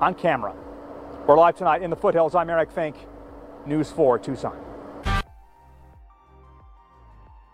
on 0.01 0.15
camera. 0.15 0.55
We're 1.27 1.37
live 1.37 1.57
tonight 1.57 1.83
in 1.83 1.91
the 1.91 1.97
foothills. 1.97 2.35
I'm 2.35 2.51
Eric 2.51 2.71
Fink, 2.71 2.95
News 3.67 3.91
4 3.91 4.19
Tucson. 4.19 4.57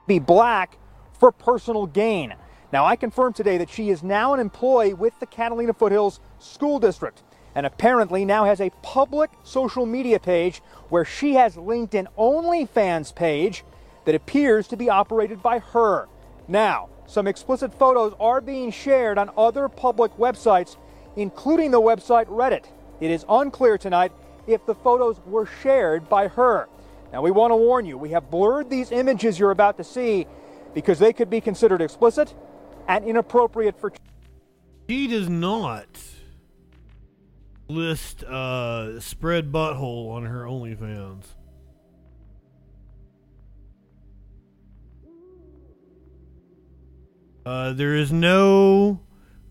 Be 0.06 0.18
black 0.18 0.78
for 1.18 1.32
personal 1.32 1.86
gain. 1.86 2.34
Now, 2.74 2.86
I 2.86 2.96
confirmed 2.96 3.36
today 3.36 3.56
that 3.58 3.70
she 3.70 3.90
is 3.90 4.02
now 4.02 4.34
an 4.34 4.40
employee 4.40 4.94
with 4.94 5.20
the 5.20 5.26
Catalina 5.26 5.72
Foothills 5.72 6.18
School 6.40 6.80
District 6.80 7.22
and 7.54 7.66
apparently 7.66 8.24
now 8.24 8.46
has 8.46 8.60
a 8.60 8.72
public 8.82 9.30
social 9.44 9.86
media 9.86 10.18
page 10.18 10.60
where 10.88 11.04
she 11.04 11.34
has 11.34 11.56
linked 11.56 11.94
an 11.94 12.08
OnlyFans 12.18 13.14
page 13.14 13.64
that 14.06 14.16
appears 14.16 14.66
to 14.66 14.76
be 14.76 14.90
operated 14.90 15.40
by 15.40 15.60
her. 15.60 16.08
Now, 16.48 16.88
some 17.06 17.28
explicit 17.28 17.72
photos 17.72 18.12
are 18.18 18.40
being 18.40 18.72
shared 18.72 19.18
on 19.18 19.30
other 19.36 19.68
public 19.68 20.10
websites, 20.16 20.76
including 21.14 21.70
the 21.70 21.80
website 21.80 22.26
Reddit. 22.26 22.64
It 23.00 23.12
is 23.12 23.24
unclear 23.28 23.78
tonight 23.78 24.10
if 24.48 24.66
the 24.66 24.74
photos 24.74 25.20
were 25.26 25.46
shared 25.62 26.08
by 26.08 26.26
her. 26.26 26.68
Now, 27.12 27.22
we 27.22 27.30
want 27.30 27.52
to 27.52 27.56
warn 27.56 27.86
you, 27.86 27.96
we 27.96 28.10
have 28.10 28.32
blurred 28.32 28.68
these 28.68 28.90
images 28.90 29.38
you're 29.38 29.52
about 29.52 29.76
to 29.76 29.84
see 29.84 30.26
because 30.74 30.98
they 30.98 31.12
could 31.12 31.30
be 31.30 31.40
considered 31.40 31.80
explicit 31.80 32.34
and 32.88 33.04
inappropriate 33.04 33.78
for. 33.78 33.92
He 34.88 35.06
does 35.06 35.28
not 35.28 35.86
list 37.68 38.22
uh, 38.24 39.00
spread 39.00 39.50
butthole 39.50 40.10
on 40.12 40.26
her 40.26 40.44
OnlyFans. 40.44 41.24
Uh, 47.46 47.72
there 47.74 47.94
is 47.94 48.10
no 48.10 49.00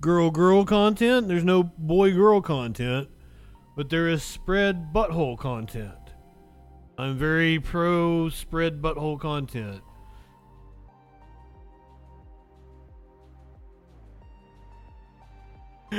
girl 0.01 0.31
girl 0.31 0.65
content. 0.65 1.27
There's 1.27 1.43
no 1.43 1.63
boy 1.63 2.11
girl 2.11 2.41
content, 2.41 3.07
but 3.75 3.89
there 3.89 4.07
is 4.07 4.23
spread 4.23 4.91
butthole 4.93 5.37
content. 5.37 5.93
I'm 6.97 7.17
very 7.17 7.59
pro 7.59 8.29
spread 8.29 8.81
butthole 8.81 9.19
content. 9.19 9.81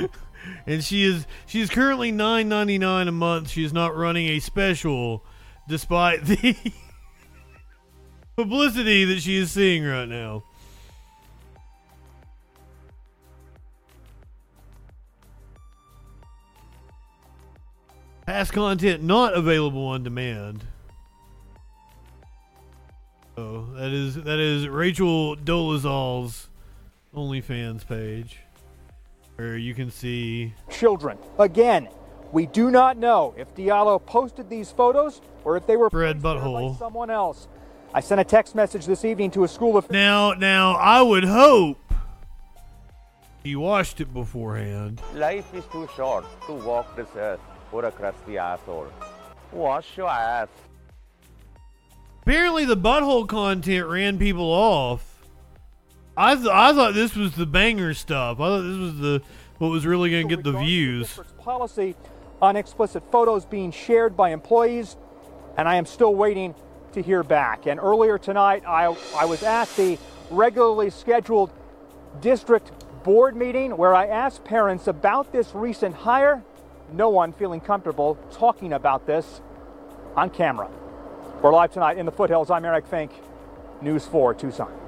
and 0.66 0.82
she 0.82 1.04
is 1.04 1.26
she 1.46 1.60
is 1.60 1.70
currently 1.70 2.12
nine 2.12 2.48
ninety 2.48 2.78
nine 2.78 3.08
a 3.08 3.12
month. 3.12 3.50
She 3.50 3.64
is 3.64 3.72
not 3.72 3.96
running 3.96 4.28
a 4.28 4.40
special, 4.40 5.24
despite 5.68 6.24
the 6.24 6.56
publicity 8.36 9.04
that 9.04 9.20
she 9.20 9.36
is 9.36 9.50
seeing 9.50 9.84
right 9.84 10.08
now. 10.08 10.44
Past 18.26 18.52
content 18.54 19.02
not 19.02 19.34
available 19.34 19.86
on 19.86 20.02
demand. 20.02 20.64
Oh, 23.36 23.66
that 23.74 23.92
is 23.92 24.14
that 24.14 24.38
is 24.38 24.66
Rachel 24.68 25.36
Dolezal's 25.36 26.48
OnlyFans 27.14 27.86
page, 27.86 28.38
where 29.36 29.56
you 29.56 29.74
can 29.74 29.90
see 29.90 30.54
children. 30.70 31.18
Again, 31.38 31.88
we 32.32 32.46
do 32.46 32.70
not 32.70 32.96
know 32.96 33.34
if 33.36 33.54
Diallo 33.54 34.04
posted 34.04 34.48
these 34.48 34.70
photos 34.70 35.20
or 35.44 35.56
if 35.56 35.66
they 35.66 35.76
were 35.76 35.88
Spread 35.88 36.20
placed 36.20 36.42
there 36.42 36.50
by 36.50 36.74
someone 36.78 37.10
else. 37.10 37.48
I 37.92 38.00
sent 38.00 38.20
a 38.20 38.24
text 38.24 38.54
message 38.54 38.86
this 38.86 39.04
evening 39.04 39.30
to 39.32 39.44
a 39.44 39.48
school 39.48 39.76
of 39.76 39.88
Now, 39.90 40.32
now, 40.32 40.72
I 40.72 41.00
would 41.00 41.24
hope 41.24 41.78
he 43.44 43.54
washed 43.56 44.00
it 44.00 44.12
beforehand. 44.12 45.00
Life 45.14 45.52
is 45.54 45.64
too 45.66 45.88
short 45.94 46.24
to 46.46 46.54
walk 46.54 46.96
this 46.96 47.08
earth 47.14 47.40
for 47.70 47.84
a 47.84 47.92
crusty 47.92 48.38
asshole. 48.38 48.88
Wash 49.52 49.96
your 49.96 50.08
ass. 50.08 50.48
Apparently, 52.22 52.64
the 52.64 52.76
butthole 52.76 53.28
content 53.28 53.86
ran 53.86 54.18
people 54.18 54.50
off. 54.50 55.13
I 56.16 56.36
th- 56.36 56.46
I 56.46 56.72
thought 56.72 56.94
this 56.94 57.16
was 57.16 57.34
the 57.34 57.46
banger 57.46 57.92
stuff. 57.92 58.38
I 58.38 58.44
thought 58.44 58.60
this 58.60 58.76
was 58.76 58.98
the 58.98 59.22
what 59.58 59.68
was 59.68 59.86
really 59.86 60.10
going 60.10 60.28
to 60.28 60.36
get 60.36 60.44
the 60.44 60.52
views. 60.58 61.18
policy 61.38 61.96
on 62.40 62.56
explicit 62.56 63.02
photos 63.10 63.44
being 63.44 63.70
shared 63.72 64.16
by 64.16 64.30
employees, 64.30 64.96
and 65.56 65.68
I 65.68 65.76
am 65.76 65.86
still 65.86 66.14
waiting 66.14 66.54
to 66.92 67.02
hear 67.02 67.22
back. 67.22 67.66
And 67.66 67.80
earlier 67.80 68.18
tonight, 68.18 68.62
I, 68.66 68.94
I 69.16 69.24
was 69.24 69.42
at 69.42 69.68
the 69.76 69.98
regularly 70.30 70.90
scheduled 70.90 71.52
district 72.20 72.70
board 73.02 73.36
meeting 73.36 73.76
where 73.76 73.94
I 73.94 74.06
asked 74.06 74.44
parents 74.44 74.86
about 74.86 75.32
this 75.32 75.54
recent 75.54 75.94
hire. 75.94 76.42
No 76.92 77.08
one 77.08 77.32
feeling 77.32 77.60
comfortable 77.60 78.16
talking 78.32 78.72
about 78.72 79.06
this 79.06 79.40
on 80.16 80.30
camera. 80.30 80.70
We're 81.42 81.52
live 81.52 81.72
tonight 81.72 81.98
in 81.98 82.06
the 82.06 82.12
foothills. 82.12 82.50
I'm 82.50 82.64
Eric 82.64 82.86
Fink, 82.86 83.10
News 83.82 84.06
4 84.06 84.34
Tucson. 84.34 84.83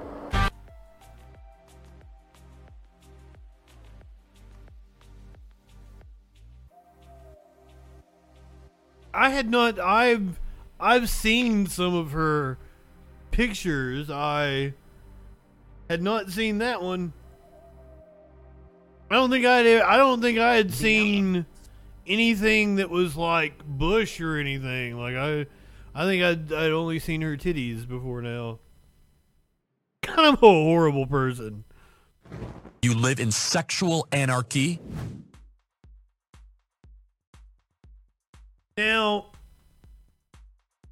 I 9.16 9.30
had 9.30 9.50
not. 9.50 9.78
I've 9.78 10.38
I've 10.78 11.08
seen 11.08 11.66
some 11.66 11.94
of 11.94 12.12
her 12.12 12.58
pictures. 13.30 14.10
I 14.10 14.74
had 15.88 16.02
not 16.02 16.30
seen 16.30 16.58
that 16.58 16.82
one. 16.82 17.14
I 19.10 19.14
don't 19.14 19.30
think 19.30 19.46
I 19.46 19.58
had. 19.58 19.82
I 19.82 19.96
don't 19.96 20.20
think 20.20 20.38
I 20.38 20.56
had 20.56 20.72
seen 20.72 21.46
anything 22.06 22.76
that 22.76 22.90
was 22.90 23.16
like 23.16 23.64
Bush 23.64 24.20
or 24.20 24.36
anything. 24.36 24.98
Like 24.98 25.16
I, 25.16 25.46
I 25.94 26.04
think 26.04 26.22
I'd 26.22 26.52
I'd 26.52 26.72
only 26.72 26.98
seen 26.98 27.22
her 27.22 27.36
titties 27.36 27.88
before 27.88 28.20
now. 28.20 28.58
Kind 30.02 30.28
of 30.28 30.34
a 30.34 30.46
horrible 30.46 31.06
person. 31.06 31.64
You 32.82 32.94
live 32.94 33.18
in 33.18 33.32
sexual 33.32 34.06
anarchy? 34.12 34.78
Now, 38.76 39.28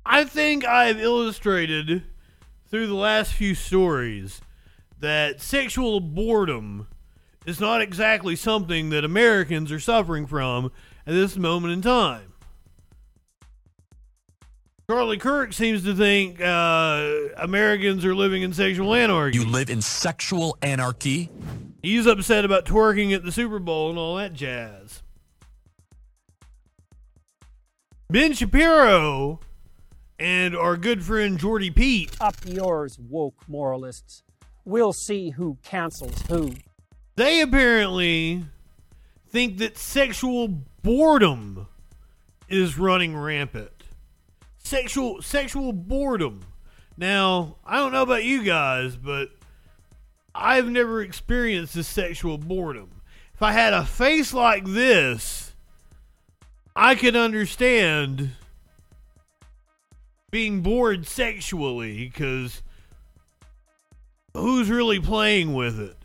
I 0.06 0.24
think 0.24 0.64
I've 0.64 0.98
illustrated 0.98 2.02
through 2.70 2.86
the 2.86 2.94
last 2.94 3.34
few 3.34 3.54
stories 3.54 4.40
that 5.00 5.42
sexual 5.42 6.00
boredom 6.00 6.86
is 7.44 7.60
not 7.60 7.82
exactly 7.82 8.36
something 8.36 8.88
that 8.88 9.04
Americans 9.04 9.70
are 9.70 9.80
suffering 9.80 10.26
from 10.26 10.72
at 11.06 11.12
this 11.12 11.36
moment 11.36 11.74
in 11.74 11.82
time. 11.82 12.32
Charlie 14.88 15.18
Kirk 15.18 15.52
seems 15.52 15.84
to 15.84 15.94
think 15.94 16.40
uh, 16.40 17.10
Americans 17.36 18.02
are 18.06 18.14
living 18.14 18.40
in 18.40 18.54
sexual 18.54 18.94
anarchy. 18.94 19.38
You 19.38 19.46
live 19.46 19.68
in 19.68 19.82
sexual 19.82 20.56
anarchy? 20.62 21.30
He's 21.82 22.06
upset 22.06 22.46
about 22.46 22.64
twerking 22.64 23.14
at 23.14 23.24
the 23.24 23.32
Super 23.32 23.58
Bowl 23.58 23.90
and 23.90 23.98
all 23.98 24.16
that 24.16 24.32
jazz. 24.32 25.02
Ben 28.14 28.32
Shapiro 28.32 29.40
and 30.20 30.54
our 30.54 30.76
good 30.76 31.02
friend 31.02 31.36
Jordy 31.36 31.72
Pete. 31.72 32.16
Up 32.20 32.36
yours, 32.46 32.96
woke 32.96 33.42
moralists. 33.48 34.22
We'll 34.64 34.92
see 34.92 35.30
who 35.30 35.58
cancels 35.64 36.22
who. 36.28 36.52
They 37.16 37.40
apparently 37.40 38.44
think 39.26 39.58
that 39.58 39.76
sexual 39.76 40.46
boredom 40.46 41.66
is 42.48 42.78
running 42.78 43.16
rampant. 43.16 43.82
Sexual 44.58 45.20
sexual 45.20 45.72
boredom. 45.72 46.42
Now, 46.96 47.56
I 47.64 47.78
don't 47.78 47.90
know 47.90 48.02
about 48.02 48.22
you 48.22 48.44
guys, 48.44 48.94
but 48.94 49.30
I've 50.32 50.68
never 50.68 51.02
experienced 51.02 51.74
this 51.74 51.88
sexual 51.88 52.38
boredom. 52.38 52.90
If 53.34 53.42
I 53.42 53.50
had 53.50 53.72
a 53.72 53.84
face 53.84 54.32
like 54.32 54.66
this, 54.66 55.53
I 56.76 56.94
can 56.94 57.16
understand 57.16 58.30
being 60.30 60.60
bored 60.62 61.06
sexually 61.06 62.06
because 62.06 62.62
who's 64.34 64.68
really 64.68 65.00
playing 65.00 65.54
with 65.54 65.78
it? 65.78 65.96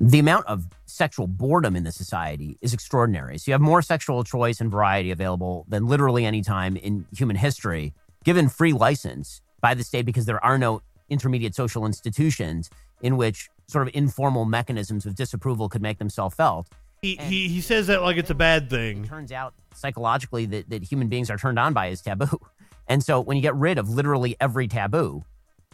the 0.00 0.18
amount 0.18 0.46
of 0.46 0.66
sexual 0.86 1.26
boredom 1.26 1.76
in 1.76 1.84
the 1.84 1.92
society 1.92 2.58
is 2.60 2.74
extraordinary. 2.74 3.38
So 3.38 3.50
you 3.50 3.52
have 3.52 3.60
more 3.60 3.82
sexual 3.82 4.24
choice 4.24 4.60
and 4.60 4.70
variety 4.70 5.10
available 5.10 5.66
than 5.68 5.86
literally 5.86 6.24
any 6.24 6.42
time 6.42 6.76
in 6.76 7.06
human 7.16 7.36
history, 7.36 7.94
given 8.24 8.48
free 8.48 8.72
license 8.72 9.40
by 9.60 9.74
the 9.74 9.84
state 9.84 10.04
because 10.04 10.26
there 10.26 10.44
are 10.44 10.58
no 10.58 10.82
intermediate 11.08 11.54
social 11.54 11.86
institutions 11.86 12.70
in 13.02 13.16
which 13.16 13.48
sort 13.66 13.86
of 13.86 13.94
informal 13.94 14.44
mechanisms 14.44 15.06
of 15.06 15.14
disapproval 15.14 15.68
could 15.68 15.82
make 15.82 15.98
themselves 15.98 16.34
felt. 16.34 16.68
He, 17.04 17.16
he, 17.16 17.48
he 17.48 17.60
says 17.60 17.88
that 17.88 18.00
like 18.02 18.16
it's 18.16 18.30
a 18.30 18.34
bad 18.34 18.70
thing. 18.70 19.04
It 19.04 19.08
turns 19.08 19.30
out 19.30 19.52
psychologically 19.74 20.46
that, 20.46 20.70
that 20.70 20.82
human 20.82 21.08
beings 21.08 21.30
are 21.30 21.36
turned 21.36 21.58
on 21.58 21.74
by 21.74 21.88
is 21.88 22.00
taboo. 22.00 22.40
And 22.86 23.02
so 23.02 23.18
when 23.18 23.38
you 23.38 23.42
get 23.42 23.54
rid 23.54 23.78
of 23.78 23.88
literally 23.88 24.36
every 24.40 24.68
taboo, 24.68 25.24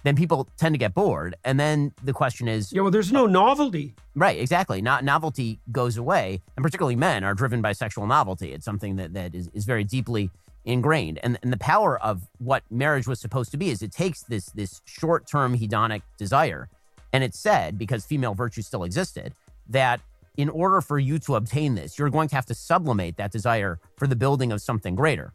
then 0.05 0.15
people 0.15 0.49
tend 0.57 0.75
to 0.75 0.79
get 0.79 0.95
bored. 0.95 1.35
And 1.45 1.59
then 1.59 1.93
the 2.05 2.13
question 2.13 2.49
is 2.49 2.73
Yeah, 2.73 2.83
well, 2.83 2.91
there's 2.91 3.13
no 3.13 3.27
novelty. 3.27 3.95
Right, 4.15 4.39
exactly. 4.39 4.81
Not 4.81 5.05
novelty 5.05 5.59
goes 5.73 5.97
away, 5.97 6.41
and 6.57 6.63
particularly 6.63 6.97
men 6.97 7.25
are 7.25 7.35
driven 7.35 7.61
by 7.63 7.73
sexual 7.73 8.07
novelty. 8.07 8.53
It's 8.53 8.65
something 8.65 8.97
that, 8.97 9.15
that 9.15 9.35
is, 9.35 9.49
is 9.55 9.65
very 9.65 9.85
deeply 9.85 10.31
ingrained. 10.65 11.19
And 11.23 11.39
and 11.43 11.53
the 11.53 11.59
power 11.59 12.01
of 12.01 12.29
what 12.39 12.63
marriage 12.71 13.07
was 13.07 13.21
supposed 13.21 13.51
to 13.51 13.57
be 13.57 13.71
is 13.71 13.83
it 13.83 13.93
takes 13.93 14.23
this 14.23 14.47
this 14.47 14.81
short 14.85 15.27
term 15.27 15.59
hedonic 15.59 16.03
desire, 16.17 16.69
and 17.13 17.25
it's 17.25 17.39
said 17.39 17.79
because 17.79 18.05
female 18.05 18.35
virtue 18.35 18.63
still 18.63 18.85
existed 18.85 19.35
that 19.69 20.01
in 20.37 20.49
order 20.49 20.81
for 20.81 20.99
you 20.99 21.19
to 21.21 21.35
obtain 21.37 21.75
this, 21.75 21.99
you're 21.99 22.11
going 22.11 22.29
to 22.29 22.35
have 22.35 22.47
to 22.47 22.55
sublimate 22.55 23.17
that 23.17 23.31
desire 23.33 23.79
for 23.97 24.07
the 24.07 24.17
building 24.17 24.53
of 24.53 24.61
something 24.61 24.95
greater. 24.95 25.33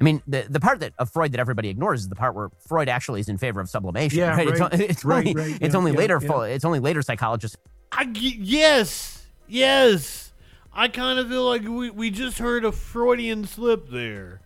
I 0.00 0.04
mean, 0.04 0.22
the, 0.26 0.46
the 0.48 0.60
part 0.60 0.80
that 0.80 0.92
of 0.98 1.10
Freud 1.10 1.32
that 1.32 1.40
everybody 1.40 1.68
ignores 1.68 2.00
is 2.02 2.08
the 2.08 2.14
part 2.14 2.34
where 2.34 2.50
Freud 2.66 2.88
actually 2.88 3.20
is 3.20 3.28
in 3.28 3.36
favor 3.36 3.60
of 3.60 3.68
sublimation. 3.68 4.18
Yeah, 4.20 4.38
It's, 4.40 4.60
right. 4.60 4.72
it's 4.80 5.04
Right, 5.04 5.26
only, 5.28 5.34
right, 5.34 5.58
it's 5.60 5.72
yeah, 5.74 5.78
only 5.78 5.90
yeah, 5.92 5.98
later. 5.98 6.20
yeah. 6.22 6.42
It's 6.44 6.64
only 6.64 6.78
later 6.80 7.02
psychologists 7.02 7.56
I 7.92 8.04
g- 8.06 8.38
yes, 8.40 9.26
yes. 9.48 10.32
I 10.72 10.86
kind 10.88 11.18
of 11.18 11.28
feel 11.28 11.44
like 11.44 11.62
we, 11.62 11.90
we 11.90 12.10
just 12.10 12.38
heard 12.38 12.64
a 12.64 12.70
Freudian 12.70 13.44
slip 13.44 13.90
there. 13.90 14.40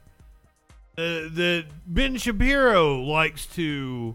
Uh, 0.96 1.28
that 1.32 1.66
Ben 1.86 2.16
Shapiro 2.16 3.00
likes 3.02 3.46
to 3.46 4.14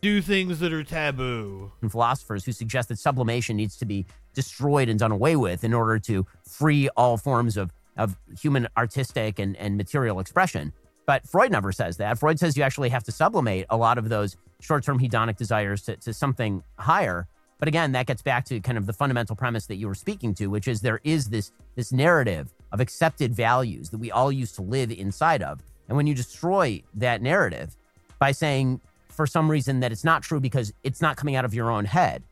do 0.00 0.20
things 0.22 0.58
that 0.60 0.72
are 0.72 0.82
taboo. 0.84 1.70
and 1.80 1.90
philosophers 1.90 2.44
who 2.44 2.52
suggest 2.52 2.88
that 2.88 2.98
sublimation 2.98 3.56
needs 3.56 3.76
to 3.76 3.84
be 3.86 4.06
destroyed 4.34 4.88
and 4.88 4.98
done 4.98 5.12
away 5.12 5.36
with 5.36 5.64
in 5.64 5.74
order 5.74 5.98
to 6.00 6.26
free 6.46 6.88
all 6.96 7.16
forms 7.16 7.56
of, 7.56 7.72
of 7.96 8.16
human 8.40 8.68
artistic 8.76 9.38
and, 9.38 9.56
and 9.56 9.76
material 9.76 10.20
expression. 10.20 10.72
But 11.06 11.26
Freud 11.26 11.50
never 11.50 11.72
says 11.72 11.96
that. 11.96 12.18
Freud 12.18 12.38
says 12.38 12.56
you 12.56 12.62
actually 12.62 12.90
have 12.90 13.04
to 13.04 13.12
sublimate 13.12 13.66
a 13.70 13.76
lot 13.76 13.98
of 13.98 14.08
those 14.08 14.36
short 14.60 14.84
term 14.84 14.98
hedonic 14.98 15.36
desires 15.36 15.82
to, 15.82 15.96
to 15.96 16.12
something 16.12 16.62
higher. 16.78 17.26
But 17.58 17.68
again, 17.68 17.92
that 17.92 18.06
gets 18.06 18.22
back 18.22 18.44
to 18.46 18.60
kind 18.60 18.76
of 18.76 18.86
the 18.86 18.92
fundamental 18.92 19.36
premise 19.36 19.66
that 19.66 19.76
you 19.76 19.86
were 19.86 19.94
speaking 19.94 20.34
to, 20.34 20.48
which 20.48 20.66
is 20.66 20.80
there 20.80 21.00
is 21.04 21.28
this, 21.28 21.52
this 21.76 21.92
narrative 21.92 22.52
of 22.72 22.80
accepted 22.80 23.34
values 23.34 23.90
that 23.90 23.98
we 23.98 24.10
all 24.10 24.32
used 24.32 24.56
to 24.56 24.62
live 24.62 24.90
inside 24.90 25.42
of. 25.42 25.60
And 25.88 25.96
when 25.96 26.06
you 26.06 26.14
destroy 26.14 26.82
that 26.94 27.22
narrative 27.22 27.76
by 28.18 28.32
saying, 28.32 28.80
for 29.10 29.26
some 29.26 29.50
reason, 29.50 29.80
that 29.80 29.92
it's 29.92 30.04
not 30.04 30.22
true 30.22 30.40
because 30.40 30.72
it's 30.82 31.02
not 31.02 31.16
coming 31.16 31.36
out 31.36 31.44
of 31.44 31.54
your 31.54 31.70
own 31.70 31.84
head, 31.84 32.22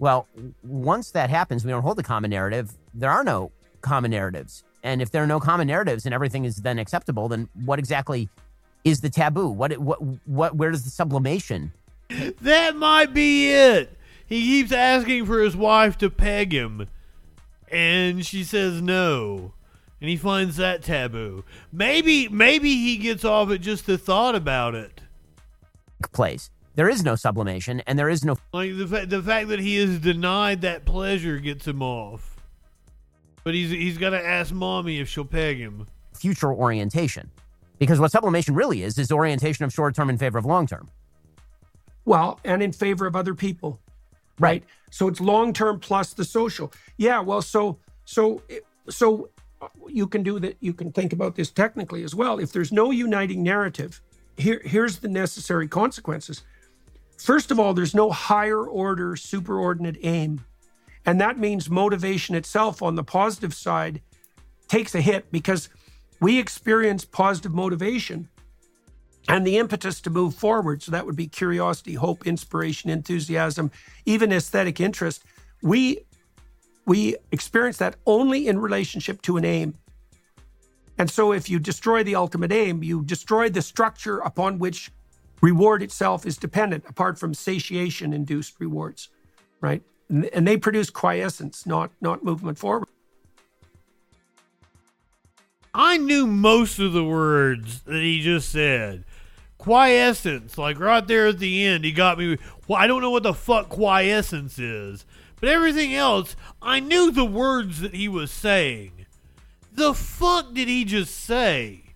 well, 0.00 0.26
once 0.64 1.10
that 1.12 1.28
happens, 1.30 1.64
we 1.64 1.70
don't 1.70 1.82
hold 1.82 1.98
the 1.98 2.02
common 2.02 2.30
narrative. 2.30 2.72
There 2.94 3.10
are 3.10 3.22
no 3.22 3.52
common 3.82 4.10
narratives. 4.10 4.64
And 4.82 5.02
if 5.02 5.10
there 5.10 5.22
are 5.22 5.26
no 5.26 5.38
common 5.38 5.66
narratives 5.66 6.06
and 6.06 6.14
everything 6.14 6.46
is 6.46 6.56
then 6.56 6.78
acceptable, 6.78 7.28
then 7.28 7.50
what 7.64 7.78
exactly 7.78 8.30
is 8.82 9.02
the 9.02 9.10
taboo? 9.10 9.48
What, 9.48 9.76
what, 9.78 9.98
what, 10.26 10.56
where 10.56 10.70
does 10.70 10.84
the 10.84 10.90
sublimation? 10.90 11.72
That 12.40 12.76
might 12.76 13.12
be 13.12 13.52
it. 13.52 13.96
He 14.26 14.40
keeps 14.40 14.72
asking 14.72 15.26
for 15.26 15.40
his 15.40 15.54
wife 15.54 15.98
to 15.98 16.08
peg 16.08 16.52
him, 16.52 16.86
and 17.70 18.24
she 18.24 18.42
says 18.42 18.80
no, 18.80 19.52
and 20.00 20.08
he 20.08 20.16
finds 20.16 20.56
that 20.56 20.82
taboo. 20.82 21.44
Maybe, 21.72 22.28
maybe 22.28 22.74
he 22.74 22.96
gets 22.96 23.24
off 23.24 23.50
at 23.50 23.60
just 23.60 23.86
the 23.86 23.98
thought 23.98 24.34
about 24.34 24.74
it. 24.74 25.00
place? 26.12 26.50
There 26.80 26.88
is 26.88 27.04
no 27.04 27.14
sublimation 27.14 27.80
and 27.80 27.98
there 27.98 28.08
is 28.08 28.24
no 28.24 28.38
Like 28.54 28.74
the 28.78 28.86
fa- 28.86 29.04
the 29.04 29.20
fact 29.22 29.48
that 29.48 29.60
he 29.60 29.76
is 29.76 29.98
denied 29.98 30.62
that 30.62 30.86
pleasure 30.86 31.36
gets 31.38 31.66
him 31.66 31.82
off. 31.82 32.38
But 33.44 33.52
he's 33.52 33.68
he's 33.68 33.98
got 33.98 34.10
to 34.10 34.26
ask 34.26 34.50
mommy 34.50 34.98
if 34.98 35.06
she'll 35.06 35.26
peg 35.26 35.58
him. 35.58 35.86
future 36.14 36.50
orientation. 36.50 37.30
Because 37.78 38.00
what 38.00 38.10
sublimation 38.12 38.54
really 38.54 38.82
is, 38.82 38.96
is 38.96 39.12
orientation 39.12 39.66
of 39.66 39.74
short 39.74 39.94
term 39.94 40.08
in 40.08 40.16
favor 40.16 40.38
of 40.38 40.46
long 40.46 40.66
term. 40.66 40.88
Well, 42.06 42.40
and 42.46 42.62
in 42.62 42.72
favor 42.72 43.06
of 43.06 43.14
other 43.14 43.34
people. 43.34 43.78
Right. 44.38 44.64
So 44.90 45.06
it's 45.06 45.20
long 45.20 45.52
term 45.52 45.80
plus 45.80 46.14
the 46.14 46.24
social. 46.24 46.72
Yeah. 46.96 47.20
Well, 47.20 47.42
so 47.42 47.76
so 48.06 48.40
so 48.88 49.28
you 49.86 50.06
can 50.06 50.22
do 50.22 50.38
that. 50.38 50.56
You 50.60 50.72
can 50.72 50.92
think 50.92 51.12
about 51.12 51.34
this 51.36 51.50
technically 51.50 52.04
as 52.04 52.14
well. 52.14 52.38
If 52.38 52.52
there's 52.52 52.72
no 52.72 52.90
uniting 52.90 53.42
narrative, 53.42 54.00
here 54.38 54.62
here's 54.64 55.00
the 55.00 55.08
necessary 55.08 55.68
consequences. 55.68 56.42
First 57.20 57.50
of 57.50 57.60
all, 57.60 57.74
there's 57.74 57.94
no 57.94 58.10
higher 58.10 58.64
order 58.66 59.10
superordinate 59.12 59.98
aim. 60.02 60.44
And 61.04 61.20
that 61.20 61.38
means 61.38 61.68
motivation 61.68 62.34
itself 62.34 62.82
on 62.82 62.94
the 62.94 63.04
positive 63.04 63.54
side 63.54 64.00
takes 64.68 64.94
a 64.94 65.00
hit 65.00 65.30
because 65.30 65.68
we 66.20 66.38
experience 66.38 67.04
positive 67.04 67.52
motivation 67.52 68.28
and 69.28 69.46
the 69.46 69.58
impetus 69.58 70.00
to 70.02 70.10
move 70.10 70.34
forward. 70.34 70.82
So 70.82 70.92
that 70.92 71.04
would 71.04 71.16
be 71.16 71.26
curiosity, 71.26 71.94
hope, 71.94 72.26
inspiration, 72.26 72.88
enthusiasm, 72.88 73.70
even 74.06 74.32
aesthetic 74.32 74.80
interest. 74.80 75.24
We 75.62 76.00
we 76.86 77.16
experience 77.30 77.76
that 77.76 77.96
only 78.06 78.48
in 78.48 78.58
relationship 78.58 79.20
to 79.22 79.36
an 79.36 79.44
aim. 79.44 79.74
And 80.98 81.10
so 81.10 81.32
if 81.32 81.48
you 81.48 81.58
destroy 81.58 82.02
the 82.02 82.16
ultimate 82.16 82.50
aim, 82.50 82.82
you 82.82 83.04
destroy 83.04 83.48
the 83.48 83.62
structure 83.62 84.18
upon 84.18 84.58
which 84.58 84.90
reward 85.40 85.82
itself 85.82 86.26
is 86.26 86.36
dependent, 86.36 86.84
apart 86.88 87.18
from 87.18 87.34
satiation 87.34 88.12
induced 88.12 88.54
rewards, 88.58 89.08
right? 89.60 89.82
And 90.08 90.46
they 90.46 90.56
produce 90.56 90.90
quiescence, 90.90 91.66
not 91.66 91.90
not 92.00 92.24
movement 92.24 92.58
forward. 92.58 92.88
I 95.72 95.98
knew 95.98 96.26
most 96.26 96.78
of 96.80 96.92
the 96.92 97.04
words 97.04 97.82
that 97.82 98.02
he 98.02 98.20
just 98.20 98.50
said. 98.50 99.04
Quiescence, 99.56 100.58
like 100.58 100.80
right 100.80 101.06
there 101.06 101.28
at 101.28 101.38
the 101.38 101.64
end, 101.64 101.84
he 101.84 101.92
got 101.92 102.18
me. 102.18 102.38
Well, 102.66 102.80
I 102.80 102.86
don't 102.86 103.02
know 103.02 103.10
what 103.10 103.22
the 103.22 103.34
fuck 103.34 103.68
quiescence 103.68 104.58
is, 104.58 105.04
but 105.38 105.48
everything 105.48 105.94
else, 105.94 106.34
I 106.60 106.80
knew 106.80 107.10
the 107.10 107.24
words 107.26 107.80
that 107.80 107.94
he 107.94 108.08
was 108.08 108.30
saying. 108.30 109.06
The 109.72 109.94
fuck 109.94 110.54
did 110.54 110.66
he 110.66 110.84
just 110.84 111.14
say? 111.14 111.89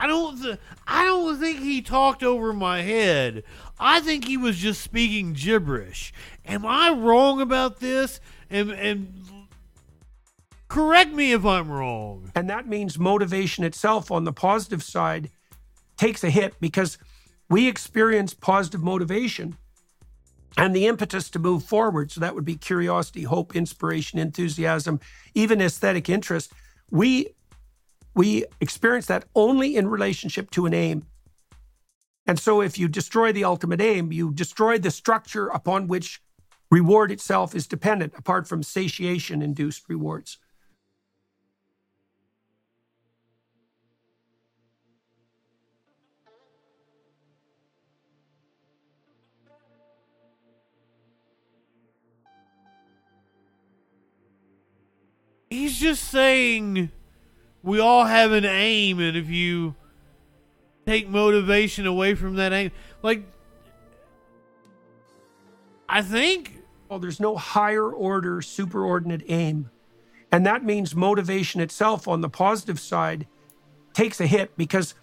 I 0.00 0.06
don't. 0.06 0.42
Th- 0.42 0.58
I 0.86 1.04
don't 1.04 1.38
think 1.38 1.60
he 1.60 1.80
talked 1.80 2.22
over 2.22 2.52
my 2.52 2.82
head. 2.82 3.44
I 3.78 4.00
think 4.00 4.26
he 4.26 4.36
was 4.36 4.56
just 4.56 4.80
speaking 4.80 5.32
gibberish. 5.32 6.12
Am 6.44 6.66
I 6.66 6.90
wrong 6.90 7.40
about 7.40 7.80
this? 7.80 8.20
And 8.50 8.70
and 8.70 9.24
correct 10.68 11.12
me 11.12 11.32
if 11.32 11.44
I'm 11.44 11.70
wrong. 11.70 12.30
And 12.34 12.50
that 12.50 12.66
means 12.66 12.98
motivation 12.98 13.64
itself 13.64 14.10
on 14.10 14.24
the 14.24 14.32
positive 14.32 14.82
side 14.82 15.30
takes 15.96 16.24
a 16.24 16.30
hit 16.30 16.60
because 16.60 16.98
we 17.48 17.68
experience 17.68 18.34
positive 18.34 18.82
motivation 18.82 19.56
and 20.56 20.74
the 20.74 20.86
impetus 20.86 21.30
to 21.30 21.38
move 21.38 21.64
forward. 21.64 22.10
So 22.10 22.20
that 22.20 22.34
would 22.34 22.44
be 22.44 22.56
curiosity, 22.56 23.22
hope, 23.22 23.54
inspiration, 23.54 24.18
enthusiasm, 24.18 25.00
even 25.34 25.60
aesthetic 25.60 26.08
interest. 26.08 26.52
We 26.90 27.28
we 28.14 28.44
experience 28.60 29.06
that 29.06 29.24
only 29.34 29.76
in 29.76 29.88
relationship 29.88 30.50
to 30.52 30.66
an 30.66 30.74
aim. 30.74 31.06
And 32.26 32.38
so 32.38 32.60
if 32.62 32.78
you 32.78 32.88
destroy 32.88 33.32
the 33.32 33.44
ultimate 33.44 33.80
aim, 33.80 34.12
you 34.12 34.32
destroy 34.32 34.78
the 34.78 34.90
structure 34.90 35.48
upon 35.48 35.88
which 35.88 36.22
reward 36.70 37.10
itself 37.10 37.54
is 37.54 37.66
dependent, 37.66 38.14
apart 38.16 38.48
from 38.48 38.62
satiation 38.62 39.42
induced 39.42 39.88
rewards. 39.88 40.38
He's 55.50 55.78
just 55.78 56.10
saying 56.10 56.90
we 57.64 57.80
all 57.80 58.04
have 58.04 58.30
an 58.32 58.44
aim, 58.44 59.00
and 59.00 59.16
if 59.16 59.28
you 59.28 59.74
take 60.86 61.08
motivation 61.08 61.86
away 61.86 62.14
from 62.14 62.36
that 62.36 62.52
aim, 62.52 62.70
like 63.02 63.24
I 65.88 66.02
think. 66.02 66.60
Well, 66.88 66.98
there's 66.98 67.18
no 67.18 67.36
higher 67.36 67.90
order 67.90 68.36
superordinate 68.36 69.24
aim. 69.28 69.70
And 70.30 70.44
that 70.44 70.64
means 70.64 70.94
motivation 70.94 71.60
itself 71.60 72.06
on 72.06 72.20
the 72.20 72.28
positive 72.28 72.78
side 72.78 73.26
takes 73.94 74.20
a 74.20 74.26
hit 74.26 74.56
because 74.56 74.94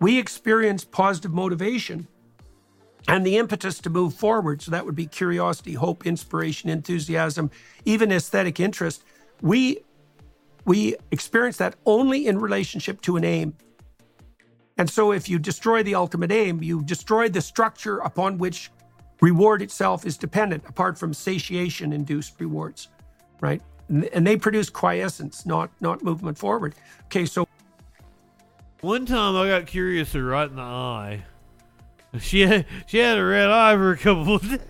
we 0.00 0.18
experience 0.18 0.84
positive 0.84 1.32
motivation 1.32 2.08
and 3.06 3.24
the 3.24 3.36
impetus 3.36 3.78
to 3.80 3.90
move 3.90 4.14
forward. 4.14 4.62
So 4.62 4.70
that 4.72 4.84
would 4.84 4.96
be 4.96 5.06
curiosity, 5.06 5.74
hope, 5.74 6.06
inspiration, 6.06 6.70
enthusiasm, 6.70 7.50
even 7.84 8.10
aesthetic 8.10 8.58
interest. 8.58 9.04
We 9.40 9.78
we 10.68 10.94
experience 11.12 11.56
that 11.56 11.76
only 11.86 12.26
in 12.26 12.38
relationship 12.38 13.00
to 13.00 13.16
an 13.16 13.24
aim. 13.24 13.56
And 14.76 14.88
so 14.88 15.12
if 15.12 15.26
you 15.26 15.38
destroy 15.38 15.82
the 15.82 15.94
ultimate 15.94 16.30
aim, 16.30 16.62
you 16.62 16.82
destroy 16.82 17.28
the 17.30 17.40
structure 17.40 17.98
upon 18.00 18.36
which 18.36 18.70
reward 19.22 19.62
itself 19.62 20.04
is 20.04 20.18
dependent, 20.18 20.62
apart 20.68 20.98
from 20.98 21.14
satiation 21.14 21.92
induced 21.94 22.38
rewards, 22.38 22.88
right? 23.40 23.62
And 23.88 24.26
they 24.26 24.36
produce 24.36 24.68
quiescence, 24.68 25.46
not 25.46 25.70
not 25.80 26.04
movement 26.04 26.36
forward. 26.36 26.74
Okay, 27.06 27.24
so 27.24 27.48
one 28.82 29.06
time 29.06 29.34
I 29.36 29.48
got 29.48 29.66
curious 29.66 30.12
her 30.12 30.22
right 30.22 30.48
in 30.48 30.56
the 30.56 30.62
eye. 30.62 31.24
She 32.20 32.42
had 32.42 32.66
she 32.86 32.98
had 32.98 33.16
a 33.16 33.24
red 33.24 33.48
eye 33.48 33.74
for 33.74 33.92
a 33.92 33.96
couple 33.96 34.34
of 34.34 34.42
days. 34.42 34.60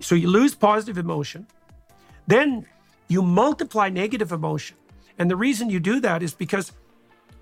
So 0.00 0.16
you 0.16 0.28
lose 0.28 0.56
positive 0.56 0.98
emotion. 0.98 1.46
Then 2.26 2.66
you 3.08 3.22
multiply 3.22 3.88
negative 3.88 4.32
emotion. 4.32 4.76
And 5.18 5.30
the 5.30 5.36
reason 5.36 5.70
you 5.70 5.80
do 5.80 6.00
that 6.00 6.22
is 6.22 6.34
because 6.34 6.72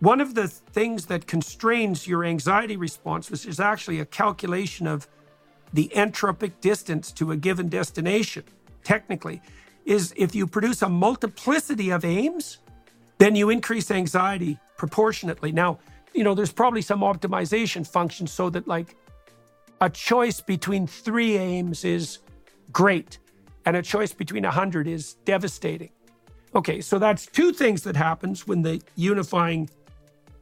one 0.01 0.21
of 0.21 0.35
the 0.35 0.49
things 0.49 1.07
that 1.07 1.27
constrains 1.27 2.07
your 2.07 2.25
anxiety 2.25 2.77
response, 2.77 3.31
which 3.31 3.47
is 3.47 3.61
actually 3.61 4.01
a 4.01 4.05
calculation 4.05 4.87
of 4.87 5.09
the 5.73 5.91
entropic 5.95 6.61
distance 6.61 7.13
to 7.13 7.33
a 7.33 7.37
given 7.37 7.69
destination, 7.69 8.45
technically, 8.85 9.43
is 9.85 10.13
if 10.17 10.35
you 10.35 10.47
produce 10.47 10.83
a 10.83 10.89
multiplicity 10.89 11.91
of 11.91 12.05
aims, 12.05 12.59
then 13.19 13.35
you 13.35 13.51
increase 13.51 13.91
anxiety 13.91 14.59
proportionately. 14.77 15.53
Now, 15.53 15.79
you 16.13 16.25
know, 16.25 16.35
there's 16.35 16.53
probably 16.53 16.83
some 16.83 17.01
optimization 17.01 17.87
function 17.87 18.27
so 18.27 18.51
that, 18.51 18.67
like, 18.69 18.97
a 19.81 19.91
choice 19.91 20.41
between 20.41 20.87
three 20.87 21.37
aims 21.37 21.85
is 21.85 22.19
great 22.73 23.19
and 23.67 23.77
a 23.77 23.83
choice 23.83 24.13
between 24.13 24.45
100 24.45 24.87
is 24.87 25.15
devastating. 25.25 25.91
Okay, 26.55 26.81
so 26.81 26.99
that's 26.99 27.27
two 27.27 27.53
things 27.53 27.83
that 27.83 27.97
happens 27.97 28.47
when 28.47 28.63
the 28.63 28.81
unifying 28.95 29.69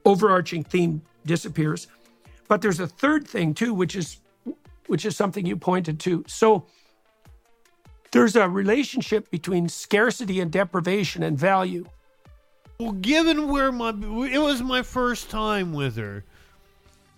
overarching 0.05 0.63
theme 0.63 1.03
disappears. 1.27 1.89
But 2.47 2.61
there's 2.61 2.79
a 2.79 2.87
third 2.87 3.27
thing 3.27 3.55
too 3.55 3.75
which 3.75 3.97
is 3.97 4.21
which 4.87 5.07
is 5.07 5.17
something 5.17 5.47
you 5.47 5.57
pointed 5.57 5.99
to. 6.01 6.25
So 6.29 6.67
there's 8.13 8.37
a 8.37 8.47
relationship 8.47 9.31
between 9.31 9.69
scarcity 9.71 10.41
and 10.41 10.53
deprivation 10.53 11.23
and 11.23 11.39
value. 11.39 11.87
Well, 12.79 12.93
given 12.93 13.49
where 13.49 13.73
my 13.73 13.91
it 13.91 14.39
was 14.39 14.63
my 14.63 14.83
first 14.83 15.31
time 15.31 15.73
with 15.73 15.97
her. 15.97 16.23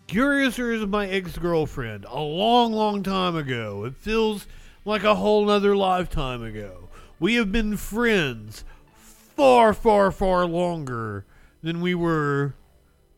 Curiouser 0.06 0.70
is 0.70 0.86
my 0.86 1.08
ex-girlfriend 1.08 2.06
a 2.08 2.20
long, 2.20 2.72
long 2.72 3.02
time 3.02 3.34
ago. 3.34 3.84
It 3.84 3.96
feels 3.96 4.46
like 4.86 5.02
a 5.02 5.16
whole 5.16 5.44
nother 5.44 5.76
lifetime 5.76 6.42
ago. 6.42 6.88
We 7.18 7.34
have 7.34 7.52
been 7.52 7.76
friends 7.76 8.64
far, 8.94 9.74
far, 9.74 10.10
far 10.10 10.46
longer 10.46 11.26
than 11.62 11.80
we 11.80 11.94
were 11.94 12.54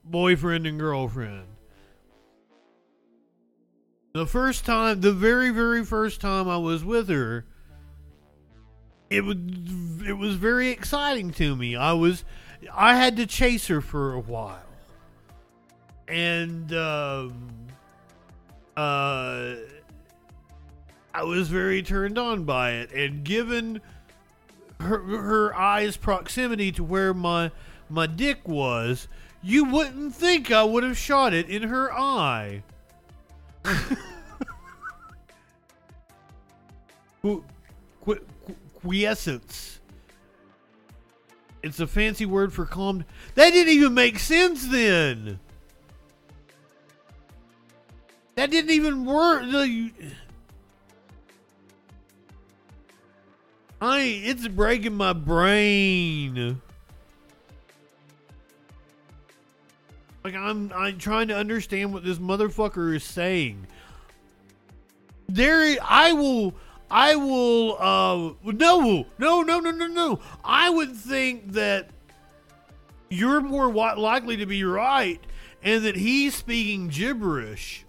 boyfriend 0.02 0.66
and 0.66 0.80
girlfriend. 0.80 1.44
The 4.14 4.26
first 4.26 4.64
time, 4.64 5.02
the 5.02 5.12
very, 5.12 5.50
very 5.50 5.84
first 5.84 6.20
time 6.20 6.48
I 6.48 6.56
was 6.56 6.82
with 6.82 7.08
her, 7.08 7.44
it 9.10 9.24
was 9.24 9.36
it 10.06 10.16
was 10.16 10.36
very 10.36 10.70
exciting 10.70 11.30
to 11.32 11.54
me. 11.54 11.76
I 11.76 11.92
was 11.92 12.24
I 12.72 12.96
had 12.96 13.16
to 13.18 13.26
chase 13.26 13.68
her 13.68 13.80
for 13.80 14.14
a 14.14 14.20
while, 14.20 14.58
and 16.08 16.72
um, 16.72 17.50
uh 18.76 19.54
I 21.18 21.24
was 21.24 21.48
very 21.48 21.82
turned 21.82 22.16
on 22.16 22.44
by 22.44 22.74
it, 22.74 22.92
and 22.92 23.24
given 23.24 23.80
her 24.78 25.00
her 25.00 25.52
eyes 25.52 25.96
proximity 25.96 26.70
to 26.70 26.84
where 26.84 27.12
my 27.12 27.50
my 27.90 28.06
dick 28.06 28.46
was, 28.46 29.08
you 29.42 29.64
wouldn't 29.64 30.14
think 30.14 30.52
I 30.52 30.62
would 30.62 30.84
have 30.84 30.96
shot 30.96 31.34
it 31.34 31.50
in 31.50 31.64
her 31.64 31.92
eye. 31.92 32.62
Qu- 37.22 37.42
qu- 38.04 38.24
quiescence. 38.74 39.80
It's 41.64 41.80
a 41.80 41.88
fancy 41.88 42.26
word 42.26 42.52
for 42.52 42.64
calm. 42.64 43.04
That 43.34 43.50
didn't 43.50 43.72
even 43.72 43.92
make 43.92 44.20
sense 44.20 44.68
then. 44.68 45.40
That 48.36 48.52
didn't 48.52 48.70
even 48.70 49.04
work. 49.04 49.42
I 53.80 54.00
it's 54.00 54.48
breaking 54.48 54.94
my 54.94 55.12
brain. 55.12 56.60
Like 60.24 60.34
I'm 60.34 60.72
I'm 60.74 60.98
trying 60.98 61.28
to 61.28 61.36
understand 61.36 61.92
what 61.92 62.04
this 62.04 62.18
motherfucker 62.18 62.94
is 62.94 63.04
saying. 63.04 63.66
There 65.28 65.76
I 65.82 66.12
will 66.12 66.54
I 66.90 67.14
will 67.16 67.76
uh 67.78 68.34
no 68.42 69.06
no 69.18 69.42
no 69.42 69.60
no 69.60 69.70
no 69.70 69.86
no. 69.86 70.20
I 70.44 70.70
would 70.70 70.96
think 70.96 71.52
that 71.52 71.90
you're 73.10 73.40
more 73.40 73.72
likely 73.72 74.36
to 74.38 74.46
be 74.46 74.64
right 74.64 75.20
and 75.62 75.84
that 75.84 75.96
he's 75.96 76.34
speaking 76.34 76.88
gibberish. 76.88 77.84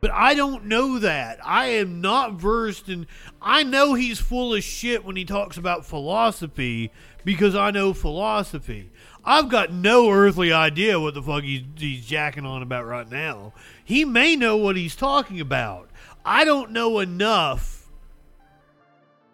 But 0.00 0.12
I 0.12 0.34
don't 0.34 0.66
know 0.66 0.98
that. 1.00 1.40
I 1.44 1.66
am 1.66 2.00
not 2.00 2.34
versed 2.34 2.88
in. 2.88 3.06
I 3.42 3.64
know 3.64 3.94
he's 3.94 4.20
full 4.20 4.54
of 4.54 4.62
shit 4.62 5.04
when 5.04 5.16
he 5.16 5.24
talks 5.24 5.56
about 5.56 5.84
philosophy 5.84 6.92
because 7.24 7.56
I 7.56 7.72
know 7.72 7.92
philosophy. 7.92 8.90
I've 9.24 9.48
got 9.48 9.72
no 9.72 10.10
earthly 10.10 10.52
idea 10.52 11.00
what 11.00 11.14
the 11.14 11.22
fuck 11.22 11.42
he's, 11.42 11.62
he's 11.76 12.06
jacking 12.06 12.46
on 12.46 12.62
about 12.62 12.86
right 12.86 13.10
now. 13.10 13.52
He 13.84 14.04
may 14.04 14.36
know 14.36 14.56
what 14.56 14.76
he's 14.76 14.94
talking 14.94 15.40
about. 15.40 15.90
I 16.24 16.44
don't 16.44 16.70
know 16.70 17.00
enough 17.00 17.88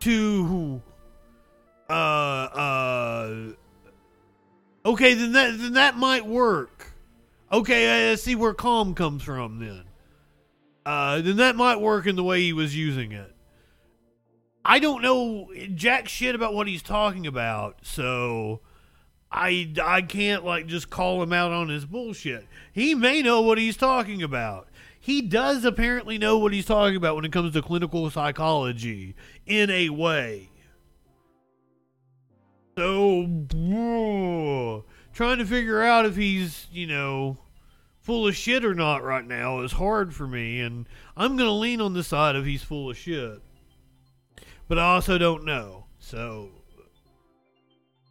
to. 0.01 0.81
Uh, 1.91 1.93
uh. 1.93 3.37
Okay, 4.87 5.15
then 5.15 5.33
that 5.33 5.59
then 5.59 5.75
that 5.75 5.97
might 5.97 6.27
work. 6.27 6.93
Okay, 7.53 8.13
I 8.13 8.15
see 8.15 8.35
where 8.35 8.55
calm 8.55 8.95
comes 8.95 9.23
from 9.23 9.59
then 9.59 9.85
uh, 10.87 11.21
then 11.21 11.37
that 11.37 11.57
might 11.57 11.81
work 11.81 12.07
in 12.07 12.17
the 12.17 12.25
way 12.25 12.41
he 12.41 12.53
was 12.53 12.77
using 12.77 13.13
it. 13.13 13.35
I 14.65 14.79
don't 14.79 15.03
know 15.03 15.49
jack 15.75 16.09
shit 16.09 16.35
about 16.35 16.55
what 16.55 16.67
he's 16.67 16.83
talking 16.83 17.27
about, 17.27 17.79
so 17.83 18.61
I 19.31 19.73
I 19.83 20.03
can't 20.03 20.45
like 20.45 20.67
just 20.67 20.89
call 20.89 21.23
him 21.23 21.33
out 21.33 21.53
on 21.53 21.69
his 21.69 21.85
bullshit. 21.85 22.47
He 22.73 22.95
may 22.95 23.21
know 23.21 23.43
what 23.43 23.59
he's 23.59 23.77
talking 23.77 24.23
about. 24.23 24.69
He 24.99 25.21
does 25.21 25.67
apparently 25.67 26.17
know 26.17 26.39
what 26.39 26.55
he's 26.55 26.65
talking 26.65 26.97
about 26.97 27.15
when 27.15 27.27
it 27.27 27.33
comes 27.33 27.53
to 27.53 27.61
clinical 27.61 28.09
psychology 28.09 29.15
in 29.45 29.69
a 29.69 29.91
way. 29.91 30.49
So, 32.79 33.27
trying 35.13 35.39
to 35.39 35.45
figure 35.45 35.83
out 35.83 36.07
if 36.07 36.17
he's, 36.17 36.67
you 36.73 36.87
know, 36.87 37.37
full 38.05 38.29
of 38.29 38.37
shit 38.37 38.65
or 38.65 38.75
not 38.75 39.03
right 39.03 39.27
now 39.27 39.61
is 39.61 39.73
hard 39.73 40.15
for 40.15 40.27
me, 40.27 40.61
and 40.61 40.87
I'm 41.17 41.37
going 41.37 41.49
to 41.49 41.55
lean 41.55 41.81
on 41.81 41.95
the 41.95 42.05
side 42.05 42.37
of 42.37 42.45
he's 42.45 42.63
full 42.63 42.91
of 42.91 42.99
shit. 42.99 43.41
But 44.69 44.79
I 44.79 44.95
also 44.95 45.17
don't 45.19 45.45
know. 45.45 45.87
So. 45.99 46.51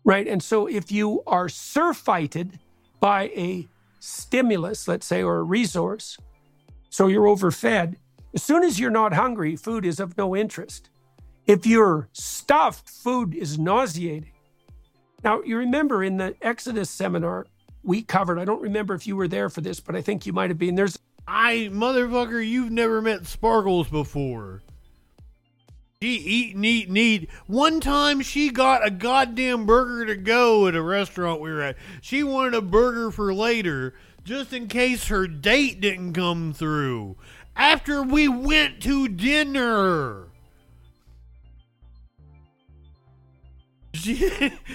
Right. 0.03 0.27
And 0.27 0.41
so 0.43 0.67
if 0.67 0.91
you 0.91 1.21
are 1.27 1.47
surfeited 1.47 2.59
by 2.99 3.25
a 3.35 3.67
stimulus, 3.99 4.87
let's 4.87 5.05
say, 5.05 5.21
or 5.21 5.37
a 5.37 5.43
resource, 5.43 6.17
so 6.89 7.07
you're 7.07 7.27
overfed, 7.27 7.95
as 8.33 8.41
soon 8.41 8.63
as 8.63 8.79
you're 8.79 8.91
not 8.91 9.13
hungry, 9.13 9.55
food 9.55 9.85
is 9.85 9.99
of 9.99 10.17
no 10.17 10.35
interest. 10.35 10.89
If 11.45 11.67
you're 11.67 12.09
stuffed, 12.13 12.89
food 12.89 13.35
is 13.35 13.59
nauseating. 13.59 14.31
Now, 15.23 15.41
you 15.43 15.57
remember 15.57 16.03
in 16.03 16.17
the 16.17 16.35
Exodus 16.41 16.89
seminar, 16.89 17.45
we 17.83 18.01
covered. 18.01 18.39
I 18.39 18.45
don't 18.45 18.61
remember 18.61 18.93
if 18.93 19.05
you 19.07 19.15
were 19.15 19.27
there 19.27 19.49
for 19.49 19.61
this, 19.61 19.79
but 19.79 19.95
I 19.95 20.01
think 20.01 20.25
you 20.25 20.33
might 20.33 20.49
have 20.49 20.57
been. 20.59 20.75
There's 20.75 20.97
I 21.27 21.69
motherfucker, 21.71 22.45
you've 22.45 22.71
never 22.71 23.01
met 23.01 23.25
Sparkles 23.25 23.87
before. 23.87 24.61
She 26.01 26.15
eat 26.15 26.57
eat 26.57 26.97
eat. 26.97 27.29
One 27.47 27.79
time 27.79 28.19
she 28.21 28.49
got 28.49 28.85
a 28.85 28.91
goddamn 28.91 29.65
burger 29.65 30.05
to 30.07 30.17
go 30.17 30.67
at 30.67 30.75
a 30.75 30.81
restaurant 30.81 31.39
we 31.39 31.51
were 31.51 31.61
at. 31.61 31.77
She 32.01 32.23
wanted 32.23 32.55
a 32.55 32.61
burger 32.61 33.09
for 33.09 33.33
later, 33.33 33.93
just 34.25 34.51
in 34.51 34.67
case 34.67 35.07
her 35.07 35.27
date 35.27 35.79
didn't 35.79 36.13
come 36.13 36.51
through. 36.51 37.15
After 37.55 38.03
we 38.03 38.27
went 38.27 38.81
to 38.83 39.07
dinner. 39.07 40.27
She, 43.95 44.15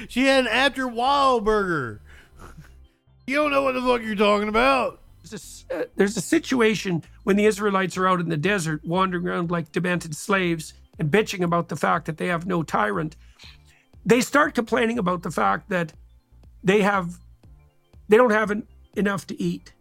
she 0.08 0.26
had 0.26 0.44
an 0.44 0.46
after 0.46 0.86
wild 0.86 1.44
burger. 1.44 2.00
You 3.28 3.36
don't 3.36 3.50
know 3.50 3.62
what 3.62 3.72
the 3.74 3.82
fuck 3.82 4.00
you're 4.02 4.14
talking 4.14 4.48
about. 4.48 5.02
There's 5.22 5.66
a, 5.70 5.80
uh, 5.80 5.84
there's 5.96 6.16
a 6.16 6.20
situation 6.22 7.04
when 7.24 7.36
the 7.36 7.44
Israelites 7.44 7.98
are 7.98 8.08
out 8.08 8.20
in 8.20 8.30
the 8.30 8.38
desert 8.38 8.82
wandering 8.86 9.28
around 9.28 9.50
like 9.50 9.70
demented 9.70 10.16
slaves 10.16 10.72
and 10.98 11.10
bitching 11.10 11.42
about 11.42 11.68
the 11.68 11.76
fact 11.76 12.06
that 12.06 12.16
they 12.16 12.28
have 12.28 12.46
no 12.46 12.62
tyrant. 12.62 13.16
They 14.06 14.22
start 14.22 14.54
complaining 14.54 14.98
about 14.98 15.22
the 15.22 15.30
fact 15.30 15.68
that 15.68 15.92
they 16.64 16.80
have 16.80 17.18
they 18.08 18.16
don't 18.16 18.30
have 18.30 18.50
an, 18.50 18.66
enough 18.96 19.26
to 19.26 19.38
eat. 19.40 19.74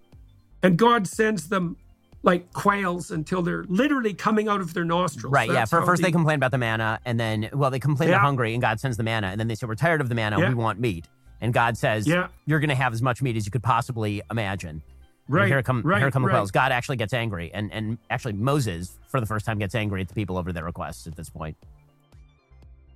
And 0.62 0.78
God 0.78 1.08
sends 1.08 1.48
them 1.48 1.78
like 2.24 2.52
quails 2.52 3.12
until 3.12 3.42
they're 3.42 3.64
literally 3.70 4.14
coming 4.14 4.50
out 4.50 4.60
of 4.60 4.74
their 4.74 4.84
nostrils. 4.84 5.32
Right, 5.32 5.48
yeah. 5.48 5.54
That's 5.54 5.72
For, 5.72 5.86
first, 5.86 6.02
the- 6.02 6.08
they 6.08 6.12
complain 6.12 6.36
about 6.36 6.52
the 6.52 6.58
manna, 6.58 7.00
and 7.06 7.18
then, 7.18 7.50
well, 7.54 7.72
they 7.72 7.80
complain 7.80 8.10
they're 8.10 8.20
hungry, 8.20 8.52
and 8.52 8.62
God 8.62 8.82
sends 8.82 8.98
the 8.98 9.04
manna, 9.04 9.28
and 9.28 9.40
then 9.40 9.48
they 9.48 9.56
say, 9.56 9.66
We're 9.68 9.76
tired 9.76 10.02
of 10.02 10.10
the 10.10 10.16
manna, 10.16 10.38
Yeah. 10.38 10.50
we 10.50 10.56
want 10.56 10.80
meat. 10.82 11.08
And 11.42 11.54
God 11.54 11.78
says, 11.78 12.08
Yeah. 12.08 12.28
You're 12.46 12.60
going 12.60 12.70
to 12.70 12.76
have 12.76 12.94
as 12.94 13.02
much 13.02 13.22
meat 13.22 13.36
as 13.36 13.46
you 13.46 13.52
could 13.52 13.64
possibly 13.64 14.22
imagine. 14.32 14.82
And 15.28 15.36
Right, 15.36 15.48
here 15.48 15.62
come, 15.62 15.82
right, 15.82 16.00
here 16.00 16.10
come 16.10 16.22
the 16.22 16.30
right. 16.30 16.36
quails. 16.36 16.52
God 16.52 16.72
actually 16.72 16.96
gets 16.98 17.14
angry, 17.14 17.52
and, 17.54 17.72
and 17.74 17.98
actually, 18.10 18.34
Moses, 18.34 18.98
for 19.10 19.20
the 19.20 19.26
first 19.26 19.46
time, 19.46 19.60
gets 19.60 19.76
angry 19.76 20.02
at 20.02 20.08
the 20.08 20.14
people 20.14 20.38
over 20.38 20.54
their 20.54 20.64
requests 20.64 21.06
at 21.06 21.16
this 21.18 21.30
point. 21.30 21.58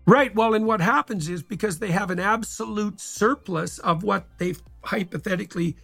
Right. 0.05 0.33
Well, 0.33 0.53
and 0.53 0.65
what 0.65 0.81
happens 0.81 1.29
is 1.29 1.43
because 1.43 1.79
they 1.79 1.91
have 1.91 2.09
an 2.09 2.19
absolute 2.19 2.99
surplus 2.99 3.79
of 3.79 4.03
what 4.03 4.25
they 4.37 4.55
hypothetically 4.83 5.75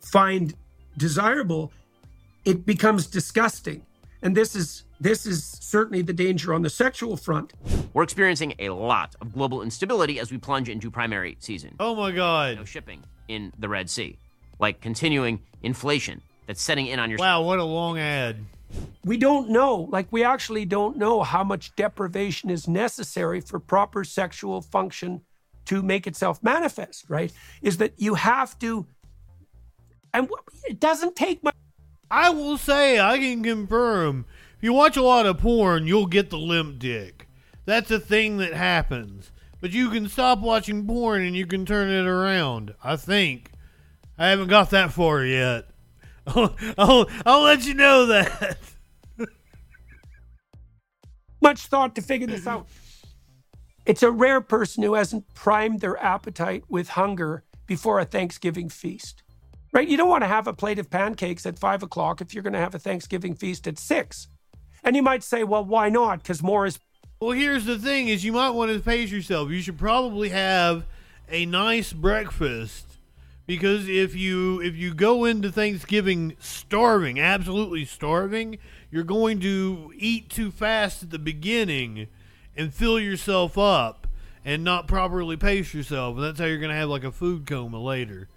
find 0.00 0.54
desirable, 0.96 1.72
it 2.44 2.64
becomes 2.64 3.06
disgusting. 3.06 3.84
And 4.22 4.36
this 4.36 4.56
is 4.56 4.84
this 5.00 5.26
is 5.26 5.44
certainly 5.44 6.02
the 6.02 6.12
danger 6.12 6.52
on 6.52 6.62
the 6.62 6.70
sexual 6.70 7.16
front. 7.16 7.52
We're 7.92 8.02
experiencing 8.02 8.54
a 8.58 8.70
lot 8.70 9.14
of 9.20 9.32
global 9.32 9.62
instability 9.62 10.18
as 10.18 10.32
we 10.32 10.38
plunge 10.38 10.68
into 10.68 10.90
primary 10.90 11.36
season. 11.40 11.76
Oh 11.78 11.94
my 11.94 12.10
God. 12.10 12.56
No 12.56 12.64
shipping 12.64 13.04
in 13.28 13.52
the 13.58 13.68
Red 13.68 13.88
Sea, 13.88 14.18
like 14.58 14.80
continuing 14.80 15.40
inflation 15.62 16.20
that's 16.46 16.60
setting 16.60 16.86
in 16.86 16.98
on 16.98 17.10
your. 17.10 17.18
Wow, 17.18 17.42
what 17.42 17.58
a 17.58 17.64
long 17.64 17.98
ad. 17.98 18.36
We 19.04 19.16
don't 19.16 19.50
know, 19.50 19.88
like 19.90 20.08
we 20.10 20.24
actually 20.24 20.64
don't 20.64 20.96
know 20.98 21.22
how 21.22 21.42
much 21.42 21.74
deprivation 21.76 22.50
is 22.50 22.68
necessary 22.68 23.40
for 23.40 23.58
proper 23.58 24.04
sexual 24.04 24.60
function 24.60 25.22
to 25.66 25.82
make 25.82 26.06
itself 26.06 26.42
manifest, 26.42 27.04
right? 27.08 27.32
Is 27.62 27.78
that 27.78 27.94
you 27.96 28.14
have 28.14 28.58
to 28.58 28.86
and 30.14 30.28
it 30.64 30.80
doesn't 30.80 31.16
take 31.16 31.42
much 31.42 31.54
I 32.10 32.30
will 32.30 32.56
say, 32.56 32.98
I 32.98 33.18
can 33.18 33.42
confirm. 33.42 34.26
If 34.56 34.62
you 34.62 34.72
watch 34.72 34.96
a 34.96 35.02
lot 35.02 35.26
of 35.26 35.38
porn, 35.38 35.86
you'll 35.86 36.06
get 36.06 36.30
the 36.30 36.38
limp 36.38 36.78
dick. 36.78 37.28
That's 37.64 37.90
a 37.90 38.00
thing 38.00 38.38
that 38.38 38.54
happens. 38.54 39.30
But 39.60 39.72
you 39.72 39.90
can 39.90 40.08
stop 40.08 40.40
watching 40.40 40.86
porn 40.86 41.22
and 41.22 41.36
you 41.36 41.46
can 41.46 41.66
turn 41.66 41.90
it 41.90 42.06
around. 42.06 42.74
I 42.82 42.96
think. 42.96 43.50
I 44.16 44.28
haven't 44.28 44.48
got 44.48 44.70
that 44.70 44.92
far 44.92 45.24
yet. 45.24 45.66
I'll, 46.26 46.56
I'll, 46.76 47.10
I'll 47.24 47.42
let 47.42 47.66
you 47.66 47.74
know 47.74 48.06
that. 48.06 48.58
much 51.40 51.66
thought 51.66 51.94
to 51.94 52.02
figure 52.02 52.26
this 52.26 52.46
out. 52.46 52.66
It's 53.86 54.02
a 54.02 54.10
rare 54.10 54.40
person 54.40 54.82
who 54.82 54.94
hasn't 54.94 55.32
primed 55.34 55.80
their 55.80 56.02
appetite 56.02 56.64
with 56.68 56.90
hunger 56.90 57.44
before 57.66 58.00
a 58.00 58.04
Thanksgiving 58.04 58.68
feast. 58.68 59.22
Right? 59.78 59.88
You 59.88 59.96
don't 59.96 60.08
want 60.08 60.24
to 60.24 60.28
have 60.28 60.48
a 60.48 60.52
plate 60.52 60.80
of 60.80 60.90
pancakes 60.90 61.46
at 61.46 61.56
five 61.56 61.84
o'clock 61.84 62.20
if 62.20 62.34
you're 62.34 62.42
going 62.42 62.52
to 62.54 62.58
have 62.58 62.74
a 62.74 62.80
Thanksgiving 62.80 63.36
feast 63.36 63.68
at 63.68 63.78
six. 63.78 64.26
And 64.82 64.96
you 64.96 65.04
might 65.04 65.22
say, 65.22 65.44
well, 65.44 65.64
why 65.64 65.88
not? 65.88 66.20
Because 66.20 66.42
more 66.42 66.66
is. 66.66 66.80
Well, 67.20 67.30
here's 67.30 67.64
the 67.64 67.78
thing: 67.78 68.08
is 68.08 68.24
you 68.24 68.32
might 68.32 68.50
want 68.50 68.72
to 68.72 68.80
pace 68.80 69.12
yourself. 69.12 69.50
You 69.50 69.60
should 69.60 69.78
probably 69.78 70.30
have 70.30 70.84
a 71.28 71.46
nice 71.46 71.92
breakfast 71.92 72.86
because 73.46 73.88
if 73.88 74.16
you 74.16 74.60
if 74.62 74.74
you 74.74 74.94
go 74.94 75.24
into 75.24 75.52
Thanksgiving 75.52 76.34
starving, 76.40 77.20
absolutely 77.20 77.84
starving, 77.84 78.58
you're 78.90 79.04
going 79.04 79.38
to 79.42 79.92
eat 79.96 80.28
too 80.28 80.50
fast 80.50 81.04
at 81.04 81.10
the 81.10 81.20
beginning 81.20 82.08
and 82.56 82.74
fill 82.74 82.98
yourself 82.98 83.56
up 83.56 84.08
and 84.44 84.64
not 84.64 84.88
properly 84.88 85.36
pace 85.36 85.72
yourself, 85.72 86.16
and 86.16 86.24
that's 86.24 86.40
how 86.40 86.46
you're 86.46 86.58
going 86.58 86.72
to 86.72 86.74
have 86.74 86.88
like 86.88 87.04
a 87.04 87.12
food 87.12 87.46
coma 87.46 87.80
later. 87.80 88.28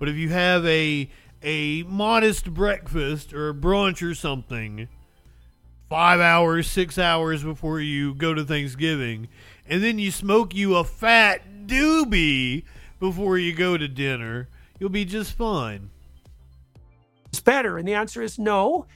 But 0.00 0.08
if 0.08 0.16
you 0.16 0.30
have 0.30 0.66
a 0.66 1.08
a 1.42 1.84
modest 1.84 2.52
breakfast 2.52 3.32
or 3.32 3.50
a 3.50 3.54
brunch 3.54 4.02
or 4.02 4.14
something, 4.14 4.88
five 5.88 6.20
hours, 6.20 6.68
six 6.68 6.98
hours 6.98 7.44
before 7.44 7.80
you 7.80 8.14
go 8.14 8.34
to 8.34 8.44
Thanksgiving, 8.44 9.28
and 9.68 9.82
then 9.84 9.98
you 9.98 10.10
smoke 10.10 10.54
you 10.54 10.74
a 10.76 10.84
fat 10.84 11.66
doobie 11.66 12.64
before 12.98 13.38
you 13.38 13.54
go 13.54 13.76
to 13.76 13.86
dinner, 13.86 14.48
you'll 14.78 14.88
be 14.88 15.04
just 15.04 15.34
fine. 15.34 15.90
It's 17.26 17.40
better. 17.40 17.78
And 17.78 17.86
the 17.86 17.94
answer 17.94 18.22
is 18.22 18.38
no. 18.38 18.86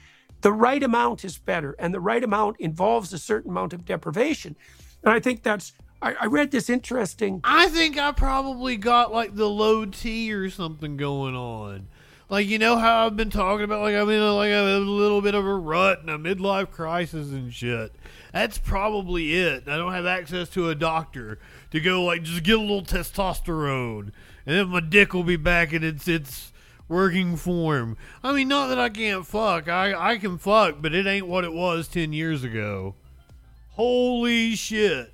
The 0.41 0.53
right 0.53 0.83
amount 0.83 1.25
is 1.25 1.39
better. 1.39 1.77
And 1.79 1.95
the 1.95 2.01
right 2.01 2.25
amount 2.25 2.61
involves 2.61 3.13
a 3.13 3.19
certain 3.19 3.51
amount 3.51 3.75
of 3.75 3.85
deprivation. 3.85 4.57
And 5.03 5.13
I 5.13 5.21
think 5.21 5.43
that's 5.43 5.73
I, 6.05 6.15
I 6.21 6.27
read 6.27 6.51
this 6.51 6.69
interesting. 6.69 7.41
I 7.45 7.69
think 7.69 7.97
I 7.97 8.13
probably 8.13 8.77
got 8.77 9.11
like 9.11 9.35
the 9.35 9.49
low 9.49 9.87
T 9.87 10.33
or 10.35 10.51
something 10.51 10.99
going 10.99 11.35
on. 11.35 11.89
Like 12.29 12.47
you 12.47 12.59
know 12.59 12.77
how 12.77 13.07
I've 13.07 13.17
been 13.17 13.31
talking 13.31 13.65
about 13.65 13.81
like 13.81 13.95
I'm 13.95 14.11
in 14.11 14.21
a, 14.21 14.35
like 14.35 14.53
a 14.53 14.79
little 14.79 15.23
bit 15.23 15.35
of 15.35 15.47
a 15.47 15.55
rut 15.55 16.01
and 16.01 16.11
a 16.11 16.19
midlife 16.19 16.71
crisis 16.71 17.31
and 17.31 17.53
shit. 17.53 17.93
That's 18.33 18.59
probably 18.59 19.35
it. 19.35 19.67
I 19.67 19.79
don't 19.79 19.93
have 19.93 20.05
access 20.05 20.51
to 20.51 20.69
a 20.69 20.75
doctor 20.75 21.39
to 21.71 21.81
go 21.81 22.05
like 22.05 22.23
just 22.23 22.43
get 22.43 22.59
a 22.59 22.61
little 22.61 22.83
testosterone 22.83 24.13
and 24.47 24.59
then 24.59 24.69
my 24.69 24.81
dick 24.81 25.15
will 25.15 25.25
be 25.25 25.37
back 25.37 25.73
in 25.73 25.83
its 25.83 26.07
its 26.07 26.53
working 26.87 27.37
form. 27.37 27.97
I 28.23 28.33
mean, 28.33 28.49
not 28.49 28.67
that 28.69 28.79
I 28.79 28.91
can't 28.91 29.27
fuck. 29.27 29.69
I 29.69 29.95
I 29.95 30.19
can 30.19 30.37
fuck, 30.37 30.83
but 30.83 30.95
it 30.95 31.07
ain't 31.07 31.29
what 31.29 31.45
it 31.45 31.53
was 31.53 31.89
ten 31.89 32.13
years 32.13 32.45
ago. 32.45 32.95
Holy 33.71 34.55
shit. 34.55 35.14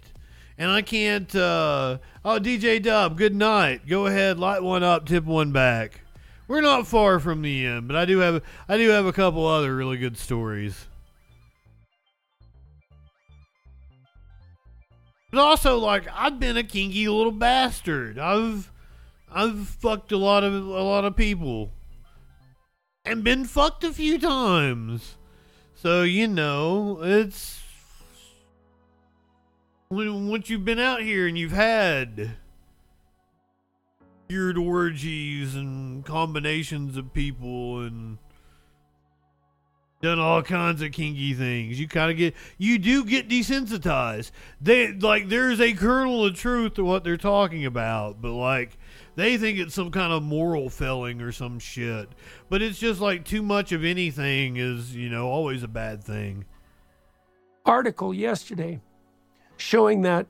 And 0.61 0.71
I 0.71 0.83
can't 0.83 1.35
uh 1.35 1.97
oh 2.23 2.39
DJ 2.39 2.83
Dub, 2.83 3.17
good 3.17 3.35
night. 3.35 3.87
Go 3.89 4.05
ahead, 4.05 4.39
light 4.39 4.63
one 4.63 4.83
up, 4.83 5.07
tip 5.07 5.25
one 5.25 5.53
back. 5.53 6.03
We're 6.47 6.61
not 6.61 6.87
far 6.87 7.19
from 7.19 7.41
the 7.41 7.65
end, 7.65 7.89
but 7.89 7.97
I 7.97 8.05
do 8.05 8.19
have 8.19 8.43
I 8.69 8.77
do 8.77 8.91
have 8.91 9.07
a 9.07 9.13
couple 9.15 9.47
other 9.47 9.75
really 9.75 9.97
good 9.97 10.19
stories. 10.19 10.87
But 15.31 15.41
also 15.41 15.79
like 15.79 16.07
I've 16.15 16.39
been 16.39 16.59
a 16.59 16.63
kinky 16.63 17.09
little 17.09 17.33
bastard. 17.33 18.19
I've 18.19 18.71
I've 19.33 19.67
fucked 19.67 20.13
a 20.13 20.19
lot 20.19 20.45
of 20.45 20.53
a 20.53 20.83
lot 20.83 21.07
of 21.07 21.17
people. 21.17 21.73
And 23.07 23.25
been 23.25 23.47
fucked 23.47 23.83
a 23.83 23.95
few 23.95 24.19
times. 24.19 25.17
So, 25.75 26.03
you 26.03 26.29
know, 26.29 27.01
it's 27.03 27.60
once 29.93 30.49
you've 30.49 30.65
been 30.65 30.79
out 30.79 31.03
here 31.03 31.27
and 31.27 31.37
you've 31.37 31.51
had 31.51 32.37
weird 34.29 34.57
orgies 34.57 35.57
and 35.57 36.05
combinations 36.05 36.97
of 36.97 37.13
people 37.13 37.81
and 37.81 38.19
done 40.01 40.21
all 40.21 40.43
kinds 40.43 40.81
of 40.81 40.93
kinky 40.93 41.35
things. 41.35 41.81
You 41.81 41.89
kind 41.89 42.09
of 42.09 42.17
get 42.17 42.35
you 42.57 42.79
do 42.79 43.05
get 43.05 43.29
desensitized. 43.29 44.31
They 44.61 44.93
like 44.93 45.29
there's 45.29 45.61
a 45.61 45.73
kernel 45.73 46.25
of 46.25 46.37
truth 46.37 46.75
to 46.75 46.85
what 46.85 47.03
they're 47.03 47.17
talking 47.17 47.67
about, 47.67 48.23
but 48.23 48.33
like 48.33 48.79
they 49.17 49.37
think 49.37 49.59
it's 49.59 49.75
some 49.75 49.91
kind 49.91 50.13
of 50.13 50.23
moral 50.23 50.71
failing 50.71 51.21
or 51.21 51.33
some 51.33 51.59
shit. 51.59 52.09
But 52.49 52.63
it's 52.63 52.79
just 52.79 53.01
like 53.01 53.25
too 53.25 53.43
much 53.43 53.73
of 53.73 53.85
anything 53.85 54.57
is, 54.57 54.95
you 54.95 55.09
know, 55.09 55.29
always 55.29 55.65
a 55.65 55.69
bad 55.69 56.05
thing. 56.05 56.45
Article 57.67 58.15
yesterday 58.15 58.81
showing 59.61 60.03
that 60.03 60.27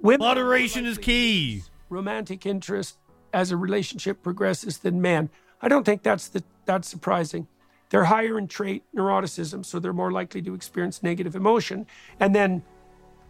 women 0.00 0.20
moderation 0.20 0.86
is 0.86 0.98
key. 0.98 1.62
Romantic 1.88 2.46
interest 2.46 2.98
as 3.32 3.50
a 3.50 3.56
relationship 3.56 4.22
progresses 4.22 4.78
than 4.78 5.00
men. 5.00 5.30
I 5.60 5.68
don't 5.68 5.84
think 5.84 6.02
that's 6.02 6.28
the 6.28 6.42
that's 6.64 6.88
surprising. 6.88 7.46
They're 7.90 8.04
higher 8.04 8.38
in 8.38 8.48
trait 8.48 8.84
neuroticism, 8.94 9.64
so 9.64 9.78
they're 9.78 9.94
more 9.94 10.12
likely 10.12 10.42
to 10.42 10.54
experience 10.54 11.02
negative 11.02 11.34
emotion. 11.34 11.86
And 12.20 12.34
then 12.34 12.62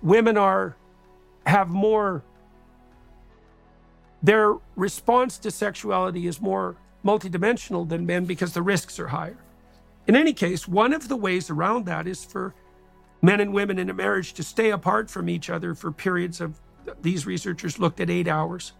women 0.02 0.36
are 0.36 0.76
have 1.46 1.68
more 1.68 2.22
their 4.22 4.54
response 4.74 5.38
to 5.38 5.50
sexuality 5.50 6.26
is 6.26 6.40
more 6.40 6.76
multidimensional 7.04 7.88
than 7.88 8.04
men 8.04 8.24
because 8.24 8.52
the 8.52 8.62
risks 8.62 8.98
are 8.98 9.06
higher. 9.06 9.36
In 10.06 10.16
any 10.16 10.32
case, 10.32 10.66
one 10.66 10.92
of 10.92 11.08
the 11.08 11.16
ways 11.16 11.50
around 11.50 11.86
that 11.86 12.06
is 12.06 12.24
for 12.24 12.54
men 13.22 13.40
and 13.40 13.52
women 13.52 13.78
in 13.78 13.90
a 13.90 13.94
marriage 13.94 14.32
to 14.34 14.42
stay 14.42 14.70
apart 14.70 15.10
from 15.10 15.28
each 15.28 15.50
other 15.50 15.74
for 15.74 15.90
periods 15.90 16.40
of 16.40 16.60
these 17.02 17.26
researchers 17.26 17.78
looked 17.78 18.00
at 18.00 18.10
eight 18.10 18.28
hours. 18.28 18.72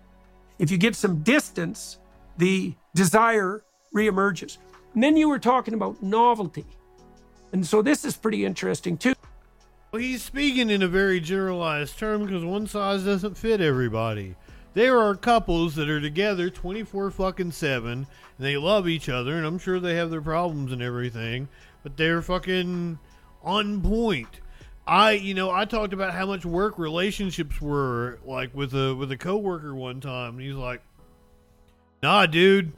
If 0.58 0.70
you 0.70 0.78
get 0.78 0.96
some 0.96 1.22
distance, 1.22 1.98
the 2.36 2.74
desire 2.94 3.62
reemerges. 3.94 4.58
And 4.94 5.02
then 5.02 5.16
you 5.16 5.28
were 5.28 5.38
talking 5.38 5.74
about 5.74 6.02
novelty. 6.02 6.66
And 7.52 7.66
so 7.66 7.82
this 7.82 8.04
is 8.04 8.16
pretty 8.16 8.44
interesting 8.44 8.96
too. 8.96 9.14
Well, 9.92 10.02
he's 10.02 10.22
speaking 10.22 10.68
in 10.68 10.82
a 10.82 10.88
very 10.88 11.20
generalized 11.20 11.98
term 11.98 12.24
because 12.24 12.44
one 12.44 12.66
size 12.66 13.04
doesn't 13.04 13.36
fit 13.36 13.60
everybody. 13.60 14.36
There 14.74 14.98
are 14.98 15.14
couples 15.14 15.74
that 15.76 15.88
are 15.88 16.00
together 16.00 16.50
24 16.50 17.10
fucking 17.10 17.52
7 17.52 17.90
and 17.92 18.06
they 18.38 18.56
love 18.56 18.86
each 18.86 19.08
other 19.08 19.36
and 19.36 19.46
I'm 19.46 19.58
sure 19.58 19.80
they 19.80 19.96
have 19.96 20.10
their 20.10 20.20
problems 20.20 20.72
and 20.72 20.82
everything, 20.82 21.48
but 21.82 21.96
they're 21.96 22.20
fucking 22.20 22.98
on 23.42 23.80
point. 23.80 24.40
I, 24.86 25.12
you 25.12 25.34
know, 25.34 25.50
I 25.50 25.66
talked 25.66 25.92
about 25.92 26.14
how 26.14 26.26
much 26.26 26.46
work 26.46 26.78
relationships 26.78 27.60
were 27.60 28.18
like 28.24 28.54
with 28.54 28.74
a 28.74 28.94
with 28.94 29.12
a 29.12 29.16
coworker 29.16 29.74
one 29.74 30.00
time 30.00 30.34
and 30.38 30.40
he's 30.40 30.54
like, 30.54 30.80
"Nah, 32.02 32.24
dude, 32.24 32.72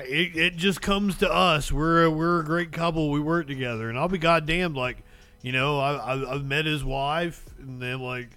it, 0.00 0.36
it 0.36 0.56
just 0.56 0.82
comes 0.82 1.16
to 1.18 1.32
us. 1.32 1.72
We're 1.72 2.04
a, 2.04 2.10
we're 2.10 2.40
a 2.40 2.44
great 2.44 2.72
couple. 2.72 3.10
We 3.10 3.20
work 3.20 3.46
together." 3.46 3.88
And 3.88 3.98
I'll 3.98 4.08
be 4.08 4.18
goddamned 4.18 4.76
like, 4.76 4.98
you 5.40 5.52
know, 5.52 5.78
I, 5.78 6.12
I've, 6.12 6.24
I've 6.28 6.44
met 6.44 6.66
his 6.66 6.84
wife 6.84 7.42
and 7.58 7.80
then 7.80 8.00
like 8.00 8.28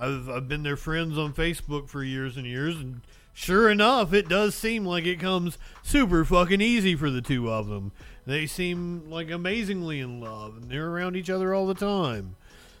I've 0.00 0.28
I've 0.30 0.48
been 0.48 0.62
their 0.62 0.76
friends 0.76 1.18
on 1.18 1.34
Facebook 1.34 1.88
for 1.88 2.02
years 2.02 2.36
and 2.38 2.46
years, 2.46 2.76
and 2.76 3.02
sure 3.34 3.68
enough, 3.68 4.14
it 4.14 4.28
does 4.28 4.54
seem 4.54 4.86
like 4.86 5.04
it 5.04 5.20
comes 5.20 5.58
super 5.82 6.24
fucking 6.24 6.62
easy 6.62 6.96
for 6.96 7.10
the 7.10 7.20
two 7.20 7.50
of 7.50 7.68
them. 7.68 7.92
They 8.30 8.46
seem 8.46 9.10
like 9.10 9.28
amazingly 9.28 9.98
in 9.98 10.20
love, 10.20 10.56
and 10.56 10.70
they're 10.70 10.88
around 10.88 11.16
each 11.16 11.28
other 11.28 11.52
all 11.52 11.66
the 11.66 11.74
time. 11.74 12.36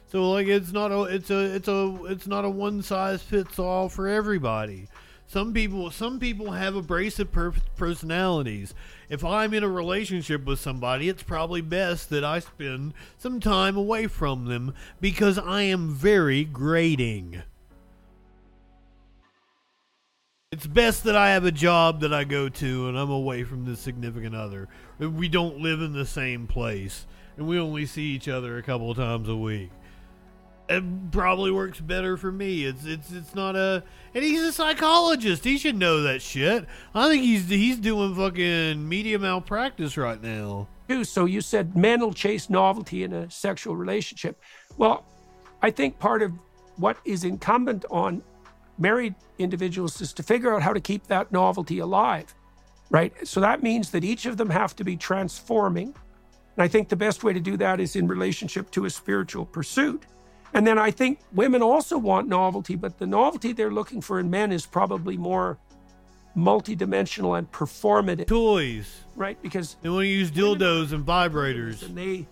So 0.06 0.30
like 0.30 0.46
it's 0.46 0.70
not 0.70 0.92
a 0.92 1.02
it's 1.02 1.28
a 1.28 1.54
it's 1.56 1.66
a 1.66 1.98
it's 2.04 2.28
not 2.28 2.44
a 2.44 2.48
one 2.48 2.82
size 2.82 3.20
fits 3.20 3.58
all 3.58 3.88
for 3.88 4.06
everybody. 4.06 4.86
Some 5.26 5.52
people 5.52 5.90
some 5.90 6.20
people 6.20 6.52
have 6.52 6.76
abrasive 6.76 7.32
per- 7.32 7.54
personalities. 7.76 8.74
If 9.08 9.24
I'm 9.24 9.52
in 9.52 9.64
a 9.64 9.68
relationship 9.68 10.44
with 10.44 10.60
somebody, 10.60 11.08
it's 11.08 11.24
probably 11.24 11.62
best 11.62 12.10
that 12.10 12.24
I 12.24 12.38
spend 12.38 12.94
some 13.18 13.40
time 13.40 13.76
away 13.76 14.06
from 14.06 14.44
them 14.44 14.72
because 15.00 15.36
I 15.36 15.62
am 15.62 15.92
very 15.92 16.44
grating. 16.44 17.42
It's 20.52 20.66
best 20.66 21.04
that 21.04 21.16
I 21.16 21.30
have 21.30 21.44
a 21.44 21.52
job 21.52 22.00
that 22.00 22.12
I 22.12 22.24
go 22.24 22.48
to 22.48 22.88
and 22.88 22.98
I'm 22.98 23.10
away 23.10 23.44
from 23.44 23.64
the 23.64 23.76
significant 23.76 24.34
other. 24.34 24.68
We 24.98 25.28
don't 25.28 25.60
live 25.60 25.80
in 25.80 25.92
the 25.92 26.04
same 26.04 26.48
place 26.48 27.06
and 27.36 27.46
we 27.46 27.58
only 27.58 27.86
see 27.86 28.02
each 28.02 28.28
other 28.28 28.58
a 28.58 28.62
couple 28.62 28.90
of 28.90 28.96
times 28.96 29.28
a 29.28 29.36
week 29.36 29.70
it 30.70 31.10
probably 31.10 31.50
works 31.50 31.80
better 31.80 32.16
for 32.16 32.30
me. 32.30 32.64
It's 32.64 32.84
it's 32.86 33.12
it's 33.12 33.34
not 33.34 33.56
a 33.56 33.82
and 34.14 34.24
he's 34.24 34.42
a 34.42 34.52
psychologist. 34.52 35.42
He 35.42 35.58
should 35.58 35.76
know 35.76 36.02
that 36.02 36.22
shit. 36.22 36.64
I 36.94 37.08
think 37.08 37.24
he's 37.24 37.48
he's 37.48 37.76
doing 37.76 38.14
fucking 38.14 38.88
media 38.88 39.18
malpractice 39.18 39.96
right 39.96 40.22
now. 40.22 40.68
So 41.02 41.24
you 41.24 41.40
said 41.40 41.76
men 41.76 42.00
will 42.00 42.14
chase 42.14 42.48
novelty 42.48 43.02
in 43.02 43.12
a 43.12 43.28
sexual 43.30 43.76
relationship. 43.76 44.40
Well, 44.76 45.04
I 45.60 45.70
think 45.70 45.98
part 45.98 46.22
of 46.22 46.32
what 46.76 46.98
is 47.04 47.24
incumbent 47.24 47.84
on 47.90 48.22
married 48.80 49.14
individuals 49.38 50.00
is 50.00 50.12
to 50.14 50.22
figure 50.22 50.54
out 50.54 50.62
how 50.62 50.72
to 50.72 50.80
keep 50.80 51.06
that 51.06 51.30
novelty 51.30 51.78
alive. 51.78 52.34
Right? 52.90 53.12
So 53.26 53.40
that 53.40 53.62
means 53.62 53.90
that 53.90 54.02
each 54.02 54.26
of 54.26 54.36
them 54.36 54.50
have 54.50 54.74
to 54.76 54.84
be 54.84 54.96
transforming. 54.96 55.94
And 56.56 56.64
I 56.64 56.66
think 56.66 56.88
the 56.88 56.96
best 56.96 57.22
way 57.22 57.32
to 57.32 57.38
do 57.38 57.56
that 57.58 57.78
is 57.78 57.94
in 57.94 58.08
relationship 58.08 58.70
to 58.72 58.86
a 58.86 58.90
spiritual 58.90 59.46
pursuit. 59.46 60.02
And 60.54 60.66
then 60.66 60.78
I 60.78 60.90
think 60.90 61.20
women 61.32 61.62
also 61.62 61.96
want 61.96 62.26
novelty, 62.26 62.74
but 62.74 62.98
the 62.98 63.06
novelty 63.06 63.52
they're 63.52 63.70
looking 63.70 64.00
for 64.00 64.18
in 64.18 64.28
men 64.28 64.50
is 64.50 64.66
probably 64.66 65.16
more 65.16 65.58
multidimensional 66.36 67.38
and 67.38 67.50
performative. 67.52 68.26
Toys. 68.26 69.02
Right? 69.14 69.40
Because 69.42 69.76
they 69.82 69.88
want 69.88 70.04
to 70.04 70.08
use 70.08 70.30
dildos 70.30 70.92
and 70.92 71.06
vibrators. 71.06 71.82
And 71.82 71.96
they 71.96 72.26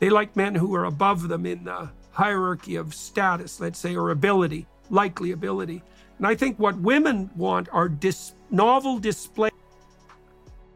they 0.00 0.10
like 0.10 0.36
men 0.36 0.54
who 0.54 0.74
are 0.74 0.84
above 0.84 1.28
them 1.28 1.46
in 1.46 1.64
the 1.64 1.88
hierarchy 2.12 2.76
of 2.76 2.94
status, 2.94 3.60
let's 3.60 3.78
say, 3.78 3.96
or 3.96 4.10
ability, 4.10 4.66
likely 4.90 5.32
ability. 5.32 5.82
And 6.18 6.26
I 6.26 6.34
think 6.34 6.58
what 6.58 6.78
women 6.78 7.30
want 7.36 7.68
are 7.72 7.88
dis- 7.88 8.34
novel 8.50 8.98
display. 8.98 9.50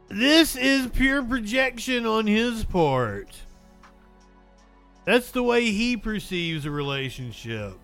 This 0.09 0.57
is 0.57 0.89
pure 0.89 1.23
projection 1.23 2.07
on 2.07 2.27
his 2.27 2.65
part. 2.65 3.29
That's 5.05 5.31
the 5.31 5.43
way 5.43 5.71
he 5.71 5.97
perceives 5.97 6.67
a 6.67 6.71
relationship. 6.71 7.79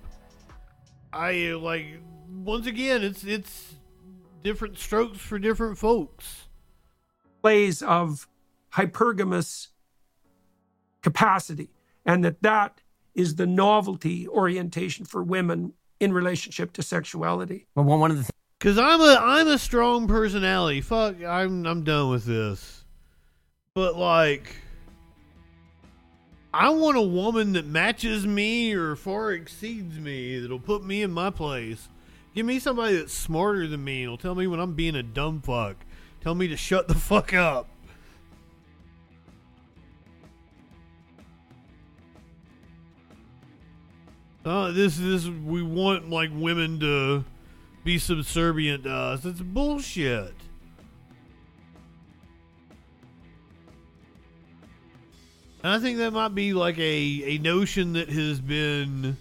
I 1.12 1.52
like 1.52 2.00
once 2.28 2.66
again, 2.66 3.02
it's 3.02 3.24
it's 3.24 3.74
different 4.42 4.78
strokes 4.78 5.18
for 5.18 5.38
different 5.38 5.78
folks. 5.78 6.48
Plays 7.40 7.82
of 7.82 8.28
hypergamous 8.74 9.68
capacity, 11.02 11.70
and 12.04 12.24
that 12.24 12.42
that 12.42 12.80
is 13.14 13.36
the 13.36 13.46
novelty 13.46 14.26
orientation 14.28 15.04
for 15.04 15.22
women 15.22 15.72
in 16.04 16.12
relationship 16.12 16.72
to 16.74 16.82
sexuality. 16.82 17.66
Well, 17.74 17.84
one 17.84 18.10
of 18.10 18.18
the 18.18 18.30
because 18.58 18.78
I'm 18.78 19.00
a 19.00 19.18
I'm 19.20 19.48
a 19.48 19.58
strong 19.58 20.06
personality. 20.06 20.80
Fuck, 20.80 21.22
I'm 21.22 21.66
I'm 21.66 21.82
done 21.82 22.10
with 22.10 22.24
this. 22.24 22.84
But 23.74 23.96
like 23.96 24.56
I 26.52 26.68
want 26.70 26.96
a 26.96 27.02
woman 27.02 27.54
that 27.54 27.66
matches 27.66 28.26
me 28.26 28.72
or 28.74 28.94
far 28.94 29.32
exceeds 29.32 29.98
me, 29.98 30.38
that'll 30.38 30.60
put 30.60 30.84
me 30.84 31.02
in 31.02 31.10
my 31.10 31.30
place. 31.30 31.88
Give 32.34 32.46
me 32.46 32.58
somebody 32.58 32.96
that's 32.96 33.12
smarter 33.12 33.66
than 33.66 33.82
me 33.82 34.02
and 34.02 34.10
will 34.10 34.18
tell 34.18 34.34
me 34.34 34.46
when 34.46 34.60
I'm 34.60 34.74
being 34.74 34.94
a 34.94 35.02
dumb 35.02 35.40
fuck. 35.40 35.76
Tell 36.20 36.34
me 36.34 36.48
to 36.48 36.56
shut 36.56 36.88
the 36.88 36.94
fuck 36.94 37.34
up. 37.34 37.68
Uh, 44.44 44.72
this 44.72 44.98
this 44.98 45.26
we 45.26 45.62
want 45.62 46.10
like 46.10 46.30
women 46.34 46.78
to 46.80 47.24
be 47.82 47.98
subservient 47.98 48.84
to 48.84 48.92
us. 48.92 49.24
It's 49.24 49.40
bullshit. 49.40 50.34
And 55.62 55.72
I 55.72 55.78
think 55.78 55.96
that 55.96 56.12
might 56.12 56.34
be 56.34 56.52
like 56.52 56.76
a, 56.78 57.22
a 57.24 57.38
notion 57.38 57.94
that 57.94 58.10
has 58.10 58.38
been 58.38 59.16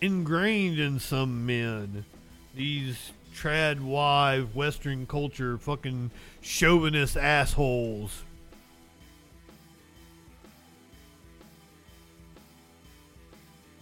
ingrained 0.00 0.78
in 0.78 0.98
some 0.98 1.44
men. 1.44 2.06
These 2.54 3.12
trad 3.34 3.80
wive 3.80 4.54
Western 4.54 5.06
culture 5.06 5.58
fucking 5.58 6.12
chauvinist 6.40 7.18
assholes. 7.18 8.22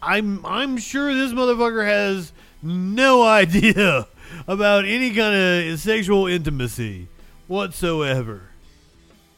I'm 0.03 0.45
I'm 0.45 0.79
sure 0.79 1.15
this 1.15 1.33
motherfucker 1.33 1.87
has 1.87 2.33
no 2.63 3.23
idea 3.27 4.09
about 4.49 4.85
any 4.85 5.15
kind 5.15 5.71
of 5.71 5.79
sexual 5.79 6.27
intimacy 6.27 7.09
whatsoever. 7.47 8.49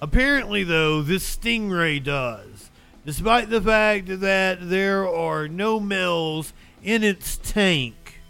Apparently, 0.01 0.65
though, 0.65 1.03
this 1.03 1.36
stingray 1.36 2.03
does, 2.03 2.70
despite 3.05 3.51
the 3.51 3.61
fact 3.61 4.20
that 4.20 4.70
there 4.70 5.09
are 5.09 5.49
no 5.49 5.81
males 5.81 6.53
in 6.82 7.03
its 7.03 7.39
tank. 7.39 8.20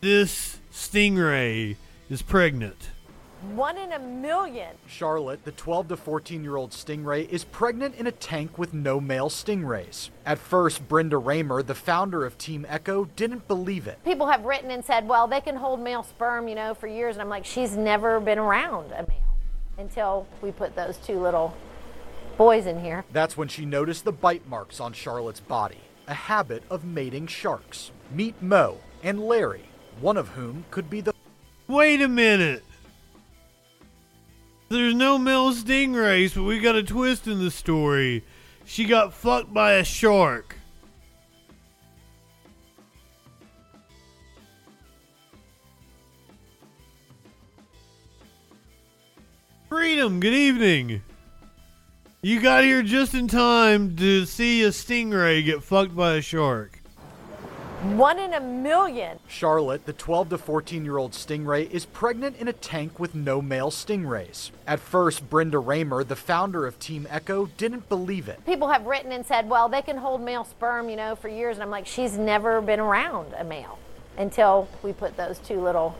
This 0.00 0.58
stingray 0.72 1.76
is 2.10 2.22
pregnant. 2.22 2.91
One 3.42 3.76
in 3.76 3.92
a 3.92 3.98
million. 3.98 4.76
Charlotte, 4.86 5.44
the 5.44 5.50
12 5.50 5.88
to 5.88 5.96
14 5.96 6.44
year 6.44 6.54
old 6.54 6.70
stingray, 6.70 7.28
is 7.28 7.42
pregnant 7.42 7.96
in 7.96 8.06
a 8.06 8.12
tank 8.12 8.56
with 8.56 8.72
no 8.72 9.00
male 9.00 9.28
stingrays. 9.28 10.10
At 10.24 10.38
first, 10.38 10.86
Brenda 10.86 11.18
Raymer, 11.18 11.64
the 11.64 11.74
founder 11.74 12.24
of 12.24 12.38
Team 12.38 12.64
ECCO, 12.70 13.08
didn't 13.16 13.48
believe 13.48 13.88
it. 13.88 13.98
People 14.04 14.28
have 14.28 14.44
written 14.44 14.70
and 14.70 14.84
said, 14.84 15.08
well, 15.08 15.26
they 15.26 15.40
can 15.40 15.56
hold 15.56 15.80
male 15.80 16.04
sperm, 16.04 16.46
you 16.46 16.54
know, 16.54 16.72
for 16.72 16.86
years. 16.86 17.16
And 17.16 17.22
I'm 17.22 17.28
like, 17.28 17.44
she's 17.44 17.76
never 17.76 18.20
been 18.20 18.38
around 18.38 18.92
a 18.92 19.04
male 19.08 19.36
until 19.76 20.28
we 20.40 20.52
put 20.52 20.76
those 20.76 20.96
two 20.98 21.18
little 21.18 21.56
boys 22.38 22.66
in 22.66 22.80
here. 22.80 23.04
That's 23.12 23.36
when 23.36 23.48
she 23.48 23.64
noticed 23.64 24.04
the 24.04 24.12
bite 24.12 24.48
marks 24.48 24.78
on 24.78 24.92
Charlotte's 24.92 25.40
body, 25.40 25.80
a 26.06 26.14
habit 26.14 26.62
of 26.70 26.84
mating 26.84 27.26
sharks. 27.26 27.90
Meet 28.12 28.40
Mo 28.40 28.78
and 29.02 29.20
Larry, 29.20 29.64
one 30.00 30.16
of 30.16 30.28
whom 30.28 30.64
could 30.70 30.88
be 30.88 31.00
the. 31.00 31.12
Wait 31.66 32.00
a 32.00 32.08
minute. 32.08 32.62
There's 34.72 34.94
no 34.94 35.18
male 35.18 35.52
stingrays, 35.52 36.34
but 36.34 36.44
we 36.44 36.58
got 36.58 36.76
a 36.76 36.82
twist 36.82 37.26
in 37.26 37.40
the 37.40 37.50
story. 37.50 38.24
She 38.64 38.86
got 38.86 39.12
fucked 39.12 39.52
by 39.52 39.74
a 39.74 39.84
shark. 39.84 40.56
Freedom, 49.68 50.20
good 50.20 50.32
evening. 50.32 51.02
You 52.22 52.40
got 52.40 52.64
here 52.64 52.82
just 52.82 53.12
in 53.12 53.28
time 53.28 53.94
to 53.96 54.24
see 54.24 54.62
a 54.62 54.68
stingray 54.68 55.44
get 55.44 55.62
fucked 55.62 55.94
by 55.94 56.14
a 56.14 56.22
shark. 56.22 56.81
One 57.82 58.20
in 58.20 58.32
a 58.32 58.40
million. 58.40 59.18
Charlotte, 59.26 59.86
the 59.86 59.92
12 59.92 60.28
to 60.28 60.38
14 60.38 60.84
year 60.84 60.98
old 60.98 61.10
stingray, 61.12 61.68
is 61.68 61.84
pregnant 61.84 62.36
in 62.36 62.46
a 62.46 62.52
tank 62.52 63.00
with 63.00 63.16
no 63.16 63.42
male 63.42 63.72
stingrays. 63.72 64.52
At 64.68 64.78
first, 64.78 65.28
Brenda 65.28 65.58
Raymer, 65.58 66.04
the 66.04 66.14
founder 66.14 66.64
of 66.64 66.78
Team 66.78 67.08
ECCO, 67.10 67.50
didn't 67.56 67.88
believe 67.88 68.28
it. 68.28 68.46
People 68.46 68.68
have 68.68 68.86
written 68.86 69.10
and 69.10 69.26
said, 69.26 69.48
well, 69.48 69.68
they 69.68 69.82
can 69.82 69.96
hold 69.96 70.20
male 70.20 70.44
sperm, 70.44 70.88
you 70.88 70.94
know, 70.94 71.16
for 71.16 71.26
years. 71.26 71.56
And 71.56 71.64
I'm 71.64 71.70
like, 71.70 71.84
she's 71.84 72.16
never 72.16 72.60
been 72.60 72.78
around 72.78 73.34
a 73.36 73.42
male 73.42 73.80
until 74.16 74.68
we 74.84 74.92
put 74.92 75.16
those 75.16 75.40
two 75.40 75.60
little 75.60 75.96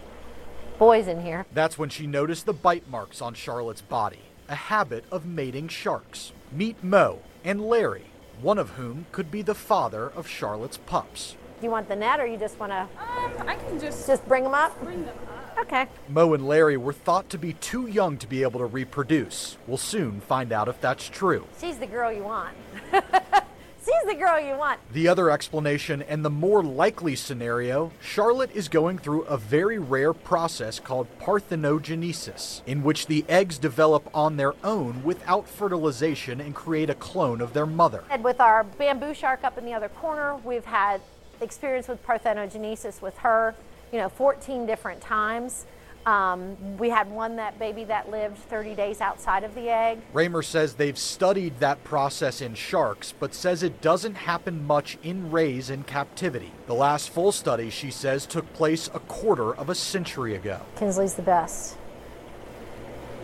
boys 0.79 1.09
in 1.09 1.21
here. 1.21 1.47
That's 1.53 1.79
when 1.79 1.89
she 1.89 2.07
noticed 2.07 2.47
the 2.47 2.53
bite 2.53 2.89
marks 2.89 3.21
on 3.21 3.35
Charlotte's 3.35 3.83
body, 3.83 4.21
a 4.49 4.55
habit 4.55 5.05
of 5.11 5.27
mating 5.27 5.67
sharks. 5.67 6.31
Meet 6.53 6.85
Mo 6.85 7.19
and 7.43 7.61
Larry, 7.61 8.05
one 8.41 8.59
of 8.59 8.71
whom 8.71 9.07
could 9.11 9.33
be 9.33 9.43
the 9.43 9.57
father 9.57 10.09
of 10.15 10.29
Charlotte's 10.29 10.77
pups. 10.77 11.35
Do 11.63 11.67
you 11.67 11.71
want 11.71 11.87
the 11.87 11.95
net 11.95 12.19
or 12.19 12.27
you 12.27 12.37
just 12.37 12.59
want 12.59 12.73
to? 12.73 12.81
Um, 12.81 13.49
I 13.49 13.55
can 13.55 13.79
just 13.79 14.05
just 14.05 14.27
bring 14.27 14.43
them 14.43 14.53
up. 14.53 14.77
Bring 14.83 15.05
them 15.05 15.15
up. 15.29 15.59
Okay. 15.61 15.87
Mo 16.09 16.35
and 16.35 16.49
Larry 16.49 16.77
were 16.77 16.93
thought 16.93 17.29
to 17.29 17.39
be 17.39 17.53
too 17.53 17.87
young 17.87 18.19
to 18.19 18.27
be 18.27 18.43
able 18.43 18.59
to 18.59 18.67
reproduce. 18.67 19.57
We'll 19.69 19.77
soon 19.77 20.21
find 20.23 20.51
out 20.51 20.67
if 20.67 20.81
that's 20.81 21.09
true. 21.09 21.47
She's 21.61 21.79
the 21.79 21.87
girl 21.87 22.13
you 22.13 22.25
want. 22.25 22.57
She's 22.91 24.09
the 24.09 24.17
girl 24.17 24.41
you 24.41 24.57
want. 24.57 24.81
The 24.93 25.07
other 25.07 25.31
explanation 25.31 26.03
and 26.03 26.25
the 26.25 26.31
more 26.31 26.65
likely 26.65 27.15
scenario 27.15 27.93
Charlotte 28.01 28.51
is 28.57 28.67
going 28.69 28.99
through 28.99 29.23
a 29.23 29.37
very 29.37 29.79
rare 29.79 30.13
process 30.13 30.81
called 30.81 31.07
parthenogenesis, 31.21 32.63
in 32.67 32.83
which 32.83 33.07
the 33.07 33.25
eggs 33.29 33.57
develop 33.57 34.11
on 34.13 34.37
their 34.37 34.55
own 34.65 35.05
without 35.05 35.49
fertilization 35.49 36.41
and 36.41 36.57
create 36.57 36.91
a 36.91 36.97
clone 36.97 37.41
of 37.41 37.53
their 37.53 37.67
mother. 37.67 38.03
And 38.11 38.25
with 38.25 38.41
our 38.41 38.65
bamboo 38.65 39.15
shark 39.15 39.45
up 39.45 39.57
in 39.59 39.65
the 39.65 39.75
other 39.75 39.91
corner, 39.91 40.35
we've 40.39 40.65
had 40.65 41.01
experience 41.43 41.89
with 41.89 42.05
parthenogenesis 42.07 43.03
with 43.03 43.19
her, 43.19 43.55
you 43.93 43.99
know, 43.99 44.09
14 44.09 44.67
different 44.67 45.01
times. 45.01 45.67
Um, 46.05 46.57
we 46.79 46.91
had 46.91 47.09
one 47.11 47.37
that 47.37 47.61
baby 47.61 47.85
that 47.85 48.11
lived 48.11 48.37
30 48.37 48.75
days 48.75 49.01
outside 49.01 49.45
of 49.45 49.55
the 49.55 49.69
egg. 49.69 50.01
Raymer 50.13 50.43
says 50.43 50.75
they've 50.75 50.99
studied 50.99 51.61
that 51.61 51.85
process 51.85 52.41
in 52.41 52.55
sharks, 52.55 53.15
but 53.19 53.35
says 53.35 53.63
it 53.63 53.81
doesn't 53.81 54.17
happen 54.17 54.67
much 54.67 54.99
in 55.05 55.31
rays 55.31 55.71
in 55.71 55.85
captivity. 55.85 56.51
The 56.67 56.75
last 56.75 57.11
full 57.11 57.31
study, 57.31 57.71
she 57.71 57.93
says, 57.93 58.27
took 58.27 58.53
place 58.53 58.89
a 58.93 58.99
quarter 59.01 59.55
of 59.55 59.71
a 59.71 59.77
century 59.77 60.35
ago. 60.35 60.61
Kinsley's 60.77 61.15
the 61.15 61.23
best. 61.23 61.77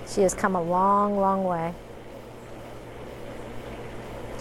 She 0.06 0.20
has 0.20 0.32
come 0.32 0.54
a 0.54 0.62
long, 0.62 1.18
long 1.18 1.44
way. 1.44 1.74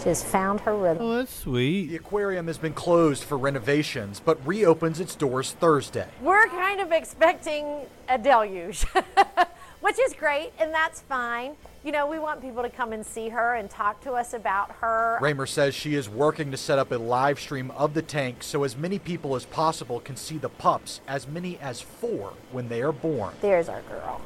She 0.08 0.12
has 0.12 0.24
found 0.24 0.60
her 0.60 0.74
rhythm. 0.74 1.02
Oh, 1.02 1.18
that's 1.18 1.34
sweet. 1.40 1.88
The 1.88 1.96
aquarium 1.96 2.46
has 2.46 2.56
been 2.56 2.72
closed 2.72 3.24
for 3.24 3.36
renovations, 3.36 4.22
but 4.24 4.38
reopens 4.46 5.00
its 5.00 5.14
doors 5.14 5.52
Thursday. 5.52 6.08
We're 6.22 6.46
kind 6.46 6.80
of 6.80 6.92
expecting 6.92 7.82
a 8.08 8.16
deluge, 8.16 8.84
which 9.82 9.98
is 9.98 10.14
great, 10.14 10.52
and 10.58 10.72
that's 10.72 11.02
fine. 11.02 11.56
You 11.84 11.92
know, 11.92 12.06
we 12.06 12.18
want 12.18 12.40
people 12.40 12.62
to 12.62 12.70
come 12.70 12.94
and 12.94 13.04
see 13.04 13.28
her 13.28 13.56
and 13.56 13.68
talk 13.68 14.00
to 14.04 14.12
us 14.12 14.32
about 14.32 14.70
her. 14.76 15.18
Raymer 15.20 15.44
says 15.44 15.74
she 15.74 15.94
is 15.94 16.08
working 16.08 16.50
to 16.52 16.56
set 16.56 16.78
up 16.78 16.90
a 16.90 16.96
live 16.96 17.38
stream 17.38 17.70
of 17.72 17.92
the 17.92 18.00
tank 18.00 18.42
so 18.42 18.64
as 18.64 18.78
many 18.78 18.98
people 18.98 19.36
as 19.36 19.44
possible 19.44 20.00
can 20.00 20.16
see 20.16 20.38
the 20.38 20.48
pups, 20.48 21.02
as 21.06 21.28
many 21.28 21.58
as 21.58 21.82
four 21.82 22.32
when 22.50 22.70
they 22.70 22.80
are 22.80 22.92
born. 22.92 23.34
There's 23.42 23.68
our 23.68 23.82
girl. 23.82 24.22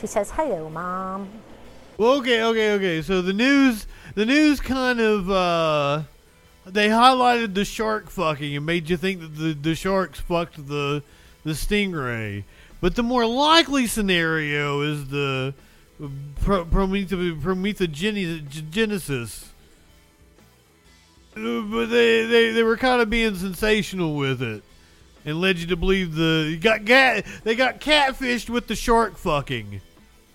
She 0.00 0.08
says, 0.08 0.32
Hello, 0.32 0.68
Mom. 0.68 1.30
Well, 1.96 2.14
okay, 2.18 2.42
okay, 2.42 2.72
okay. 2.72 3.02
So 3.02 3.22
the 3.22 3.32
news, 3.32 3.86
the 4.14 4.26
news 4.26 4.60
kind 4.60 5.00
of, 5.00 5.30
uh, 5.30 6.02
they 6.66 6.88
highlighted 6.88 7.54
the 7.54 7.64
shark 7.64 8.10
fucking 8.10 8.56
and 8.56 8.66
made 8.66 8.88
you 8.88 8.96
think 8.96 9.20
that 9.20 9.36
the, 9.36 9.52
the 9.52 9.74
sharks 9.74 10.20
fucked 10.20 10.68
the, 10.68 11.02
the 11.44 11.52
stingray. 11.52 12.44
But 12.80 12.96
the 12.96 13.02
more 13.02 13.26
likely 13.26 13.86
scenario 13.86 14.82
is 14.82 15.08
the 15.08 15.54
pro- 16.42 16.64
Promethe- 16.64 17.40
Promethegenesis. 17.40 19.46
Uh, 21.36 21.62
But 21.62 21.86
they, 21.86 22.26
they, 22.26 22.52
they 22.52 22.62
were 22.62 22.76
kind 22.76 23.02
of 23.02 23.10
being 23.10 23.34
sensational 23.34 24.14
with 24.16 24.40
it 24.42 24.62
and 25.24 25.40
led 25.40 25.58
you 25.58 25.66
to 25.66 25.76
believe 25.76 26.14
the 26.14 26.58
got 26.60 26.84
cat 26.84 27.24
they 27.42 27.56
got 27.56 27.80
catfished 27.80 28.50
with 28.50 28.66
the 28.68 28.76
shark 28.76 29.16
fucking. 29.16 29.80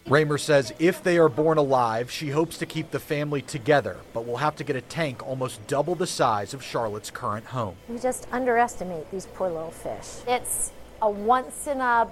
Raymer 0.10 0.40
says 0.40 0.74
if 0.80 1.04
they 1.04 1.20
are 1.20 1.30
born 1.30 1.60
alive, 1.60 2.10
she 2.10 2.30
hopes 2.30 2.58
to 2.58 2.66
keep 2.66 2.90
the 2.90 3.00
family 3.00 3.44
together, 3.44 3.98
but 4.12 4.26
will 4.26 4.38
have 4.38 4.56
to 4.56 4.64
get 4.64 4.76
a 4.76 4.82
tank 4.82 5.26
almost 5.26 5.66
double 5.68 5.94
the 5.94 6.08
size 6.08 6.52
of 6.56 6.64
Charlotte's 6.64 7.12
current 7.12 7.46
home. 7.46 7.76
You 7.88 8.00
just 8.00 8.28
underestimate 8.32 9.12
these 9.12 9.28
poor 9.28 9.50
little 9.50 9.70
fish. 9.70 10.24
It's 10.28 10.72
a 11.00 11.10
once 11.10 11.68
in 11.68 11.80
a 11.80 12.08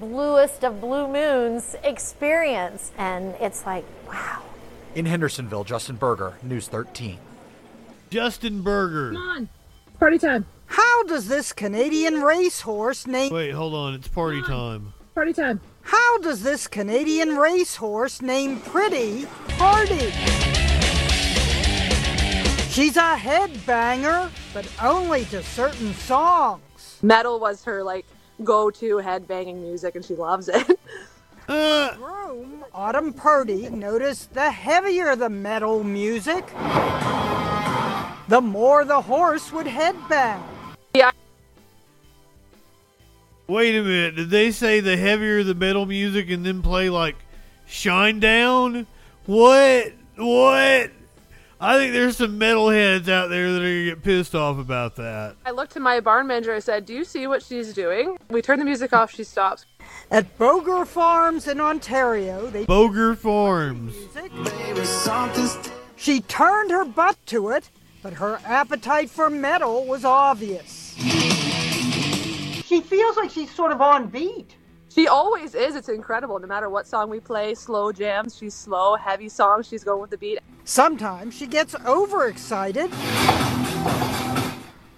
bluest 0.00 0.64
of 0.64 0.80
blue 0.80 1.06
moons 1.06 1.76
experience. 1.84 2.90
And 2.98 3.36
it's 3.40 3.64
like, 3.64 3.84
wow. 4.08 4.42
In 4.96 5.06
Hendersonville, 5.06 5.62
Justin 5.62 5.94
Berger, 5.94 6.34
News 6.42 6.66
13. 6.66 7.16
Justin 8.10 8.62
Berger. 8.62 9.12
Come 9.12 9.22
on, 9.22 9.48
party 10.00 10.18
time. 10.18 10.46
How 10.66 11.04
does 11.04 11.28
this 11.28 11.52
Canadian 11.52 12.22
racehorse 12.22 13.06
name? 13.06 13.32
Wait, 13.32 13.52
hold 13.52 13.72
on. 13.72 13.94
It's 13.94 14.08
party 14.08 14.42
time. 14.42 14.94
Party 15.14 15.32
time. 15.32 15.60
How 15.82 16.18
does 16.18 16.42
this 16.42 16.66
Canadian 16.66 17.36
racehorse 17.36 18.22
named 18.22 18.64
Pretty 18.64 19.26
party? 19.58 20.10
She's 22.70 22.96
a 22.96 23.16
headbanger, 23.16 24.30
but 24.54 24.68
only 24.82 25.24
to 25.26 25.42
certain 25.42 25.92
songs. 25.94 26.98
Metal 27.02 27.40
was 27.40 27.64
her 27.64 27.82
like 27.82 28.06
go-to 28.44 28.96
headbanging 28.96 29.60
music, 29.60 29.96
and 29.96 30.04
she 30.04 30.14
loves 30.14 30.48
it. 30.48 30.78
Uh, 31.48 31.96
Groom 31.96 32.64
Autumn 32.72 33.12
Purdy 33.12 33.68
noticed 33.70 34.32
the 34.34 34.52
heavier 34.52 35.16
the 35.16 35.28
metal 35.28 35.82
music, 35.82 36.46
the 38.28 38.40
more 38.40 38.84
the 38.84 39.00
horse 39.00 39.50
would 39.50 39.66
headbang. 39.66 40.40
Yeah. 43.50 43.56
Wait 43.56 43.76
a 43.76 43.82
minute. 43.82 44.16
Did 44.16 44.30
they 44.30 44.50
say 44.50 44.80
the 44.80 44.96
heavier 44.96 45.42
the 45.42 45.54
metal 45.54 45.86
music 45.86 46.30
and 46.30 46.46
then 46.46 46.62
play 46.62 46.88
like 46.88 47.16
Shinedown? 47.68 48.86
What? 49.26 49.92
What? 50.16 50.90
I 51.62 51.76
think 51.76 51.92
there's 51.92 52.16
some 52.16 52.40
metalheads 52.40 53.08
out 53.08 53.28
there 53.28 53.52
that 53.52 53.58
are 53.58 53.64
gonna 53.64 53.84
get 53.84 54.02
pissed 54.02 54.34
off 54.34 54.58
about 54.58 54.96
that. 54.96 55.36
I 55.44 55.50
looked 55.50 55.72
to 55.72 55.80
my 55.80 56.00
barn 56.00 56.26
manager. 56.26 56.54
I 56.54 56.58
said, 56.58 56.86
"Do 56.86 56.94
you 56.94 57.04
see 57.04 57.26
what 57.26 57.42
she's 57.42 57.74
doing?" 57.74 58.16
We 58.30 58.40
turn 58.40 58.58
the 58.58 58.64
music 58.64 58.94
off. 58.94 59.12
She 59.12 59.24
stops. 59.24 59.66
At 60.10 60.38
Boger 60.38 60.86
Farms 60.86 61.46
in 61.46 61.60
Ontario, 61.60 62.46
they 62.46 62.64
Boger 62.64 63.14
Farms. 63.14 63.94
She 65.96 66.20
turned 66.22 66.70
her 66.70 66.86
butt 66.86 67.16
to 67.26 67.50
it, 67.50 67.68
but 68.02 68.14
her 68.14 68.40
appetite 68.46 69.10
for 69.10 69.28
metal 69.28 69.84
was 69.84 70.02
obvious. 70.02 70.96
She 72.70 72.80
feels 72.80 73.16
like 73.16 73.30
she's 73.30 73.52
sort 73.52 73.72
of 73.72 73.80
on 73.80 74.06
beat. 74.06 74.54
She 74.94 75.08
always 75.08 75.56
is. 75.56 75.74
It's 75.74 75.88
incredible. 75.88 76.38
No 76.38 76.46
matter 76.46 76.70
what 76.70 76.86
song 76.86 77.10
we 77.10 77.18
play, 77.18 77.52
slow 77.56 77.90
jams, 77.90 78.36
she's 78.36 78.54
slow. 78.54 78.94
Heavy 78.94 79.28
songs, 79.28 79.66
she's 79.66 79.82
going 79.82 80.00
with 80.00 80.10
the 80.10 80.16
beat. 80.16 80.38
Sometimes 80.62 81.34
she 81.34 81.48
gets 81.48 81.74
overexcited. 81.84 82.88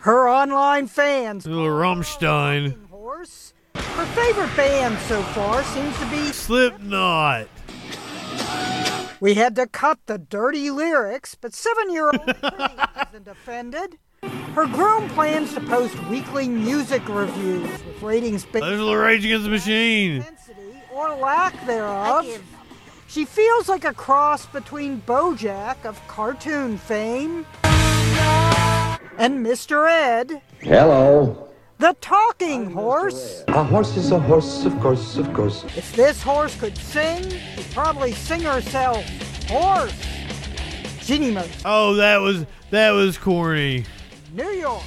Her 0.01 0.29
online 0.29 0.87
fans 0.87 1.47
Little 1.47 1.65
Rammstein. 1.65 2.91
horse. 2.91 3.55
Her 3.75 4.05
favorite 4.05 4.55
band 4.55 4.99
so 5.09 5.23
far 5.23 5.65
seems 5.65 5.99
to 5.99 6.07
be 6.11 6.31
Slipknot. 6.31 7.49
We 9.19 9.33
had 9.33 9.57
to 9.57 9.67
cut 9.67 9.99
the 10.05 10.19
dirty 10.19 10.69
lyrics, 10.71 11.35
but 11.35 11.55
seven-year-old 11.55 12.21
Pretty 12.27 12.83
isn't 13.09 13.29
offended. 13.29 13.97
Her 14.55 14.67
groom 14.67 15.09
plans 15.11 15.55
to 15.55 15.61
post 15.61 15.99
weekly 16.09 16.47
music 16.49 17.09
reviews 17.09 17.63
with 17.85 18.03
ratings 18.03 18.45
based 18.45 18.65
There's 18.65 18.79
the 18.79 18.95
Rage 18.95 19.25
Against 19.25 19.45
the 19.45 19.51
Machine. 19.51 20.25
or 20.93 21.15
lack 21.17 21.67
thereof. 21.67 22.27
She 23.09 23.25
feels 23.25 23.69
like 23.69 23.85
a 23.85 23.93
cross 23.95 24.47
between 24.47 25.01
Bojack 25.07 25.85
of 25.85 26.07
cartoon 26.07 26.79
fame 26.79 27.47
and 29.19 29.45
Mr. 29.45 29.89
Ed, 29.91 30.41
Hello. 30.61 31.49
the 31.79 31.97
talking 32.01 32.71
horse. 32.71 33.45
A 33.49 33.65
horse 33.65 33.97
is 33.97 34.13
a 34.13 34.19
horse, 34.21 34.65
of 34.65 34.79
course, 34.81 35.17
of 35.17 35.33
course. 35.35 35.65
If 35.77 35.95
this 35.97 36.23
horse 36.23 36.55
could 36.59 36.77
sing, 36.79 37.29
she'd 37.57 37.71
probably 37.73 38.13
sing 38.13 38.43
herself. 38.43 39.05
Horse. 39.49 39.93
Jeanne 41.01 41.35
Moos, 41.35 41.49
Oh, 41.65 41.95
that 41.95 42.19
was 42.19 42.47
that 42.71 42.91
was 42.93 43.19
corny. 43.19 43.85
New 44.33 44.49
York. 44.49 44.83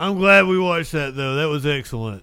I'm 0.00 0.16
glad 0.16 0.46
we 0.46 0.58
watched 0.58 0.92
that 0.92 1.16
though. 1.16 1.36
That 1.36 1.48
was 1.48 1.66
excellent. 1.66 2.22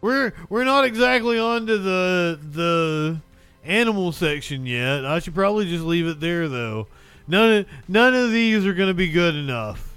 We're 0.00 0.32
we're 0.48 0.64
not 0.64 0.84
exactly 0.84 1.38
on 1.38 1.66
to 1.66 1.78
the 1.78 2.38
the 2.50 3.20
animal 3.64 4.12
section 4.12 4.66
yet. 4.66 5.04
I 5.04 5.20
should 5.20 5.34
probably 5.34 5.66
just 5.68 5.84
leave 5.84 6.06
it 6.06 6.20
there 6.20 6.48
though. 6.48 6.88
None 7.28 7.52
of 7.52 7.66
none 7.86 8.14
of 8.14 8.32
these 8.32 8.66
are 8.66 8.74
going 8.74 8.88
to 8.88 8.94
be 8.94 9.08
good 9.08 9.34
enough. 9.34 9.88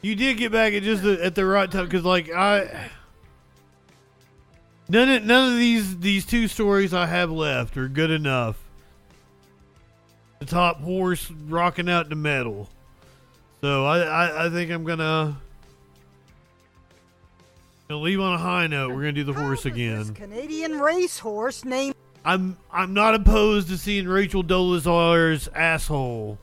You 0.00 0.16
did 0.16 0.36
get 0.36 0.50
back 0.50 0.72
at 0.74 0.82
just 0.82 1.04
the, 1.04 1.24
at 1.24 1.36
the 1.36 1.44
right 1.44 1.70
time 1.70 1.84
because 1.84 2.04
like 2.04 2.30
I 2.30 2.90
none 4.88 5.08
of 5.08 5.24
none 5.24 5.52
of 5.52 5.58
these 5.58 5.98
these 5.98 6.26
two 6.26 6.48
stories 6.48 6.92
I 6.94 7.06
have 7.06 7.30
left 7.30 7.76
are 7.76 7.88
good 7.88 8.10
enough. 8.10 8.58
The 10.40 10.46
top 10.46 10.80
horse 10.80 11.30
rocking 11.30 11.88
out 11.88 12.08
the 12.08 12.16
metal. 12.16 12.68
So 13.60 13.84
I, 13.86 14.00
I, 14.00 14.46
I 14.46 14.50
think 14.50 14.72
I'm 14.72 14.82
gonna, 14.82 15.36
gonna 17.88 18.00
leave 18.00 18.18
on 18.18 18.34
a 18.34 18.38
high 18.38 18.66
note. 18.66 18.88
We're 18.88 19.02
gonna 19.02 19.12
do 19.12 19.22
the 19.22 19.32
horse 19.32 19.66
again. 19.66 20.14
Canadian 20.14 20.80
racehorse 20.80 21.64
named 21.64 21.94
I'm 22.24 22.56
I'm 22.72 22.94
not 22.94 23.14
opposed 23.14 23.68
to 23.68 23.78
seeing 23.78 24.06
Rachel 24.08 24.42
Dolezal's 24.42 25.48
asshole. 25.54 26.38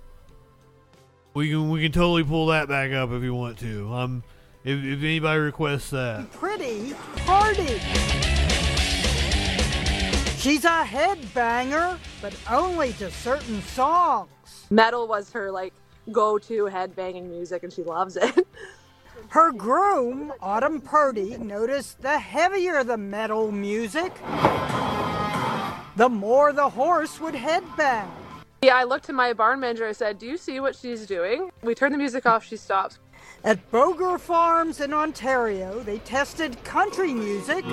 We 1.33 1.49
can 1.49 1.69
we 1.69 1.81
can 1.81 1.91
totally 1.91 2.23
pull 2.23 2.47
that 2.47 2.67
back 2.67 2.91
up 2.91 3.11
if 3.11 3.23
you 3.23 3.33
want 3.33 3.59
to. 3.59 3.93
Um, 3.93 4.23
if, 4.63 4.83
if 4.83 4.99
anybody 4.99 5.39
requests 5.39 5.91
that. 5.91 6.31
Pretty 6.33 6.93
Party. 7.25 7.79
She's 10.39 10.63
a 10.63 10.85
headbanger, 10.85 11.99
but 12.21 12.33
only 12.49 12.93
to 12.93 13.11
certain 13.11 13.61
songs. 13.61 14.29
Metal 14.69 15.05
was 15.05 15.29
her 15.33 15.51
like 15.51 15.73
go-to 16.13 16.63
headbanging 16.63 17.27
music, 17.27 17.63
and 17.63 17.73
she 17.73 17.83
loves 17.83 18.15
it. 18.15 18.47
Her 19.27 19.51
groom, 19.51 20.31
Autumn 20.41 20.79
Purdy, 20.79 21.37
noticed 21.37 22.01
the 22.01 22.17
heavier 22.17 22.85
the 22.85 22.97
metal 22.97 23.51
music, 23.51 24.13
the 25.97 26.07
more 26.09 26.53
the 26.53 26.69
horse 26.69 27.19
would 27.19 27.35
headbang. 27.35 28.09
yeah, 28.61 28.77
I 28.77 28.85
looked 28.85 29.05
to 29.07 29.13
my 29.13 29.33
barn 29.33 29.59
manager. 29.59 29.87
I 29.87 29.91
said, 29.91 30.19
"Do 30.19 30.25
you 30.25 30.37
see 30.37 30.61
what 30.61 30.73
she's 30.73 31.05
doing?" 31.05 31.51
We 31.61 31.75
turn 31.75 31.91
the 31.91 31.97
music 31.97 32.25
off. 32.25 32.45
She 32.45 32.55
stops. 32.55 32.97
At 33.43 33.69
Boger 33.71 34.17
Farms 34.17 34.79
in 34.79 34.93
Ontario, 34.93 35.81
they 35.81 35.99
tested 35.99 36.63
country 36.63 37.13
music. 37.13 37.65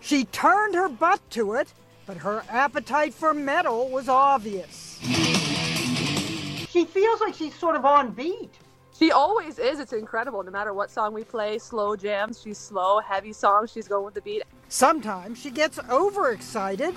She 0.00 0.24
turned 0.24 0.74
her 0.74 0.88
butt 0.88 1.20
to 1.30 1.54
it, 1.54 1.72
but 2.06 2.16
her 2.18 2.42
appetite 2.48 3.14
for 3.14 3.32
metal 3.34 3.88
was 3.88 4.08
obvious. 4.08 4.98
She 6.70 6.84
feels 6.84 7.20
like 7.20 7.34
she's 7.34 7.54
sort 7.54 7.76
of 7.76 7.84
on 7.84 8.12
beat. 8.12 8.50
She 8.98 9.12
always 9.12 9.58
is. 9.58 9.80
It's 9.80 9.92
incredible. 9.92 10.42
No 10.42 10.50
matter 10.50 10.74
what 10.74 10.90
song 10.90 11.14
we 11.14 11.24
play, 11.24 11.58
slow 11.58 11.96
jams, 11.96 12.40
she's 12.42 12.58
slow. 12.58 13.00
Heavy 13.00 13.32
songs, 13.32 13.72
she's 13.72 13.88
going 13.88 14.04
with 14.04 14.14
the 14.14 14.20
beat. 14.20 14.42
Sometimes 14.68 15.38
she 15.38 15.50
gets 15.50 15.78
overexcited. 15.90 16.94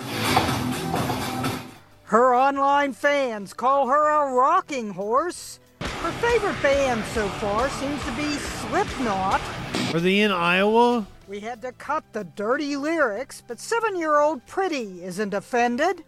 Her 2.04 2.34
online 2.34 2.92
fans 2.92 3.52
call 3.54 3.88
her 3.88 4.08
a 4.08 4.32
rocking 4.34 4.90
horse. 4.90 5.58
Her 5.80 6.12
favorite 6.12 6.60
band 6.62 7.02
so 7.14 7.26
far 7.28 7.68
seems 7.70 8.04
to 8.04 8.12
be 8.12 8.30
Slipknot. 8.34 9.40
Are 9.94 10.00
they 10.00 10.20
in 10.20 10.30
Iowa? 10.30 11.06
We 11.26 11.40
had 11.40 11.62
to 11.62 11.72
cut 11.72 12.04
the 12.12 12.24
dirty 12.24 12.76
lyrics, 12.76 13.42
but 13.46 13.58
seven 13.58 13.96
year 13.96 14.18
old 14.20 14.44
Pretty 14.46 15.02
isn't 15.02 15.32
offended. 15.32 16.04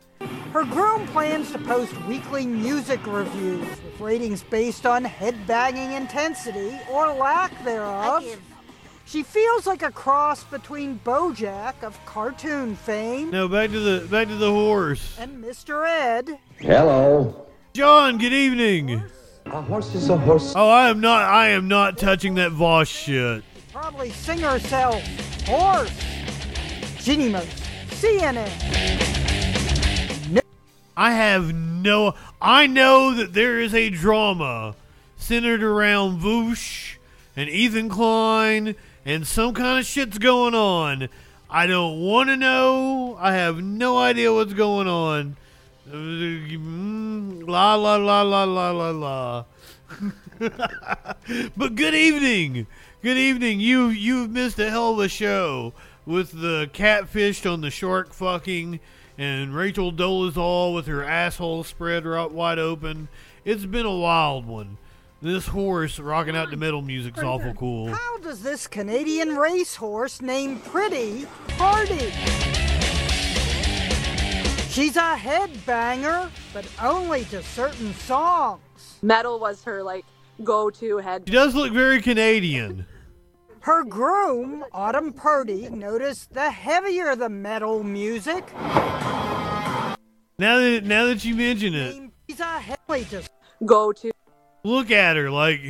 Her 0.53 0.65
groom 0.65 1.07
plans 1.09 1.53
to 1.53 1.59
post 1.59 1.93
weekly 2.07 2.47
music 2.47 3.01
reviews 3.07 3.61
with 3.83 4.01
ratings 4.01 4.43
based 4.43 4.87
on 4.87 5.05
headbanging 5.05 5.97
intensity 5.97 6.79
or 6.91 7.13
lack 7.15 7.53
thereof. 7.65 8.25
She 9.07 9.23
feels 9.23 9.67
like 9.67 9.83
a 9.83 9.91
cross 9.91 10.45
between 10.45 10.99
Bojack 11.05 11.83
of 11.83 11.99
cartoon 12.07 12.75
fame 12.75 13.31
No, 13.31 13.47
back 13.49 13.71
to 13.71 13.79
the 13.79 14.07
back 14.09 14.29
to 14.29 14.35
the 14.35 14.51
horse. 14.51 15.17
and 15.19 15.43
Mr. 15.43 15.87
Ed. 15.89 16.39
Hello. 16.59 17.47
John, 17.73 18.19
good 18.19 18.33
evening. 18.33 19.03
A 19.47 19.63
horse 19.63 19.95
is 19.95 20.09
a 20.11 20.17
horse. 20.19 20.55
Oh, 20.57 20.69
I 20.69 20.89
am 20.89 21.01
not. 21.01 21.23
I 21.23 21.49
am 21.51 21.69
not 21.69 21.99
touching 21.99 22.35
that 22.35 22.51
Vaush 22.51 22.89
shit. 22.89 23.45
Probably 23.79 24.09
sing 24.09 24.39
herself. 24.39 25.03
Horse. 25.47 25.93
Jeanne 26.97 27.31
Moos. 27.31 27.45
CNN. 27.91 28.49
I 30.97 31.13
have 31.13 31.55
no. 31.55 32.15
I 32.41 32.67
know 32.67 33.13
that 33.13 33.35
there 33.35 33.61
is 33.61 33.75
a 33.75 33.91
drama 33.91 34.77
centered 35.19 35.63
around 35.63 36.21
Vaush 36.21 36.97
and 37.37 37.51
Ethan 37.51 37.91
Klein, 37.91 38.77
and 39.05 39.27
some 39.27 39.53
kind 39.53 39.79
of 39.79 39.85
shit's 39.85 40.17
going 40.17 40.55
on. 40.55 41.11
I 41.51 41.67
don't 41.67 42.01
want 42.01 42.31
to 42.31 42.37
know. 42.39 43.19
I 43.21 43.35
have 43.35 43.63
no 43.63 43.99
idea 43.99 44.33
what's 44.33 44.55
going 44.55 44.89
on. 44.89 45.37
Mm, 45.87 47.47
La 47.47 47.75
la 47.75 47.97
la 47.97 48.23
la 48.23 48.45
la 48.45 48.71
la 48.71 48.91
la. 48.91 49.45
but 51.57 51.75
good 51.75 51.95
evening, 51.95 52.67
good 53.07 53.19
evening. 53.19 53.61
You 53.61 53.87
you've 53.87 54.33
missed 54.33 54.59
a 54.59 54.69
hell 54.69 54.91
of 54.91 54.99
a 54.99 55.09
show 55.09 55.73
with 56.07 56.33
the 56.33 56.69
catfished 56.73 57.49
on 57.49 57.61
the 57.61 57.71
shark 57.71 58.13
fucking 58.13 58.81
and 59.17 59.55
Rachel 59.55 59.93
Dolezal 59.93 60.75
with 60.75 60.89
her 60.89 61.05
asshole 61.05 61.63
spread 61.63 62.05
right 62.05 62.29
wide 62.29 62.59
open. 62.59 63.07
It's 63.45 63.65
been 63.65 63.87
a 63.87 63.97
wild 63.97 64.45
one. 64.45 64.77
This 65.23 65.47
horse 65.47 66.01
rocking 66.01 66.35
out 66.35 66.51
the 66.51 66.57
metal 66.57 66.83
music's 66.83 67.23
awful 67.23 67.55
cool. 67.55 67.95
How 67.95 68.19
does 68.19 68.43
this 68.43 68.67
Canadian 68.67 69.37
racehorse 69.37 70.21
named 70.21 70.65
Pretty 70.65 71.29
party? 71.57 72.11
She's 74.69 74.97
a 74.97 75.15
headbanger, 75.15 76.29
but 76.53 76.67
only 76.83 77.25
to 77.27 77.41
certain 77.45 77.95
songs. 77.95 78.99
Metal 79.01 79.39
was 79.39 79.63
her 79.63 79.81
like 79.85 80.05
go-to 80.43 80.97
head. 80.97 81.23
She 81.29 81.33
does 81.33 81.55
look 81.55 81.73
very 81.73 82.03
Canadian. 82.03 82.85
Her 83.61 83.83
groom, 83.85 84.65
Autumn 84.73 85.13
Purdy, 85.13 85.69
noticed 85.69 86.33
the 86.33 86.51
heavier 86.51 87.17
the 87.17 87.29
metal 87.29 87.83
music, 87.83 88.45
Now 90.39 90.59
that 90.59 90.83
now 90.85 91.07
that 91.07 91.25
you 91.25 91.35
mention 91.35 91.75
it, 91.75 92.11
she's 92.29 92.41
a 92.41 92.61
heavily 92.61 93.05
to 93.07 93.23
go-to. 93.65 94.13
look 94.63 94.91
at 94.91 95.17
her 95.17 95.31
like 95.31 95.61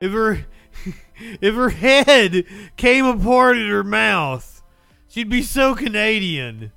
if 0.00 0.12
her 0.12 0.44
if 1.40 1.54
her 1.54 1.70
head 1.70 2.44
came 2.76 3.06
apart 3.06 3.56
at 3.56 3.68
her 3.68 3.84
mouth, 3.84 4.62
she'd 5.08 5.30
be 5.30 5.42
so 5.42 5.74
Canadian. 5.74 6.72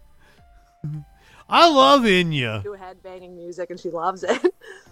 I 1.49 1.69
love 1.69 2.01
Inya. 2.01 2.63
Do 2.63 2.76
headbanging 2.80 3.35
music, 3.35 3.69
and 3.69 3.80
she 3.80 3.89
loves 3.89 4.23
it. 4.23 4.55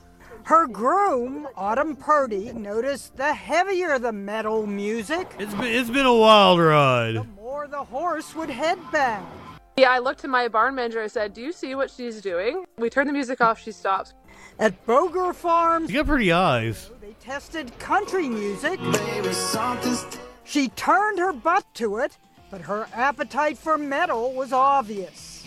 Her 0.46 0.68
groom, 0.68 1.48
Autumn 1.56 1.96
Purdy, 1.96 2.52
noticed 2.54 3.16
the 3.16 3.34
heavier 3.34 3.98
the 3.98 4.12
metal 4.12 4.68
music, 4.68 5.32
It's 5.40 5.54
been 5.54 5.64
it's 5.66 5.90
been 5.90 6.06
a 6.06 6.14
wild 6.14 6.60
ride. 6.60 7.16
the 7.16 7.24
more 7.42 7.68
the 7.68 7.84
horse 7.84 8.36
would 8.36 8.50
headbang. 8.50 9.24
Yeah, 9.78 9.92
I 9.92 10.00
looked 10.00 10.20
to 10.22 10.28
my 10.28 10.48
barn 10.50 10.76
manager. 10.76 11.02
I 11.02 11.08
said, 11.08 11.34
"Do 11.34 11.42
you 11.42 11.52
see 11.54 11.76
what 11.76 11.90
she's 11.90 12.22
doing?" 12.22 12.66
We 12.78 12.90
turn 12.90 13.08
the 13.08 13.14
music 13.14 13.40
off. 13.42 13.60
She 13.60 13.72
stops. 13.72 14.14
At 14.60 14.86
Boger 14.86 15.34
Farms, 15.34 15.90
You 15.90 16.00
got 16.00 16.08
pretty 16.08 16.32
eyes. 16.32 16.92
they 17.02 17.14
tested 17.22 17.78
country 17.80 18.28
music. 18.30 18.80
She 20.44 20.68
turned 20.70 21.20
her 21.20 21.32
butt 21.34 21.66
to 21.76 21.98
it, 21.98 22.18
but 22.52 22.62
her 22.62 22.86
appetite 22.94 23.58
for 23.58 23.78
metal 23.78 24.34
was 24.34 24.52
obvious. 24.54 25.42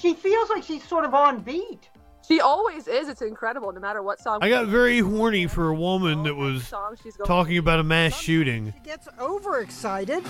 She 0.00 0.14
feels 0.14 0.48
like 0.50 0.64
she's 0.64 0.82
sort 0.82 1.04
of 1.04 1.14
on 1.14 1.40
beat. 1.40 1.90
She 2.28 2.42
always 2.42 2.86
is. 2.86 3.08
It's 3.08 3.22
incredible, 3.22 3.72
no 3.72 3.80
matter 3.80 4.02
what 4.02 4.20
song. 4.20 4.40
I 4.42 4.50
got 4.50 4.66
very 4.66 4.98
horny 4.98 5.46
for 5.46 5.70
a 5.70 5.74
woman 5.74 6.20
oh 6.20 6.22
that 6.24 6.34
was 6.34 6.66
song 6.66 6.94
she's 7.02 7.16
going. 7.16 7.26
talking 7.26 7.56
about 7.56 7.80
a 7.80 7.84
mass 7.84 8.14
shooting. 8.14 8.74
She 8.76 8.84
gets 8.84 9.08
overexcited. 9.18 10.22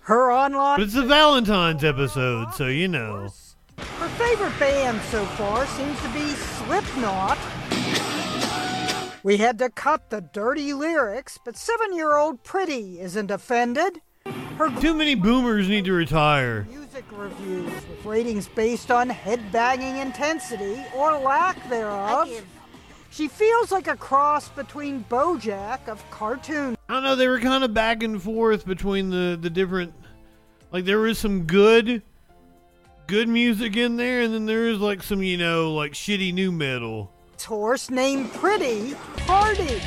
Her 0.00 0.32
online. 0.32 0.78
But 0.78 0.84
it's 0.84 0.94
a 0.94 1.02
Valentine's 1.02 1.84
episode, 1.84 2.54
so 2.54 2.66
you 2.66 2.88
know. 2.88 3.28
Her 3.76 4.08
favorite 4.08 4.58
band 4.58 4.98
so 5.10 5.26
far 5.26 5.66
seems 5.66 6.00
to 6.00 6.08
be 6.08 6.30
Slipknot. 6.30 7.36
We 9.22 9.36
had 9.36 9.58
to 9.58 9.68
cut 9.68 10.08
the 10.08 10.22
dirty 10.22 10.72
lyrics, 10.72 11.38
but 11.44 11.58
seven 11.58 11.94
year 11.94 12.16
old 12.16 12.42
Pretty 12.42 13.00
isn't 13.00 13.30
offended. 13.30 14.00
Her 14.56 14.70
Too 14.80 14.94
many 14.94 15.14
boomers 15.14 15.68
need 15.68 15.84
to 15.84 15.92
retire. 15.92 16.66
Music 17.00 17.18
reviews 17.18 17.72
with 17.88 18.04
ratings 18.04 18.48
based 18.48 18.90
on 18.90 19.08
headbanging 19.08 20.02
intensity 20.02 20.84
or 20.94 21.18
lack 21.18 21.56
thereof. 21.70 22.28
She 23.10 23.26
feels 23.26 23.72
like 23.72 23.88
a 23.88 23.96
cross 23.96 24.50
between 24.50 25.04
Bojack 25.04 25.88
of 25.88 26.04
cartoon. 26.10 26.76
I 26.90 26.94
don't 26.94 27.02
know, 27.02 27.16
they 27.16 27.26
were 27.26 27.40
kind 27.40 27.64
of 27.64 27.72
back 27.72 28.02
and 28.02 28.22
forth 28.22 28.66
between 28.66 29.08
the, 29.08 29.38
the 29.40 29.48
different. 29.48 29.94
Like, 30.72 30.84
there 30.84 30.98
was 30.98 31.18
some 31.18 31.44
good. 31.44 32.02
Good 33.06 33.28
music 33.28 33.76
in 33.76 33.96
there, 33.96 34.20
and 34.20 34.34
then 34.34 34.44
there 34.44 34.66
was 34.66 34.78
like 34.78 35.02
some, 35.02 35.22
you 35.22 35.38
know, 35.38 35.72
like 35.72 35.92
shitty 35.92 36.34
nu 36.34 36.52
metal. 36.52 37.10
horse 37.42 37.88
named 37.88 38.30
Pretty 38.34 38.94
Party. 39.26 39.80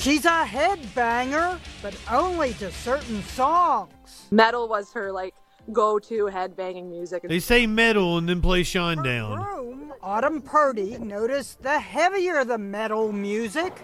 She's 0.00 0.24
a 0.24 0.44
headbanger, 0.46 1.58
but 1.82 1.94
only 2.10 2.54
to 2.54 2.72
certain 2.72 3.22
songs. 3.22 4.28
Metal 4.30 4.66
was 4.66 4.90
her 4.94 5.12
like 5.12 5.34
go-to 5.74 6.24
headbanging 6.32 6.88
music. 6.88 7.22
They 7.28 7.38
say 7.38 7.66
metal 7.66 8.16
and 8.16 8.26
then 8.26 8.40
play 8.40 8.62
Shinedown. 8.62 9.44
Groom, 9.44 9.92
Autumn 10.02 10.40
Purdy 10.40 10.96
noticed 10.96 11.62
the 11.62 11.78
heavier 11.78 12.46
the 12.46 12.56
metal 12.56 13.12
music, 13.12 13.76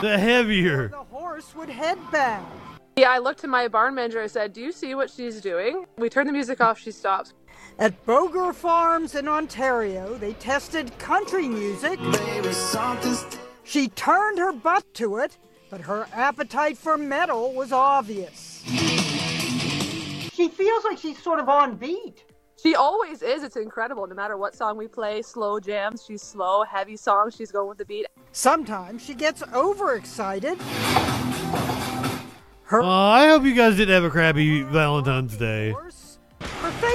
The 0.00 0.18
heavier. 0.18 0.88
the 0.88 1.04
horse 1.04 1.54
would 1.54 1.68
headbang. 1.68 2.44
Yeah, 2.96 3.10
I 3.10 3.18
looked 3.18 3.42
to 3.42 3.46
my 3.46 3.68
barn 3.68 3.94
manager. 3.94 4.22
I 4.22 4.26
said, 4.26 4.52
"Do 4.52 4.60
you 4.60 4.72
see 4.72 4.96
what 4.96 5.08
she's 5.08 5.40
doing?" 5.40 5.86
We 5.98 6.10
turn 6.10 6.26
the 6.26 6.32
music 6.32 6.60
off. 6.60 6.80
She 6.80 6.90
stops. 6.90 7.32
At 7.78 8.04
Boger 8.06 8.52
Farms 8.52 9.14
in 9.14 9.28
Ontario, 9.28 10.14
they 10.18 10.32
tested 10.34 10.96
country 10.98 11.48
music. 11.48 12.00
She 13.64 13.88
turned 13.88 14.38
her 14.38 14.52
butt 14.52 14.84
to 14.94 15.16
it, 15.16 15.38
but 15.70 15.80
her 15.80 16.06
appetite 16.12 16.78
for 16.78 16.96
metal 16.96 17.52
was 17.52 17.72
obvious. 17.72 18.62
She 20.34 20.48
feels 20.48 20.84
like 20.84 20.98
she's 20.98 21.20
sort 21.22 21.40
of 21.40 21.48
on 21.48 21.76
beat. 21.76 22.24
She 22.62 22.74
always 22.74 23.22
is. 23.22 23.42
It's 23.42 23.56
incredible. 23.56 24.06
No 24.06 24.14
matter 24.14 24.36
what 24.36 24.54
song 24.54 24.76
we 24.76 24.88
play, 24.88 25.22
slow 25.22 25.60
jams, 25.60 26.04
she's 26.06 26.22
slow. 26.22 26.64
Heavy 26.64 26.96
songs, 26.96 27.34
she's 27.36 27.52
going 27.52 27.68
with 27.68 27.78
the 27.78 27.84
beat. 27.84 28.06
Sometimes 28.32 29.04
she 29.04 29.14
gets 29.14 29.42
overexcited. 29.52 30.58
Uh, 32.72 32.82
I 32.82 33.28
hope 33.28 33.44
you 33.44 33.54
guys 33.54 33.76
didn't 33.76 33.94
have 33.94 34.04
a 34.04 34.10
crappy 34.10 34.62
Valentine's 34.62 35.36
Day. 35.36 35.74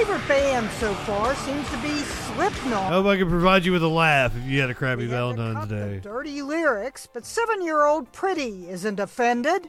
Favorite 0.00 0.28
band 0.28 0.70
so 0.80 0.94
far 0.94 1.34
seems 1.34 1.68
to 1.70 1.76
be 1.82 1.90
Slipknot. 1.90 2.84
I 2.84 2.88
hope 2.88 3.04
I 3.04 3.18
can 3.18 3.28
provide 3.28 3.66
you 3.66 3.72
with 3.72 3.82
a 3.82 3.88
laugh 3.88 4.34
if 4.34 4.44
you 4.50 4.58
had 4.58 4.70
a 4.70 4.74
crappy 4.74 5.06
Valentine's 5.06 5.68
Day. 5.68 6.00
Dirty 6.02 6.40
lyrics, 6.40 7.06
but 7.06 7.26
seven 7.26 7.62
year 7.62 7.84
old 7.84 8.10
Pretty 8.10 8.66
isn't 8.70 8.98
offended. 8.98 9.68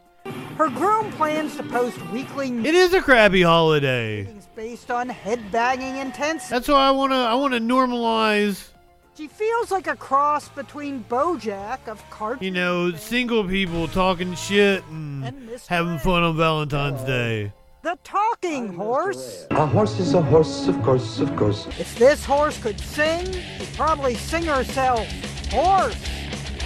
Her 0.58 0.70
groom 0.70 1.12
plans 1.14 1.58
to 1.58 1.64
post 1.64 1.98
weekly 2.12 2.48
It 2.66 2.74
is 2.74 2.94
a 2.94 3.02
crappy 3.02 3.42
holiday. 3.42 4.34
based 4.56 4.90
on 4.90 5.10
headbanging 5.10 6.02
intensity. 6.02 6.50
That's 6.50 6.70
why 6.70 6.88
I 6.88 6.92
wanna 6.92 7.16
I 7.24 7.34
wanna 7.34 7.60
normalize 7.60 8.70
She 9.18 9.28
feels 9.28 9.70
like 9.70 9.88
a 9.88 9.98
cross 9.98 10.48
between 10.48 11.04
Bojack 11.10 11.90
of 11.90 12.10
cartoon. 12.10 12.42
you 12.46 12.52
know, 12.52 12.94
single 12.94 13.44
people 13.46 13.90
talking 13.90 14.34
shit 14.36 14.82
and 14.86 15.26
having 15.68 16.00
fun 16.00 16.24
on 16.24 16.38
Valentine's 16.38 17.04
Day. 17.04 17.52
The 17.84 17.98
talking 18.04 18.74
horse. 18.76 19.48
A 19.50 19.66
horse 19.66 20.00
is 20.00 20.14
a 20.14 20.22
horse, 20.22 20.68
of 20.68 20.80
course, 20.84 21.20
of 21.20 21.36
course. 21.36 21.66
If 21.80 21.98
this 21.98 22.24
horse 22.24 22.62
could 22.62 22.80
sing, 22.80 23.26
she'd 23.34 23.74
probably 23.76 24.14
sing 24.14 24.44
herself. 24.44 25.08
Horse. 25.50 25.98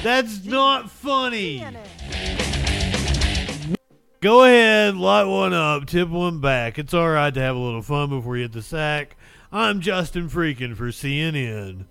That's 0.04 0.44
not 0.44 0.92
funny. 0.92 1.66
Go 4.20 4.44
ahead, 4.44 4.98
light 4.98 5.24
one 5.24 5.54
up, 5.54 5.86
tip 5.86 6.10
one 6.10 6.42
back. 6.42 6.78
It's 6.78 6.94
all 6.94 7.10
right 7.10 7.34
to 7.34 7.40
have 7.40 7.56
a 7.56 7.60
little 7.60 7.82
fun 7.82 8.10
before 8.10 8.36
you 8.36 8.44
hit 8.44 8.52
the 8.52 8.62
sack. 8.62 9.16
I'm 9.54 9.80
Justin 9.80 10.28
Freakin 10.28 10.76
for 10.76 10.88
CNN. 10.88 11.86